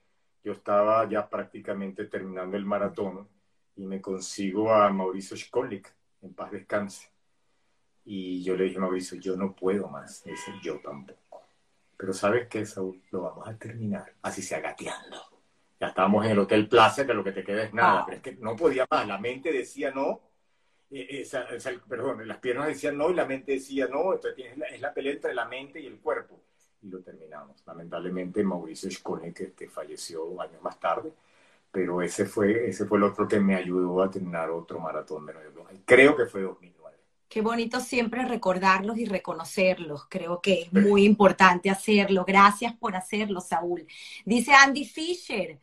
Yo 0.43 0.53
estaba 0.53 1.09
ya 1.09 1.29
prácticamente 1.29 2.07
terminando 2.07 2.57
el 2.57 2.65
maratón 2.65 3.29
y 3.77 3.87
me 3.87 4.01
consigo 4.01 4.73
a 4.73 4.91
Mauricio 4.91 5.37
Schkolik, 5.37 5.95
en 6.23 6.35
paz 6.35 6.51
descanse. 6.51 7.13
Y 8.05 8.43
yo 8.43 8.57
le 8.57 8.65
dije 8.65 8.79
a 8.79 8.81
Mauricio, 8.81 9.21
yo 9.21 9.37
no 9.37 9.55
puedo 9.55 9.87
más. 9.89 10.25
Dice, 10.25 10.53
yo 10.61 10.81
tampoco. 10.81 11.47
Pero 11.97 12.13
¿sabes 12.13 12.49
qué, 12.49 12.67
Saúl? 12.67 13.01
Lo 13.13 13.23
vamos 13.23 13.47
a 13.47 13.57
terminar, 13.57 14.15
así 14.23 14.43
sea 14.43 14.61
gateando. 14.61 15.17
Ya 15.79 15.89
estábamos 15.89 16.25
en 16.25 16.33
el 16.33 16.39
Hotel 16.41 16.67
Plaza, 16.67 17.07
que 17.07 17.15
lo 17.15 17.23
que 17.23 17.33
te 17.33 17.45
queda 17.45 17.63
es 17.63 17.73
nada, 17.73 18.01
ah. 18.01 18.05
pero 18.05 18.17
es 18.17 18.23
que 18.23 18.33
no 18.37 18.57
podía 18.57 18.85
más. 18.91 19.07
La 19.07 19.19
mente 19.19 19.53
decía 19.53 19.93
no, 19.93 20.28
eh, 20.91 21.23
eh, 21.23 21.79
perdón, 21.89 22.27
las 22.27 22.39
piernas 22.39 22.69
decían 22.69 22.97
no 22.97 23.11
y 23.11 23.15
la 23.15 23.27
mente 23.27 23.53
decía 23.53 23.87
no, 23.89 24.15
entonces 24.15 24.45
es 24.73 24.81
la 24.81 24.93
pelea 24.93 25.13
entre 25.13 25.35
la 25.35 25.45
mente 25.47 25.81
y 25.81 25.87
el 25.87 25.99
cuerpo. 25.99 26.41
Y 26.83 26.89
lo 26.89 27.01
terminamos. 27.01 27.63
Lamentablemente 27.67 28.43
Mauricio 28.45 28.91
Schkonek, 28.91 29.37
que, 29.37 29.53
que 29.53 29.69
falleció 29.69 30.41
años 30.41 30.63
más 30.63 30.79
tarde, 30.79 31.13
pero 31.71 32.01
ese 32.03 32.25
fue, 32.25 32.69
ese 32.69 32.87
fue 32.87 32.99
el 32.99 33.05
otro 33.05 33.27
que 33.27 33.41
me 33.41 33.57
ayudó 33.57 34.03
a 34.03 34.11
terminar 34.11 34.51
otro 34.51 34.79
maratón 34.79 35.27
de 35.27 35.35
Nueva 35.35 35.53
York. 35.53 35.83
Creo 35.85 36.17
que 36.17 36.27
fue 36.27 36.43
2000. 36.43 36.79
Qué 37.29 37.43
bonito 37.43 37.81
siempre 37.81 38.25
recordarlos 38.25 38.97
y 38.97 39.05
reconocerlos. 39.05 40.07
Creo 40.09 40.41
que 40.41 40.63
es 40.63 40.73
muy 40.73 41.05
importante 41.05 41.69
hacerlo. 41.69 42.25
Gracias 42.27 42.75
por 42.75 42.97
hacerlo, 42.97 43.43
Saúl. 43.43 43.87
Dice 44.25 44.53
Andy 44.55 44.87
Fisher, 44.87 45.59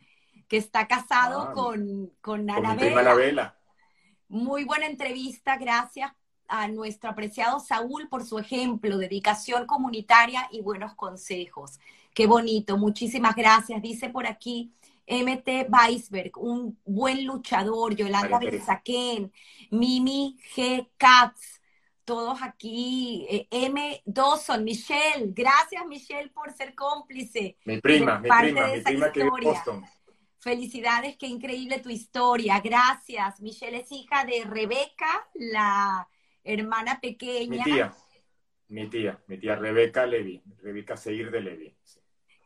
que 0.46 0.58
está 0.58 0.86
casado 0.86 1.48
ah, 1.48 1.52
con, 1.52 2.12
con 2.20 2.48
Anabela. 2.48 3.56
Muy 4.28 4.64
buena 4.64 4.86
entrevista. 4.86 5.56
Gracias 5.56 6.12
a 6.48 6.68
nuestro 6.68 7.10
apreciado 7.10 7.60
Saúl 7.60 8.08
por 8.08 8.24
su 8.24 8.38
ejemplo, 8.38 8.98
dedicación 8.98 9.66
comunitaria 9.66 10.48
y 10.50 10.62
buenos 10.62 10.94
consejos. 10.94 11.78
Qué 12.14 12.26
bonito. 12.26 12.78
Muchísimas 12.78 13.34
gracias. 13.34 13.82
Dice 13.82 14.08
por 14.08 14.26
aquí 14.26 14.72
MT 15.06 15.68
Weisberg, 15.68 16.32
un 16.38 16.78
buen 16.84 17.24
luchador, 17.24 17.94
Yolanda 17.94 18.38
Berzaquén, 18.38 19.32
Mimi 19.70 20.36
G. 20.54 20.88
Katz, 20.96 21.60
todos 22.04 22.40
aquí, 22.42 23.26
eh, 23.28 23.46
M. 23.50 24.02
Dawson, 24.04 24.64
Michelle, 24.64 25.32
gracias 25.32 25.84
Michelle 25.86 26.30
por 26.30 26.52
ser 26.52 26.74
cómplice. 26.74 27.56
Mi 27.64 27.80
prima, 27.80 28.18
mi 28.18 28.28
prima, 28.28 28.66
mi 28.68 28.80
prima 28.80 29.12
que 29.12 29.24
vive 29.24 29.40
Boston. 29.42 29.84
Felicidades, 30.46 31.16
qué 31.16 31.26
increíble 31.26 31.80
tu 31.80 31.90
historia, 31.90 32.60
gracias. 32.60 33.40
Michelle 33.40 33.78
es 33.78 33.90
hija 33.90 34.24
de 34.24 34.44
Rebeca, 34.44 35.28
la 35.34 36.08
hermana 36.44 37.00
pequeña. 37.00 37.64
Mi 37.64 37.72
tía, 37.72 37.92
mi 38.68 38.88
tía, 38.88 39.20
mi 39.26 39.38
tía 39.38 39.56
Rebeca 39.56 40.06
Levy, 40.06 40.40
Rebeca 40.62 40.96
Seir 40.96 41.32
de 41.32 41.40
Levy. 41.40 41.76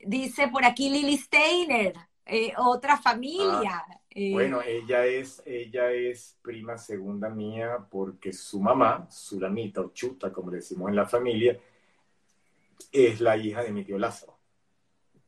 Dice 0.02 0.48
por 0.48 0.64
aquí 0.64 0.88
Lily 0.88 1.18
Steiner, 1.18 1.92
eh, 2.24 2.54
otra 2.56 2.96
familia. 2.96 3.84
Ah, 3.86 4.00
eh, 4.08 4.32
bueno, 4.32 4.62
ella 4.62 5.04
es, 5.04 5.42
ella 5.44 5.92
es 5.92 6.38
prima 6.40 6.78
segunda 6.78 7.28
mía 7.28 7.86
porque 7.90 8.32
su 8.32 8.62
mamá, 8.62 9.10
Sulamita 9.10 9.82
o 9.82 9.92
Chuta, 9.92 10.32
como 10.32 10.50
le 10.50 10.56
decimos 10.56 10.88
en 10.88 10.96
la 10.96 11.04
familia, 11.04 11.60
es 12.90 13.20
la 13.20 13.36
hija 13.36 13.62
de 13.62 13.72
mi 13.72 13.84
tío 13.84 13.98
Lázaro. 13.98 14.39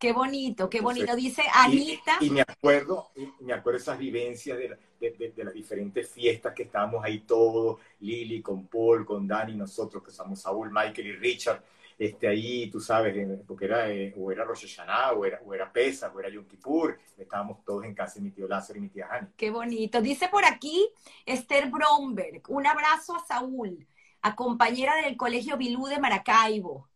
Qué 0.02 0.12
bonito, 0.12 0.68
qué 0.68 0.80
bonito. 0.80 1.14
Dice 1.14 1.44
Anita. 1.54 2.16
Y, 2.20 2.30
me 2.30 2.40
acuerdo, 2.40 3.12
me 3.38 3.52
acuerdo 3.52 3.78
esas 3.78 3.96
vivencias 3.96 4.58
de, 4.58 4.76
de, 4.98 5.44
las 5.44 5.54
diferentes 5.54 6.10
fiestas 6.10 6.52
que 6.54 6.64
estábamos 6.64 7.04
ahí 7.04 7.20
todos, 7.20 7.78
Lili 8.00 8.42
con 8.42 8.66
Paul, 8.66 9.06
con 9.06 9.28
Dani, 9.28 9.54
nosotros 9.54 10.02
que 10.02 10.10
somos 10.10 10.40
Saúl, 10.40 10.72
Michael 10.72 11.06
y 11.06 11.12
Richard 11.12 11.62
este, 11.96 12.26
ahí, 12.26 12.68
tú 12.68 12.80
sabes, 12.80 13.14
porque 13.46 13.66
era, 13.66 13.92
eh, 13.92 14.12
o 14.18 14.32
era 14.32 14.42
Rosh 14.42 14.66
Hashanah, 14.66 15.12
o 15.12 15.24
era, 15.24 15.40
o 15.44 15.54
era 15.54 15.72
Pesa, 15.72 16.10
o 16.12 16.18
era 16.18 16.28
Yom 16.28 16.46
Kippur, 16.46 16.98
estábamos 17.16 17.64
todos 17.64 17.84
en 17.84 17.94
casa 17.94 18.14
de 18.14 18.22
mi 18.22 18.32
tío 18.32 18.48
Lázaro 18.48 18.80
y 18.80 18.82
mi 18.82 18.88
tía 18.88 19.06
Hani. 19.08 19.28
Qué 19.36 19.52
bonito. 19.52 20.02
Dice 20.02 20.26
por 20.26 20.44
aquí 20.44 20.88
Esther 21.24 21.70
Bromberg, 21.70 22.42
un 22.48 22.66
abrazo 22.66 23.14
a 23.14 23.24
Saúl, 23.24 23.86
a 24.20 24.34
compañera 24.34 24.96
del 24.96 25.16
Colegio 25.16 25.56
Bilú 25.56 25.86
de 25.86 26.00
Maracaibo. 26.00 26.88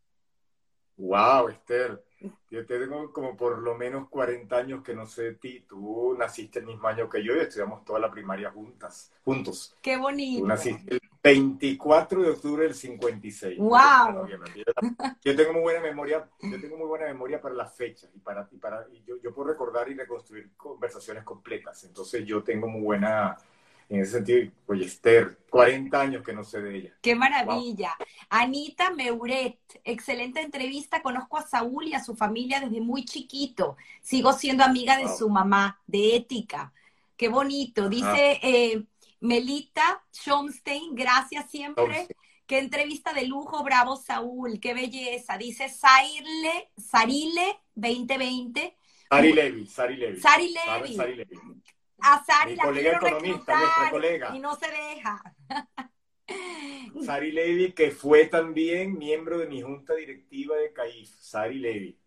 Wow, 0.96 1.50
Esther. 1.50 2.05
Yo 2.50 2.64
tengo 2.64 3.12
como 3.12 3.36
por 3.36 3.58
lo 3.58 3.74
menos 3.74 4.08
40 4.08 4.56
años 4.56 4.82
que 4.82 4.94
no 4.94 5.06
sé 5.06 5.22
de 5.22 5.34
ti. 5.34 5.64
Tú 5.68 6.14
naciste 6.18 6.60
el 6.60 6.66
mismo 6.66 6.88
año 6.88 7.08
que 7.08 7.22
yo 7.22 7.34
y 7.36 7.40
estudiamos 7.40 7.84
toda 7.84 7.98
la 7.98 8.10
primaria 8.10 8.50
juntas, 8.50 9.12
juntos. 9.24 9.76
Qué 9.82 9.96
bonito. 9.96 10.42
Tú 10.42 10.46
naciste 10.46 10.94
el 10.94 11.00
24 11.22 12.22
de 12.22 12.30
octubre 12.30 12.64
del 12.64 12.74
56. 12.74 13.58
¡Wow! 13.58 14.28
Yo 15.24 15.36
tengo 15.36 15.52
muy 15.52 15.62
buena 15.62 15.80
memoria, 15.80 16.28
yo 16.40 16.60
tengo 16.60 16.76
muy 16.76 16.86
buena 16.86 17.06
memoria 17.06 17.40
para 17.40 17.54
las 17.54 17.74
fechas 17.74 18.10
y 18.14 18.18
para, 18.20 18.48
y 18.52 18.56
para 18.56 18.86
yo, 19.04 19.16
yo 19.22 19.34
puedo 19.34 19.50
recordar 19.50 19.88
y 19.88 19.94
reconstruir 19.94 20.50
conversaciones 20.56 21.24
completas. 21.24 21.82
Entonces 21.84 22.24
yo 22.24 22.42
tengo 22.42 22.68
muy 22.68 22.82
buena 22.82 23.36
en 23.88 24.00
ese 24.00 24.12
sentido, 24.12 24.50
oye, 24.66 24.84
Esther, 24.84 25.38
40 25.48 26.00
años 26.00 26.24
que 26.24 26.32
no 26.32 26.42
sé 26.42 26.60
de 26.60 26.76
ella. 26.76 26.94
Qué 27.00 27.14
maravilla. 27.14 27.96
Anita 28.28 28.90
Meuret, 28.90 29.58
excelente 29.84 30.40
entrevista. 30.40 31.02
Conozco 31.02 31.38
a 31.38 31.46
Saúl 31.46 31.86
y 31.86 31.94
a 31.94 32.02
su 32.02 32.16
familia 32.16 32.60
desde 32.60 32.80
muy 32.80 33.04
chiquito. 33.04 33.76
Sigo 34.02 34.32
siendo 34.32 34.64
amiga 34.64 34.96
de 34.96 35.08
su 35.08 35.28
mamá, 35.28 35.80
de 35.86 36.16
ética. 36.16 36.72
Qué 37.16 37.28
bonito. 37.28 37.88
Dice 37.88 38.40
eh, 38.42 38.82
Melita 39.20 40.04
Schomstein, 40.12 40.94
gracias 40.94 41.50
siempre. 41.50 42.08
Qué 42.46 42.58
entrevista 42.58 43.12
de 43.12 43.26
lujo, 43.26 43.64
bravo 43.64 43.96
Saúl, 43.96 44.60
qué 44.60 44.74
belleza. 44.74 45.38
Dice 45.38 45.68
Sarile, 45.68 46.70
Sarile 46.76 47.60
2020. 47.74 48.76
Sari 49.08 49.32
Levi, 49.32 49.66
Sari 49.66 49.96
Levi. 49.96 50.20
Sari 50.20 50.48
Levi. 50.52 50.96
A 52.00 52.24
Sari 52.24 52.56
la 52.56 52.64
colega 52.64 52.96
economista, 52.96 53.58
nuestra 53.58 53.90
colega. 53.90 54.36
Y 54.36 54.38
no 54.38 54.54
se 54.56 54.70
deja. 54.70 55.22
Sari 57.04 57.32
Levy, 57.32 57.72
que 57.72 57.90
fue 57.90 58.26
también 58.26 58.98
miembro 58.98 59.38
de 59.38 59.46
mi 59.46 59.62
junta 59.62 59.94
directiva 59.94 60.56
de 60.56 60.72
CAIF, 60.72 61.14
Sari 61.18 61.58
Levy. 61.58 61.98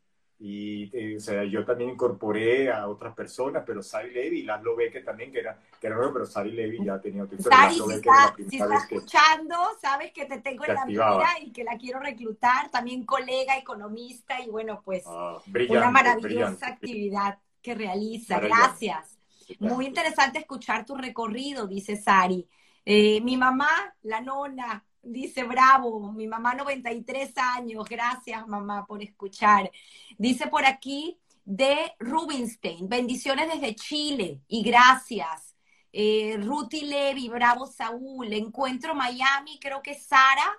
Y 0.41 0.89
eh, 0.97 1.17
o 1.17 1.19
sea, 1.19 1.43
yo 1.43 1.65
también 1.65 1.89
incorporé 1.89 2.71
a 2.71 2.87
otras 2.87 3.13
personas, 3.13 3.63
pero 3.65 3.83
Sari 3.83 4.11
Levy 4.11 4.43
Laszlo 4.43 4.73
Beque 4.73 5.01
también, 5.01 5.33
que 5.33 5.39
era, 5.39 5.59
que 5.79 5.87
era 5.87 5.97
nuevo, 5.97 6.13
pero 6.13 6.25
Sari 6.25 6.51
Levy 6.53 6.85
ya 6.85 6.99
tenía 6.99 7.23
otro. 7.23 7.37
Sari, 7.39 7.75
si 7.75 7.91
está, 7.91 8.35
si 8.49 8.57
está 8.57 8.75
escuchando, 8.77 9.55
sabes 9.81 10.13
que 10.13 10.25
te 10.25 10.39
tengo 10.39 10.63
en 10.63 10.75
la 10.75 10.85
mira 10.85 11.27
y 11.41 11.51
que 11.51 11.65
la 11.65 11.77
quiero 11.77 11.99
reclutar. 11.99 12.71
También 12.71 13.05
colega, 13.05 13.57
economista 13.57 14.39
y 14.41 14.49
bueno, 14.49 14.81
pues 14.83 15.03
ah, 15.07 15.41
una 15.69 15.91
maravillosa 15.91 16.67
actividad 16.67 17.39
que 17.61 17.75
realiza. 17.75 18.39
Gracias. 18.39 19.18
Muy 19.59 19.85
interesante 19.85 20.39
escuchar 20.39 20.85
tu 20.85 20.95
recorrido, 20.95 21.67
dice 21.67 21.95
Sari. 21.95 22.47
Eh, 22.85 23.21
mi 23.21 23.37
mamá, 23.37 23.69
la 24.03 24.21
nona, 24.21 24.83
Dice, 25.01 25.43
bravo, 25.43 26.11
mi 26.11 26.27
mamá 26.27 26.53
93 26.53 27.31
años, 27.37 27.87
gracias 27.87 28.45
mamá 28.47 28.85
por 28.85 29.01
escuchar. 29.01 29.71
Dice 30.17 30.47
por 30.47 30.65
aquí 30.65 31.17
de 31.45 31.93
Rubinstein, 31.99 32.89
bendiciones 32.89 33.47
desde 33.47 33.75
Chile 33.75 34.41
y 34.47 34.61
gracias. 34.61 35.55
Eh, 35.93 36.37
Ruti 36.41 36.81
Levi, 36.81 37.29
bravo 37.29 37.65
Saúl, 37.65 38.33
encuentro 38.33 38.93
Miami, 38.93 39.57
creo 39.59 39.81
que 39.81 39.95
Sara. 39.95 40.57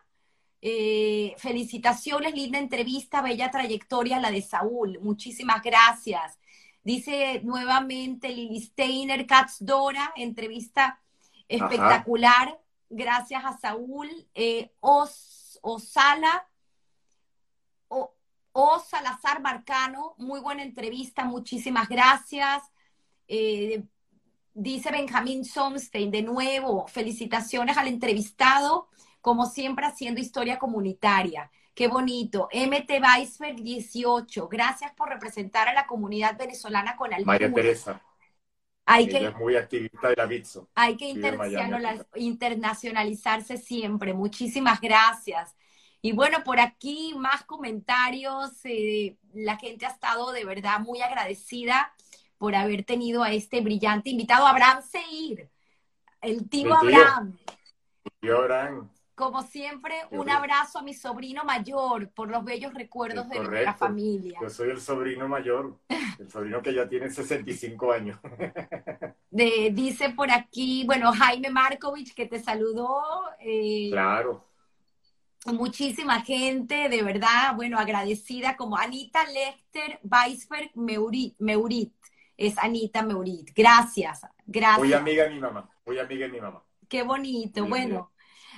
Eh, 0.63 1.35
felicitaciones, 1.39 2.35
linda 2.35 2.59
entrevista, 2.59 3.23
bella 3.23 3.51
trayectoria 3.51 4.21
la 4.21 4.31
de 4.31 4.43
Saúl, 4.43 4.99
muchísimas 5.01 5.63
gracias. 5.63 6.39
Dice 6.83 7.41
nuevamente 7.45 8.29
Lili 8.29 8.61
Steiner, 8.61 9.27
Katz 9.27 9.59
Dora, 9.61 10.13
entrevista 10.17 11.01
espectacular 11.49 12.59
gracias 12.91 13.45
a 13.45 13.57
Saúl, 13.57 14.09
eh, 14.35 14.73
Os, 14.81 15.59
Osala, 15.63 16.47
o, 18.53 18.79
Salazar 18.81 19.41
Marcano, 19.41 20.15
muy 20.19 20.41
buena 20.41 20.65
entrevista, 20.65 21.25
muchísimas 21.25 21.89
gracias. 21.89 22.63
Eh, 23.29 23.85
dice 24.53 24.91
Benjamín 24.91 25.45
Somstein, 25.45 26.11
de 26.11 26.23
nuevo, 26.23 26.87
felicitaciones 26.89 27.77
al 27.77 27.87
entrevistado, 27.87 28.89
como 29.21 29.47
siempre 29.47 29.87
haciendo 29.87 30.21
historia 30.21 30.59
comunitaria. 30.59 31.51
Qué 31.75 31.89
bonito. 31.89 32.49
MT 32.53 33.01
Weisberg 33.03 33.57
18, 33.57 34.49
gracias 34.49 34.93
por 34.93 35.09
representar 35.09 35.69
a 35.69 35.75
la 35.75 35.87
comunidad 35.87 36.37
venezolana 36.39 36.97
con 36.97 37.13
altura. 37.13 37.33
María 37.33 37.53
Teresa. 37.53 38.03
Hay 38.87 39.09
que, 39.09 39.25
es 39.25 39.37
muy 39.37 39.57
activista 39.57 40.09
de 40.09 40.17
la 40.17 40.27
BITSO. 40.27 40.69
Hay 40.75 40.97
que 40.97 41.15
internacionalizarse 42.17 43.57
siempre. 43.57 44.15
Muchísimas 44.15 44.81
gracias. 44.81 45.55
Y 46.03 46.13
bueno, 46.13 46.43
por 46.45 46.59
aquí 46.59 47.15
más 47.17 47.45
comentarios. 47.45 48.51
Eh, 48.65 49.17
la 49.33 49.57
gente 49.59 49.87
ha 49.87 49.91
estado 49.91 50.33
de 50.33 50.45
verdad 50.45 50.81
muy 50.81 51.03
agradecida 51.03 51.93
por 52.39 52.55
haber 52.55 52.85
tenido 52.85 53.23
a 53.23 53.33
este 53.33 53.61
brillante 53.61 54.09
invitado, 54.11 54.47
Abraham 54.47 54.83
Seir, 54.83 55.51
el 56.23 56.49
tío, 56.49 56.75
Abraham. 56.75 57.37
Tío 58.19 58.39
Abraham. 58.39 58.89
Como 59.21 59.43
siempre, 59.43 59.97
un 60.13 60.31
abrazo 60.31 60.79
a 60.79 60.83
mi 60.83 60.95
sobrino 60.95 61.45
mayor 61.45 62.09
por 62.09 62.31
los 62.31 62.43
bellos 62.43 62.73
recuerdos 62.73 63.29
de 63.29 63.39
nuestra 63.39 63.75
familia. 63.75 64.39
Yo 64.41 64.49
soy 64.49 64.71
el 64.71 64.81
sobrino 64.81 65.29
mayor, 65.29 65.77
el 66.19 66.31
sobrino 66.31 66.63
que 66.63 66.73
ya 66.73 66.89
tiene 66.89 67.11
65 67.11 67.93
años. 67.93 68.19
De, 69.31 69.73
dice 69.75 70.09
por 70.09 70.31
aquí, 70.31 70.85
bueno, 70.87 71.13
Jaime 71.13 71.51
Markovich 71.51 72.15
que 72.15 72.25
te 72.25 72.41
saludó. 72.41 73.03
Eh, 73.41 73.91
claro. 73.91 74.49
Muchísima 75.45 76.23
gente, 76.23 76.89
de 76.89 77.03
verdad, 77.03 77.55
bueno, 77.55 77.79
agradecida 77.79 78.57
como 78.57 78.79
Anita 78.79 79.27
Lechter 79.27 80.01
Weisberg 80.03 80.71
Meurit, 80.77 81.35
Meurit. 81.39 81.93
Es 82.39 82.57
Anita 82.57 83.03
Meurit. 83.03 83.51
Gracias, 83.55 84.23
gracias. 84.47 84.79
Muy 84.79 84.95
amiga 84.95 85.25
de 85.25 85.31
mi 85.31 85.41
mamá, 85.41 85.69
muy 85.85 85.99
amiga 85.99 86.27
de 86.27 86.33
mi 86.33 86.41
mamá. 86.41 86.65
Qué 86.89 87.03
bonito. 87.03 87.67
bueno, 87.67 88.11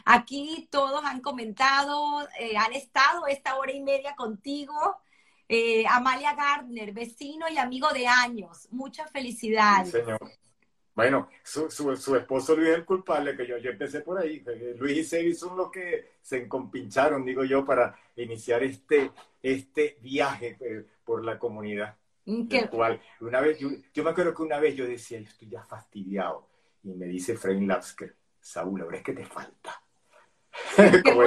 Aquí 0.04 0.68
todos 0.70 1.04
han 1.04 1.20
comentado, 1.20 2.26
eh, 2.38 2.56
han 2.56 2.72
estado 2.72 3.26
esta 3.26 3.56
hora 3.56 3.72
y 3.72 3.80
media 3.80 4.14
contigo. 4.14 4.74
Eh, 5.48 5.84
Amalia 5.88 6.34
Gardner, 6.34 6.92
vecino 6.92 7.46
y 7.48 7.58
amigo 7.58 7.90
de 7.92 8.06
años. 8.06 8.68
Muchas 8.70 9.10
felicidades. 9.10 9.90
señor. 9.90 10.18
Bueno, 10.94 11.30
su, 11.42 11.70
su, 11.70 12.16
esposo 12.16 12.54
Luis 12.54 12.68
es 12.68 12.74
el 12.76 12.84
culpable, 12.84 13.34
que 13.34 13.46
yo, 13.46 13.56
yo 13.56 13.70
empecé 13.70 14.00
por 14.00 14.18
ahí. 14.18 14.42
Eh, 14.46 14.76
Luis 14.78 14.98
y 14.98 15.04
Sebi 15.04 15.34
son 15.34 15.56
los 15.56 15.70
que 15.70 16.12
se 16.20 16.42
encompincharon, 16.42 17.24
digo 17.24 17.44
yo, 17.44 17.64
para 17.64 17.96
iniciar 18.16 18.62
este, 18.62 19.10
este 19.42 19.96
viaje 20.02 20.58
por 21.04 21.24
la 21.24 21.38
comunidad. 21.38 21.96
Mm, 22.24 22.46
cual, 22.70 23.00
una 23.20 23.40
vez, 23.40 23.58
yo, 23.58 24.04
me 24.04 24.10
acuerdo 24.10 24.34
que 24.34 24.42
una 24.42 24.58
vez 24.58 24.76
yo 24.76 24.86
decía, 24.86 25.18
yo 25.18 25.28
estoy 25.28 25.48
ya 25.48 25.64
fastidiado. 25.64 26.48
Y 26.84 26.94
me 26.94 27.06
dice 27.06 27.36
Frank 27.36 27.62
Lapsker, 27.62 28.16
Saúl, 28.40 28.82
ahora 28.82 28.98
es 28.98 29.02
que 29.02 29.12
te 29.12 29.24
falta. 29.24 29.81
Como 31.04 31.22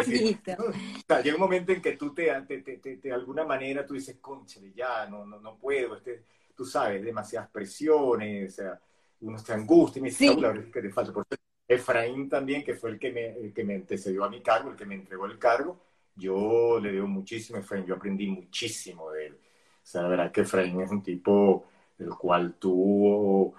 llega 1.21 1.35
un 1.35 1.41
momento 1.41 1.71
en 1.71 1.81
que 1.81 1.93
tú 1.93 2.13
te, 2.13 2.23
de 2.23 3.11
alguna 3.11 3.43
manera 3.43 3.85
tú 3.85 3.93
dices, 3.93 4.17
conchale, 4.21 4.71
ya, 4.73 5.07
no, 5.07 5.25
no, 5.25 5.39
no 5.39 5.57
puedo, 5.57 5.95
este, 5.95 6.23
tú 6.55 6.65
sabes, 6.65 7.03
demasiadas 7.03 7.49
presiones, 7.49 8.53
o 8.53 8.55
sea, 8.55 8.79
uno 9.21 9.37
se 9.39 9.53
angustia 9.53 9.99
y 9.99 10.03
me 10.03 10.09
dice, 10.09 10.27
la 10.39 10.49
verdad 10.49 10.65
es 10.65 10.71
que 10.71 10.81
te 10.81 10.91
falta. 10.91 11.13
Por 11.13 11.25
Efraín 11.67 12.29
también, 12.29 12.63
que 12.63 12.75
fue 12.75 12.91
el 12.91 12.99
que, 12.99 13.11
me, 13.11 13.27
el 13.29 13.53
que 13.53 13.63
me 13.63 13.75
antecedió 13.75 14.23
a 14.23 14.29
mi 14.29 14.41
cargo, 14.41 14.69
el 14.69 14.75
que 14.75 14.85
me 14.85 14.95
entregó 14.95 15.25
el 15.25 15.39
cargo, 15.39 15.81
yo 16.15 16.79
le 16.79 16.91
debo 16.91 17.07
muchísimo 17.07 17.57
a 17.57 17.61
Efraín, 17.61 17.85
yo 17.85 17.95
aprendí 17.95 18.27
muchísimo 18.27 19.11
de 19.11 19.27
él. 19.27 19.33
O 19.33 19.87
sea, 19.87 20.03
la 20.03 20.09
verdad 20.09 20.31
que 20.31 20.41
Efraín 20.41 20.79
es 20.81 20.91
un 20.91 21.01
tipo 21.01 21.65
del 21.97 22.09
cual 22.09 22.55
tú, 22.59 23.53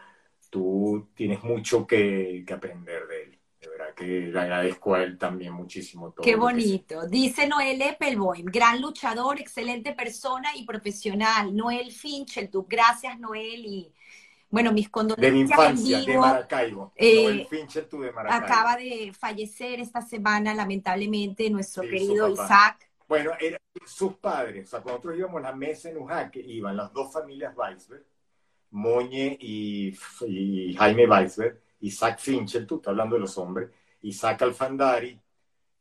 tú 0.51 1.09
tienes 1.15 1.43
mucho 1.43 1.87
que, 1.87 2.45
que 2.47 2.55
aprender 2.55 3.07
de 3.09 3.23
él 3.25 3.36
que 3.97 4.05
le 4.05 4.39
agradezco 4.39 4.95
a 4.95 5.03
él 5.03 5.17
también 5.17 5.55
muchísimo. 5.55 6.13
Todo 6.13 6.23
Qué 6.23 6.37
bonito. 6.37 7.09
Dice 7.09 7.49
Noel 7.49 7.81
Eppelboim, 7.81 8.45
gran 8.45 8.81
luchador, 8.81 9.41
excelente 9.41 9.95
persona 9.95 10.51
y 10.55 10.67
profesional. 10.67 11.57
Noel 11.57 11.91
Finchel, 11.91 12.51
gracias 12.69 13.19
Noel 13.19 13.65
y 13.65 13.93
bueno, 14.51 14.73
mis 14.73 14.89
condolencias. 14.91 15.33
De 15.33 15.35
mi 15.35 15.41
infancia, 15.41 16.01
de 16.03 16.19
Maracaibo. 16.19 16.93
Eh, 16.95 17.25
Noel 17.25 17.47
Finchel, 17.49 17.89
de 17.91 18.13
Maracaibo. 18.13 18.45
Acaba 18.45 18.77
de 18.77 19.13
fallecer 19.19 19.81
esta 19.81 20.03
semana, 20.03 20.55
lamentablemente, 20.55 21.51
nuestro 21.51 21.83
querido 21.83 22.29
Isaac. 22.29 22.89
Bueno, 23.09 23.33
sus 23.87 24.15
padres, 24.15 24.67
o 24.67 24.71
sea, 24.71 24.81
cuando 24.81 24.99
nosotros 24.99 25.19
íbamos 25.19 25.39
a 25.39 25.51
la 25.51 25.57
mesa 25.57 25.89
en 25.91 25.97
Ujaque, 25.97 26.41
iban 26.41 26.77
las 26.77 26.93
dos 26.93 27.13
familias 27.13 27.57
Weisberg, 27.57 28.05
Moñe 28.73 29.37
y, 29.41 29.97
y 30.27 30.75
Jaime 30.75 31.07
Weisberg, 31.07 31.61
Isaac 31.81 32.19
Finchel, 32.19 32.67
tú 32.67 32.77
estás 32.77 32.91
hablando 32.91 33.15
de 33.15 33.21
los 33.21 33.39
hombres, 33.39 33.71
Isaac 34.03 34.43
Alfandari, 34.43 35.21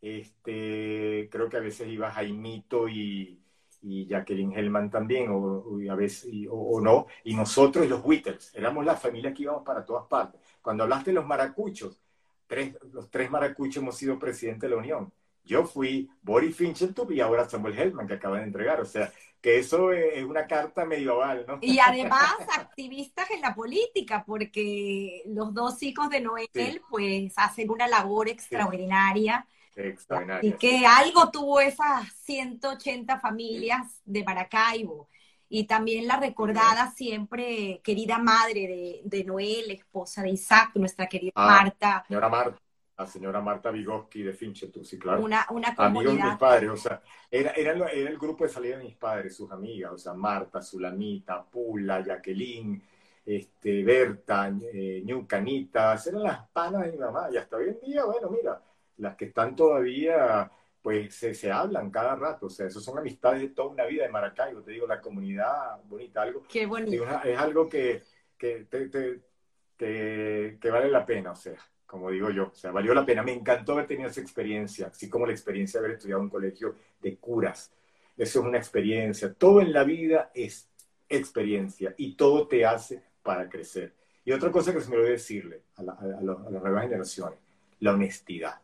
este, 0.01 1.29
creo 1.31 1.49
que 1.49 1.57
a 1.57 1.61
veces 1.61 1.87
iba 1.87 2.11
Jaimito 2.11 2.87
y, 2.87 3.41
y 3.81 4.07
Jacqueline 4.07 4.53
Hellman 4.53 4.89
también, 4.89 5.29
o, 5.29 5.79
a 5.89 5.95
veces, 5.95 6.31
o, 6.49 6.81
no, 6.81 7.07
y 7.23 7.35
nosotros 7.35 7.87
los 7.87 8.03
Whittles, 8.03 8.53
éramos 8.55 8.85
la 8.85 8.95
familia 8.95 9.33
que 9.33 9.43
íbamos 9.43 9.63
para 9.63 9.85
todas 9.85 10.05
partes. 10.07 10.41
Cuando 10.61 10.83
hablaste 10.83 11.11
de 11.11 11.15
los 11.15 11.25
maracuchos, 11.25 12.01
tres, 12.47 12.75
los 12.91 13.09
tres 13.09 13.29
maracuchos 13.29 13.77
hemos 13.77 13.95
sido 13.95 14.17
presidente 14.19 14.65
de 14.67 14.71
la 14.71 14.77
Unión. 14.77 15.11
Yo 15.43 15.63
fui 15.63 16.09
Boris 16.23 16.55
Finchel 16.55 16.95
y 17.09 17.19
ahora 17.19 17.47
Samuel 17.47 17.77
Hellman, 17.77 18.07
que 18.07 18.15
acaban 18.15 18.39
de 18.39 18.47
entregar. 18.47 18.81
O 18.81 18.85
sea, 18.85 19.11
que 19.45 19.59
eso 19.59 19.91
es 19.91 20.23
una 20.23 20.47
carta 20.47 20.85
medieval, 20.85 21.45
¿no? 21.47 21.59
Y 21.61 21.77
además 21.77 22.33
activistas 22.57 23.29
en 23.29 23.41
la 23.41 23.53
política, 23.53 24.23
porque 24.25 25.21
los 25.27 25.53
dos 25.53 25.83
hijos 25.83 26.09
de 26.09 26.19
Noel, 26.19 26.81
pues, 26.89 27.31
hacen 27.35 27.69
una 27.69 27.87
labor 27.87 28.27
extraordinaria. 28.27 29.45
Extraordinaria. 29.75 30.49
Y 30.49 30.53
que 30.53 30.87
algo 30.87 31.29
tuvo 31.29 31.59
esas 31.59 32.11
180 32.23 33.19
familias 33.19 34.01
de 34.03 34.23
Maracaibo. 34.23 35.09
Y 35.47 35.65
también 35.65 36.07
la 36.07 36.17
recordada 36.17 36.89
siempre 36.89 37.81
querida 37.83 38.17
madre 38.17 39.03
de, 39.03 39.23
Noel, 39.25 39.69
esposa 39.69 40.23
de 40.23 40.31
Isaac, 40.31 40.71
nuestra 40.73 41.05
querida 41.05 41.33
ah, 41.35 41.45
Marta. 41.45 42.03
Señora 42.07 42.29
Marta 42.29 42.64
la 42.97 43.05
señora 43.05 43.41
Marta 43.41 43.71
Vygotsky 43.71 44.23
de 44.23 44.33
Finchetu, 44.33 44.83
sí, 44.83 44.97
claro. 44.97 45.21
Una, 45.21 45.45
una 45.49 45.73
Amigos 45.77 46.15
de 46.15 46.23
mis 46.23 46.35
padres, 46.37 46.69
o 46.69 46.77
sea, 46.77 47.01
era, 47.29 47.51
era, 47.51 47.71
era, 47.71 48.09
el 48.09 48.17
grupo 48.17 48.45
de 48.45 48.49
salida 48.49 48.77
de 48.77 48.85
mis 48.85 48.95
padres, 48.95 49.35
sus 49.35 49.51
amigas, 49.51 49.91
o 49.91 49.97
sea, 49.97 50.13
Marta, 50.13 50.61
Sulamita, 50.61 51.43
Pula, 51.43 52.01
Jacqueline, 52.01 52.81
este, 53.25 53.83
Berta, 53.83 54.49
eh, 54.61 55.01
Ñucanita, 55.03 56.01
eran 56.05 56.23
las 56.23 56.47
panas 56.49 56.85
de 56.85 56.91
mi 56.93 56.97
mamá, 56.97 57.27
y 57.31 57.37
hasta 57.37 57.57
hoy 57.57 57.69
en 57.69 57.79
día, 57.81 58.05
bueno, 58.05 58.29
mira, 58.29 58.61
las 58.97 59.15
que 59.17 59.25
están 59.25 59.57
todavía, 59.57 60.49
pues 60.81 61.13
se, 61.15 61.33
se 61.33 61.51
hablan 61.51 61.91
cada 61.91 62.15
rato, 62.15 62.45
o 62.45 62.49
sea, 62.49 62.67
eso 62.67 62.79
son 62.79 62.97
amistades 62.97 63.41
de 63.41 63.49
toda 63.49 63.69
una 63.69 63.85
vida 63.85 64.03
de 64.03 64.09
Maracaibo, 64.09 64.61
te 64.61 64.71
digo, 64.71 64.87
la 64.87 65.01
comunidad 65.01 65.81
bonita, 65.83 66.21
algo. 66.21 66.43
Qué 66.47 66.65
bonito. 66.65 67.03
es 67.25 67.37
algo 67.37 67.67
que, 67.67 68.03
que 68.37 68.67
te, 68.69 70.57
que 70.57 70.71
vale 70.71 70.89
la 70.89 71.05
pena, 71.05 71.31
o 71.31 71.35
sea, 71.35 71.57
como 71.85 72.09
digo 72.09 72.29
yo, 72.29 72.47
o 72.47 72.55
sea, 72.55 72.71
valió 72.71 72.93
la 72.93 73.05
pena. 73.05 73.23
Me 73.23 73.33
encantó 73.33 73.73
haber 73.73 73.87
tenido 73.87 74.09
esa 74.09 74.21
experiencia, 74.21 74.87
así 74.87 75.09
como 75.09 75.25
la 75.25 75.33
experiencia 75.33 75.79
de 75.79 75.85
haber 75.85 75.97
estudiado 75.97 76.19
en 76.21 76.25
un 76.25 76.31
colegio 76.31 76.75
de 77.01 77.17
curas. 77.17 77.71
Eso 78.17 78.39
es 78.39 78.45
una 78.45 78.57
experiencia. 78.57 79.33
Todo 79.33 79.61
en 79.61 79.71
la 79.71 79.83
vida 79.83 80.31
es 80.33 80.69
experiencia 81.09 81.93
y 81.97 82.15
todo 82.15 82.47
te 82.47 82.65
hace 82.65 83.03
para 83.21 83.49
crecer. 83.49 83.93
Y 84.23 84.31
otra 84.31 84.51
cosa 84.51 84.73
que 84.73 84.81
se 84.81 84.89
me 84.89 84.95
olvidó 84.95 85.11
decirle 85.11 85.61
a, 85.75 85.81
a, 85.81 86.17
a, 86.17 86.21
las 86.21 86.61
nuevas 86.61 86.83
generaciones, 86.83 87.39
la 87.79 87.93
honestidad. 87.93 88.61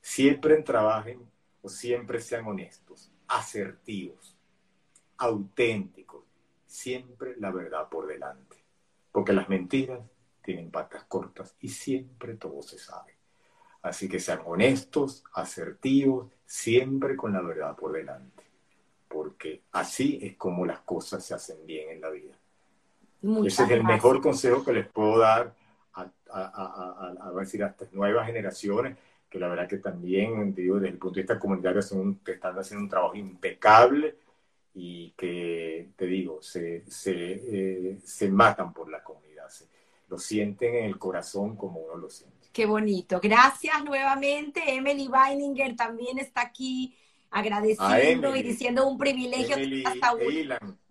Siempre 0.00 0.56
trabajen 0.62 1.20
o 1.62 1.68
siempre 1.68 2.20
sean 2.20 2.46
honestos, 2.46 3.12
asertivos, 3.28 4.36
auténticos, 5.18 6.24
siempre 6.66 7.36
la 7.36 7.50
verdad 7.50 7.88
por 7.88 8.06
delante. 8.06 8.56
Porque 9.12 9.32
las 9.32 9.48
mentiras 9.48 10.00
tienen 10.42 10.70
patas 10.70 11.04
cortas 11.04 11.54
y 11.60 11.68
siempre 11.68 12.34
todo 12.34 12.62
se 12.62 12.78
sabe. 12.78 13.16
Así 13.82 14.08
que 14.08 14.20
sean 14.20 14.40
honestos, 14.44 15.24
asertivos, 15.32 16.30
siempre 16.44 17.16
con 17.16 17.32
la 17.32 17.40
verdad 17.40 17.76
por 17.76 17.92
delante. 17.92 18.44
Porque 19.08 19.62
así 19.72 20.18
es 20.22 20.36
como 20.36 20.66
las 20.66 20.80
cosas 20.80 21.24
se 21.24 21.34
hacen 21.34 21.64
bien 21.66 21.90
en 21.90 22.00
la 22.00 22.10
vida. 22.10 22.34
Ese 23.44 23.64
es 23.64 23.70
el 23.70 23.84
mejor 23.84 24.20
consejo 24.20 24.64
que 24.64 24.72
les 24.72 24.86
puedo 24.88 25.18
dar 25.18 25.54
a, 25.94 26.10
a, 26.32 27.28
a, 27.28 27.32
decir, 27.32 27.62
a 27.62 27.68
estas 27.68 27.92
nuevas 27.92 28.26
generaciones, 28.26 28.96
que 29.28 29.38
la 29.38 29.48
verdad 29.48 29.68
que 29.68 29.78
también, 29.78 30.54
digo, 30.54 30.76
desde 30.76 30.88
el 30.88 30.98
punto 30.98 31.16
de 31.16 31.22
vista 31.22 31.38
comunitario, 31.38 31.82
son, 31.82 32.16
que 32.16 32.32
están 32.32 32.58
haciendo 32.58 32.84
un 32.84 32.88
trabajo 32.88 33.14
impecable 33.14 34.16
y 34.74 35.10
que, 35.12 35.90
te 35.96 36.06
digo, 36.06 36.40
se, 36.40 36.84
se, 36.90 37.12
eh, 37.14 37.98
se 38.02 38.30
matan 38.30 38.72
por 38.72 38.90
la 38.90 39.02
comunidad, 39.02 39.29
lo 40.10 40.18
sienten 40.18 40.74
en 40.74 40.84
el 40.84 40.98
corazón 40.98 41.56
como 41.56 41.80
uno 41.80 41.96
lo 41.96 42.10
siente. 42.10 42.48
Qué 42.52 42.66
bonito. 42.66 43.20
Gracias 43.22 43.84
nuevamente. 43.84 44.60
Emily 44.66 45.06
Weininger 45.06 45.76
también 45.76 46.18
está 46.18 46.42
aquí 46.42 46.96
agradeciendo 47.30 48.34
y 48.34 48.42
diciendo 48.42 48.88
un 48.88 48.98
privilegio 48.98 49.56
Emily, 49.56 49.84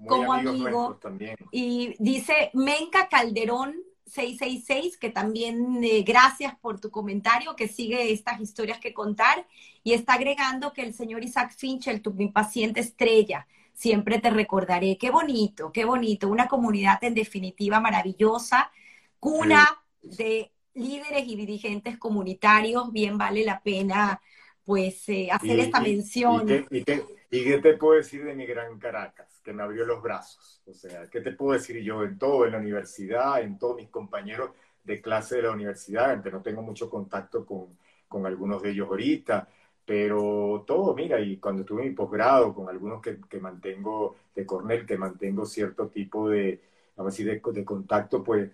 como 0.07 0.33
amigo. 0.33 0.97
También. 1.01 1.35
Y 1.51 1.95
dice 1.99 2.49
Menca 2.53 3.09
Calderón 3.09 3.75
666, 4.05 4.97
que 4.97 5.09
también 5.09 5.83
eh, 5.83 6.03
gracias 6.03 6.55
por 6.59 6.79
tu 6.79 6.89
comentario, 6.89 7.55
que 7.55 7.67
sigue 7.67 8.11
estas 8.11 8.39
historias 8.39 8.79
que 8.79 8.93
contar, 8.93 9.45
y 9.83 9.93
está 9.93 10.13
agregando 10.13 10.73
que 10.73 10.81
el 10.81 10.93
señor 10.93 11.23
Isaac 11.23 11.53
Finchel, 11.55 12.01
tu 12.01 12.13
mi 12.13 12.29
paciente 12.29 12.79
estrella, 12.79 13.47
siempre 13.73 14.19
te 14.19 14.29
recordaré. 14.29 14.97
Qué 14.97 15.09
bonito, 15.11 15.71
qué 15.71 15.85
bonito, 15.85 16.27
una 16.27 16.47
comunidad 16.47 17.03
en 17.03 17.13
definitiva 17.13 17.79
maravillosa, 17.79 18.71
cuna 19.19 19.67
de 20.01 20.51
líderes 20.73 21.27
y 21.27 21.35
dirigentes 21.35 21.97
comunitarios, 21.97 22.91
bien 22.91 23.17
vale 23.17 23.43
la 23.43 23.61
pena 23.61 24.21
pues 24.63 25.09
eh, 25.09 25.29
hacer 25.31 25.59
esta 25.59 25.81
mención. 25.81 26.47
Y, 26.69 26.83
qué, 26.83 27.57
te 27.57 27.73
puedo 27.73 27.95
decir 27.95 28.23
de 28.23 28.35
mi 28.35 28.45
gran 28.45 28.77
Caracas, 28.77 29.41
que 29.43 29.51
me 29.51 29.63
abrió 29.63 29.85
los 29.85 30.01
brazos? 30.01 30.61
O 30.65 30.73
sea, 30.73 31.09
¿qué 31.09 31.21
te 31.21 31.31
puedo 31.31 31.53
decir 31.53 31.81
yo 31.81 32.03
en 32.03 32.17
todo, 32.19 32.45
en 32.45 32.51
la 32.51 32.59
universidad, 32.59 33.41
en 33.41 33.57
todos 33.57 33.77
mis 33.77 33.89
compañeros 33.89 34.51
de 34.83 35.01
clase 35.01 35.37
de 35.37 35.41
la 35.43 35.51
universidad, 35.51 36.11
aunque 36.11 36.31
no 36.31 36.41
tengo 36.41 36.61
mucho 36.61 36.89
contacto 36.89 37.45
con, 37.45 37.77
con 38.07 38.25
algunos 38.25 38.61
de 38.61 38.71
ellos 38.71 38.87
ahorita, 38.89 39.47
pero 39.85 40.63
todo, 40.67 40.93
mira, 40.93 41.19
y 41.19 41.37
cuando 41.37 41.61
estuve 41.61 41.81
en 41.81 41.89
mi 41.89 41.95
posgrado, 41.95 42.53
con 42.53 42.69
algunos 42.69 43.01
que, 43.01 43.19
que, 43.27 43.39
mantengo 43.39 44.17
de 44.35 44.45
Cornell, 44.45 44.85
que 44.85 44.99
mantengo 44.99 45.47
cierto 45.47 45.87
tipo 45.87 46.29
de, 46.29 46.61
vamos 46.95 47.11
a 47.11 47.17
decir, 47.17 47.25
de, 47.25 47.51
de 47.53 47.65
contacto, 47.65 48.23
pues 48.23 48.51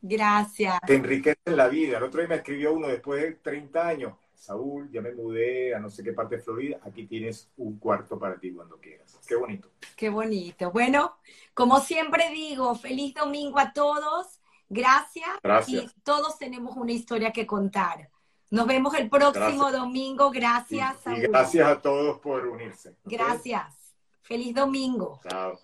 Gracias. 0.00 0.78
Te 0.86 0.94
enriquece 0.94 1.38
la 1.46 1.68
vida. 1.68 1.98
El 1.98 2.04
otro 2.04 2.20
día 2.20 2.28
me 2.28 2.36
escribió 2.36 2.72
uno 2.72 2.88
después 2.88 3.22
de 3.22 3.32
30 3.32 3.86
años. 3.86 4.14
Saúl, 4.34 4.90
ya 4.90 5.02
me 5.02 5.12
mudé 5.12 5.74
a 5.74 5.80
no 5.80 5.90
sé 5.90 6.02
qué 6.02 6.14
parte 6.14 6.36
de 6.36 6.42
Florida. 6.42 6.78
Aquí 6.82 7.06
tienes 7.06 7.50
un 7.58 7.78
cuarto 7.78 8.18
para 8.18 8.38
ti 8.38 8.52
cuando 8.52 8.78
quieras. 8.78 9.18
Qué 9.26 9.36
bonito. 9.36 9.70
Qué 9.96 10.08
bonito. 10.08 10.70
Bueno, 10.70 11.16
como 11.52 11.80
siempre 11.80 12.30
digo, 12.30 12.74
feliz 12.74 13.14
domingo 13.14 13.58
a 13.58 13.72
todos. 13.74 14.40
Gracias. 14.68 15.28
Gracias. 15.42 15.84
Y 15.84 16.00
todos 16.02 16.38
tenemos 16.38 16.76
una 16.76 16.92
historia 16.92 17.32
que 17.32 17.46
contar. 17.46 18.08
Nos 18.48 18.66
vemos 18.66 18.94
el 18.94 19.10
próximo 19.10 19.70
domingo. 19.70 20.30
Gracias. 20.30 20.96
Y, 21.06 21.10
y, 21.10 21.20
gracias 21.22 21.68
a 21.68 21.80
todos 21.82 22.18
por 22.20 22.46
unirse. 22.46 22.96
Gracias. 23.04 23.94
Feliz 24.22 24.54
domingo. 24.54 25.20
Chao. 25.28 25.60